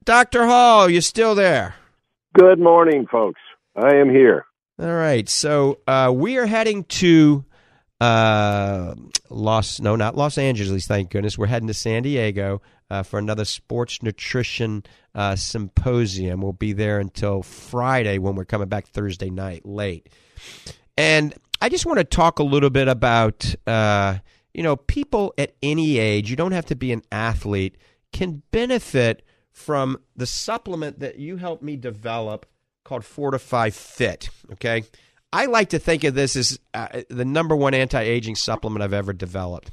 Dr. 0.03 0.45
Hall, 0.45 0.89
you 0.89 1.01
still 1.01 1.35
there? 1.35 1.75
Good 2.33 2.59
morning, 2.59 3.07
folks. 3.11 3.41
I 3.75 3.95
am 3.95 4.09
here. 4.09 4.46
All 4.79 4.93
right. 4.93 5.27
So 5.27 5.79
uh, 5.87 6.11
we 6.13 6.37
are 6.37 6.45
heading 6.45 6.83
to 6.83 7.43
uh, 7.99 8.93
Los, 9.29 9.79
no, 9.79 9.95
not 9.95 10.15
Los 10.15 10.37
Angeles, 10.37 10.85
thank 10.85 11.09
goodness. 11.09 11.35
We're 11.35 11.47
heading 11.47 11.67
to 11.67 11.73
San 11.73 12.03
Diego 12.03 12.61
uh, 12.91 13.01
for 13.01 13.17
another 13.17 13.43
sports 13.43 14.03
nutrition 14.03 14.83
uh, 15.15 15.35
symposium. 15.35 16.41
We'll 16.41 16.53
be 16.53 16.73
there 16.73 16.99
until 16.99 17.41
Friday 17.41 18.19
when 18.19 18.35
we're 18.35 18.45
coming 18.45 18.67
back 18.67 18.87
Thursday 18.87 19.31
night 19.31 19.65
late. 19.65 20.09
And 20.95 21.33
I 21.59 21.69
just 21.69 21.87
want 21.87 21.97
to 21.97 22.03
talk 22.03 22.37
a 22.37 22.43
little 22.43 22.69
bit 22.69 22.87
about, 22.87 23.55
uh, 23.65 24.19
you 24.53 24.61
know, 24.61 24.75
people 24.75 25.33
at 25.39 25.55
any 25.63 25.97
age, 25.97 26.29
you 26.29 26.35
don't 26.35 26.51
have 26.51 26.67
to 26.67 26.75
be 26.75 26.91
an 26.91 27.01
athlete, 27.11 27.77
can 28.13 28.43
benefit 28.51 29.23
from 29.51 29.97
the 30.15 30.27
supplement 30.27 30.99
that 30.99 31.17
you 31.17 31.37
helped 31.37 31.63
me 31.63 31.75
develop 31.77 32.45
called 32.87 33.05
Fortify 33.05 33.69
Fit. 33.69 34.29
Okay. 34.53 34.83
I 35.33 35.45
like 35.47 35.69
to 35.69 35.79
think 35.79 36.05
of 36.05 36.15
this 36.15 36.35
as 36.37 36.57
uh, 36.73 37.01
the 37.09 37.25
number 37.25 37.55
one 37.55 37.73
anti 37.73 38.01
aging 38.01 38.35
supplement 38.35 38.81
I've 38.81 38.93
ever 38.93 39.11
developed 39.11 39.71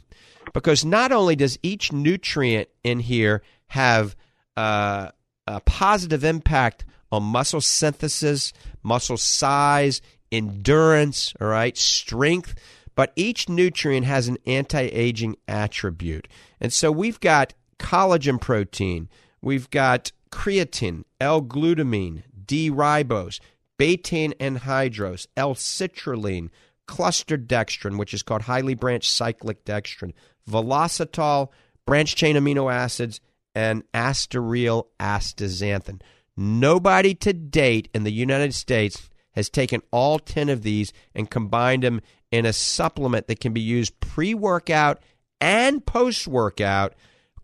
because 0.53 0.85
not 0.85 1.13
only 1.13 1.37
does 1.37 1.59
each 1.63 1.93
nutrient 1.93 2.69
in 2.83 2.99
here 2.99 3.43
have 3.69 4.17
uh, 4.57 5.11
a 5.47 5.61
positive 5.61 6.25
impact 6.25 6.85
on 7.13 7.23
muscle 7.23 7.61
synthesis, 7.61 8.53
muscle 8.83 9.17
size, 9.17 10.03
endurance, 10.33 11.33
all 11.41 11.47
right, 11.47 11.77
strength, 11.77 12.57
but 12.97 13.13
each 13.15 13.49
nutrient 13.49 14.07
has 14.07 14.27
an 14.27 14.39
anti 14.45 14.83
aging 14.83 15.37
attribute. 15.47 16.27
And 16.61 16.73
so 16.73 16.91
we've 16.91 17.21
got 17.21 17.55
collagen 17.79 18.41
protein, 18.41 19.09
we've 19.41 19.71
got 19.71 20.11
creatine, 20.33 21.05
L 21.21 21.43
glutamine, 21.43 22.25
D 22.47 22.71
ribose, 22.71 23.41
betaine 23.79 24.35
anhydrous, 24.39 25.27
L 25.37 25.55
citrulline, 25.55 26.51
clustered 26.87 27.49
dextrin, 27.49 27.99
which 27.99 28.15
is 28.15 28.23
called 28.23 28.43
highly 28.43 28.75
branched 28.75 29.11
cyclic 29.11 29.65
dextrin, 29.65 30.13
Velositol, 30.49 31.49
branched 31.87 32.19
chain 32.19 32.37
amino 32.37 32.73
acids, 32.73 33.21
and 33.55 33.85
AstaReal 33.93 34.87
astaxanthin. 34.99 36.01
Nobody 36.37 37.15
to 37.15 37.33
date 37.33 37.89
in 37.95 38.05
the 38.05 38.13
United 38.13 38.55
States 38.55 39.09
has 39.33 39.49
taken 39.49 39.83
all 39.91 40.19
10 40.19 40.49
of 40.49 40.63
these 40.63 40.93
and 41.15 41.31
combined 41.31 41.83
them 41.83 42.01
in 42.31 42.47
a 42.47 42.53
supplement 42.53 43.29
that 43.29 43.41
can 43.41 43.53
be 43.53 43.61
used 43.61 43.99
pre 44.01 44.35
workout 44.35 45.01
and 45.41 45.85
post 45.87 46.27
workout 46.27 46.95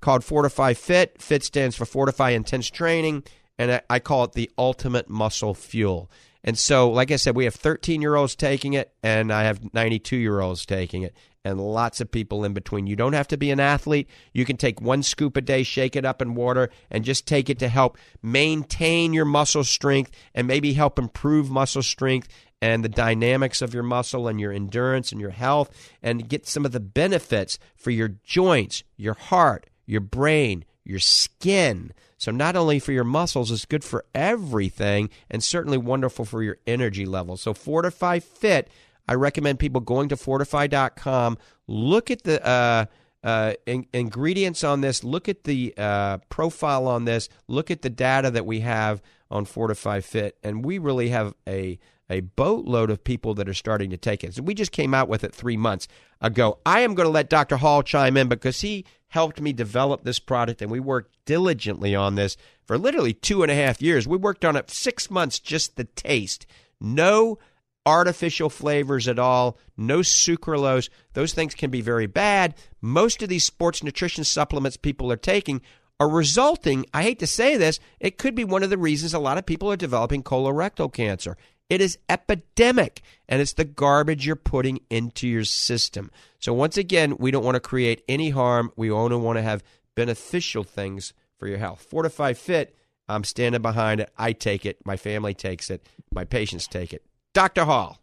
called 0.00 0.24
Fortify 0.24 0.74
Fit. 0.74 1.20
Fit 1.20 1.44
stands 1.44 1.76
for 1.76 1.84
Fortify 1.84 2.30
Intense 2.30 2.68
Training 2.70 3.22
and 3.60 3.82
I 3.90 3.98
call 3.98 4.24
it 4.24 4.32
the 4.32 4.50
ultimate 4.56 5.10
muscle 5.10 5.52
fuel. 5.52 6.10
And 6.42 6.58
so, 6.58 6.90
like 6.90 7.10
I 7.10 7.16
said, 7.16 7.36
we 7.36 7.44
have 7.44 7.54
13 7.54 8.00
year 8.00 8.16
olds 8.16 8.34
taking 8.34 8.72
it, 8.72 8.94
and 9.02 9.30
I 9.30 9.42
have 9.42 9.74
92 9.74 10.16
year 10.16 10.40
olds 10.40 10.64
taking 10.64 11.02
it, 11.02 11.14
and 11.44 11.60
lots 11.60 12.00
of 12.00 12.10
people 12.10 12.42
in 12.42 12.54
between. 12.54 12.86
You 12.86 12.96
don't 12.96 13.12
have 13.12 13.28
to 13.28 13.36
be 13.36 13.50
an 13.50 13.60
athlete. 13.60 14.08
You 14.32 14.46
can 14.46 14.56
take 14.56 14.80
one 14.80 15.02
scoop 15.02 15.36
a 15.36 15.42
day, 15.42 15.62
shake 15.62 15.94
it 15.94 16.06
up 16.06 16.22
in 16.22 16.34
water, 16.34 16.70
and 16.90 17.04
just 17.04 17.26
take 17.26 17.50
it 17.50 17.58
to 17.58 17.68
help 17.68 17.98
maintain 18.22 19.12
your 19.12 19.26
muscle 19.26 19.64
strength 19.64 20.10
and 20.34 20.46
maybe 20.46 20.72
help 20.72 20.98
improve 20.98 21.50
muscle 21.50 21.82
strength 21.82 22.28
and 22.62 22.82
the 22.82 22.88
dynamics 22.88 23.60
of 23.60 23.74
your 23.74 23.82
muscle 23.82 24.26
and 24.26 24.40
your 24.40 24.52
endurance 24.52 25.12
and 25.12 25.20
your 25.20 25.30
health, 25.30 25.68
and 26.02 26.30
get 26.30 26.46
some 26.46 26.64
of 26.64 26.72
the 26.72 26.80
benefits 26.80 27.58
for 27.76 27.90
your 27.90 28.08
joints, 28.24 28.84
your 28.96 29.14
heart, 29.14 29.68
your 29.84 30.00
brain, 30.00 30.64
your 30.82 30.98
skin. 30.98 31.92
So, 32.20 32.30
not 32.30 32.54
only 32.54 32.78
for 32.78 32.92
your 32.92 33.04
muscles, 33.04 33.50
it's 33.50 33.64
good 33.64 33.82
for 33.82 34.04
everything 34.14 35.08
and 35.30 35.42
certainly 35.42 35.78
wonderful 35.78 36.26
for 36.26 36.42
your 36.42 36.58
energy 36.66 37.06
levels. 37.06 37.40
So, 37.40 37.54
Fortify 37.54 38.18
Fit, 38.18 38.68
I 39.08 39.14
recommend 39.14 39.58
people 39.58 39.80
going 39.80 40.10
to 40.10 40.16
fortifeye.com, 40.16 41.38
look 41.66 42.10
at 42.10 42.24
the 42.24 42.46
uh, 42.46 42.84
uh, 43.24 43.54
in- 43.64 43.86
ingredients 43.94 44.62
on 44.62 44.82
this, 44.82 45.02
look 45.02 45.30
at 45.30 45.44
the 45.44 45.72
uh, 45.78 46.18
profile 46.28 46.86
on 46.86 47.06
this, 47.06 47.30
look 47.48 47.70
at 47.70 47.80
the 47.80 47.88
data 47.88 48.30
that 48.30 48.44
we 48.44 48.60
have 48.60 49.00
on 49.30 49.46
Fortify 49.46 50.00
Fit, 50.00 50.36
and 50.42 50.62
we 50.62 50.76
really 50.78 51.08
have 51.08 51.34
a 51.48 51.78
a 52.10 52.20
boatload 52.20 52.90
of 52.90 53.04
people 53.04 53.34
that 53.34 53.48
are 53.48 53.54
starting 53.54 53.88
to 53.90 53.96
take 53.96 54.24
it. 54.24 54.34
So 54.34 54.42
we 54.42 54.52
just 54.52 54.72
came 54.72 54.92
out 54.92 55.08
with 55.08 55.22
it 55.22 55.32
three 55.32 55.56
months 55.56 55.86
ago. 56.20 56.58
I 56.66 56.80
am 56.80 56.94
going 56.94 57.06
to 57.06 57.10
let 57.12 57.30
Dr. 57.30 57.56
Hall 57.56 57.84
chime 57.84 58.16
in 58.16 58.28
because 58.28 58.60
he 58.60 58.84
helped 59.10 59.40
me 59.40 59.52
develop 59.52 60.02
this 60.02 60.18
product 60.18 60.62
and 60.62 60.70
we 60.70 60.80
worked 60.80 61.14
diligently 61.24 61.94
on 61.94 62.14
this 62.14 62.36
for 62.64 62.78
literally 62.78 63.12
two 63.12 63.42
and 63.42 63.50
a 63.50 63.54
half 63.54 63.82
years. 63.82 64.08
We 64.08 64.16
worked 64.16 64.44
on 64.44 64.56
it 64.56 64.70
six 64.70 65.10
months, 65.10 65.38
just 65.38 65.76
the 65.76 65.84
taste. 65.84 66.46
No 66.80 67.38
artificial 67.86 68.50
flavors 68.50 69.08
at 69.08 69.18
all, 69.18 69.58
no 69.76 69.98
sucralose. 69.98 70.88
Those 71.14 71.32
things 71.32 71.54
can 71.54 71.70
be 71.70 71.80
very 71.80 72.06
bad. 72.06 72.54
Most 72.80 73.22
of 73.22 73.28
these 73.28 73.44
sports 73.44 73.82
nutrition 73.82 74.24
supplements 74.24 74.76
people 74.76 75.10
are 75.12 75.16
taking 75.16 75.60
are 75.98 76.08
resulting, 76.08 76.86
I 76.94 77.02
hate 77.02 77.18
to 77.18 77.26
say 77.26 77.56
this, 77.56 77.78
it 78.00 78.16
could 78.16 78.34
be 78.34 78.44
one 78.44 78.62
of 78.62 78.70
the 78.70 78.78
reasons 78.78 79.12
a 79.12 79.18
lot 79.18 79.36
of 79.36 79.44
people 79.44 79.70
are 79.70 79.76
developing 79.76 80.22
colorectal 80.22 80.90
cancer. 80.90 81.36
It 81.70 81.80
is 81.80 81.98
epidemic, 82.08 83.00
and 83.28 83.40
it's 83.40 83.52
the 83.52 83.64
garbage 83.64 84.26
you're 84.26 84.34
putting 84.34 84.80
into 84.90 85.28
your 85.28 85.44
system. 85.44 86.10
So, 86.40 86.52
once 86.52 86.76
again, 86.76 87.16
we 87.18 87.30
don't 87.30 87.44
want 87.44 87.54
to 87.54 87.60
create 87.60 88.02
any 88.08 88.30
harm. 88.30 88.72
We 88.76 88.90
only 88.90 89.16
want 89.16 89.38
to 89.38 89.42
have 89.42 89.62
beneficial 89.94 90.64
things 90.64 91.14
for 91.38 91.46
your 91.46 91.58
health. 91.58 91.86
Fortify 91.88 92.32
Fit, 92.32 92.74
I'm 93.08 93.22
standing 93.22 93.62
behind 93.62 94.00
it. 94.00 94.10
I 94.18 94.32
take 94.32 94.66
it. 94.66 94.84
My 94.84 94.96
family 94.96 95.32
takes 95.32 95.70
it. 95.70 95.86
My 96.12 96.24
patients 96.24 96.66
take 96.66 96.92
it. 96.92 97.04
Dr. 97.34 97.64
Hall. 97.64 97.98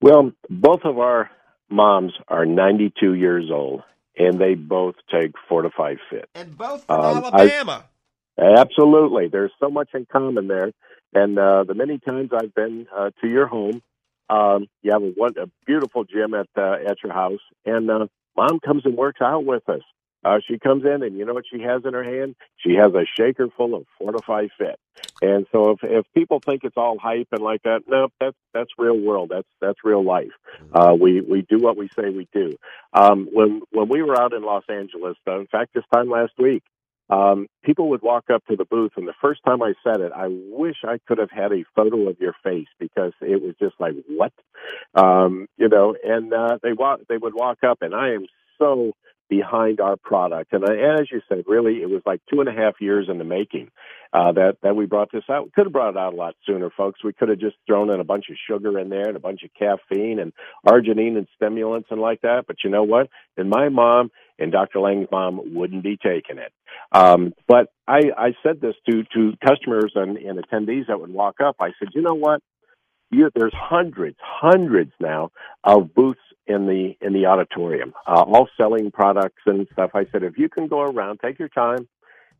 Well, 0.00 0.32
both 0.48 0.80
of 0.84 0.98
our 0.98 1.30
moms 1.68 2.12
are 2.28 2.46
92 2.46 3.12
years 3.12 3.50
old, 3.52 3.82
and 4.16 4.40
they 4.40 4.54
both 4.54 4.94
take 5.12 5.32
Fortify 5.48 5.96
Fit. 6.08 6.30
And 6.34 6.56
both 6.56 6.84
from 6.84 7.00
um, 7.00 7.24
Alabama. 7.24 7.84
I, 8.38 8.54
absolutely. 8.58 9.28
There's 9.28 9.52
so 9.60 9.68
much 9.68 9.90
in 9.92 10.06
common 10.10 10.48
there. 10.48 10.72
And 11.12 11.38
uh, 11.38 11.64
the 11.64 11.74
many 11.74 11.98
times 11.98 12.30
I've 12.32 12.54
been 12.54 12.86
uh, 12.94 13.10
to 13.20 13.28
your 13.28 13.46
home, 13.46 13.82
um, 14.28 14.68
you 14.82 14.92
have 14.92 15.02
a, 15.02 15.06
one, 15.06 15.34
a 15.38 15.46
beautiful 15.66 16.04
gym 16.04 16.34
at 16.34 16.48
uh, 16.56 16.76
at 16.88 17.02
your 17.02 17.12
house, 17.12 17.40
and 17.64 17.90
uh, 17.90 18.06
mom 18.36 18.60
comes 18.60 18.84
and 18.84 18.96
works 18.96 19.20
out 19.20 19.44
with 19.44 19.68
us. 19.68 19.82
Uh, 20.22 20.38
she 20.46 20.58
comes 20.58 20.84
in 20.84 21.02
and 21.02 21.16
you 21.16 21.24
know 21.24 21.32
what 21.32 21.44
she 21.50 21.62
has 21.62 21.82
in 21.84 21.94
her 21.94 22.04
hand? 22.04 22.36
She 22.58 22.74
has 22.74 22.92
a 22.94 23.06
shaker 23.18 23.48
full 23.56 23.74
of 23.74 23.86
Fortify 23.98 24.48
Fit. 24.58 24.78
And 25.22 25.46
so 25.50 25.70
if, 25.70 25.78
if 25.82 26.04
people 26.14 26.40
think 26.44 26.62
it's 26.64 26.76
all 26.76 26.98
hype 26.98 27.28
and 27.32 27.42
like 27.42 27.62
that, 27.62 27.84
no, 27.88 28.08
that's, 28.20 28.36
that's 28.52 28.70
real 28.76 28.98
world. 28.98 29.30
That's, 29.32 29.48
that's 29.60 29.78
real 29.82 30.04
life. 30.04 30.32
Uh, 30.74 30.94
we, 30.98 31.22
we 31.22 31.42
do 31.42 31.58
what 31.58 31.78
we 31.78 31.88
say 31.96 32.10
we 32.10 32.28
do. 32.34 32.56
Um, 32.92 33.28
when, 33.32 33.62
when 33.70 33.88
we 33.88 34.02
were 34.02 34.20
out 34.20 34.34
in 34.34 34.42
Los 34.42 34.64
Angeles, 34.68 35.16
uh, 35.26 35.40
in 35.40 35.46
fact, 35.46 35.72
this 35.74 35.84
time 35.92 36.10
last 36.10 36.32
week, 36.38 36.62
um, 37.10 37.46
people 37.64 37.90
would 37.90 38.02
walk 38.02 38.24
up 38.32 38.44
to 38.46 38.56
the 38.56 38.64
booth, 38.64 38.92
and 38.96 39.08
the 39.08 39.14
first 39.20 39.40
time 39.44 39.62
I 39.62 39.74
said 39.84 40.00
it, 40.00 40.12
I 40.14 40.28
wish 40.28 40.76
I 40.84 40.98
could 41.08 41.18
have 41.18 41.30
had 41.30 41.52
a 41.52 41.64
photo 41.74 42.08
of 42.08 42.20
your 42.20 42.34
face 42.44 42.68
because 42.78 43.12
it 43.20 43.42
was 43.42 43.54
just 43.60 43.74
like, 43.80 43.94
what, 44.08 44.32
um, 44.94 45.46
you 45.56 45.68
know? 45.68 45.96
And 46.02 46.32
uh, 46.32 46.58
they 46.62 46.72
walk, 46.72 47.00
they 47.08 47.16
would 47.16 47.34
walk 47.34 47.58
up, 47.64 47.78
and 47.82 47.94
I 47.94 48.10
am 48.10 48.26
so 48.58 48.92
behind 49.30 49.80
our 49.80 49.96
product. 49.96 50.52
And 50.52 50.64
I, 50.64 51.00
as 51.00 51.10
you 51.10 51.22
said, 51.28 51.44
really, 51.46 51.82
it 51.82 51.88
was 51.88 52.02
like 52.04 52.20
two 52.30 52.40
and 52.40 52.48
a 52.48 52.52
half 52.52 52.74
years 52.80 53.06
in 53.08 53.18
the 53.18 53.24
making 53.24 53.70
uh, 54.12 54.32
that 54.32 54.56
that 54.62 54.76
we 54.76 54.86
brought 54.86 55.10
this 55.12 55.22
out. 55.30 55.44
We 55.44 55.50
could 55.52 55.66
have 55.66 55.72
brought 55.72 55.90
it 55.90 55.96
out 55.96 56.12
a 56.12 56.16
lot 56.16 56.34
sooner, 56.44 56.68
folks. 56.76 57.02
We 57.02 57.12
could 57.12 57.28
have 57.28 57.38
just 57.38 57.56
thrown 57.66 57.90
in 57.90 58.00
a 58.00 58.04
bunch 58.04 58.26
of 58.28 58.36
sugar 58.48 58.78
in 58.78 58.90
there 58.90 59.06
and 59.08 59.16
a 59.16 59.20
bunch 59.20 59.42
of 59.44 59.50
caffeine 59.58 60.18
and 60.18 60.32
arginine 60.66 61.16
and 61.16 61.28
stimulants 61.36 61.88
and 61.90 62.00
like 62.00 62.20
that. 62.22 62.44
But 62.46 62.56
you 62.64 62.70
know 62.70 62.82
what? 62.82 63.08
And 63.36 63.48
my 63.48 63.68
mom 63.68 64.10
and 64.40 64.52
Dr. 64.52 64.80
Lang's 64.80 65.08
mom 65.10 65.54
wouldn't 65.54 65.82
be 65.82 65.96
taking 65.96 66.38
it. 66.38 66.52
Um, 66.92 67.34
but 67.46 67.68
I, 67.86 68.00
I 68.16 68.34
said 68.42 68.60
this 68.60 68.74
to 68.88 69.04
to 69.14 69.34
customers 69.46 69.92
and, 69.94 70.16
and 70.16 70.38
attendees 70.38 70.86
that 70.88 71.00
would 71.00 71.10
walk 71.12 71.36
up. 71.40 71.56
I 71.60 71.70
said, 71.78 71.88
you 71.94 72.02
know 72.02 72.14
what? 72.14 72.40
You, 73.10 73.30
there's 73.34 73.54
hundreds, 73.54 74.16
hundreds 74.20 74.92
now 75.00 75.30
of 75.64 75.94
booths 75.94 76.20
in 76.46 76.66
the 76.66 76.96
in 77.00 77.12
the 77.12 77.26
auditorium, 77.26 77.92
uh, 78.06 78.22
all 78.22 78.48
selling 78.56 78.90
products 78.90 79.42
and 79.46 79.66
stuff. 79.72 79.90
I 79.94 80.06
said, 80.12 80.22
if 80.22 80.38
you 80.38 80.48
can 80.48 80.68
go 80.68 80.80
around, 80.82 81.20
take 81.22 81.38
your 81.38 81.48
time, 81.48 81.88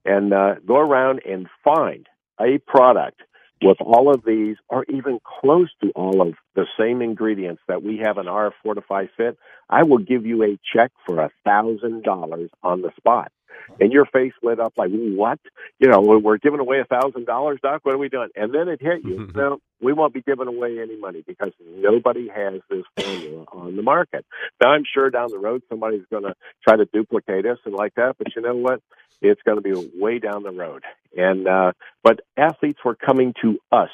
and 0.05 0.33
uh, 0.33 0.55
go 0.67 0.79
around 0.79 1.21
and 1.29 1.49
find 1.65 2.07
a 2.41 2.59
product 2.67 3.21
with 3.63 3.79
all 3.81 4.13
of 4.13 4.25
these, 4.25 4.57
or 4.69 4.85
even 4.89 5.19
close 5.41 5.71
to 5.83 5.91
all 5.91 6.23
of 6.23 6.35
the 6.55 6.67
same 6.79 7.03
ingredients 7.03 7.63
that 7.69 7.83
we 7.83 7.99
have 7.99 8.19
in 8.19 8.29
our 8.29 8.53
Fortify 8.63 9.07
Fit, 9.17 9.37
I 9.69 9.83
will 9.83 9.99
give 9.99 10.27
you 10.27 10.43
a 10.43 10.59
check 10.75 10.93
for 11.07 11.21
a 11.21 11.31
thousand 11.45 12.03
dollars 12.03 12.51
on 12.63 12.83
the 12.83 12.91
spot 12.97 13.33
and 13.79 13.93
your 13.93 14.05
face 14.07 14.33
lit 14.43 14.61
up 14.61 14.75
like, 14.77 14.91
what? 14.91 15.39
You 15.79 15.89
know, 15.89 16.01
we're 16.01 16.39
giving 16.39 16.61
away 16.61 16.81
a 16.81 16.85
thousand 16.85 17.27
dollars, 17.27 17.59
Doc. 17.63 17.81
What 17.85 17.95
are 17.95 17.99
we 17.99 18.09
doing? 18.09 18.29
And 18.35 18.55
then 18.55 18.69
it 18.69 18.81
hit 18.81 19.05
you. 19.05 19.31
no, 19.35 19.59
we 19.81 19.93
won't 19.93 20.15
be 20.15 20.23
giving 20.23 20.49
away 20.49 20.79
any 20.81 20.99
money 20.99 21.23
because 21.27 21.53
nobody 21.65 22.29
has 22.29 22.61
this 22.69 22.85
formula 22.99 23.45
on 23.53 23.77
the 23.77 23.83
market. 23.83 24.25
Now, 24.61 24.73
I'm 24.73 24.85
sure 24.93 25.11
down 25.11 25.31
the 25.31 25.39
road 25.39 25.63
somebody's 25.69 26.05
going 26.11 26.25
to 26.25 26.35
try 26.67 26.77
to 26.77 26.85
duplicate 26.87 27.47
us 27.47 27.59
and 27.65 27.75
like 27.75 27.95
that, 27.95 28.17
but 28.19 28.35
you 28.35 28.43
know 28.43 28.57
what? 28.57 28.81
It's 29.23 29.43
going 29.45 29.59
to 29.59 29.63
be 29.63 29.91
way 29.99 30.19
down 30.19 30.43
the 30.43 30.53
road. 30.53 30.85
And 31.17 31.49
uh, 31.49 31.73
but 32.05 32.21
athletes 32.37 32.81
were 32.85 32.97
coming 32.97 33.35
to 33.43 33.59
us 33.73 33.91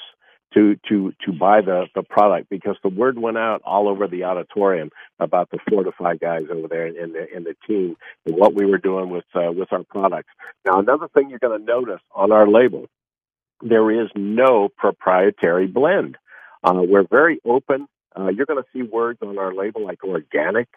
to 0.55 0.77
to 0.89 1.13
to 1.25 1.33
buy 1.33 1.61
the 1.61 1.87
the 1.95 2.03
product 2.03 2.49
because 2.51 2.77
the 2.83 2.89
word 2.89 3.19
went 3.19 3.39
out 3.39 3.63
all 3.65 3.89
over 3.89 4.07
the 4.09 4.25
auditorium 4.25 4.91
about 5.19 5.51
the 5.51 5.59
Fortify 5.69 6.17
guys 6.17 6.45
over 6.51 6.69
there 6.69 6.87
and 6.87 7.15
the 7.15 7.27
and 7.35 7.47
the 7.47 7.57
team 7.67 7.97
and 8.27 8.37
what 8.37 8.55
we 8.55 8.67
were 8.67 8.79
doing 8.79 9.11
with 9.11 9.25
uh, 9.35 9.53
with 9.53 9.73
our 9.73 9.85
products. 9.85 10.31
Now, 10.67 10.79
another 10.81 11.09
thing 11.09 11.31
you're 11.31 11.39
going 11.39 11.59
to 11.59 11.65
notice 11.65 12.01
on 12.15 12.33
our 12.33 12.49
label, 12.49 12.87
there 13.63 13.91
is 13.91 14.09
no 14.17 14.69
proprietary 14.77 15.67
blend. 15.67 16.17
Uh, 16.65 16.83
we're 16.89 17.07
very 17.09 17.41
open. 17.45 17.89
Uh, 18.19 18.29
you're 18.29 18.47
going 18.47 18.63
to 18.63 18.69
see 18.73 18.83
words 18.83 19.19
on 19.23 19.39
our 19.39 19.55
label 19.55 19.85
like 19.85 20.03
organic, 20.05 20.69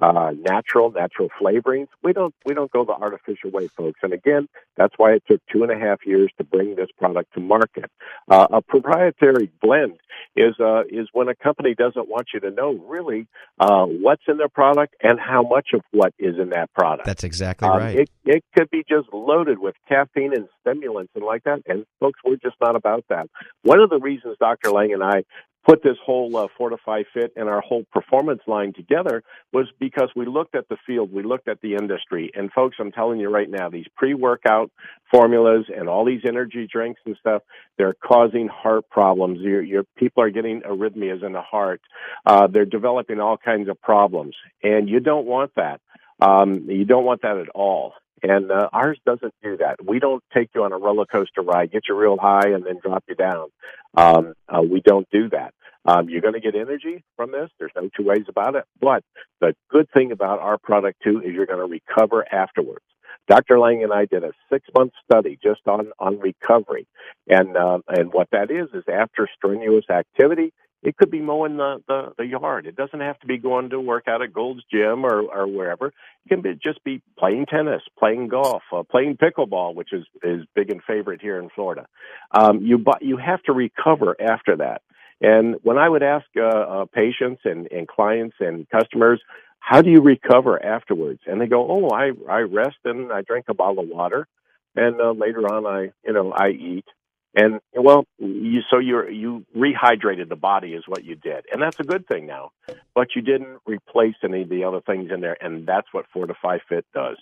uh, 0.00 0.32
natural, 0.38 0.90
natural 0.90 1.28
flavorings. 1.40 1.88
We 2.02 2.12
don't 2.12 2.34
we 2.44 2.54
don't 2.54 2.70
go 2.70 2.84
the 2.84 2.92
artificial 2.92 3.50
way, 3.50 3.68
folks. 3.68 4.00
And 4.02 4.12
again, 4.12 4.48
that's 4.76 4.94
why 4.96 5.12
it 5.12 5.22
took 5.28 5.40
two 5.52 5.62
and 5.62 5.70
a 5.70 5.78
half 5.78 6.06
years 6.06 6.30
to 6.38 6.44
bring 6.44 6.76
this 6.76 6.88
product 6.98 7.34
to 7.34 7.40
market. 7.40 7.90
Uh, 8.28 8.46
a 8.50 8.62
proprietary 8.62 9.50
blend 9.60 9.98
is 10.36 10.54
uh, 10.60 10.82
is 10.88 11.08
when 11.12 11.28
a 11.28 11.34
company 11.34 11.74
doesn't 11.74 12.08
want 12.08 12.28
you 12.32 12.40
to 12.40 12.50
know 12.50 12.72
really 12.86 13.26
uh, 13.58 13.84
what's 13.84 14.22
in 14.28 14.38
their 14.38 14.48
product 14.48 14.94
and 15.02 15.18
how 15.20 15.42
much 15.42 15.68
of 15.74 15.82
what 15.90 16.14
is 16.18 16.38
in 16.38 16.50
that 16.50 16.72
product. 16.72 17.06
That's 17.06 17.24
exactly 17.24 17.68
um, 17.68 17.78
right. 17.78 17.98
It, 18.00 18.10
it 18.24 18.44
could 18.56 18.70
be 18.70 18.84
just 18.88 19.12
loaded 19.12 19.58
with 19.58 19.74
caffeine 19.88 20.32
and 20.34 20.48
stimulants 20.60 21.12
and 21.14 21.24
like 21.24 21.44
that. 21.44 21.60
And 21.66 21.84
folks, 21.98 22.20
we're 22.24 22.36
just 22.36 22.56
not 22.60 22.76
about 22.76 23.04
that. 23.08 23.28
One 23.62 23.80
of 23.80 23.90
the 23.90 23.98
reasons 23.98 24.36
Dr. 24.40 24.70
Lang 24.70 24.92
and 24.92 25.02
I 25.02 25.24
put 25.64 25.82
this 25.82 25.96
whole 26.04 26.36
uh, 26.36 26.48
Fortify 26.56 27.02
Fit 27.12 27.32
and 27.36 27.48
our 27.48 27.60
whole 27.60 27.84
performance 27.92 28.40
line 28.46 28.72
together 28.72 29.22
was 29.52 29.66
because 29.78 30.10
we 30.16 30.26
looked 30.26 30.54
at 30.54 30.68
the 30.68 30.76
field, 30.86 31.12
we 31.12 31.22
looked 31.22 31.48
at 31.48 31.60
the 31.60 31.74
industry, 31.74 32.30
and 32.34 32.50
folks, 32.52 32.76
I'm 32.80 32.92
telling 32.92 33.20
you 33.20 33.28
right 33.28 33.48
now, 33.48 33.68
these 33.68 33.86
pre-workout 33.96 34.70
formulas 35.10 35.66
and 35.74 35.88
all 35.88 36.04
these 36.04 36.22
energy 36.26 36.68
drinks 36.70 37.00
and 37.04 37.16
stuff, 37.18 37.42
they're 37.76 37.94
causing 37.94 38.48
heart 38.48 38.88
problems. 38.90 39.40
Your, 39.40 39.62
your 39.62 39.84
people 39.96 40.22
are 40.22 40.30
getting 40.30 40.62
arrhythmias 40.62 41.24
in 41.24 41.32
the 41.32 41.42
heart. 41.42 41.80
Uh, 42.24 42.46
they're 42.46 42.64
developing 42.64 43.20
all 43.20 43.36
kinds 43.36 43.68
of 43.68 43.80
problems, 43.80 44.34
and 44.62 44.88
you 44.88 45.00
don't 45.00 45.26
want 45.26 45.52
that. 45.56 45.80
Um, 46.20 46.66
you 46.68 46.84
don't 46.84 47.04
want 47.04 47.22
that 47.22 47.38
at 47.38 47.48
all. 47.50 47.94
And 48.22 48.50
uh, 48.50 48.68
ours 48.72 48.98
doesn't 49.06 49.34
do 49.42 49.56
that. 49.58 49.84
We 49.84 49.98
don't 49.98 50.22
take 50.34 50.50
you 50.54 50.64
on 50.64 50.72
a 50.72 50.78
roller 50.78 51.06
coaster 51.06 51.42
ride, 51.42 51.72
get 51.72 51.84
you 51.88 51.96
real 51.96 52.16
high, 52.18 52.48
and 52.48 52.64
then 52.64 52.78
drop 52.82 53.04
you 53.08 53.14
down. 53.14 53.48
Um, 53.96 54.34
uh, 54.48 54.62
we 54.62 54.80
don't 54.80 55.08
do 55.10 55.28
that. 55.30 55.54
Um, 55.86 56.08
you're 56.08 56.20
going 56.20 56.34
to 56.34 56.40
get 56.40 56.54
energy 56.54 57.02
from 57.16 57.32
this. 57.32 57.50
There's 57.58 57.72
no 57.74 57.88
two 57.96 58.04
ways 58.04 58.26
about 58.28 58.54
it. 58.54 58.64
But 58.80 59.02
the 59.40 59.54
good 59.70 59.88
thing 59.92 60.12
about 60.12 60.40
our 60.40 60.58
product 60.58 61.02
too 61.02 61.20
is 61.24 61.32
you're 61.32 61.46
going 61.46 61.58
to 61.58 61.66
recover 61.66 62.24
afterwards. 62.32 62.84
Dr. 63.28 63.58
Lang 63.58 63.82
and 63.82 63.92
I 63.92 64.06
did 64.06 64.24
a 64.24 64.32
six 64.52 64.66
month 64.76 64.92
study 65.04 65.38
just 65.42 65.60
on, 65.66 65.92
on 65.98 66.18
recovery. 66.18 66.86
And, 67.28 67.56
uh, 67.56 67.78
and 67.88 68.12
what 68.12 68.28
that 68.32 68.50
is, 68.50 68.68
is 68.74 68.84
after 68.92 69.28
strenuous 69.36 69.84
activity, 69.88 70.52
it 70.82 70.96
could 70.96 71.10
be 71.10 71.20
mowing 71.20 71.56
the, 71.56 71.82
the, 71.88 72.12
the 72.16 72.26
yard. 72.26 72.66
It 72.66 72.76
doesn't 72.76 73.00
have 73.00 73.18
to 73.20 73.26
be 73.26 73.38
going 73.38 73.70
to 73.70 73.80
work 73.80 74.04
out 74.08 74.22
at 74.22 74.32
Gold's 74.32 74.62
Gym 74.72 75.04
or, 75.04 75.22
or 75.22 75.46
wherever. 75.46 75.88
It 75.88 76.28
can 76.28 76.40
be, 76.40 76.54
just 76.54 76.82
be 76.84 77.02
playing 77.18 77.46
tennis, 77.46 77.82
playing 77.98 78.28
golf, 78.28 78.62
uh, 78.72 78.82
playing 78.82 79.18
pickleball, 79.18 79.74
which 79.74 79.92
is, 79.92 80.06
is 80.22 80.46
big 80.54 80.70
and 80.70 80.82
favorite 80.82 81.20
here 81.20 81.38
in 81.38 81.50
Florida. 81.54 81.86
Um, 82.30 82.62
you, 82.62 82.78
but 82.78 83.02
you 83.02 83.18
have 83.18 83.42
to 83.44 83.52
recover 83.52 84.16
after 84.20 84.56
that. 84.56 84.82
And 85.20 85.56
when 85.62 85.76
I 85.76 85.88
would 85.88 86.02
ask 86.02 86.24
uh, 86.36 86.42
uh, 86.42 86.84
patients 86.86 87.42
and, 87.44 87.68
and 87.70 87.86
clients 87.86 88.36
and 88.40 88.66
customers, 88.70 89.20
how 89.58 89.82
do 89.82 89.90
you 89.90 90.00
recover 90.00 90.64
afterwards? 90.64 91.20
And 91.26 91.40
they 91.40 91.46
go, 91.46 91.70
oh, 91.70 91.90
I, 91.94 92.12
I 92.28 92.40
rest 92.40 92.78
and 92.86 93.12
I 93.12 93.20
drink 93.20 93.46
a 93.48 93.54
bottle 93.54 93.84
of 93.84 93.88
water. 93.90 94.26
And 94.74 94.98
uh, 94.98 95.10
later 95.10 95.40
on, 95.40 95.66
I, 95.66 95.92
you 96.06 96.14
know, 96.14 96.32
I 96.32 96.50
eat 96.50 96.86
and 97.34 97.60
well, 97.74 98.04
you, 98.18 98.60
so 98.70 98.78
you 98.78 99.08
you 99.08 99.46
rehydrated 99.56 100.28
the 100.28 100.36
body 100.36 100.74
is 100.74 100.84
what 100.86 101.04
you 101.04 101.14
did, 101.14 101.44
and 101.52 101.62
that's 101.62 101.78
a 101.78 101.84
good 101.84 102.06
thing 102.08 102.26
now. 102.26 102.50
But 102.94 103.08
you 103.14 103.22
didn't 103.22 103.58
replace 103.66 104.16
any 104.24 104.42
of 104.42 104.48
the 104.48 104.64
other 104.64 104.80
things 104.80 105.10
in 105.12 105.20
there, 105.20 105.36
and 105.40 105.66
that's 105.66 105.86
what 105.92 106.06
Fortify 106.12 106.58
Fit 106.68 106.84
does. 106.92 107.18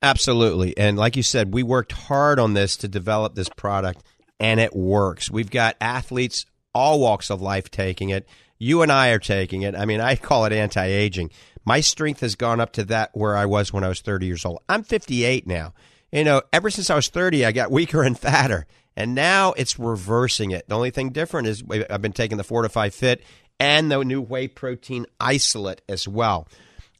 Absolutely, 0.00 0.76
and 0.78 0.96
like 0.96 1.16
you 1.16 1.22
said, 1.22 1.52
we 1.52 1.62
worked 1.62 1.92
hard 1.92 2.38
on 2.38 2.54
this 2.54 2.76
to 2.78 2.88
develop 2.88 3.34
this 3.34 3.50
product, 3.50 4.02
and 4.40 4.60
it 4.60 4.74
works. 4.74 5.30
We've 5.30 5.50
got 5.50 5.76
athletes 5.80 6.46
all 6.74 7.00
walks 7.00 7.30
of 7.30 7.40
life 7.40 7.70
taking 7.70 8.08
it. 8.08 8.26
You 8.58 8.82
and 8.82 8.90
I 8.90 9.10
are 9.10 9.18
taking 9.18 9.62
it. 9.62 9.74
I 9.74 9.84
mean, 9.84 10.00
I 10.00 10.16
call 10.16 10.46
it 10.46 10.52
anti 10.52 10.86
aging. 10.86 11.30
My 11.66 11.80
strength 11.80 12.20
has 12.20 12.34
gone 12.34 12.60
up 12.60 12.72
to 12.72 12.84
that 12.84 13.10
where 13.14 13.36
I 13.36 13.46
was 13.46 13.72
when 13.72 13.84
I 13.84 13.88
was 13.88 14.00
30 14.00 14.26
years 14.26 14.44
old. 14.44 14.60
I'm 14.68 14.82
58 14.82 15.46
now. 15.46 15.74
You 16.14 16.22
know, 16.22 16.42
ever 16.52 16.70
since 16.70 16.90
I 16.90 16.94
was 16.94 17.08
30, 17.08 17.44
I 17.44 17.50
got 17.50 17.72
weaker 17.72 18.04
and 18.04 18.16
fatter. 18.16 18.66
And 18.96 19.16
now 19.16 19.52
it's 19.54 19.80
reversing 19.80 20.52
it. 20.52 20.68
The 20.68 20.76
only 20.76 20.92
thing 20.92 21.10
different 21.10 21.48
is 21.48 21.64
I've 21.90 22.00
been 22.00 22.12
taking 22.12 22.36
the 22.36 22.44
Fortify 22.44 22.90
Fit 22.90 23.24
and 23.58 23.90
the 23.90 24.00
new 24.04 24.20
whey 24.20 24.46
protein 24.46 25.06
isolate 25.18 25.82
as 25.88 26.06
well. 26.06 26.46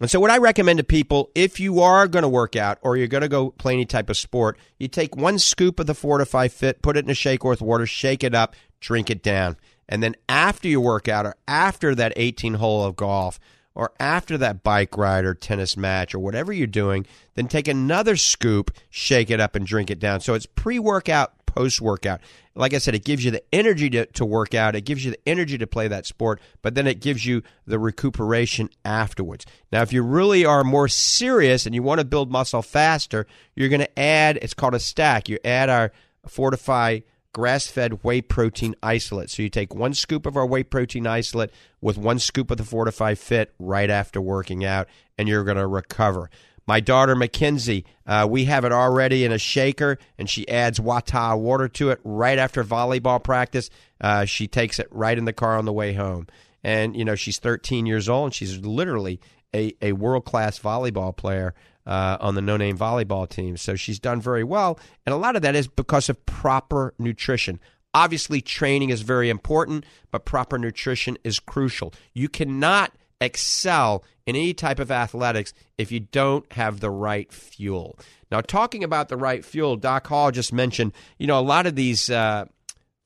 And 0.01 0.11
so, 0.11 0.19
what 0.19 0.33
I 0.33 0.39
recommend 0.39 0.79
to 0.79 0.85
people, 0.85 1.31
if 1.37 1.61
you 1.61 1.79
are 1.79 2.09
going 2.09 2.25
to 2.25 2.29
work 2.29 2.57
out 2.57 2.79
or 2.83 2.97
you're 2.97 3.07
going 3.07 3.23
to 3.23 3.29
go 3.29 3.51
play 3.53 3.75
any 3.75 3.85
type 3.85 4.11
of 4.11 4.17
sport, 4.17 4.59
you 4.81 4.89
take 4.89 5.15
one 5.15 5.39
scoop 5.39 5.79
of 5.79 5.87
the 5.87 5.95
Fortify 5.95 6.49
Fit, 6.49 6.83
put 6.83 6.97
it 6.97 7.05
in 7.05 7.11
a 7.11 7.15
shaker 7.15 7.49
with 7.49 7.63
water, 7.63 7.87
shake 7.87 8.25
it 8.25 8.35
up, 8.35 8.57
drink 8.81 9.11
it 9.11 9.23
down. 9.23 9.57
And 9.89 10.03
then 10.03 10.17
after 10.29 10.67
you 10.67 10.81
work 10.81 11.07
out 11.07 11.25
or 11.25 11.37
after 11.47 11.95
that 11.95 12.15
18 12.17 12.55
hole 12.55 12.85
of 12.85 12.97
golf 12.97 13.39
or 13.75 13.93
after 13.99 14.39
that 14.39 14.63
bike 14.63 14.97
ride 14.97 15.25
or 15.25 15.35
tennis 15.35 15.77
match 15.77 16.15
or 16.15 16.19
whatever 16.19 16.53
you're 16.53 16.67
doing, 16.67 17.07
then 17.35 17.49
take 17.49 17.69
another 17.69 18.17
scoop, 18.17 18.71
shake 18.89 19.31
it 19.31 19.41
up, 19.41 19.55
and 19.57 19.67
drink 19.67 19.91
it 19.91 19.99
down. 19.99 20.21
So 20.21 20.35
it's 20.35 20.47
pre 20.47 20.79
workout, 20.79 21.47
post 21.47 21.81
workout. 21.81 22.21
Like 22.55 22.73
I 22.73 22.79
said, 22.79 22.95
it 22.95 23.05
gives 23.05 23.25
you 23.25 23.33
the 23.33 23.43
energy 23.53 23.91
to, 23.91 24.07
to 24.07 24.25
work 24.25 24.55
out, 24.55 24.77
it 24.77 24.83
gives 24.83 25.05
you 25.05 25.11
the 25.11 25.29
energy 25.29 25.59
to 25.59 25.67
play 25.67 25.89
that 25.89 26.07
sport, 26.07 26.41
but 26.63 26.77
then 26.77 26.87
it 26.87 27.01
gives 27.01 27.27
you 27.27 27.43
the 27.67 27.79
recuperation 27.79 28.71
afterwards. 28.85 29.45
Now, 29.73 29.83
if 29.83 29.93
you 29.93 30.03
really 30.03 30.45
are 30.45 30.63
more 30.63 30.87
serious 30.87 31.67
and 31.67 31.75
you 31.75 31.83
want 31.83 31.99
to 31.99 32.05
build 32.05 32.31
muscle 32.31 32.63
faster, 32.63 33.27
you're 33.57 33.69
going 33.69 33.81
to 33.81 33.99
add, 33.99 34.39
it's 34.41 34.55
called 34.55 34.75
a 34.75 34.81
stack. 34.81 35.29
You 35.29 35.39
add 35.45 35.69
our 35.69 35.91
Fortify 36.27 37.01
grass 37.35 37.67
fed 37.67 38.03
whey 38.03 38.23
protein 38.23 38.75
isolate. 38.83 39.29
So 39.29 39.43
you 39.43 39.51
take 39.51 39.75
one 39.75 39.93
scoop 39.93 40.25
of 40.25 40.39
our 40.39 40.47
whey 40.47 40.63
protein 40.63 41.07
isolate 41.07 41.51
with 41.83 41.99
one 41.99 42.19
scoop 42.19 42.51
of 42.51 42.57
the 42.57 42.65
Fortify 42.65 43.15
Fit 43.15 43.53
right 43.59 43.91
after 43.91 44.23
working 44.23 44.65
out, 44.65 44.89
and 45.19 45.29
you're 45.29 45.45
going 45.45 45.59
to 45.59 45.67
recover. 45.67 46.31
My 46.67 46.81
daughter 46.81 47.15
Mackenzie, 47.15 47.85
uh, 48.07 48.27
we 48.31 48.47
have 48.47 48.65
it 48.65 48.73
already 48.73 49.25
in 49.25 49.33
a 49.33 49.39
shaker, 49.39 49.99
and 50.17 50.31
she 50.31 50.49
adds 50.49 50.81
Wata 50.81 51.39
water 51.39 51.69
to 51.69 51.91
it 51.91 52.01
right 52.05 52.39
after 52.39 52.65
volleyball 52.65 53.23
practice. 53.23 53.69
Uh, 54.01 54.25
she 54.25 54.49
takes 54.49 54.79
it 54.79 54.89
right 54.91 55.19
in 55.19 55.27
the 55.27 55.35
car 55.35 55.59
on 55.59 55.67
the 55.67 55.75
way 55.75 55.93
home. 55.93 56.27
And, 56.63 56.97
you 56.97 57.05
know, 57.05 57.17
she's 57.17 57.39
13 57.39 57.85
years 57.85 58.09
old, 58.09 58.29
and 58.29 58.35
she's 58.35 58.61
literally 58.61 59.21
a, 59.55 59.75
a 59.83 59.93
world 59.93 60.25
class 60.25 60.59
volleyball 60.59 61.15
player 61.15 61.55
uh, 61.87 62.17
on 62.21 62.35
the 62.35 62.43
no 62.43 62.57
name 62.57 62.79
volleyball 62.79 63.29
team. 63.29 63.57
So 63.57 63.77
she's 63.77 63.99
done 63.99 64.21
very 64.21 64.45
well. 64.45 64.79
And 65.07 65.13
a 65.13 65.19
lot 65.19 65.37
of 65.37 65.43
that 65.43 65.55
is 65.55 65.69
because 65.69 66.09
of 66.09 66.25
proper 66.27 66.95
nutrition. 66.99 67.61
Obviously, 67.93 68.41
training 68.41 68.91
is 68.91 69.03
very 69.03 69.31
important, 69.31 69.85
but 70.11 70.25
proper 70.25 70.59
nutrition 70.59 71.17
is 71.23 71.39
crucial. 71.39 71.95
You 72.13 72.29
cannot 72.29 72.93
excel 73.21 74.05
in 74.27 74.35
any 74.35 74.53
type 74.53 74.79
of 74.79 74.91
athletics 74.91 75.53
if 75.79 75.93
you 75.93 76.01
don't 76.01 76.51
have 76.53 76.81
the 76.81 76.91
right 76.91 77.33
fuel. 77.33 77.99
Now, 78.31 78.41
talking 78.41 78.83
about 78.83 79.09
the 79.09 79.17
right 79.17 79.45
fuel, 79.45 79.77
Doc 79.77 80.07
Hall 80.09 80.31
just 80.33 80.53
mentioned, 80.53 80.93
you 81.19 81.27
know, 81.27 81.39
a 81.39 81.43
lot 81.43 81.67
of 81.67 81.77
these 81.77 82.11
uh, 82.11 82.47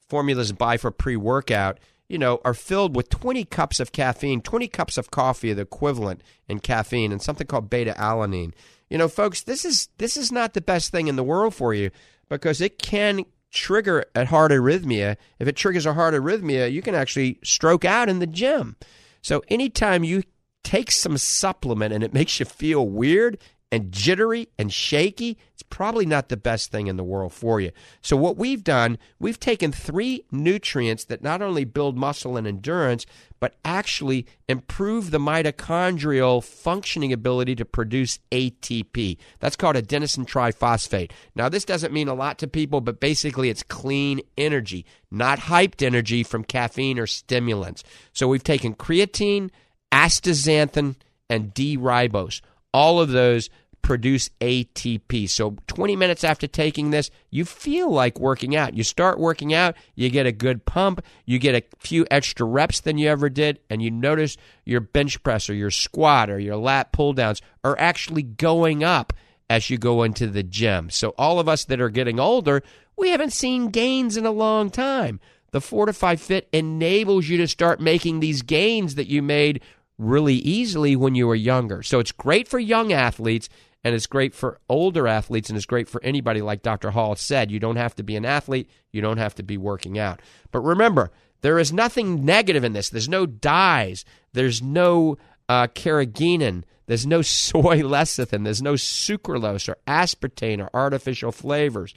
formulas 0.09 0.53
buy 0.53 0.79
for 0.79 0.91
pre 0.91 1.17
workout 1.17 1.79
you 2.09 2.19
know, 2.19 2.41
are 2.45 2.55
filled 2.55 2.97
with 2.97 3.11
20 3.11 3.45
cups 3.45 3.81
of 3.81 3.93
caffeine, 3.93 4.41
20 4.41 4.69
cups 4.69 4.97
of 4.97 5.11
coffee, 5.11 5.53
the 5.53 5.63
equivalent 5.63 6.23
in 6.49 6.59
caffeine, 6.59 7.13
and 7.13 7.21
something 7.21 7.47
called 7.47 7.71
beta 7.71 7.95
alanine. 7.99 8.53
You 8.89 8.97
know, 8.99 9.09
folks, 9.09 9.43
this 9.43 9.65
is 9.65 9.89
this 9.99 10.17
is 10.17 10.33
not 10.33 10.55
the 10.55 10.63
best 10.63 10.91
thing 10.91 11.09
in 11.09 11.17
the 11.17 11.23
world 11.23 11.55
for 11.55 11.75
you 11.75 11.91
because 12.29 12.61
it 12.61 12.79
can 12.79 13.25
trigger 13.51 14.05
a 14.15 14.25
heart 14.25 14.51
arrhythmia. 14.51 15.17
If 15.39 15.49
it 15.49 15.57
triggers 15.57 15.87
a 15.87 15.95
heart 15.95 16.15
arrhythmia, 16.15 16.73
you 16.73 16.81
can 16.81 16.95
actually 16.95 17.39
stroke 17.45 17.85
out 17.85 18.09
in 18.09 18.19
the 18.19 18.27
gym. 18.27 18.77
So 19.21 19.43
anytime 19.49 20.05
you 20.05 20.23
take 20.65 20.91
some 20.91 21.19
supplement 21.19 21.93
and 21.93 22.03
it 22.03 22.15
makes 22.15 22.41
you 22.41 22.47
feel 22.47 22.89
weird, 22.89 23.39
and 23.71 23.93
jittery 23.93 24.49
and 24.59 24.73
shaky, 24.73 25.37
it's 25.53 25.63
probably 25.63 26.07
not 26.07 26.29
the 26.29 26.37
best 26.37 26.71
thing 26.71 26.87
in 26.87 26.97
the 26.97 27.05
world 27.05 27.33
for 27.33 27.61
you. 27.61 27.71
So, 28.01 28.17
what 28.17 28.37
we've 28.37 28.65
done, 28.65 28.99
we've 29.19 29.39
taken 29.39 29.73
three 29.73 30.25
nutrients 30.31 31.05
that 31.05 31.23
not 31.23 31.43
only 31.43 31.65
build 31.65 31.97
muscle 31.97 32.37
and 32.37 32.47
endurance, 32.47 33.05
but 33.41 33.57
actually 33.65 34.27
improve 34.49 35.11
the 35.11 35.19
mitochondrial 35.19 36.43
functioning 36.43 37.13
ability 37.13 37.55
to 37.57 37.65
produce 37.65 38.19
ATP. 38.33 39.19
That's 39.39 39.57
called 39.57 39.77
adenosine 39.77 40.27
triphosphate. 40.27 41.11
Now, 41.35 41.49
this 41.49 41.65
doesn't 41.65 41.93
mean 41.93 42.09
a 42.09 42.15
lot 42.15 42.39
to 42.39 42.49
people, 42.49 42.81
but 42.81 43.01
basically 43.01 43.51
it's 43.51 43.63
clean 43.63 44.23
energy, 44.39 44.87
not 45.11 45.41
hyped 45.41 45.85
energy 45.85 46.23
from 46.23 46.43
caffeine 46.43 46.99
or 46.99 47.07
stimulants. 47.07 47.85
So, 48.15 48.29
we've 48.29 48.45
taken 48.45 48.75
creatine, 48.75 49.51
astaxanthin, 49.93 50.97
and 51.29 51.53
D 51.53 51.77
ribose 51.77 52.41
all 52.73 53.01
of 53.01 53.11
those 53.11 53.51
produce 53.83 54.29
ATP. 54.41 55.31
So 55.31 55.57
20 55.67 55.97
minutes 55.97 56.25
after 56.25 56.47
taking 56.47 56.91
this, 56.91 57.11
you 57.31 57.45
feel 57.45 57.91
like 57.91 58.21
working 58.21 58.55
out. 58.55 58.75
You 58.75 58.85
start 58.85 59.19
working 59.19 59.55
out, 59.55 59.77
you 59.95 60.11
get 60.11 60.27
a 60.27 60.33
good 60.33 60.67
pump, 60.67 61.03
you 61.25 61.39
get 61.39 61.55
a 61.55 61.65
few 61.79 62.07
extra 62.11 62.45
reps 62.45 62.81
than 62.81 62.99
you 62.99 63.09
ever 63.09 63.31
did, 63.31 63.61
and 63.71 63.81
you 63.81 63.91
notice 63.91 64.37
your 64.67 64.81
bench 64.81 65.23
press 65.23 65.49
or 65.49 65.55
your 65.55 65.71
squat 65.71 66.29
or 66.29 66.39
your 66.39 66.57
lat 66.57 66.93
pull 66.93 67.15
downs 67.15 67.41
are 67.65 67.79
actually 67.79 68.23
going 68.23 68.85
up 68.85 69.13
as 69.49 69.71
you 69.71 69.79
go 69.79 70.03
into 70.03 70.27
the 70.27 70.43
gym. 70.43 70.91
So 70.91 71.15
all 71.17 71.41
of 71.41 71.49
us 71.49 71.65
that 71.65 71.81
are 71.81 71.89
getting 71.89 72.21
older, 72.21 72.63
we 72.97 73.11
haven't 73.11 73.33
seen 73.33 73.69
gains 73.69 74.17
in 74.17 74.27
a 74.27 74.31
long 74.31 74.71
time. 74.71 75.21
The 75.51 75.63
Fortify 75.63 76.17
Fit 76.17 76.47
enables 76.53 77.27
you 77.27 77.39
to 77.39 77.49
start 77.49 77.81
making 77.81 78.21
these 78.21 78.43
gains 78.43 78.97
that 78.97 79.07
you 79.07 79.23
made 79.23 79.63
really 79.99 80.37
easily 80.37 80.97
when 80.97 81.15
you 81.15 81.27
were 81.27 81.35
younger. 81.35 81.83
So 81.83 81.99
it's 81.99 82.13
great 82.13 82.49
for 82.49 82.59
young 82.59 82.93
athletes 82.93 83.49
and 83.85 83.95
it's 83.95 84.07
great 84.07 84.35
for 84.35 84.61
older 84.69 85.07
athletes 85.07 85.51
and 85.51 85.57
it's 85.57 85.67
great 85.67 85.89
for 85.89 86.03
anybody 86.03 86.41
like 86.41 86.63
Dr. 86.63 86.91
Hall 86.91 87.17
said. 87.17 87.51
You 87.51 87.59
don't 87.59 87.77
have 87.77 87.95
to 87.97 88.03
be 88.03 88.17
an 88.17 88.25
athlete, 88.25 88.71
you 88.93 89.01
don't 89.01 89.19
have 89.19 89.35
to 89.37 89.43
be 89.43 89.57
working 89.57 89.99
out. 89.99 90.21
But 90.51 90.61
remember, 90.61 91.11
there 91.41 91.59
is 91.59 91.73
nothing 91.73 92.25
negative 92.25 92.65
in 92.65 92.73
this. 92.73 92.91
There's 92.91 93.09
no 93.09 93.27
dyes, 93.27 94.05
there's 94.33 94.63
no 94.63 95.19
uh, 95.49 95.69
carrageenan, 95.69 96.65
there's 96.87 97.07
no 97.07 97.23
soy 97.23 97.81
lecithin, 97.81 98.45
there's 98.45 98.63
no 98.63 98.75
sucralose 98.75 99.69
or 99.69 99.77
aspartame 99.87 100.61
or 100.61 100.71
artificial 100.75 101.33
flavors. 101.33 101.95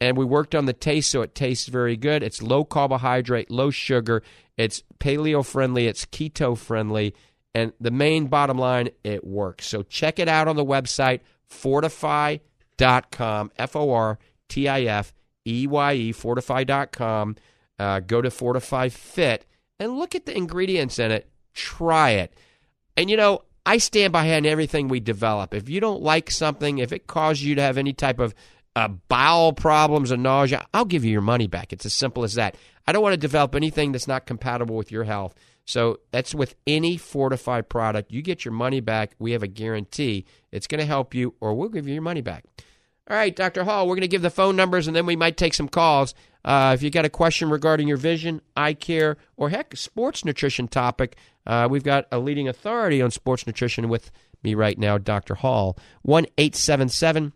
And 0.00 0.16
we 0.16 0.24
worked 0.24 0.54
on 0.54 0.66
the 0.66 0.72
taste 0.72 1.10
so 1.10 1.22
it 1.22 1.34
tastes 1.34 1.68
very 1.68 1.96
good. 1.96 2.22
It's 2.22 2.42
low 2.42 2.64
carbohydrate, 2.64 3.50
low 3.50 3.70
sugar, 3.70 4.22
it's 4.56 4.82
paleo 4.98 5.44
friendly, 5.44 5.86
it's 5.86 6.04
keto 6.04 6.58
friendly 6.58 7.14
and 7.54 7.72
the 7.80 7.90
main 7.90 8.26
bottom 8.26 8.58
line, 8.58 8.90
it 9.04 9.24
works. 9.24 9.66
So 9.66 9.82
check 9.82 10.18
it 10.18 10.28
out 10.28 10.48
on 10.48 10.56
the 10.56 10.64
website, 10.64 11.20
fortifeye.com, 11.50 13.52
F 13.56 13.76
O 13.76 13.92
R 13.92 14.18
T 14.48 14.68
I 14.68 14.82
F 14.82 15.14
E 15.46 15.66
Y 15.66 15.94
E, 15.94 16.12
fortifeye.com. 16.12 17.36
Uh, 17.78 18.00
go 18.00 18.22
to 18.22 18.30
Fortify 18.30 18.88
Fit 18.88 19.46
and 19.78 19.98
look 19.98 20.14
at 20.14 20.26
the 20.26 20.36
ingredients 20.36 20.98
in 20.98 21.10
it. 21.10 21.28
Try 21.54 22.10
it. 22.10 22.34
And 22.96 23.10
you 23.10 23.16
know, 23.16 23.42
I 23.66 23.78
stand 23.78 24.12
behind 24.12 24.46
everything 24.46 24.88
we 24.88 25.00
develop. 25.00 25.54
If 25.54 25.68
you 25.68 25.80
don't 25.80 26.02
like 26.02 26.30
something, 26.30 26.78
if 26.78 26.92
it 26.92 27.06
causes 27.06 27.44
you 27.44 27.54
to 27.54 27.62
have 27.62 27.78
any 27.78 27.92
type 27.92 28.18
of 28.18 28.34
uh, 28.76 28.88
bowel 28.88 29.52
problems 29.52 30.12
or 30.12 30.16
nausea, 30.16 30.66
I'll 30.74 30.84
give 30.84 31.04
you 31.04 31.12
your 31.12 31.22
money 31.22 31.46
back. 31.46 31.72
It's 31.72 31.86
as 31.86 31.94
simple 31.94 32.24
as 32.24 32.34
that. 32.34 32.56
I 32.86 32.92
don't 32.92 33.02
want 33.02 33.14
to 33.14 33.18
develop 33.18 33.54
anything 33.54 33.92
that's 33.92 34.08
not 34.08 34.26
compatible 34.26 34.76
with 34.76 34.92
your 34.92 35.04
health. 35.04 35.34
So 35.64 36.00
that's 36.10 36.34
with 36.34 36.54
any 36.66 36.96
Fortify 36.96 37.62
product. 37.62 38.12
You 38.12 38.22
get 38.22 38.44
your 38.44 38.52
money 38.52 38.80
back. 38.80 39.14
We 39.18 39.32
have 39.32 39.42
a 39.42 39.48
guarantee. 39.48 40.26
It's 40.52 40.66
going 40.66 40.80
to 40.80 40.86
help 40.86 41.14
you, 41.14 41.34
or 41.40 41.54
we'll 41.54 41.70
give 41.70 41.86
you 41.86 41.94
your 41.94 42.02
money 42.02 42.20
back. 42.20 42.44
All 43.08 43.16
right, 43.16 43.34
Dr. 43.34 43.64
Hall, 43.64 43.86
we're 43.86 43.96
going 43.96 44.02
to 44.02 44.08
give 44.08 44.22
the 44.22 44.30
phone 44.30 44.56
numbers 44.56 44.86
and 44.86 44.96
then 44.96 45.04
we 45.04 45.16
might 45.16 45.36
take 45.36 45.52
some 45.52 45.68
calls. 45.68 46.14
Uh, 46.42 46.72
if 46.74 46.82
you 46.82 46.90
got 46.90 47.04
a 47.04 47.10
question 47.10 47.50
regarding 47.50 47.86
your 47.86 47.98
vision, 47.98 48.40
eye 48.56 48.72
care, 48.72 49.18
or 49.36 49.50
heck, 49.50 49.76
sports 49.76 50.24
nutrition 50.24 50.68
topic, 50.68 51.16
uh, 51.46 51.68
we've 51.70 51.84
got 51.84 52.06
a 52.10 52.18
leading 52.18 52.48
authority 52.48 53.02
on 53.02 53.10
sports 53.10 53.46
nutrition 53.46 53.90
with 53.90 54.10
me 54.42 54.54
right 54.54 54.78
now, 54.78 54.96
Dr. 54.96 55.34
Hall. 55.34 55.76
1 56.02 56.26
877 56.38 57.32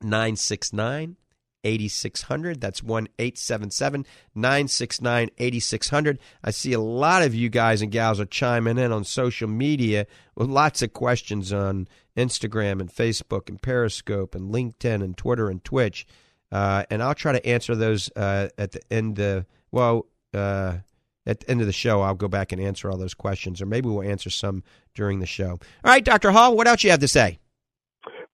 969 0.00 1.16
8600. 1.64 2.60
That's 2.60 2.82
1 2.82 3.08
877 3.18 4.06
969 4.34 5.30
8600. 5.38 6.18
I 6.42 6.50
see 6.50 6.72
a 6.72 6.80
lot 6.80 7.22
of 7.22 7.34
you 7.34 7.48
guys 7.48 7.82
and 7.82 7.90
gals 7.90 8.20
are 8.20 8.26
chiming 8.26 8.78
in 8.78 8.92
on 8.92 9.04
social 9.04 9.48
media 9.48 10.06
with 10.36 10.48
lots 10.48 10.82
of 10.82 10.92
questions 10.92 11.52
on 11.52 11.88
Instagram 12.16 12.80
and 12.80 12.90
Facebook 12.90 13.48
and 13.48 13.60
Periscope 13.60 14.34
and 14.34 14.52
LinkedIn 14.52 15.02
and 15.02 15.16
Twitter 15.16 15.48
and 15.48 15.64
Twitch. 15.64 16.06
Uh, 16.52 16.84
and 16.90 17.02
I'll 17.02 17.14
try 17.14 17.32
to 17.32 17.44
answer 17.44 17.74
those 17.74 18.10
uh, 18.14 18.48
at 18.56 18.72
the 18.72 18.80
end. 18.90 19.18
Of, 19.18 19.46
well, 19.72 20.06
uh, 20.32 20.78
at 21.26 21.40
the 21.40 21.50
end 21.50 21.60
of 21.60 21.66
the 21.66 21.72
show, 21.72 22.02
I'll 22.02 22.14
go 22.14 22.28
back 22.28 22.52
and 22.52 22.60
answer 22.60 22.90
all 22.90 22.96
those 22.96 23.14
questions, 23.14 23.62
or 23.62 23.66
maybe 23.66 23.88
we'll 23.88 24.02
answer 24.02 24.30
some 24.30 24.62
during 24.94 25.20
the 25.20 25.26
show. 25.26 25.50
All 25.50 25.58
right, 25.84 26.04
Dr. 26.04 26.30
Hall, 26.30 26.56
what 26.56 26.68
else 26.68 26.84
you 26.84 26.90
have 26.90 27.00
to 27.00 27.08
say? 27.08 27.38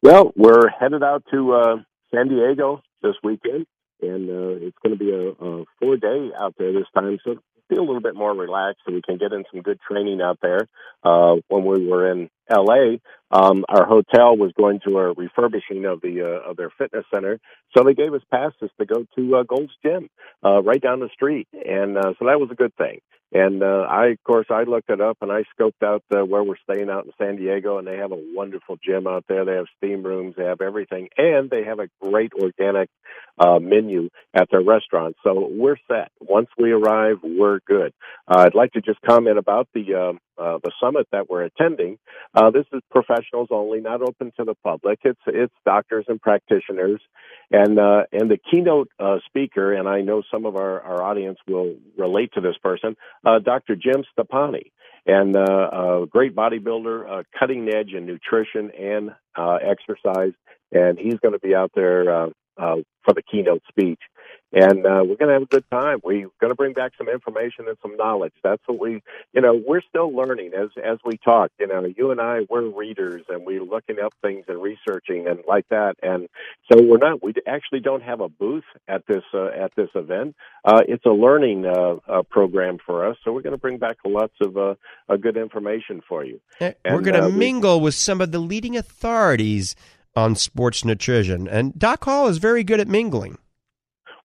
Well, 0.03 0.33
we're 0.37 0.69
headed 0.69 1.03
out 1.03 1.25
to 1.31 1.53
uh, 1.53 1.77
San 2.13 2.29
Diego 2.29 2.83
this 3.03 3.17
weekend, 3.23 3.67
and 4.01 4.31
uh, 4.31 4.67
it's 4.67 4.77
going 4.85 4.97
to 4.97 5.05
be 5.05 5.11
a, 5.11 5.31
a 5.31 5.65
four 5.81 5.97
day 5.97 6.31
out 6.39 6.55
there 6.59 6.73
this 6.73 6.87
time, 6.95 7.19
so 7.25 7.37
be 7.71 7.77
a 7.77 7.81
little 7.83 8.01
bit 8.01 8.15
more 8.15 8.35
relaxed 8.35 8.83
so 8.85 8.93
we 8.93 9.01
can 9.01 9.17
get 9.17 9.33
in 9.33 9.45
some 9.51 9.63
good 9.63 9.79
training 9.89 10.21
out 10.21 10.39
there. 10.43 10.69
Uh, 11.03 11.37
when 11.49 11.65
we 11.65 11.87
were 11.87 12.11
in 12.11 12.29
LA, 12.51 12.97
um, 13.31 13.65
our 13.69 13.87
hotel 13.87 14.37
was 14.37 14.53
going 14.59 14.81
to 14.87 14.99
a 14.99 15.13
refurbishing 15.13 15.85
of 15.87 16.01
the 16.01 16.23
uh, 16.23 16.51
of 16.51 16.57
their 16.57 16.71
fitness 16.71 17.05
center, 17.13 17.41
so 17.77 17.85
they 17.85 17.95
gave 17.95 18.15
us 18.15 18.23
passes 18.31 18.71
to 18.79 18.87
go 18.87 19.07
to 19.17 19.37
uh, 19.37 19.43
Gold's 19.45 19.73
Gym 19.85 20.09
uh, 20.45 20.63
right 20.63 20.81
down 20.81 21.01
the 21.01 21.11
street, 21.15 21.49
and 21.53 21.97
uh, 21.97 22.15
so 22.19 22.27
that 22.27 22.41
was 22.41 22.51
a 22.53 22.57
good 22.57 22.75
thing. 22.77 23.01
And 23.33 23.63
uh, 23.63 23.87
I, 23.89 24.07
of 24.09 24.25
course, 24.25 24.47
I 24.51 24.65
looked 24.65 24.91
it 24.91 25.01
up 25.01 25.19
and 25.21 25.31
I 25.31 25.45
scoped 25.59 25.85
out 25.85 26.03
uh, 26.13 26.25
where 26.25 26.43
we're 26.43 26.57
staying 26.69 26.91
out 26.91 27.05
in 27.05 27.13
San 27.17 27.37
Diego, 27.37 27.79
and 27.79 27.87
they 27.87 27.97
have 27.97 28.11
a 28.13 28.23
wonderful 28.35 28.77
gym 28.85 29.07
out 29.07 29.25
there. 29.29 29.45
They 29.45 29.55
have 29.55 29.67
steam 29.77 30.03
rooms, 30.03 30.35
they 30.37 30.45
have 30.45 30.61
everything, 30.61 31.09
and 31.17 31.49
they 31.49 31.63
have 31.65 31.79
a 31.79 31.89
great 32.03 32.33
organic 32.35 32.89
uh, 33.39 33.61
menu 33.61 34.09
at 34.35 34.49
their 34.51 34.63
restaurant. 34.63 35.17
So 35.25 35.49
we're 35.49 35.77
set. 35.89 36.11
Once 36.21 36.49
we 36.59 36.73
arrive, 36.73 37.19
we're 37.23 37.61
good. 37.67 37.93
Uh, 38.27 38.45
I'd 38.47 38.55
like 38.55 38.73
to 38.73 38.81
just 38.81 39.01
comment 39.03 39.39
about 39.39 39.69
the 39.75 39.95
uh, 39.95 40.13
uh, 40.43 40.59
the 40.65 40.73
summit 40.83 41.07
that 41.13 41.29
we're 41.31 41.45
attending. 41.45 41.99
Uh, 42.41 42.51
this 42.51 42.65
is 42.73 42.81
professionals 42.91 43.49
only, 43.51 43.81
not 43.83 44.01
open 44.01 44.33
to 44.39 44.45
the 44.45 44.55
public. 44.65 44.99
It's 45.05 45.21
it's 45.27 45.53
doctors 45.67 46.07
and 46.09 46.19
practitioners, 46.19 46.99
and 47.51 47.79
uh, 47.79 48.05
and 48.13 48.31
the 48.31 48.39
keynote 48.51 48.89
uh, 48.99 49.19
speaker, 49.27 49.75
and 49.75 49.87
I 49.87 50.01
know 50.01 50.23
some 50.31 50.47
of 50.47 50.57
our, 50.57 50.81
our 50.81 51.03
audience 51.03 51.39
will 51.47 51.75
relate 51.99 52.33
to 52.35 52.41
this 52.41 52.57
person, 52.63 52.97
uh, 53.27 53.41
Dr. 53.41 53.77
Jim 53.77 54.05
Stoppani, 54.17 54.73
and 55.07 55.37
uh, 55.37 55.43
a 55.43 56.07
great 56.09 56.35
bodybuilder, 56.35 57.25
cutting 57.39 57.69
edge 57.69 57.93
in 57.93 58.07
nutrition 58.07 58.71
and 58.71 59.11
uh, 59.37 59.59
exercise, 59.63 60.33
and 60.73 60.99
he's 60.99 61.19
going 61.21 61.35
to 61.35 61.41
be 61.41 61.55
out 61.55 61.73
there 61.75 62.31
uh, 62.61 62.77
for 63.05 63.15
the 63.15 63.23
keynote 63.23 63.63
speech 63.69 64.01
and 64.53 64.85
uh, 64.85 65.03
we're 65.05 65.17
going 65.17 65.29
to 65.29 65.35
have 65.35 65.43
a 65.43 65.47
good 65.47 65.65
time. 65.71 66.01
We're 66.03 66.29
going 66.41 66.51
to 66.51 66.57
bring 66.57 66.73
back 66.73 66.93
some 66.99 67.09
information 67.09 67.69
and 67.69 67.77
some 67.83 67.97
knowledge. 67.97 68.33
That's 68.43 68.63
what 68.67 68.81
we, 68.81 69.01
you 69.33 69.41
know, 69.41 69.61
we're 69.65 69.83
still 69.89 70.13
learning 70.13 70.53
as 70.55 70.71
as 70.85 70.99
we 71.05 71.19
talk. 71.19 71.53
You 71.61 71.69
know, 71.69 71.85
you 71.85 72.11
and 72.11 72.21
I, 72.21 72.41
we're 72.49 72.69
readers 72.69 73.23
and 73.29 73.47
we're 73.47 73.63
looking 73.63 74.01
up 74.01 74.13
things 74.23 74.47
and 74.49 74.61
researching 74.61 75.29
and 75.29 75.41
like 75.47 75.69
that. 75.69 75.95
And 76.03 76.29
so 76.71 76.83
we're 76.83 76.99
not. 76.99 77.23
We 77.23 77.35
actually 77.47 77.81
don't 77.81 78.03
have 78.03 78.21
a 78.21 78.29
booth 78.29 78.65
at 78.89 79.07
this 79.07 79.23
uh, 79.33 79.49
at 79.49 79.73
this 79.77 79.91
event. 79.95 80.35
Uh, 80.65 80.83
it's 80.89 81.05
a 81.07 81.11
learning 81.11 81.67
uh, 81.67 82.23
program 82.29 82.79
for 82.85 83.09
us. 83.09 83.17
So 83.25 83.33
we're 83.33 83.43
going 83.43 83.53
to 83.53 83.59
bring 83.59 83.79
back 83.79 83.99
lots 84.05 84.35
of 84.41 84.57
uh, 84.57 84.75
uh, 85.09 85.17
good 85.17 85.37
information 85.37 86.01
for 86.09 86.25
you. 86.25 86.41
And 86.61 86.75
we're 86.85 87.03
going 87.03 87.23
to 87.23 87.31
mingle 87.31 87.81
with 87.81 87.95
some 87.95 88.21
of 88.21 88.33
the 88.33 88.41
leading 88.41 88.77
authorities 88.77 89.77
on 90.21 90.37
sports 90.37 90.85
nutrition, 90.85 91.49
and 91.49 91.77
Doc 91.79 92.05
Hall 92.05 92.29
is 92.29 92.39
very 92.39 92.63
good 92.63 92.79
at 92.79 92.89
mingling. 92.89 93.39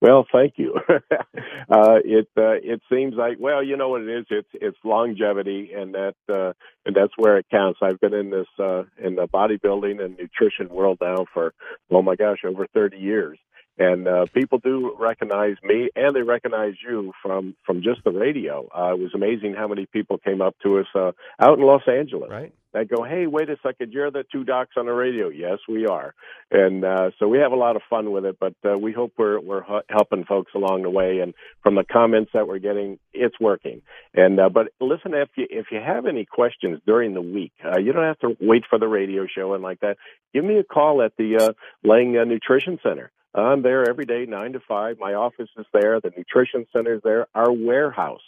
Well, 0.01 0.27
thank 0.31 0.55
you. 0.57 0.75
uh, 0.89 1.97
it 2.03 2.27
uh, 2.37 2.59
it 2.61 2.81
seems 2.91 3.15
like 3.15 3.37
well, 3.39 3.63
you 3.63 3.77
know 3.77 3.89
what 3.89 4.01
it 4.01 4.09
is. 4.09 4.25
It's 4.29 4.49
it's 4.53 4.77
longevity, 4.83 5.71
and 5.75 5.95
that 5.95 6.15
uh, 6.29 6.53
and 6.85 6.95
that's 6.95 7.13
where 7.17 7.37
it 7.37 7.47
counts. 7.49 7.79
I've 7.81 7.99
been 7.99 8.13
in 8.13 8.29
this 8.29 8.47
uh, 8.59 8.83
in 9.01 9.15
the 9.15 9.27
bodybuilding 9.27 10.03
and 10.03 10.17
nutrition 10.17 10.69
world 10.69 10.97
now 11.01 11.25
for 11.33 11.53
oh 11.89 12.01
my 12.01 12.15
gosh, 12.15 12.39
over 12.45 12.67
thirty 12.67 12.97
years, 12.97 13.39
and 13.77 14.07
uh, 14.07 14.25
people 14.33 14.59
do 14.59 14.95
recognize 14.99 15.55
me, 15.63 15.89
and 15.95 16.15
they 16.15 16.21
recognize 16.21 16.73
you 16.87 17.13
from 17.21 17.55
from 17.65 17.81
just 17.81 18.03
the 18.03 18.11
radio. 18.11 18.67
Uh, 18.75 18.93
it 18.93 18.99
was 18.99 19.13
amazing 19.13 19.53
how 19.57 19.67
many 19.67 19.85
people 19.85 20.17
came 20.17 20.41
up 20.41 20.55
to 20.63 20.79
us 20.79 20.87
uh, 20.95 21.11
out 21.39 21.57
in 21.57 21.65
Los 21.65 21.87
Angeles. 21.87 22.29
Right 22.29 22.53
that 22.75 22.89
go, 22.89 23.03
hey, 23.03 23.25
wait 23.25 23.49
a 23.49 23.55
second, 23.63 23.93
you're 23.93 24.11
the 24.11 24.25
two 24.29 24.43
docs 24.43 24.75
on 24.75 24.85
the 24.85 24.91
radio. 24.91 25.29
Yes, 25.29 25.59
we 25.67 25.87
are, 25.87 26.13
and 26.51 26.83
uh, 26.83 27.11
so 27.17 27.27
we 27.29 27.37
have 27.37 27.53
a 27.53 27.55
lot 27.55 27.77
of 27.77 27.81
fun 27.89 28.11
with 28.11 28.25
it. 28.25 28.37
But 28.37 28.53
uh, 28.69 28.77
we 28.77 28.91
hope 28.91 29.13
we're 29.17 29.39
we're 29.39 29.63
helping 29.89 30.25
folks 30.25 30.51
along 30.53 30.83
the 30.83 30.89
way. 30.89 31.19
And 31.19 31.33
from 31.63 31.75
the 31.75 31.85
comments 31.85 32.31
that 32.33 32.49
we're 32.49 32.59
getting, 32.59 32.99
it's 33.13 33.39
working. 33.39 33.81
And 34.13 34.39
uh, 34.41 34.49
but 34.49 34.67
listen, 34.81 35.13
if 35.13 35.29
you 35.37 35.47
if 35.49 35.67
you 35.71 35.79
have 35.79 36.05
any 36.05 36.25
questions 36.25 36.81
during 36.85 37.13
the 37.13 37.21
week, 37.21 37.53
uh, 37.63 37.79
you 37.79 37.93
don't 37.93 38.03
have 38.03 38.19
to 38.19 38.35
wait 38.41 38.63
for 38.69 38.77
the 38.77 38.89
radio 38.89 39.25
show 39.25 39.53
and 39.53 39.63
like 39.63 39.79
that. 39.79 39.95
Give 40.33 40.43
me 40.43 40.57
a 40.57 40.63
call 40.65 41.01
at 41.01 41.13
the 41.17 41.37
uh, 41.37 41.53
Lang 41.87 42.17
uh, 42.17 42.25
Nutrition 42.25 42.77
Center. 42.83 43.09
I'm 43.41 43.61
there 43.61 43.87
every 43.89 44.05
day, 44.05 44.25
nine 44.25 44.53
to 44.53 44.61
five. 44.67 44.97
My 44.99 45.13
office 45.13 45.49
is 45.57 45.65
there. 45.73 45.99
The 45.99 46.11
nutrition 46.15 46.65
center 46.71 46.95
is 46.95 47.01
there. 47.03 47.27
Our 47.35 47.51
warehouse 47.51 48.21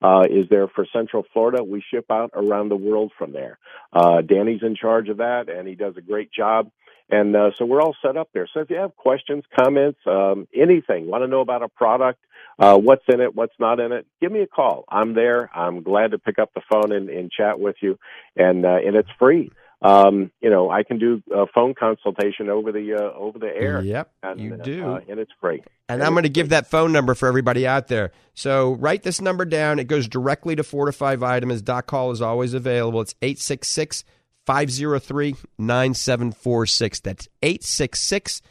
uh, 0.00 0.24
is 0.30 0.48
there 0.50 0.68
for 0.68 0.86
Central 0.92 1.24
Florida. 1.32 1.62
We 1.62 1.82
ship 1.90 2.06
out 2.10 2.30
around 2.34 2.68
the 2.68 2.76
world 2.76 3.12
from 3.18 3.32
there. 3.32 3.58
Uh, 3.92 4.20
Danny's 4.20 4.62
in 4.62 4.76
charge 4.76 5.08
of 5.08 5.18
that, 5.18 5.48
and 5.48 5.66
he 5.66 5.74
does 5.74 5.96
a 5.96 6.00
great 6.00 6.32
job. 6.32 6.70
And 7.10 7.36
uh, 7.36 7.50
so 7.58 7.64
we're 7.64 7.82
all 7.82 7.96
set 8.00 8.16
up 8.16 8.30
there. 8.32 8.48
So 8.52 8.60
if 8.60 8.70
you 8.70 8.76
have 8.76 8.96
questions, 8.96 9.44
comments, 9.58 9.98
um, 10.06 10.46
anything, 10.54 11.08
want 11.08 11.22
to 11.22 11.28
know 11.28 11.40
about 11.40 11.62
a 11.62 11.68
product, 11.68 12.20
uh, 12.58 12.78
what's 12.78 13.04
in 13.08 13.20
it, 13.20 13.34
what's 13.34 13.54
not 13.58 13.80
in 13.80 13.92
it, 13.92 14.06
give 14.20 14.32
me 14.32 14.40
a 14.40 14.46
call. 14.46 14.84
I'm 14.88 15.14
there. 15.14 15.50
I'm 15.54 15.82
glad 15.82 16.12
to 16.12 16.18
pick 16.18 16.38
up 16.38 16.54
the 16.54 16.62
phone 16.70 16.92
and, 16.92 17.10
and 17.10 17.30
chat 17.30 17.58
with 17.58 17.76
you, 17.80 17.98
and 18.36 18.64
uh, 18.64 18.78
and 18.84 18.96
it's 18.96 19.10
free 19.18 19.50
um, 19.82 20.30
you 20.40 20.48
know, 20.48 20.70
I 20.70 20.84
can 20.84 20.98
do 20.98 21.22
a 21.34 21.46
phone 21.52 21.74
consultation 21.74 22.48
over 22.48 22.70
the 22.70 22.94
uh, 22.94 23.18
over 23.18 23.38
the 23.38 23.48
air. 23.48 23.82
Yep, 23.82 24.12
and, 24.22 24.40
you 24.40 24.56
do, 24.56 24.86
uh, 24.86 25.00
and 25.08 25.18
it's 25.18 25.32
free. 25.40 25.62
And, 25.88 26.00
and 26.00 26.02
I'm 26.02 26.12
going 26.12 26.22
to 26.22 26.28
give 26.28 26.50
that 26.50 26.70
phone 26.70 26.92
number 26.92 27.14
for 27.14 27.26
everybody 27.26 27.66
out 27.66 27.88
there. 27.88 28.12
So 28.34 28.74
write 28.74 29.02
this 29.02 29.20
number 29.20 29.44
down. 29.44 29.78
It 29.78 29.88
goes 29.88 30.06
directly 30.08 30.54
to 30.56 30.62
Fortify 30.62 31.16
Vitamins. 31.16 31.62
Doc 31.62 31.90
Hall 31.90 32.12
is 32.12 32.22
always 32.22 32.54
available. 32.54 33.00
It's 33.00 33.14
866 33.20 34.04
503 34.46 35.34
9746. 35.58 37.00
That's 37.00 37.28
866 37.42 38.42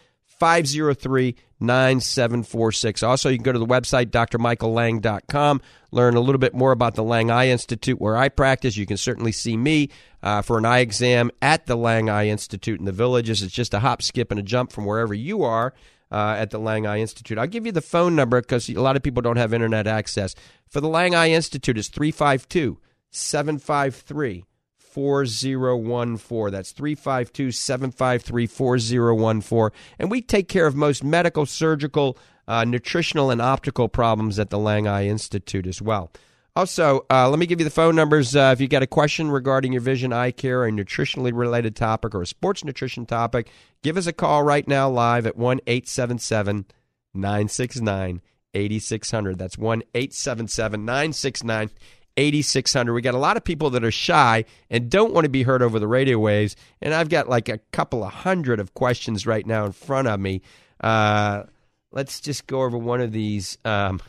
503 0.42 1.36
9746. 1.60 3.04
Also, 3.04 3.30
you 3.30 3.38
can 3.38 3.44
go 3.44 3.52
to 3.52 3.60
the 3.60 3.66
website, 3.68 4.08
drmichaellang.com, 4.08 5.62
learn 5.92 6.16
a 6.16 6.20
little 6.20 6.40
bit 6.40 6.56
more 6.56 6.72
about 6.72 6.96
the 6.96 7.04
Lang 7.04 7.30
Eye 7.30 7.50
Institute 7.50 8.02
where 8.02 8.18
I 8.18 8.28
practice. 8.30 8.76
You 8.76 8.88
can 8.88 8.98
certainly 8.98 9.32
see 9.32 9.56
me 9.56 9.90
uh, 10.24 10.42
for 10.42 10.58
an 10.58 10.66
eye 10.66 10.80
exam 10.80 11.30
at 11.44 11.68
the 11.68 11.76
Lang 11.76 12.10
Eye 12.10 12.28
Institute 12.28 12.80
in 12.80 12.88
the 12.88 12.92
villages. 12.92 13.44
It's 13.44 13.54
just 13.54 13.76
a 13.76 13.82
hop, 13.82 14.02
skip, 14.02 14.32
and 14.32 14.40
a 14.40 14.44
jump 14.44 14.72
from 14.72 14.86
wherever 14.86 15.14
you 15.14 15.44
are. 15.44 15.76
Uh, 16.12 16.36
at 16.38 16.50
the 16.50 16.60
Lang 16.60 16.86
Eye 16.86 17.00
Institute. 17.00 17.38
I'll 17.38 17.48
give 17.48 17.66
you 17.66 17.72
the 17.72 17.80
phone 17.80 18.18
number 18.18 18.42
because 18.42 18.68
a 18.68 18.74
lot 18.74 18.98
of 18.98 19.02
people 19.02 19.22
don't 19.22 19.38
have 19.38 19.54
internet 19.54 19.88
access. 19.88 20.36
For 20.68 20.82
the 20.82 20.90
Lang 20.90 21.16
Eye 21.16 21.30
Institute, 21.30 21.78
it's 21.78 21.88
352 21.88 22.80
753 23.12 24.44
4014. 24.92 26.52
That's 26.52 26.72
352 26.72 27.52
753 27.52 28.48
4014. 28.48 29.78
And 30.00 30.12
we 30.12 30.22
take 30.22 30.48
care 30.48 30.68
of 30.68 30.76
most 30.76 31.04
medical, 31.04 31.46
surgical, 31.46 32.18
uh, 32.48 32.64
nutritional, 32.66 33.32
and 33.32 33.42
optical 33.42 33.88
problems 33.88 34.40
at 34.40 34.50
the 34.50 34.60
Lang 34.60 34.88
Eye 34.88 35.08
Institute 35.08 35.68
as 35.68 35.82
well. 35.82 36.12
Also, 36.54 37.06
uh, 37.10 37.30
let 37.30 37.40
me 37.40 37.46
give 37.46 37.62
you 37.62 37.64
the 37.64 37.70
phone 37.70 37.96
numbers. 37.96 38.36
Uh, 38.36 38.52
if 38.54 38.60
you 38.60 38.68
got 38.68 38.84
a 38.84 38.88
question 38.88 39.32
regarding 39.32 39.72
your 39.72 39.82
vision, 39.82 40.12
eye 40.12 40.32
care, 40.32 40.66
a 40.66 40.72
nutritionally 40.72 41.32
related 41.34 41.78
topic, 41.78 42.14
or 42.14 42.22
a 42.22 42.28
sports 42.28 42.66
nutrition 42.66 43.06
topic, 43.06 43.50
give 43.84 43.96
us 43.96 44.06
a 44.06 44.12
call 44.12 44.44
right 44.44 44.68
now 44.68 44.90
live 44.90 45.26
at 45.26 45.38
1 45.38 45.62
877 45.66 46.66
969 47.14 48.22
8600. 48.54 49.38
That's 49.38 49.58
1 49.58 49.84
877 49.96 50.84
969 50.84 51.70
8600. 52.18 52.94
We 52.94 53.02
got 53.02 53.14
a 53.14 53.20
lot 53.20 53.38
of 53.38 53.44
people 53.44 53.70
that 53.72 53.84
are 53.84 53.92
shy 53.92 54.46
and 54.70 54.90
don't 54.90 55.14
want 55.14 55.26
to 55.26 55.30
be 55.30 55.44
heard 55.44 55.62
over 55.62 55.80
the 55.80 55.88
radio 55.88 56.20
waves. 56.20 56.56
And 56.82 56.94
I've 56.94 57.10
got 57.10 57.30
like 57.30 57.50
a 57.50 57.60
couple 57.72 58.04
of 58.04 58.12
hundred 58.14 58.60
of 58.60 58.74
questions 58.74 59.26
right 59.26 59.46
now 59.46 59.66
in 59.66 59.72
front 59.72 60.08
of 60.08 60.20
me. 60.20 60.42
Uh, 60.80 61.44
let's 61.92 62.20
just 62.20 62.48
go 62.48 62.62
over 62.62 62.78
one 62.78 63.02
of 63.02 63.12
these. 63.12 63.58
Um, 63.66 64.02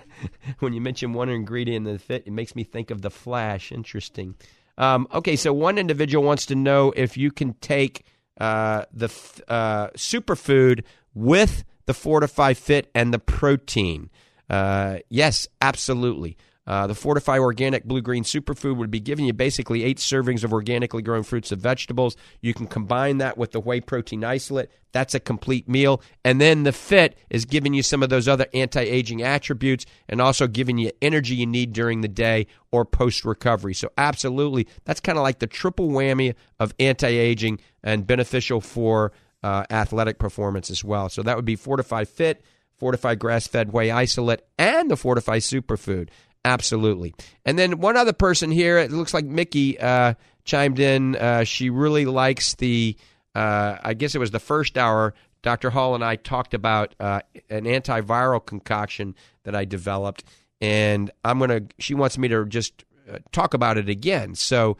when 0.60 0.72
you 0.72 0.80
mention 0.80 1.12
one 1.12 1.28
ingredient 1.28 1.86
in 1.86 1.92
the 1.92 1.98
fit, 1.98 2.24
it 2.26 2.32
makes 2.32 2.54
me 2.54 2.64
think 2.64 2.90
of 2.90 3.02
the 3.02 3.10
Flash. 3.10 3.72
Interesting. 3.72 4.34
Um, 4.76 5.06
okay, 5.12 5.36
so 5.36 5.52
one 5.52 5.78
individual 5.78 6.24
wants 6.24 6.46
to 6.46 6.54
know 6.54 6.92
if 6.96 7.16
you 7.16 7.30
can 7.30 7.54
take 7.54 8.04
uh, 8.40 8.84
the 8.92 9.06
uh, 9.48 9.88
superfood 9.90 10.84
with 11.14 11.64
the 11.86 11.94
Fortify 11.94 12.54
Fit 12.54 12.90
and 12.94 13.14
the 13.14 13.18
protein. 13.18 14.10
Uh, 14.50 14.98
yes, 15.08 15.46
absolutely. 15.60 16.36
Uh, 16.66 16.86
the 16.86 16.94
Fortify 16.94 17.38
Organic 17.38 17.84
Blue 17.84 18.00
Green 18.00 18.24
Superfood 18.24 18.76
would 18.76 18.90
be 18.90 19.00
giving 19.00 19.26
you 19.26 19.34
basically 19.34 19.84
eight 19.84 19.98
servings 19.98 20.44
of 20.44 20.52
organically 20.52 21.02
grown 21.02 21.22
fruits 21.22 21.52
and 21.52 21.60
vegetables. 21.60 22.16
You 22.40 22.54
can 22.54 22.66
combine 22.66 23.18
that 23.18 23.36
with 23.36 23.52
the 23.52 23.60
whey 23.60 23.80
protein 23.80 24.24
isolate. 24.24 24.70
That's 24.92 25.14
a 25.14 25.20
complete 25.20 25.68
meal. 25.68 26.00
And 26.24 26.40
then 26.40 26.62
the 26.62 26.72
Fit 26.72 27.18
is 27.28 27.44
giving 27.44 27.74
you 27.74 27.82
some 27.82 28.02
of 28.02 28.08
those 28.08 28.28
other 28.28 28.46
anti 28.54 28.80
aging 28.80 29.22
attributes 29.22 29.84
and 30.08 30.20
also 30.20 30.46
giving 30.46 30.78
you 30.78 30.90
energy 31.02 31.34
you 31.34 31.46
need 31.46 31.72
during 31.74 32.00
the 32.00 32.08
day 32.08 32.46
or 32.72 32.86
post 32.86 33.24
recovery. 33.24 33.74
So, 33.74 33.90
absolutely, 33.98 34.66
that's 34.84 35.00
kind 35.00 35.18
of 35.18 35.22
like 35.22 35.40
the 35.40 35.46
triple 35.46 35.88
whammy 35.88 36.34
of 36.58 36.74
anti 36.78 37.08
aging 37.08 37.58
and 37.82 38.06
beneficial 38.06 38.62
for 38.62 39.12
uh, 39.42 39.64
athletic 39.68 40.18
performance 40.18 40.70
as 40.70 40.82
well. 40.82 41.10
So, 41.10 41.22
that 41.22 41.36
would 41.36 41.44
be 41.44 41.56
Fortify 41.56 42.04
Fit. 42.04 42.42
Fortify 42.76 43.14
grass 43.14 43.46
fed 43.46 43.72
whey 43.72 43.92
isolate, 43.92 44.42
and 44.58 44.90
the 44.90 44.96
Fortify 44.96 45.38
superfood. 45.38 46.08
Absolutely. 46.44 47.14
And 47.44 47.58
then 47.58 47.78
one 47.80 47.96
other 47.96 48.12
person 48.12 48.50
here, 48.50 48.78
it 48.78 48.90
looks 48.90 49.14
like 49.14 49.24
Mickey 49.24 49.80
uh, 49.80 50.14
chimed 50.44 50.78
in. 50.78 51.16
Uh, 51.16 51.44
she 51.44 51.70
really 51.70 52.04
likes 52.04 52.54
the, 52.54 52.96
uh, 53.34 53.78
I 53.82 53.94
guess 53.94 54.14
it 54.14 54.18
was 54.18 54.30
the 54.30 54.40
first 54.40 54.76
hour 54.76 55.14
Dr. 55.44 55.70
Hall 55.70 55.94
and 55.94 56.02
I 56.02 56.16
talked 56.16 56.54
about 56.54 56.96
uh, 56.98 57.20
an 57.50 57.64
antiviral 57.64 58.44
concoction 58.44 59.14
that 59.44 59.54
I 59.54 59.66
developed, 59.66 60.24
and 60.60 61.10
I'm 61.22 61.38
gonna. 61.38 61.60
She 61.78 61.94
wants 61.94 62.18
me 62.18 62.28
to 62.28 62.46
just 62.46 62.84
uh, 63.08 63.18
talk 63.30 63.54
about 63.54 63.78
it 63.78 63.88
again. 63.88 64.34
So. 64.34 64.76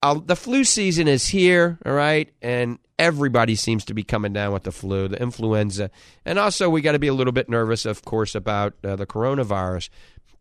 I'll, 0.00 0.20
the 0.20 0.36
flu 0.36 0.62
season 0.62 1.08
is 1.08 1.26
here, 1.26 1.76
all 1.84 1.92
right, 1.92 2.30
and 2.40 2.78
everybody 3.00 3.56
seems 3.56 3.84
to 3.86 3.94
be 3.94 4.04
coming 4.04 4.32
down 4.32 4.52
with 4.52 4.62
the 4.62 4.70
flu, 4.70 5.08
the 5.08 5.20
influenza, 5.20 5.90
and 6.24 6.38
also 6.38 6.70
we 6.70 6.82
got 6.82 6.92
to 6.92 7.00
be 7.00 7.08
a 7.08 7.12
little 7.12 7.32
bit 7.32 7.48
nervous, 7.48 7.84
of 7.84 8.04
course, 8.04 8.36
about 8.36 8.74
uh, 8.84 8.94
the 8.94 9.06
coronavirus. 9.06 9.88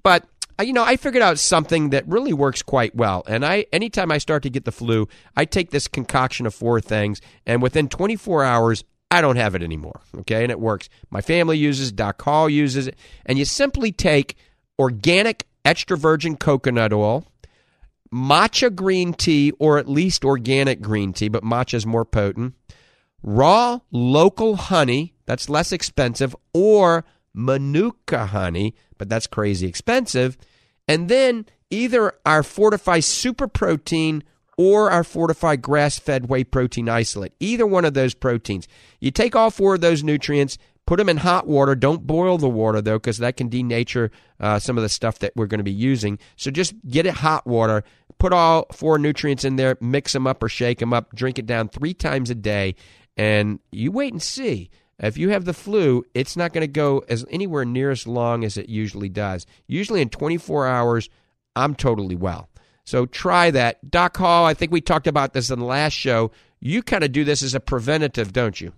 But 0.03 0.25
you 0.63 0.73
know, 0.73 0.83
I 0.83 0.97
figured 0.97 1.21
out 1.21 1.39
something 1.39 1.91
that 1.91 2.07
really 2.07 2.33
works 2.33 2.61
quite 2.61 2.95
well. 2.95 3.23
And 3.27 3.45
I, 3.45 3.65
anytime 3.71 4.11
I 4.11 4.17
start 4.17 4.43
to 4.43 4.49
get 4.49 4.65
the 4.65 4.71
flu, 4.71 5.07
I 5.35 5.45
take 5.45 5.71
this 5.71 5.87
concoction 5.87 6.45
of 6.45 6.53
four 6.53 6.81
things, 6.81 7.21
and 7.45 7.61
within 7.61 7.89
24 7.89 8.43
hours, 8.43 8.83
I 9.11 9.21
don't 9.21 9.37
have 9.37 9.55
it 9.55 9.63
anymore. 9.63 10.01
Okay, 10.19 10.43
and 10.43 10.51
it 10.51 10.59
works. 10.59 10.89
My 11.09 11.21
family 11.21 11.57
uses, 11.57 11.91
Doc 11.91 12.21
Hall 12.21 12.49
uses 12.49 12.87
it, 12.87 12.97
and 13.25 13.37
you 13.37 13.45
simply 13.45 13.91
take 13.91 14.35
organic 14.79 15.45
extra 15.63 15.97
virgin 15.97 16.37
coconut 16.37 16.93
oil 16.93 17.25
matcha 18.13 18.73
green 18.73 19.13
tea, 19.13 19.51
or 19.59 19.77
at 19.77 19.89
least 19.89 20.25
organic 20.25 20.81
green 20.81 21.13
tea, 21.13 21.29
but 21.29 21.43
matcha 21.43 21.75
is 21.75 21.85
more 21.85 22.05
potent, 22.05 22.53
raw 23.23 23.79
local 23.91 24.55
honey, 24.55 25.13
that's 25.25 25.49
less 25.49 25.71
expensive, 25.71 26.35
or 26.53 27.05
manuka 27.33 28.27
honey, 28.27 28.75
but 28.97 29.09
that's 29.09 29.27
crazy 29.27 29.67
expensive, 29.67 30.37
and 30.87 31.09
then 31.09 31.45
either 31.69 32.13
our 32.25 32.43
Fortify 32.43 32.99
Super 32.99 33.47
Protein 33.47 34.23
or 34.57 34.89
our 34.89 35.03
Fortify 35.03 35.55
Grass 35.57 35.99
Fed 35.99 36.29
Whey 36.29 36.43
Protein 36.43 36.89
Isolate, 36.89 37.33
either 37.39 37.65
one 37.65 37.85
of 37.85 37.93
those 37.93 38.13
proteins. 38.13 38.67
You 38.99 39.11
take 39.11 39.35
all 39.35 39.51
four 39.51 39.75
of 39.75 39.81
those 39.81 40.03
nutrients, 40.03 40.57
Put 40.87 40.97
them 40.99 41.09
in 41.09 41.17
hot 41.17 41.47
water. 41.47 41.75
Don't 41.75 42.07
boil 42.07 42.37
the 42.37 42.47
water 42.47 42.81
though, 42.81 42.97
because 42.97 43.17
that 43.17 43.35
can 43.35 43.49
denature 43.49 44.09
uh, 44.39 44.57
some 44.57 44.77
of 44.77 44.83
the 44.83 44.89
stuff 44.89 45.19
that 45.19 45.33
we're 45.35 45.45
going 45.45 45.59
to 45.59 45.63
be 45.63 45.71
using. 45.71 46.17
So 46.37 46.49
just 46.49 46.73
get 46.87 47.05
it 47.05 47.13
hot 47.15 47.45
water. 47.45 47.83
Put 48.19 48.31
all 48.31 48.67
four 48.71 48.97
nutrients 48.97 49.43
in 49.43 49.57
there. 49.57 49.77
Mix 49.81 50.13
them 50.13 50.25
up 50.25 50.41
or 50.41 50.47
shake 50.47 50.79
them 50.79 50.93
up. 50.93 51.13
Drink 51.13 51.37
it 51.37 51.45
down 51.45 51.67
three 51.67 51.93
times 51.93 52.29
a 52.29 52.35
day, 52.35 52.75
and 53.17 53.59
you 53.69 53.91
wait 53.91 54.13
and 54.13 54.23
see. 54.23 54.69
If 54.99 55.17
you 55.17 55.29
have 55.29 55.45
the 55.45 55.53
flu, 55.53 56.03
it's 56.13 56.35
not 56.35 56.53
going 56.53 56.61
to 56.61 56.67
go 56.67 57.03
as 57.07 57.25
anywhere 57.29 57.65
near 57.65 57.91
as 57.91 58.07
long 58.07 58.43
as 58.43 58.57
it 58.57 58.67
usually 58.67 59.09
does. 59.09 59.45
Usually 59.67 60.01
in 60.01 60.09
24 60.09 60.67
hours, 60.67 61.09
I'm 61.55 61.75
totally 61.75 62.15
well. 62.15 62.49
So 62.83 63.05
try 63.05 63.51
that. 63.51 63.91
Doc 63.91 64.17
Hall, 64.17 64.45
I 64.45 64.53
think 64.53 64.71
we 64.71 64.81
talked 64.81 65.07
about 65.07 65.33
this 65.33 65.51
in 65.51 65.59
the 65.59 65.65
last 65.65 65.93
show. 65.93 66.31
You 66.59 66.81
kind 66.81 67.03
of 67.03 67.11
do 67.11 67.23
this 67.23 67.43
as 67.43 67.53
a 67.53 67.59
preventative, 67.59 68.33
don't 68.33 68.59
you? 68.59 68.73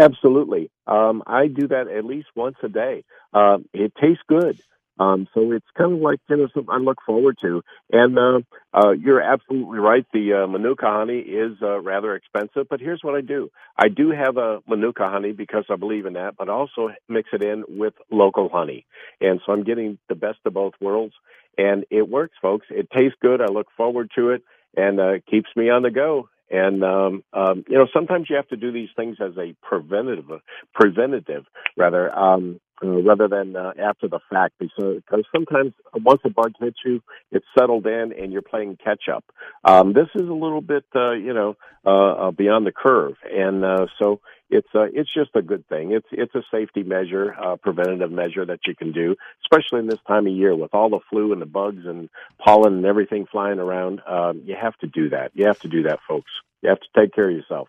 Absolutely. 0.00 0.70
Um, 0.86 1.22
I 1.26 1.48
do 1.48 1.68
that 1.68 1.88
at 1.88 2.04
least 2.04 2.28
once 2.34 2.56
a 2.62 2.68
day. 2.68 3.04
Uh, 3.32 3.58
it 3.72 3.92
tastes 4.00 4.22
good. 4.28 4.60
Um, 5.02 5.26
so 5.34 5.52
it's 5.52 5.66
kind 5.76 5.92
of 5.92 6.00
like 6.00 6.20
you 6.28 6.36
know 6.36 6.48
something 6.54 6.72
I 6.72 6.78
look 6.78 6.98
forward 7.04 7.36
to. 7.42 7.62
And 7.90 8.18
uh, 8.18 8.40
uh, 8.72 8.90
you're 8.92 9.20
absolutely 9.20 9.78
right. 9.78 10.06
The 10.12 10.44
uh, 10.44 10.46
Manuka 10.46 10.86
honey 10.86 11.18
is 11.18 11.56
uh, 11.62 11.80
rather 11.80 12.14
expensive, 12.14 12.66
but 12.70 12.80
here's 12.80 13.00
what 13.02 13.14
I 13.14 13.20
do: 13.20 13.50
I 13.76 13.88
do 13.88 14.10
have 14.10 14.36
a 14.36 14.60
Manuka 14.66 15.08
honey 15.08 15.32
because 15.32 15.64
I 15.70 15.76
believe 15.76 16.06
in 16.06 16.14
that, 16.14 16.36
but 16.38 16.48
also 16.48 16.90
mix 17.08 17.30
it 17.32 17.42
in 17.42 17.64
with 17.68 17.94
local 18.10 18.48
honey, 18.48 18.86
and 19.20 19.40
so 19.44 19.52
I'm 19.52 19.64
getting 19.64 19.98
the 20.08 20.14
best 20.14 20.38
of 20.44 20.54
both 20.54 20.74
worlds. 20.80 21.14
And 21.58 21.84
it 21.90 22.08
works, 22.08 22.36
folks. 22.40 22.66
It 22.70 22.88
tastes 22.90 23.18
good. 23.20 23.42
I 23.42 23.46
look 23.46 23.66
forward 23.76 24.10
to 24.16 24.30
it, 24.30 24.42
and 24.76 25.00
uh, 25.00 25.12
keeps 25.30 25.50
me 25.56 25.68
on 25.68 25.82
the 25.82 25.90
go. 25.90 26.28
And 26.50 26.84
um, 26.84 27.24
um, 27.32 27.64
you 27.66 27.78
know, 27.78 27.86
sometimes 27.94 28.26
you 28.28 28.36
have 28.36 28.48
to 28.48 28.56
do 28.56 28.72
these 28.72 28.90
things 28.94 29.16
as 29.20 29.32
a 29.38 29.54
preventative, 29.62 30.30
preventative 30.74 31.44
rather, 31.78 32.14
um, 32.16 32.60
uh, 32.82 33.02
rather 33.02 33.28
than 33.28 33.56
uh, 33.56 33.72
after 33.78 34.08
the 34.08 34.20
fact. 34.30 34.54
Because 34.58 35.24
sometimes 35.34 35.72
once 35.94 36.20
a 36.24 36.30
bug 36.30 36.52
hits 36.60 36.78
you, 36.84 37.02
it's 37.30 37.46
settled 37.58 37.86
in, 37.86 38.12
and 38.12 38.32
you're 38.32 38.42
playing 38.42 38.78
catch 38.82 39.04
up. 39.12 39.24
Um, 39.64 39.92
this 39.92 40.08
is 40.14 40.28
a 40.28 40.32
little 40.32 40.60
bit, 40.60 40.84
uh, 40.94 41.12
you 41.12 41.32
know, 41.32 41.56
uh, 41.84 42.28
uh, 42.28 42.30
beyond 42.30 42.66
the 42.66 42.72
curve, 42.72 43.14
and 43.30 43.64
uh, 43.64 43.86
so 43.98 44.20
it's 44.52 44.68
uh, 44.74 44.86
it's 44.92 45.12
just 45.12 45.30
a 45.34 45.42
good 45.42 45.66
thing. 45.68 45.92
It's 45.92 46.06
it's 46.12 46.34
a 46.34 46.42
safety 46.50 46.82
measure, 46.82 47.34
uh, 47.34 47.56
preventative 47.56 48.12
measure 48.12 48.44
that 48.44 48.60
you 48.66 48.74
can 48.76 48.92
do, 48.92 49.16
especially 49.44 49.80
in 49.80 49.86
this 49.86 49.98
time 50.06 50.26
of 50.26 50.32
year 50.32 50.54
with 50.54 50.74
all 50.74 50.90
the 50.90 51.00
flu 51.10 51.32
and 51.32 51.40
the 51.40 51.46
bugs 51.46 51.84
and 51.86 52.10
pollen 52.38 52.74
and 52.74 52.86
everything 52.86 53.26
flying 53.32 53.58
around. 53.58 54.00
Um, 54.06 54.42
you 54.44 54.54
have 54.60 54.76
to 54.78 54.86
do 54.86 55.08
that. 55.08 55.32
You 55.34 55.46
have 55.46 55.58
to 55.60 55.68
do 55.68 55.84
that, 55.84 56.00
folks. 56.06 56.30
You 56.60 56.68
have 56.68 56.80
to 56.80 57.00
take 57.00 57.14
care 57.14 57.28
of 57.28 57.34
yourself. 57.34 57.68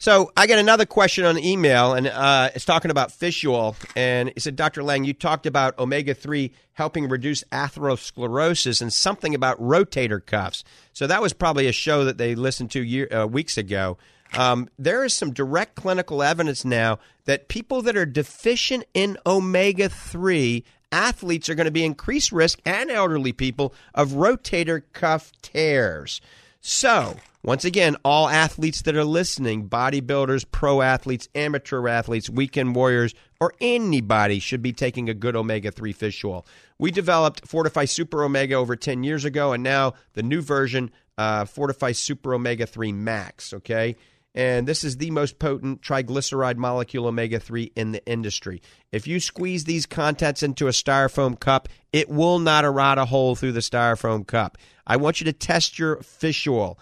So 0.00 0.32
I 0.34 0.46
got 0.46 0.58
another 0.58 0.86
question 0.86 1.26
on 1.26 1.38
email, 1.38 1.92
and 1.92 2.06
uh, 2.06 2.48
it's 2.54 2.64
talking 2.64 2.90
about 2.90 3.12
fish 3.12 3.44
oil. 3.44 3.76
And 3.94 4.30
it 4.30 4.40
said, 4.40 4.56
Dr. 4.56 4.82
Lang, 4.82 5.04
you 5.04 5.12
talked 5.12 5.44
about 5.44 5.78
omega 5.78 6.14
three 6.14 6.52
helping 6.72 7.06
reduce 7.06 7.44
atherosclerosis 7.52 8.80
and 8.80 8.90
something 8.90 9.34
about 9.34 9.60
rotator 9.60 10.24
cuffs. 10.24 10.64
So 10.94 11.06
that 11.06 11.20
was 11.20 11.34
probably 11.34 11.66
a 11.66 11.72
show 11.72 12.06
that 12.06 12.16
they 12.16 12.34
listened 12.34 12.70
to 12.70 12.82
year, 12.82 13.08
uh, 13.14 13.26
weeks 13.26 13.58
ago. 13.58 13.98
Um, 14.32 14.70
there 14.78 15.04
is 15.04 15.12
some 15.12 15.34
direct 15.34 15.74
clinical 15.74 16.22
evidence 16.22 16.64
now 16.64 16.98
that 17.26 17.48
people 17.48 17.82
that 17.82 17.94
are 17.94 18.06
deficient 18.06 18.86
in 18.94 19.18
omega 19.26 19.90
3 19.90 20.64
athletes 20.90 21.50
are 21.50 21.54
going 21.54 21.66
to 21.66 21.70
be 21.70 21.84
increased 21.84 22.32
risk 22.32 22.58
and 22.64 22.90
elderly 22.90 23.32
people 23.32 23.74
of 23.94 24.12
rotator 24.12 24.82
cuff 24.94 25.30
tears. 25.42 26.22
So, 26.60 27.16
once 27.42 27.64
again, 27.64 27.96
all 28.04 28.28
athletes 28.28 28.82
that 28.82 28.94
are 28.94 29.04
listening, 29.04 29.68
bodybuilders, 29.68 30.44
pro 30.50 30.82
athletes, 30.82 31.26
amateur 31.34 31.88
athletes, 31.88 32.28
weekend 32.28 32.74
warriors, 32.74 33.14
or 33.40 33.54
anybody 33.62 34.40
should 34.40 34.60
be 34.60 34.74
taking 34.74 35.08
a 35.08 35.14
good 35.14 35.36
omega 35.36 35.70
3 35.70 35.92
fish 35.92 36.22
oil. 36.22 36.46
We 36.78 36.90
developed 36.90 37.48
Fortify 37.48 37.86
Super 37.86 38.24
Omega 38.24 38.56
over 38.56 38.76
10 38.76 39.04
years 39.04 39.24
ago, 39.24 39.54
and 39.54 39.62
now 39.62 39.94
the 40.12 40.22
new 40.22 40.42
version, 40.42 40.90
uh, 41.16 41.46
Fortify 41.46 41.92
Super 41.92 42.34
Omega 42.34 42.66
3 42.66 42.92
Max, 42.92 43.54
okay? 43.54 43.96
and 44.34 44.66
this 44.66 44.84
is 44.84 44.96
the 44.96 45.10
most 45.10 45.38
potent 45.38 45.82
triglyceride 45.82 46.56
molecule 46.56 47.06
omega 47.06 47.40
3 47.40 47.72
in 47.74 47.92
the 47.92 48.04
industry. 48.06 48.62
If 48.92 49.06
you 49.06 49.18
squeeze 49.18 49.64
these 49.64 49.86
contents 49.86 50.42
into 50.42 50.68
a 50.68 50.70
styrofoam 50.70 51.38
cup, 51.38 51.68
it 51.92 52.08
will 52.08 52.38
not 52.38 52.64
erode 52.64 52.98
a 52.98 53.04
hole 53.06 53.34
through 53.34 53.52
the 53.52 53.60
styrofoam 53.60 54.26
cup. 54.26 54.56
I 54.90 54.96
want 54.96 55.20
you 55.20 55.24
to 55.26 55.32
test 55.32 55.78
your 55.78 56.02
fish 56.02 56.48
oil. 56.48 56.76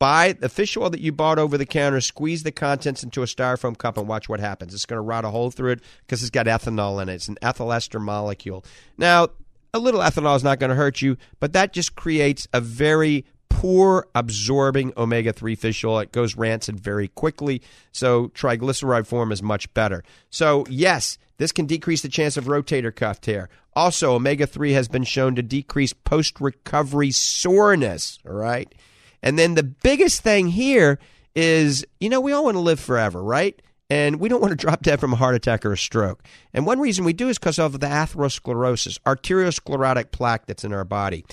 Buy 0.00 0.32
the 0.32 0.48
fish 0.48 0.76
oil 0.76 0.90
that 0.90 1.00
you 1.00 1.12
bought 1.12 1.38
over 1.38 1.56
the 1.56 1.64
counter, 1.64 2.00
squeeze 2.00 2.42
the 2.42 2.50
contents 2.50 3.04
into 3.04 3.22
a 3.22 3.26
styrofoam 3.26 3.78
cup, 3.78 3.96
and 3.96 4.08
watch 4.08 4.28
what 4.28 4.40
happens. 4.40 4.74
It's 4.74 4.84
going 4.84 4.96
to 4.96 5.00
rot 5.00 5.24
a 5.24 5.30
hole 5.30 5.52
through 5.52 5.70
it 5.70 5.80
because 6.00 6.22
it's 6.22 6.30
got 6.30 6.46
ethanol 6.46 7.00
in 7.00 7.08
it. 7.08 7.14
It's 7.14 7.28
an 7.28 7.38
ethyl 7.40 7.72
ester 7.72 8.00
molecule. 8.00 8.64
Now, 8.98 9.28
a 9.72 9.78
little 9.78 10.00
ethanol 10.00 10.34
is 10.34 10.42
not 10.42 10.58
going 10.58 10.70
to 10.70 10.76
hurt 10.76 11.02
you, 11.02 11.16
but 11.38 11.52
that 11.52 11.72
just 11.72 11.94
creates 11.94 12.48
a 12.52 12.60
very 12.60 13.26
poor 13.52 14.08
absorbing 14.14 14.92
omega 14.96 15.32
3 15.32 15.54
fish 15.54 15.84
oil. 15.84 15.98
It 15.98 16.10
goes 16.10 16.36
rancid 16.36 16.80
very 16.80 17.08
quickly. 17.08 17.62
So, 17.92 18.28
triglyceride 18.28 19.06
form 19.06 19.30
is 19.30 19.42
much 19.42 19.72
better. 19.74 20.02
So, 20.30 20.64
yes, 20.68 21.18
this 21.36 21.52
can 21.52 21.66
decrease 21.66 22.02
the 22.02 22.08
chance 22.08 22.36
of 22.36 22.46
rotator 22.46 22.94
cuff 22.94 23.20
tear. 23.20 23.50
Also, 23.74 24.14
omega 24.14 24.46
3 24.46 24.72
has 24.72 24.88
been 24.88 25.04
shown 25.04 25.34
to 25.34 25.42
decrease 25.42 25.92
post 25.92 26.40
recovery 26.40 27.10
soreness. 27.10 28.18
All 28.26 28.34
right. 28.34 28.74
And 29.22 29.38
then 29.38 29.54
the 29.54 29.62
biggest 29.62 30.22
thing 30.22 30.48
here 30.48 30.98
is 31.34 31.84
you 32.00 32.08
know, 32.08 32.20
we 32.20 32.32
all 32.32 32.44
want 32.44 32.56
to 32.56 32.60
live 32.60 32.80
forever, 32.80 33.22
right? 33.22 33.60
And 33.90 34.18
we 34.18 34.30
don't 34.30 34.40
want 34.40 34.52
to 34.52 34.56
drop 34.66 34.82
dead 34.82 34.98
from 34.98 35.12
a 35.12 35.16
heart 35.16 35.34
attack 35.34 35.66
or 35.66 35.72
a 35.72 35.78
stroke. 35.78 36.22
And 36.54 36.64
one 36.64 36.80
reason 36.80 37.04
we 37.04 37.12
do 37.12 37.28
is 37.28 37.38
because 37.38 37.58
of 37.58 37.80
the 37.80 37.86
atherosclerosis, 37.86 38.98
arteriosclerotic 39.00 40.10
plaque 40.10 40.46
that's 40.46 40.64
in 40.64 40.72
our 40.72 40.84
body. 40.84 41.24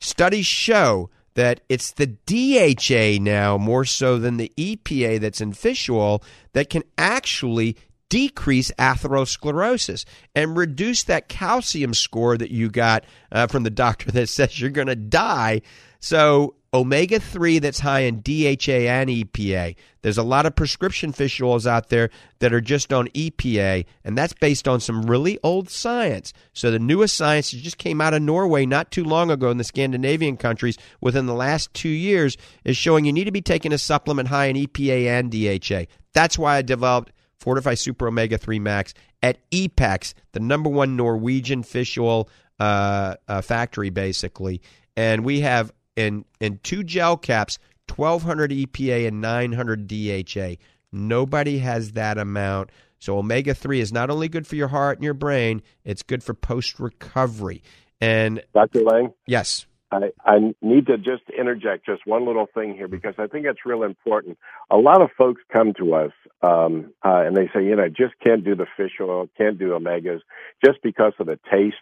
Studies 0.00 0.46
show 0.46 1.10
that 1.38 1.60
it's 1.68 1.92
the 1.92 2.08
DHA 2.26 3.22
now 3.22 3.56
more 3.56 3.84
so 3.84 4.18
than 4.18 4.38
the 4.38 4.52
EPA 4.56 5.20
that's 5.20 5.40
in 5.40 5.52
fish 5.52 5.88
oil 5.88 6.20
that 6.52 6.68
can 6.68 6.82
actually 6.98 7.76
decrease 8.08 8.72
atherosclerosis 8.72 10.04
and 10.34 10.56
reduce 10.56 11.04
that 11.04 11.28
calcium 11.28 11.94
score 11.94 12.36
that 12.36 12.50
you 12.50 12.68
got 12.68 13.04
uh, 13.30 13.46
from 13.46 13.62
the 13.62 13.70
doctor 13.70 14.10
that 14.10 14.28
says 14.28 14.60
you're 14.60 14.70
going 14.70 14.88
to 14.88 14.96
die. 14.96 15.62
So 16.00 16.56
omega 16.72 17.18
3 17.18 17.58
that's 17.60 17.80
high 17.80 18.00
in 18.00 18.20
DHA 18.20 18.88
and 18.88 19.08
EPA. 19.08 19.74
There's 20.02 20.18
a 20.18 20.22
lot 20.22 20.46
of 20.46 20.54
prescription 20.54 21.12
fish 21.12 21.40
oils 21.40 21.66
out 21.66 21.88
there 21.88 22.10
that 22.40 22.52
are 22.52 22.60
just 22.60 22.92
on 22.92 23.08
EPA, 23.08 23.84
and 24.04 24.16
that's 24.16 24.34
based 24.34 24.68
on 24.68 24.80
some 24.80 25.06
really 25.06 25.38
old 25.42 25.70
science. 25.70 26.32
So 26.52 26.70
the 26.70 26.78
newest 26.78 27.16
science 27.16 27.50
just 27.50 27.78
came 27.78 28.00
out 28.00 28.14
of 28.14 28.22
Norway 28.22 28.66
not 28.66 28.90
too 28.90 29.04
long 29.04 29.30
ago 29.30 29.50
in 29.50 29.58
the 29.58 29.64
Scandinavian 29.64 30.36
countries 30.36 30.76
within 31.00 31.26
the 31.26 31.34
last 31.34 31.72
two 31.74 31.88
years 31.88 32.36
is 32.64 32.76
showing 32.76 33.04
you 33.04 33.12
need 33.12 33.24
to 33.24 33.32
be 33.32 33.42
taking 33.42 33.72
a 33.72 33.78
supplement 33.78 34.28
high 34.28 34.46
in 34.46 34.56
EPA 34.56 35.06
and 35.06 35.30
DHA. 35.30 35.90
That's 36.12 36.38
why 36.38 36.56
I 36.56 36.62
developed 36.62 37.12
Fortify 37.38 37.74
Super 37.74 38.08
Omega 38.08 38.36
3 38.36 38.58
Max 38.58 38.94
at 39.22 39.38
Epax, 39.50 40.14
the 40.32 40.40
number 40.40 40.68
one 40.68 40.96
Norwegian 40.96 41.62
fish 41.62 41.96
oil 41.98 42.28
uh, 42.60 43.14
uh, 43.26 43.40
factory, 43.40 43.90
basically. 43.90 44.60
And 44.96 45.24
we 45.24 45.40
have 45.40 45.72
in 45.98 46.24
in 46.38 46.60
two 46.62 46.84
gel 46.84 47.16
caps, 47.16 47.58
1200 47.94 48.52
EPA 48.52 49.08
and 49.08 49.20
900 49.20 49.88
DHA. 49.88 50.62
Nobody 50.92 51.58
has 51.58 51.92
that 51.92 52.18
amount. 52.18 52.70
So 53.00 53.18
omega 53.18 53.54
3 53.54 53.80
is 53.80 53.92
not 53.92 54.10
only 54.10 54.28
good 54.28 54.46
for 54.46 54.56
your 54.56 54.68
heart 54.68 54.98
and 54.98 55.04
your 55.04 55.14
brain, 55.14 55.62
it's 55.84 56.02
good 56.02 56.22
for 56.22 56.34
post 56.34 56.80
recovery. 56.80 57.62
And 58.00 58.42
Dr. 58.54 58.82
Lang? 58.82 59.12
Yes. 59.26 59.66
I, 59.90 60.10
I 60.24 60.54
need 60.60 60.86
to 60.86 60.98
just 60.98 61.22
interject 61.36 61.86
just 61.86 62.02
one 62.06 62.26
little 62.26 62.46
thing 62.52 62.74
here 62.74 62.88
because 62.88 63.14
I 63.18 63.26
think 63.26 63.46
it's 63.46 63.60
real 63.64 63.82
important. 63.82 64.38
A 64.70 64.76
lot 64.76 65.00
of 65.00 65.10
folks 65.16 65.40
come 65.52 65.72
to 65.78 65.94
us 65.94 66.12
um, 66.42 66.92
uh, 67.04 67.22
and 67.24 67.36
they 67.36 67.48
say, 67.54 67.64
you 67.64 67.74
know, 67.74 67.84
I 67.84 67.88
just 67.88 68.14
can't 68.24 68.44
do 68.44 68.54
the 68.54 68.66
fish 68.76 68.92
oil, 69.00 69.28
can't 69.38 69.58
do 69.58 69.70
omegas 69.70 70.20
just 70.64 70.78
because 70.82 71.14
of 71.18 71.26
the 71.26 71.38
taste, 71.50 71.76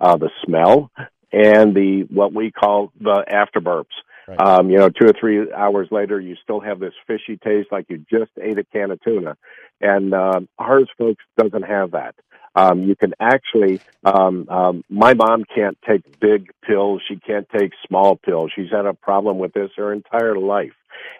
uh, 0.00 0.16
the 0.16 0.30
smell, 0.44 0.90
and 1.32 1.74
the 1.74 2.06
what 2.10 2.32
we 2.32 2.50
call 2.50 2.92
the 3.00 3.24
afterburps. 3.30 3.84
Right. 4.28 4.40
Um, 4.40 4.70
you 4.70 4.78
know, 4.78 4.88
two 4.88 5.08
or 5.08 5.14
three 5.18 5.52
hours 5.52 5.88
later, 5.90 6.20
you 6.20 6.36
still 6.42 6.60
have 6.60 6.78
this 6.78 6.92
fishy 7.06 7.36
taste 7.36 7.68
like 7.72 7.86
you 7.88 8.04
just 8.10 8.30
ate 8.40 8.58
a 8.58 8.64
can 8.64 8.90
of 8.90 9.00
tuna. 9.02 9.36
And 9.80 10.14
uh, 10.14 10.40
ours, 10.58 10.88
folks, 10.96 11.24
doesn't 11.36 11.62
have 11.62 11.92
that. 11.92 12.14
Um, 12.54 12.82
you 12.82 12.96
can 12.96 13.14
actually, 13.20 13.80
um, 14.04 14.48
um, 14.48 14.84
my 14.88 15.14
mom 15.14 15.44
can't 15.54 15.78
take 15.88 16.20
big 16.20 16.50
pills. 16.66 17.00
She 17.08 17.16
can't 17.16 17.48
take 17.56 17.72
small 17.86 18.16
pills. 18.16 18.52
She's 18.54 18.70
had 18.70 18.86
a 18.86 18.94
problem 18.94 19.38
with 19.38 19.52
this 19.52 19.70
her 19.76 19.92
entire 19.92 20.36
life. 20.36 20.72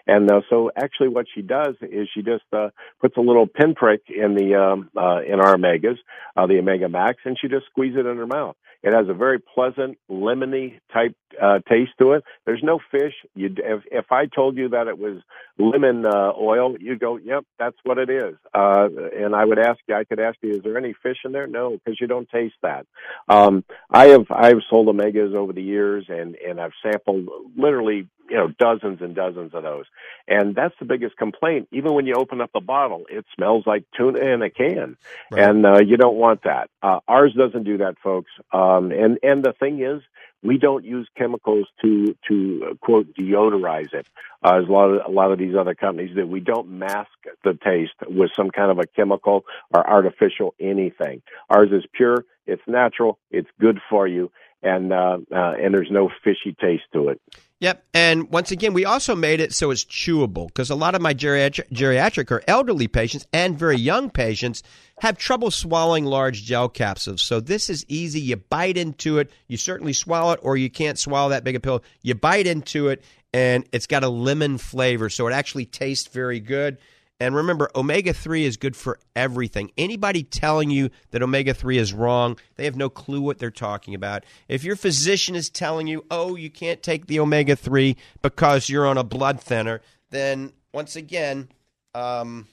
And 0.07 0.29
uh, 0.31 0.41
so 0.49 0.71
actually 0.75 1.09
what 1.09 1.25
she 1.33 1.41
does 1.41 1.75
is 1.81 2.07
she 2.13 2.21
just 2.21 2.43
uh, 2.53 2.69
puts 2.99 3.17
a 3.17 3.21
little 3.21 3.47
pinprick 3.47 4.01
in 4.09 4.35
the 4.35 4.55
um, 4.55 4.89
uh, 4.95 5.21
in 5.21 5.39
our 5.39 5.55
omegas, 5.55 5.97
uh, 6.35 6.47
the 6.47 6.59
Omega 6.59 6.89
Max, 6.89 7.19
and 7.25 7.37
she 7.39 7.47
just 7.47 7.65
squeezes 7.67 7.99
it 7.99 8.05
in 8.05 8.17
her 8.17 8.27
mouth. 8.27 8.55
It 8.83 8.93
has 8.93 9.07
a 9.09 9.13
very 9.13 9.39
pleasant 9.39 9.97
lemony 10.09 10.79
type 10.91 11.15
uh, 11.41 11.59
taste 11.69 11.91
to 11.99 12.13
it. 12.13 12.23
There's 12.45 12.63
no 12.63 12.79
fish. 12.91 13.13
You 13.35 13.53
if 13.57 13.83
if 13.91 14.11
I 14.11 14.25
told 14.25 14.57
you 14.57 14.69
that 14.69 14.87
it 14.87 14.97
was 14.97 15.21
lemon 15.59 16.05
uh, 16.05 16.31
oil, 16.39 16.75
you 16.79 16.97
go, 16.97 17.17
"Yep, 17.17 17.45
that's 17.59 17.77
what 17.83 17.97
it 17.99 18.09
is." 18.09 18.35
Uh, 18.53 18.87
and 19.15 19.35
I 19.35 19.45
would 19.45 19.59
ask 19.59 19.79
you, 19.87 19.95
I 19.95 20.03
could 20.03 20.19
ask 20.19 20.37
you, 20.41 20.55
"Is 20.55 20.63
there 20.63 20.77
any 20.77 20.93
fish 21.03 21.17
in 21.23 21.31
there?" 21.31 21.47
No, 21.47 21.71
because 21.77 21.99
you 22.01 22.07
don't 22.07 22.29
taste 22.29 22.55
that. 22.63 22.85
Um, 23.29 23.63
I 23.91 24.07
have 24.07 24.25
I've 24.31 24.61
sold 24.69 24.87
omegas 24.87 25.35
over 25.35 25.53
the 25.53 25.61
years, 25.61 26.05
and 26.09 26.35
and 26.35 26.59
I've 26.59 26.73
sampled 26.83 27.27
literally 27.55 28.07
you 28.31 28.37
know 28.37 28.47
dozens 28.47 29.01
and 29.01 29.13
dozens 29.13 29.53
of 29.53 29.63
those. 29.63 29.85
And 30.27 30.55
that's 30.55 30.73
the 30.79 30.85
biggest 30.85 31.17
complaint. 31.17 31.67
Even 31.71 31.93
when 31.93 32.07
you 32.07 32.13
open 32.15 32.39
up 32.41 32.51
the 32.53 32.61
bottle 32.61 33.03
it 33.09 33.25
smells 33.35 33.65
like 33.67 33.83
tuna 33.95 34.19
in 34.19 34.41
a 34.41 34.49
can. 34.49 34.97
Right. 35.31 35.43
and 35.49 35.65
uh, 35.65 35.79
you 35.79 35.97
don't 35.97 36.15
want 36.15 36.43
that. 36.43 36.69
Uh, 36.81 36.99
ours 37.07 37.33
doesn't 37.37 37.63
do 37.63 37.77
that 37.79 37.95
folks. 38.01 38.31
Um, 38.53 38.91
and 38.91 39.19
and 39.21 39.43
the 39.43 39.53
thing 39.59 39.83
is 39.83 40.01
we 40.43 40.57
don't 40.57 40.85
use 40.85 41.07
chemicals 41.17 41.67
to 41.83 42.15
to 42.29 42.69
uh, 42.71 42.73
quote 42.75 43.13
deodorize 43.13 43.93
it. 43.93 44.07
Uh, 44.43 44.59
as 44.61 44.67
a 44.67 44.71
lot 44.71 44.89
of 44.89 45.05
a 45.05 45.11
lot 45.11 45.31
of 45.31 45.37
these 45.37 45.55
other 45.55 45.75
companies 45.75 46.15
that 46.15 46.29
we 46.29 46.39
don't 46.39 46.69
mask 46.69 47.11
the 47.43 47.57
taste 47.63 47.93
with 48.07 48.31
some 48.35 48.49
kind 48.49 48.71
of 48.71 48.79
a 48.79 48.87
chemical 48.95 49.43
or 49.73 49.87
artificial 49.87 50.55
anything. 50.59 51.21
Ours 51.49 51.69
is 51.71 51.83
pure. 51.93 52.25
It's 52.47 52.63
natural. 52.65 53.19
It's 53.29 53.49
good 53.59 53.79
for 53.89 54.07
you 54.07 54.31
and 54.63 54.93
uh, 54.93 55.17
uh, 55.31 55.53
and 55.59 55.73
there's 55.73 55.91
no 55.91 56.09
fishy 56.23 56.55
taste 56.59 56.83
to 56.93 57.09
it 57.09 57.21
Yep. 57.61 57.85
And 57.93 58.27
once 58.31 58.49
again, 58.49 58.73
we 58.73 58.85
also 58.85 59.15
made 59.15 59.39
it 59.39 59.53
so 59.53 59.69
it's 59.69 59.85
chewable 59.85 60.47
because 60.47 60.71
a 60.71 60.75
lot 60.75 60.95
of 60.95 61.01
my 61.01 61.13
geriatric, 61.13 61.69
geriatric 61.69 62.31
or 62.31 62.41
elderly 62.47 62.87
patients 62.87 63.27
and 63.31 63.57
very 63.57 63.77
young 63.77 64.09
patients 64.09 64.63
have 64.99 65.15
trouble 65.15 65.51
swallowing 65.51 66.05
large 66.05 66.43
gel 66.43 66.67
capsules. 66.69 67.21
So 67.21 67.39
this 67.39 67.69
is 67.69 67.85
easy. 67.87 68.19
You 68.19 68.37
bite 68.37 68.77
into 68.77 69.19
it. 69.19 69.29
You 69.47 69.57
certainly 69.57 69.93
swallow 69.93 70.33
it, 70.33 70.39
or 70.41 70.57
you 70.57 70.71
can't 70.71 70.97
swallow 70.97 71.29
that 71.29 71.43
big 71.43 71.55
a 71.55 71.59
pill. 71.59 71.83
You 72.01 72.15
bite 72.15 72.47
into 72.47 72.87
it, 72.87 73.03
and 73.31 73.63
it's 73.71 73.85
got 73.85 74.03
a 74.03 74.09
lemon 74.09 74.57
flavor. 74.57 75.11
So 75.11 75.27
it 75.27 75.31
actually 75.31 75.67
tastes 75.67 76.07
very 76.07 76.39
good. 76.39 76.79
And 77.21 77.35
remember, 77.35 77.69
omega 77.75 78.13
3 78.13 78.45
is 78.45 78.57
good 78.57 78.75
for 78.75 78.97
everything. 79.15 79.69
Anybody 79.77 80.23
telling 80.23 80.71
you 80.71 80.89
that 81.11 81.21
omega 81.21 81.53
3 81.53 81.77
is 81.77 81.93
wrong, 81.93 82.35
they 82.55 82.65
have 82.65 82.75
no 82.75 82.89
clue 82.89 83.21
what 83.21 83.37
they're 83.37 83.51
talking 83.51 83.93
about. 83.93 84.23
If 84.47 84.63
your 84.63 84.75
physician 84.75 85.35
is 85.35 85.47
telling 85.47 85.85
you, 85.85 86.03
oh, 86.09 86.35
you 86.35 86.49
can't 86.49 86.81
take 86.81 87.05
the 87.05 87.19
omega 87.19 87.55
3 87.55 87.95
because 88.23 88.69
you're 88.69 88.87
on 88.87 88.97
a 88.97 89.03
blood 89.03 89.39
thinner, 89.39 89.81
then 90.09 90.53
once 90.73 90.95
again, 90.95 91.49
um, 91.93 92.47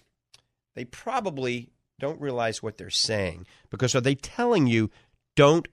they 0.75 0.85
probably 0.85 1.71
don't 1.99 2.21
realize 2.21 2.63
what 2.63 2.77
they're 2.77 2.91
saying. 2.91 3.47
Because 3.71 3.95
are 3.95 4.03
they 4.03 4.17
telling 4.17 4.67
you, 4.67 4.91
don't 5.35 5.67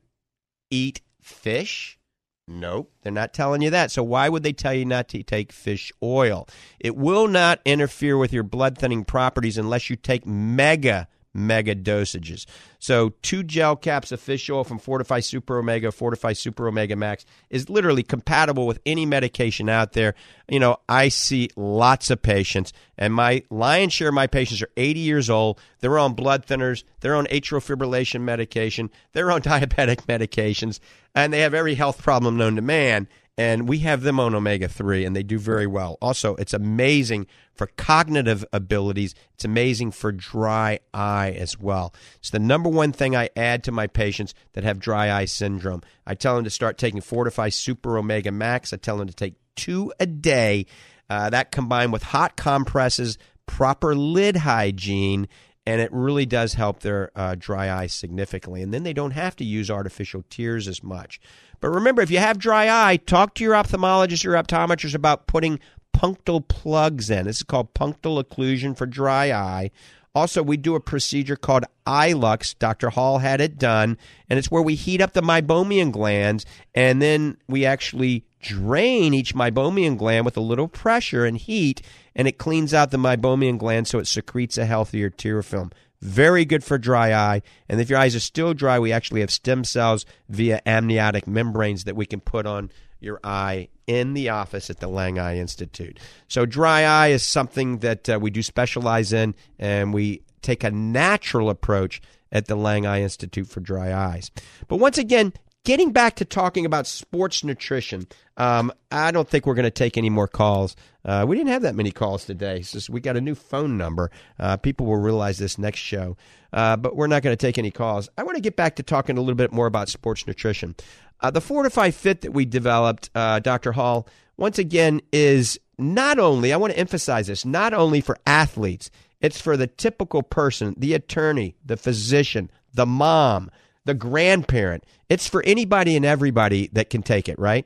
eat 0.72 1.02
fish? 1.20 2.00
Nope, 2.48 2.92
they're 3.02 3.12
not 3.12 3.34
telling 3.34 3.64
you 3.64 3.72
that. 3.72 3.92
So 3.92 4.04
why 4.04 4.30
would 4.30 4.44
they 4.44 4.54
tell 4.54 4.74
you 4.74 4.86
not 4.86 5.08
to 5.10 5.24
take 5.24 5.52
fish 5.52 5.92
oil? 6.04 6.48
It 6.80 6.96
will 6.96 7.28
not 7.28 7.60
interfere 7.66 8.18
with 8.18 8.32
your 8.32 8.44
blood 8.44 8.78
thinning 8.78 9.04
properties 9.04 9.58
unless 9.58 9.90
you 9.90 9.96
take 9.96 10.28
mega 10.28 11.08
mega 11.36 11.76
dosages. 11.76 12.46
So 12.80 13.14
two 13.22 13.44
gel 13.44 13.76
caps 13.76 14.12
of 14.12 14.20
fish 14.20 14.50
oil 14.50 14.64
from 14.64 14.80
Fortify 14.80 15.20
Super 15.20 15.60
Omega, 15.60 15.92
Fortify 15.92 16.34
Super 16.34 16.68
Omega 16.68 16.96
Max 16.96 17.26
is 17.50 17.70
literally 17.70 18.04
compatible 18.04 18.66
with 18.66 18.80
any 18.86 19.06
medication 19.06 19.70
out 19.70 19.94
there. 19.94 20.16
You 20.50 20.60
know, 20.60 20.78
I 20.88 21.10
see 21.10 21.50
lots 21.56 22.10
of 22.10 22.22
patients 22.22 22.72
and 22.98 23.14
my 23.14 23.44
lion's 23.50 23.94
share 23.94 24.10
of 24.10 24.14
my 24.14 24.28
patients 24.28 24.62
are 24.62 24.70
80 24.78 25.00
years 25.00 25.30
old. 25.30 25.60
They're 25.82 26.00
on 26.00 26.14
blood 26.14 26.46
thinners, 26.48 26.84
they're 27.02 27.16
on 27.16 27.28
atrial 27.28 27.62
fibrillation 27.62 28.22
medication, 28.22 28.90
they're 29.12 29.32
on 29.32 29.42
diabetic 29.44 30.06
medications, 30.06 30.80
and 31.14 31.34
they 31.34 31.42
have 31.42 31.54
every 31.54 31.76
health 31.76 32.02
problem 32.02 32.38
known 32.38 32.56
to 32.56 32.62
man 32.62 33.08
and 33.38 33.68
we 33.68 33.80
have 33.80 34.02
them 34.02 34.20
on 34.20 34.34
omega 34.34 34.68
3 34.68 35.06
and 35.06 35.16
they 35.16 35.24
do 35.24 35.38
very 35.38 35.68
well. 35.68 35.98
Also 36.02 36.36
it's 36.36 36.54
amazing 36.54 37.28
for 37.54 37.68
cognitive 37.78 38.46
abilities. 38.54 39.14
It's 39.34 39.46
amazing 39.46 39.92
for 39.92 40.12
dry 40.12 40.80
eye 40.94 41.32
as 41.38 41.60
well. 41.60 41.94
It's 42.20 42.30
the 42.30 42.40
number 42.40 42.70
one 42.70 42.92
thing 42.92 43.16
i 43.16 43.30
add 43.36 43.64
to 43.66 43.72
my 43.72 43.88
patients 43.88 44.34
that 44.54 44.64
have 44.64 44.80
dry 44.80 45.12
eye 45.12 45.26
syndrome. 45.26 45.82
I 46.06 46.16
tell 46.16 46.36
them 46.36 46.46
to 46.46 46.50
start 46.50 46.78
taking 46.78 47.02
fortify 47.02 47.50
super 47.50 47.98
omega 47.98 48.32
max. 48.32 48.72
I 48.72 48.78
tell 48.78 48.98
them 48.98 49.08
to 49.08 49.14
take 49.14 49.36
two 49.56 49.94
a 50.00 50.06
day 50.06 50.66
uh, 51.10 51.30
that 51.30 51.52
combined 51.52 51.94
with 51.94 52.04
hot 52.04 52.36
compresses 52.36 53.18
proper 53.46 53.96
lid 53.96 54.38
hygiene 54.38 55.28
and 55.66 55.82
it 55.82 55.92
really 55.92 56.26
does 56.26 56.54
help 56.54 56.82
their 56.82 57.12
uh, 57.16 57.36
dry 57.38 57.72
eye 57.72 57.88
significantly. 57.88 58.62
And 58.62 58.74
then 58.74 58.84
they 58.84 58.94
don't 58.94 59.12
have 59.12 59.36
to 59.38 59.44
use 59.44 59.72
artificial 59.72 60.24
tears 60.30 60.68
as 60.68 60.84
much. 60.84 61.20
But 61.60 61.70
remember, 61.70 62.02
if 62.02 62.12
you 62.12 62.20
have 62.20 62.38
dry 62.38 62.70
eye, 62.70 62.98
talk 62.98 63.34
to 63.36 63.44
your 63.44 63.54
ophthalmologist 63.54 64.26
or 64.26 64.32
optometrist 64.32 64.94
about 64.94 65.28
putting 65.28 65.60
punctal 65.96 66.48
plugs 66.48 67.10
in. 67.10 67.26
This 67.26 67.38
is 67.38 67.44
called 67.44 67.74
punctal 67.74 68.24
occlusion 68.24 68.78
for 68.78 68.86
dry 68.86 69.32
eye. 69.32 69.72
Also, 70.14 70.42
we 70.42 70.56
do 70.56 70.76
a 70.76 70.80
procedure 70.80 71.36
called 71.36 71.66
iLux. 71.86 72.58
Dr. 72.58 72.90
Hall 72.90 73.20
had 73.20 73.42
it 73.42 73.58
done, 73.58 73.98
and 74.30 74.40
it's 74.40 74.50
where 74.50 74.62
we 74.62 74.76
heat 74.76 75.02
up 75.02 75.12
the 75.12 75.22
meibomian 75.22 75.92
glands, 75.92 76.46
and 76.74 77.02
then 77.02 77.38
we 77.50 77.66
actually 77.66 78.24
drain 78.40 79.14
each 79.14 79.36
meibomian 79.36 79.98
gland 79.98 80.24
with 80.24 80.38
a 80.38 80.42
little 80.42 80.70
pressure 80.70 81.26
and 81.26 81.38
heat, 81.38 81.82
and 82.16 82.28
it 82.28 82.38
cleans 82.38 82.74
out 82.74 82.92
the 82.92 82.98
meibomian 82.98 83.58
gland 83.58 83.88
so 83.88 84.00
it 84.00 84.08
secretes 84.08 84.58
a 84.58 84.66
healthier 84.66 85.10
tear 85.10 85.44
film. 85.44 85.72
Very 86.02 86.46
good 86.46 86.64
for 86.64 86.78
dry 86.78 87.14
eye. 87.14 87.42
And 87.68 87.82
if 87.82 87.90
your 87.90 88.00
eyes 88.00 88.16
are 88.16 88.20
still 88.20 88.54
dry, 88.54 88.78
we 88.80 88.92
actually 88.92 89.22
have 89.22 89.32
stem 89.32 89.64
cells 89.64 90.06
via 90.30 90.62
amniotic 90.66 91.28
membranes 91.28 91.86
that 91.86 91.96
we 91.96 92.06
can 92.06 92.20
put 92.20 92.46
on 92.46 92.70
your 93.00 93.20
eye 93.24 93.70
in 93.88 94.14
the 94.14 94.30
office 94.30 94.70
at 94.70 94.80
the 94.80 94.88
Lang 94.88 95.20
Eye 95.20 95.38
Institute. 95.38 96.00
So, 96.28 96.46
dry 96.46 96.84
eye 96.84 97.08
is 97.08 97.24
something 97.24 97.80
that 97.80 98.10
uh, 98.10 98.20
we 98.20 98.32
do 98.32 98.42
specialize 98.42 99.14
in, 99.14 99.36
and 99.60 99.94
we 99.94 100.22
take 100.42 100.64
a 100.64 100.72
natural 100.72 101.50
approach 101.50 102.02
at 102.32 102.48
the 102.48 102.56
Lang 102.56 102.86
Eye 102.86 103.02
Institute 103.02 103.48
for 103.48 103.60
dry 103.60 103.94
eyes. 103.94 104.32
But 104.68 104.78
once 104.78 104.98
again, 104.98 105.34
getting 105.66 105.92
back 105.92 106.16
to 106.16 106.26
talking 106.26 106.66
about 106.66 106.88
sports 106.88 107.44
nutrition, 107.44 108.08
um, 108.38 108.72
I 108.92 109.12
don't 109.12 109.28
think 109.28 109.46
we're 109.46 109.56
going 109.56 109.64
to 109.64 109.72
take 109.72 109.98
any 109.98 110.10
more 110.10 110.28
calls. 110.28 110.76
Uh, 111.04 111.26
we 111.28 111.36
didn't 111.36 111.50
have 111.52 111.64
that 111.64 111.76
many 111.76 111.92
calls 111.92 112.26
today. 112.26 112.60
Just 112.60 112.90
we 112.90 113.02
got 113.02 113.18
a 113.18 113.22
new 113.22 113.36
phone 113.36 113.78
number. 113.78 114.12
Uh, 114.40 114.56
people 114.58 114.86
will 114.86 114.98
realize 114.98 115.38
this 115.38 115.58
next 115.58 115.80
show, 115.80 116.16
uh, 116.54 116.78
but 116.78 116.96
we're 116.96 117.08
not 117.08 117.22
going 117.22 117.36
to 117.36 117.46
take 117.46 117.58
any 117.58 117.72
calls. 117.72 118.08
I 118.18 118.24
want 118.24 118.36
to 118.36 118.42
get 118.42 118.56
back 118.56 118.78
to 118.78 118.84
talking 118.84 119.18
a 119.18 119.22
little 119.22 119.36
bit 119.36 119.52
more 119.52 119.68
about 119.68 119.90
sports 119.90 120.26
nutrition. 120.26 120.76
Uh, 121.20 121.32
the 121.32 121.42
Fortify 121.42 121.92
Fit 121.92 122.22
that 122.22 122.32
we 122.32 122.46
developed, 122.46 123.10
uh, 123.16 123.40
Dr. 123.40 123.74
Hall, 123.74 124.08
once 124.38 124.60
again, 124.60 125.02
is 125.12 125.60
not 125.78 126.20
only, 126.20 126.54
I 126.54 126.58
want 126.58 126.74
to 126.74 126.80
emphasize 126.80 127.28
this, 127.28 127.46
not 127.46 127.74
only 127.74 128.02
for 128.02 128.18
athletes, 128.26 128.92
it's 129.22 129.42
for 129.42 129.58
the 129.58 129.68
typical 129.68 130.24
person, 130.24 130.76
the 130.78 130.94
attorney, 130.94 131.56
the 131.66 131.78
physician, 131.78 132.52
the 132.74 132.86
mom, 132.86 133.50
the 133.86 133.94
grandparent. 133.94 134.84
It's 135.10 135.28
for 135.28 135.44
anybody 135.46 135.96
and 135.96 136.06
everybody 136.06 136.70
that 136.74 136.90
can 136.90 137.04
take 137.04 137.30
it, 137.30 137.40
right? 137.40 137.66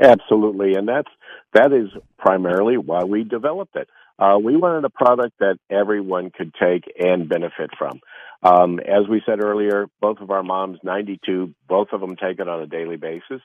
Absolutely, 0.00 0.74
and 0.74 0.88
that's 0.88 1.10
that 1.54 1.72
is 1.72 1.88
primarily 2.18 2.76
why 2.76 3.04
we 3.04 3.24
developed 3.24 3.76
it. 3.76 3.88
Uh, 4.18 4.38
we 4.42 4.56
wanted 4.56 4.84
a 4.84 4.90
product 4.90 5.38
that 5.40 5.58
everyone 5.70 6.30
could 6.30 6.52
take 6.54 6.84
and 6.98 7.28
benefit 7.28 7.70
from. 7.78 8.00
Um, 8.42 8.80
as 8.80 9.08
we 9.08 9.22
said 9.24 9.42
earlier, 9.42 9.86
both 10.00 10.18
of 10.20 10.30
our 10.30 10.42
moms, 10.42 10.78
92, 10.82 11.54
both 11.68 11.88
of 11.92 12.00
them 12.00 12.16
take 12.16 12.38
it 12.38 12.48
on 12.48 12.60
a 12.60 12.66
daily 12.66 12.96
basis. 12.96 13.40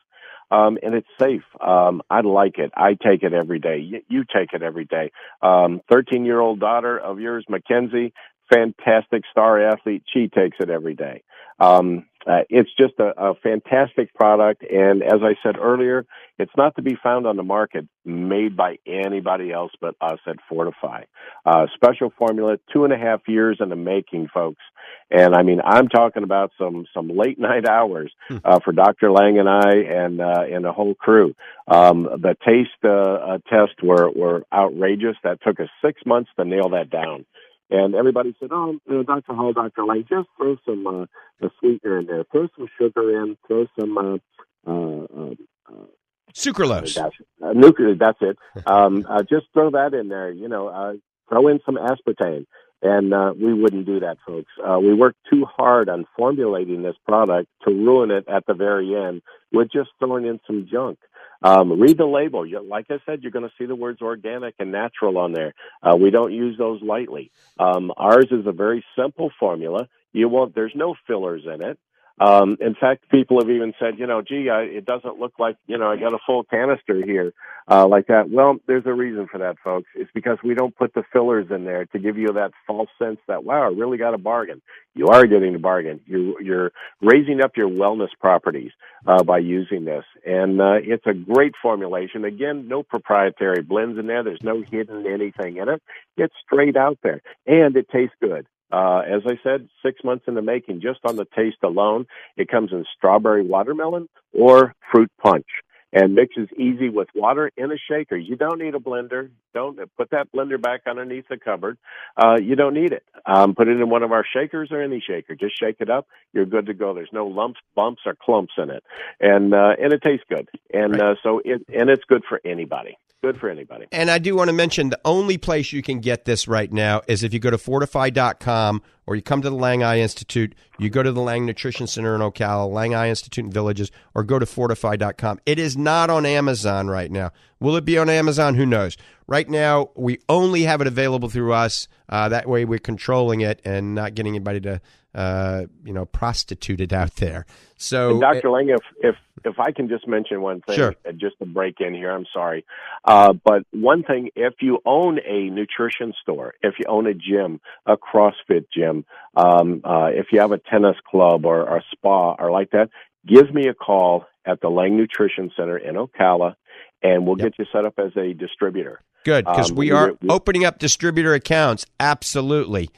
Um, 0.50 0.78
and 0.82 0.96
it's 0.96 1.08
safe. 1.20 1.44
Um, 1.60 2.02
I 2.10 2.22
like 2.22 2.58
it. 2.58 2.72
I 2.76 2.92
take 2.94 3.24
it 3.24 3.34
every 3.34 3.60
day. 3.60 3.80
You, 3.80 4.02
you 4.08 4.24
take 4.24 4.54
it 4.54 4.64
every 4.64 4.86
day. 4.86 5.12
Um, 5.42 5.82
13 5.92 6.26
year 6.26 6.40
old 6.40 6.60
daughter 6.60 6.98
of 6.98 7.20
yours, 7.20 7.46
Mackenzie, 7.50 8.14
fantastic 8.52 9.24
star 9.30 9.62
athlete. 9.62 10.04
She 10.14 10.30
takes 10.30 10.58
it 10.60 10.70
every 10.70 10.96
day. 10.96 11.24
Um, 11.60 12.06
uh, 12.28 12.42
it's 12.50 12.70
just 12.78 12.94
a, 13.00 13.14
a, 13.18 13.36
fantastic 13.36 14.14
product. 14.14 14.62
And 14.62 15.02
as 15.02 15.22
I 15.24 15.36
said 15.42 15.58
earlier, 15.58 16.06
it's 16.38 16.52
not 16.58 16.76
to 16.76 16.82
be 16.82 16.98
found 17.02 17.26
on 17.26 17.38
the 17.38 17.44
market 17.44 17.88
made 18.04 18.58
by 18.58 18.80
anybody 18.86 19.54
else 19.54 19.72
but 19.80 19.96
us 20.02 20.20
at 20.28 20.36
Fortify. 20.50 21.04
Uh, 21.46 21.68
special 21.74 22.12
formula, 22.18 22.58
two 22.74 22.84
and 22.84 22.92
a 22.92 22.98
half 22.98 23.22
years 23.28 23.58
in 23.62 23.70
the 23.70 23.78
making, 23.78 24.28
folks. 24.34 24.62
And 25.10 25.36
I 25.36 25.44
mean, 25.44 25.62
I'm 25.64 25.88
talking 25.88 26.24
about 26.24 26.52
some, 26.58 26.86
some 26.94 27.08
late 27.08 27.40
night 27.40 27.68
hours, 27.68 28.12
hmm. 28.28 28.38
uh, 28.44 28.60
for 28.60 28.74
Dr. 28.74 29.10
Lang 29.10 29.40
and 29.40 29.48
I 29.48 29.78
and, 29.78 30.20
uh, 30.20 30.44
and 30.52 30.66
the 30.66 30.74
whole 30.74 30.96
crew. 30.96 31.34
Um, 31.68 32.04
the 32.04 32.36
taste, 32.46 32.72
uh, 32.84 32.90
uh, 32.90 33.38
tests 33.50 33.82
were, 33.82 34.12
were 34.12 34.44
outrageous. 34.52 35.16
That 35.24 35.42
took 35.42 35.62
us 35.62 35.70
six 35.82 36.02
months 36.06 36.30
to 36.38 36.44
nail 36.44 36.70
that 36.70 36.90
down. 36.90 37.26
And 37.70 37.96
everybody 37.96 38.36
said, 38.40 38.50
"Oh, 38.52 38.78
you 38.88 38.94
know, 38.96 39.04
Dr. 39.04 39.34
Hall, 39.34 39.54
Dr. 39.54 39.84
Lang, 39.84 40.06
just 40.08 40.30
throw 40.38 40.56
some 40.66 40.88
uh, 40.88 41.06
a 41.46 41.52
sweetener 41.60 42.00
in 42.00 42.06
there. 42.06 42.24
Throw 42.32 42.48
some 42.58 42.68
sugar 42.80 43.22
in. 43.22 43.38
Throw 43.48 43.68
some 43.78 43.98
uh, 43.98 44.18
uh, 44.66 45.06
uh, 45.16 45.36
uh 45.70 45.86
sucralose. 46.34 46.96
That's, 46.96 47.16
uh, 47.42 47.54
nuclear. 47.54 47.96
That's 47.96 48.20
it. 48.22 48.38
Um, 48.66 49.06
uh, 49.10 49.24
just 49.24 49.48
throw 49.54 49.72
that 49.72 49.94
in 49.94 50.08
there. 50.08 50.32
You 50.32 50.48
know, 50.48 50.68
uh, 50.70 50.94
throw 51.30 51.48
in 51.50 51.60
some 51.66 51.76
aspartame." 51.76 52.46
And 52.82 53.12
uh, 53.12 53.34
we 53.36 53.54
wouldn't 53.54 53.88
do 53.88 54.02
that, 54.02 54.18
folks. 54.26 54.52
Uh, 54.64 54.80
we 54.80 54.94
worked 54.94 55.18
too 55.32 55.46
hard 55.46 55.90
on 55.90 56.06
formulating 56.16 56.84
this 56.84 56.96
product 57.08 57.50
to 57.68 57.74
ruin 57.74 58.12
it 58.12 58.26
at 58.28 58.46
the 58.46 58.54
very 58.54 58.96
end 58.96 59.24
with 59.52 59.72
just 59.72 59.90
throwing 59.98 60.26
in 60.26 60.40
some 60.46 60.68
junk. 60.72 61.00
Um, 61.42 61.80
read 61.80 61.98
the 61.98 62.06
label. 62.06 62.46
You, 62.46 62.62
like 62.62 62.88
I 62.90 62.98
said, 63.06 63.22
you're 63.22 63.32
going 63.32 63.48
to 63.48 63.54
see 63.58 63.66
the 63.66 63.76
words 63.76 64.02
organic 64.02 64.56
and 64.60 64.72
natural 64.72 65.18
on 65.18 65.34
there. 65.34 65.54
Uh, 65.82 65.96
we 65.96 66.10
don't 66.10 66.34
use 66.34 66.58
those 66.58 66.82
lightly. 66.82 67.32
Um, 67.60 67.92
ours 67.98 68.28
is 68.32 68.46
a 68.46 68.52
very 68.52 68.84
simple 68.98 69.32
formula. 69.40 69.88
You 70.14 70.30
won't. 70.30 70.56
There's 70.56 70.74
no 70.76 70.96
fillers 71.06 71.44
in 71.46 71.62
it. 71.62 71.78
Um, 72.20 72.58
in 72.60 72.74
fact, 72.74 73.10
people 73.10 73.40
have 73.40 73.50
even 73.50 73.74
said, 73.80 74.00
you 74.00 74.08
know, 74.08 74.22
gee, 74.22 74.50
I, 74.50 74.62
it 74.62 74.86
doesn't 74.86 75.20
look 75.20 75.34
like, 75.38 75.56
you 75.68 75.78
know, 75.78 75.92
I 75.92 75.98
got 75.98 76.14
a 76.14 76.20
full 76.26 76.44
canister 76.44 77.06
here, 77.06 77.34
uh, 77.70 77.88
like 77.88 78.08
that. 78.08 78.30
Well, 78.30 78.58
there's 78.66 78.86
a 78.88 78.94
reason 78.94 79.28
for 79.32 79.38
that, 79.38 79.58
folks. 79.64 79.88
It's 79.96 80.10
because 80.14 80.38
we 80.44 80.56
don't 80.56 80.76
put 80.76 80.94
the 80.96 81.04
fillers 81.14 81.48
in 81.52 81.64
there 81.64 81.86
to 81.86 82.00
give 82.00 82.18
you 82.18 82.30
that 82.34 82.52
false 82.66 82.90
sense 82.98 83.20
that, 83.28 83.44
wow, 83.44 83.64
I 83.64 83.68
really 83.68 83.98
got 83.98 84.16
a 84.16 84.18
bargain. 84.18 84.62
You 84.96 85.08
are 85.08 85.28
getting 85.28 85.54
a 85.54 85.60
bargain. 85.60 86.00
You, 86.08 86.38
you're 86.42 86.72
raising 87.02 87.42
up 87.42 87.56
your 87.56 87.70
wellness 87.70 88.10
properties, 88.20 88.72
uh, 89.06 89.24
by 89.24 89.38
using 89.38 89.86
this. 89.86 90.06
And, 90.26 90.60
uh, 90.60 90.78
it's 90.82 91.06
a 91.06 91.14
great 91.14 91.54
formulation. 91.62 92.26
Again, 92.26 92.68
no 92.68 92.82
proprietary 92.82 93.62
blends 93.62 94.00
in 94.00 94.08
there. 94.08 94.24
There's 94.24 94.42
no 94.42 94.64
hidden 94.64 95.06
anything 95.06 95.58
in 95.58 95.70
it. 95.70 95.84
It's 96.18 96.34
straight 96.46 96.76
out 96.76 96.98
there 97.04 97.22
and 97.46 97.76
it 97.76 97.90
tastes 97.90 98.16
good. 98.22 98.48
Uh, 98.72 99.00
as 99.00 99.22
I 99.26 99.40
said, 99.44 99.70
six 99.84 100.04
months 100.04 100.26
in 100.28 100.36
the 100.36 100.42
making, 100.42 100.82
just 100.82 101.00
on 101.06 101.16
the 101.16 101.26
taste 101.36 101.58
alone. 101.64 102.06
It 102.36 102.50
comes 102.50 102.72
in 102.72 102.86
strawberry 102.98 103.44
watermelon 103.44 104.10
or 104.34 104.74
fruit 104.92 105.12
punch 105.22 105.48
and 105.94 106.16
mixes 106.16 106.50
easy 106.58 106.90
with 106.90 107.08
water 107.16 107.52
in 107.56 107.72
a 107.72 107.78
shaker. 107.90 108.18
You 108.18 108.36
don't 108.36 108.60
need 108.60 108.76
a 108.76 108.80
blender. 108.80 109.30
Don't 109.54 109.80
put 109.96 110.10
that 110.12 110.32
blender 110.34 110.62
back 110.62 110.82
underneath 110.88 111.28
the 111.30 111.38
cupboard. 111.38 111.78
Uh, 112.18 112.36
you 112.42 112.56
don't 112.56 112.74
need 112.74 112.92
it. 112.92 113.04
Um, 113.26 113.56
put 113.56 113.68
it 113.68 113.80
in 113.80 113.90
one 113.90 114.04
of 114.04 114.12
our 114.12 114.26
shakers 114.26 114.70
or 114.72 114.82
any 114.82 115.02
shaker. 115.06 115.36
Just 115.36 115.58
shake 115.58 115.78
it 115.80 115.90
up. 115.90 116.08
You're 116.34 116.46
good 116.46 116.66
to 116.66 116.74
go. 116.74 116.94
There's 116.94 117.10
no 117.14 117.28
lumps, 117.28 117.60
bumps, 117.76 118.02
or 118.06 118.16
clumps 118.16 118.54
in 118.58 118.70
it, 118.70 118.84
and 119.20 119.54
uh, 119.54 119.76
and 119.82 119.94
it 119.94 120.02
tastes 120.02 120.26
good. 120.30 120.50
And 120.74 120.94
right. 120.94 121.12
uh, 121.12 121.16
so 121.24 121.42
it 121.44 121.66
and 121.74 121.90
it's 121.90 122.04
good 122.08 122.24
for 122.28 122.42
anybody 122.44 122.98
good 123.22 123.40
for 123.40 123.50
anybody. 123.50 123.88
And 123.92 124.10
I 124.10 124.20
do 124.20 124.36
want 124.36 124.50
to 124.50 124.54
mention 124.54 124.90
the 124.90 125.00
only 125.06 125.38
place 125.38 125.74
you 125.74 125.82
can 125.82 126.00
get 126.00 126.26
this 126.26 126.48
right 126.48 126.72
now 126.72 127.02
is 127.08 127.24
if 127.24 127.34
you 127.34 127.40
go 127.40 127.50
to 127.50 127.58
fortifeye.com 127.58 128.82
or 129.06 129.16
you 129.16 129.22
come 129.22 129.42
to 129.42 129.50
the 129.50 129.56
Lang 129.56 129.84
Eye 129.84 130.00
Institute, 130.00 130.54
you 130.78 130.90
go 130.90 131.02
to 131.02 131.12
the 131.12 131.22
Lang 131.22 131.46
Nutrition 131.46 131.88
Center 131.88 132.14
in 132.16 132.22
Ocala, 132.22 132.72
Lang 132.72 132.94
Eye 132.94 133.10
Institute 133.10 133.46
in 133.46 133.52
Villages, 133.52 133.92
or 134.14 134.24
go 134.24 134.38
to 134.40 134.46
fortifeye.com. 134.46 135.40
It 135.46 135.60
is 135.60 135.78
not 135.78 136.10
on 136.10 136.26
Amazon 136.26 136.88
right 136.88 137.12
now. 137.12 137.32
Will 137.60 137.76
it 137.76 137.86
be 137.86 137.98
on 137.98 138.10
Amazon? 138.10 138.56
Who 138.56 138.66
knows? 138.66 138.98
Right 139.28 139.50
now, 139.50 139.90
we 139.96 140.20
only 140.30 140.64
have 140.64 140.80
it 140.82 140.88
available 140.88 141.30
through 141.30 141.54
us. 141.54 141.88
Uh, 142.10 142.30
that 142.30 142.48
way, 142.48 142.66
we're 142.66 142.80
controlling 142.80 143.42
it 143.42 143.62
and 143.66 143.96
not 143.96 144.14
getting 144.14 144.34
anybody 144.34 144.62
to, 144.62 144.82
uh, 145.18 145.66
you 145.84 145.94
know, 145.94 146.06
prostituted 146.06 146.94
out 146.94 147.16
there. 147.16 147.48
So, 147.78 148.12
and 148.12 148.22
Dr. 148.22 148.48
It, 148.48 148.52
Lang, 148.52 148.70
if, 148.70 148.82
if 149.02 149.16
if 149.44 149.60
I 149.60 149.72
can 149.72 149.90
just 149.90 150.08
mention 150.08 150.42
one 150.42 150.62
thing, 150.62 150.76
sure. 150.76 150.96
Just 151.16 151.40
to 151.40 151.46
break 151.46 151.78
in 151.80 151.96
here, 151.96 152.12
I'm 152.12 152.28
sorry, 152.32 152.66
uh, 153.04 153.34
but 153.34 153.64
one 153.72 154.04
thing: 154.04 154.30
if 154.36 154.54
you 154.62 154.78
own 154.86 155.20
a 155.26 155.50
nutrition 155.50 156.14
store, 156.22 156.54
if 156.62 156.76
you 156.78 156.86
own 156.88 157.08
a 157.08 157.16
gym, 157.16 157.60
a 157.88 157.98
CrossFit 157.98 158.66
gym, 158.72 159.06
um, 159.36 159.82
uh, 159.84 160.10
if 160.14 160.28
you 160.32 160.40
have 160.40 160.52
a 160.52 160.60
tennis 160.60 160.98
club 161.10 161.46
or, 161.46 161.68
or 161.68 161.78
a 161.78 161.84
spa 161.92 162.36
or 162.38 162.52
like 162.52 162.70
that, 162.72 162.90
give 163.26 163.52
me 163.52 163.68
a 163.68 163.74
call 163.74 164.26
at 164.46 164.62
the 164.62 164.70
Lang 164.70 164.98
Nutrition 164.98 165.52
Center 165.58 165.80
in 165.80 165.96
Ocala, 165.96 166.56
and 167.02 167.26
we'll 167.26 167.40
yep. 167.40 167.54
get 167.54 167.60
you 167.60 167.66
set 167.74 167.86
up 167.86 167.96
as 167.98 168.16
a 168.16 168.34
distributor. 168.34 169.02
Good, 169.26 169.46
because 169.46 169.72
um, 169.72 169.78
we 169.78 169.90
are 169.90 170.14
we, 170.22 170.30
opening 170.30 170.64
up 170.64 170.78
distributor 170.78 171.34
accounts. 171.34 171.88
Absolutely. 172.00 172.92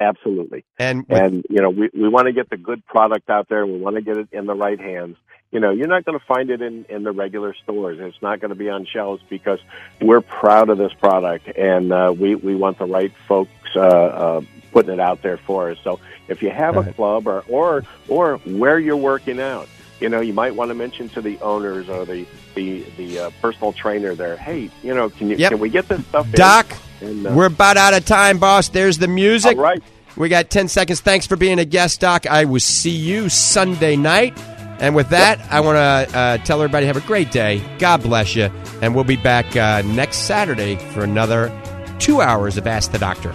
Absolutely. 0.00 0.64
And 0.78 1.06
with, 1.08 1.18
and 1.18 1.44
you 1.48 1.62
know, 1.62 1.70
we 1.70 1.90
we 1.94 2.08
want 2.08 2.26
to 2.26 2.32
get 2.32 2.50
the 2.50 2.56
good 2.56 2.84
product 2.86 3.30
out 3.30 3.48
there. 3.48 3.66
We 3.66 3.78
want 3.78 3.96
to 3.96 4.02
get 4.02 4.16
it 4.16 4.28
in 4.32 4.46
the 4.46 4.54
right 4.54 4.78
hands. 4.78 5.16
You 5.50 5.60
know, 5.60 5.70
you're 5.70 5.86
not 5.86 6.04
going 6.04 6.18
to 6.18 6.24
find 6.26 6.50
it 6.50 6.60
in 6.60 6.84
in 6.88 7.02
the 7.02 7.12
regular 7.12 7.54
stores. 7.62 7.98
It's 8.00 8.20
not 8.20 8.40
going 8.40 8.50
to 8.50 8.56
be 8.56 8.68
on 8.68 8.84
shelves 8.84 9.22
because 9.28 9.60
we're 10.00 10.20
proud 10.20 10.68
of 10.68 10.78
this 10.78 10.92
product, 10.94 11.48
and 11.56 11.92
uh, 11.92 12.14
we 12.18 12.34
we 12.34 12.54
want 12.54 12.78
the 12.78 12.84
right 12.84 13.12
folks 13.26 13.50
uh, 13.74 13.80
uh, 13.80 14.40
putting 14.72 14.92
it 14.92 15.00
out 15.00 15.22
there 15.22 15.38
for 15.38 15.70
us. 15.70 15.78
So 15.82 16.00
if 16.28 16.42
you 16.42 16.50
have 16.50 16.76
a 16.76 16.92
club 16.92 17.26
or 17.26 17.44
or 17.48 17.84
or 18.08 18.36
where 18.38 18.78
you're 18.78 18.96
working 18.96 19.40
out, 19.40 19.68
you 20.00 20.08
know, 20.08 20.20
you 20.20 20.32
might 20.32 20.54
want 20.54 20.70
to 20.70 20.74
mention 20.74 21.08
to 21.10 21.20
the 21.20 21.38
owners 21.40 21.88
or 21.88 22.04
the 22.04 22.26
the 22.54 22.84
the 22.96 23.18
uh, 23.18 23.30
personal 23.40 23.72
trainer 23.72 24.14
there. 24.14 24.36
Hey, 24.36 24.70
you 24.82 24.94
know, 24.94 25.08
can 25.10 25.28
you 25.28 25.36
yep. 25.36 25.50
can 25.50 25.58
we 25.58 25.68
get 25.68 25.88
this 25.88 26.04
stuff? 26.06 26.30
Doc, 26.32 26.66
and, 27.00 27.26
uh, 27.26 27.32
we're 27.32 27.46
about 27.46 27.76
out 27.76 27.94
of 27.94 28.04
time, 28.04 28.38
boss. 28.38 28.68
There's 28.68 28.98
the 28.98 29.08
music. 29.08 29.56
All 29.56 29.62
right. 29.62 29.82
We 30.16 30.30
got 30.30 30.48
10 30.48 30.68
seconds. 30.68 31.00
Thanks 31.00 31.26
for 31.26 31.36
being 31.36 31.58
a 31.58 31.64
guest, 31.66 32.00
Doc. 32.00 32.26
I 32.26 32.46
will 32.46 32.60
see 32.60 32.90
you 32.90 33.28
Sunday 33.28 33.96
night. 33.96 34.38
And 34.78 34.94
with 34.94 35.10
that, 35.10 35.40
I 35.50 35.60
want 35.60 35.76
to 35.76 36.18
uh, 36.18 36.38
tell 36.38 36.62
everybody 36.62 36.86
have 36.86 36.96
a 36.96 37.02
great 37.02 37.30
day. 37.30 37.62
God 37.78 38.02
bless 38.02 38.34
you. 38.34 38.50
And 38.80 38.94
we'll 38.94 39.04
be 39.04 39.16
back 39.16 39.56
uh, 39.56 39.82
next 39.82 40.18
Saturday 40.18 40.76
for 40.76 41.04
another 41.04 41.52
two 41.98 42.20
hours 42.20 42.56
of 42.56 42.66
Ask 42.66 42.92
the 42.92 42.98
Doctor. 42.98 43.34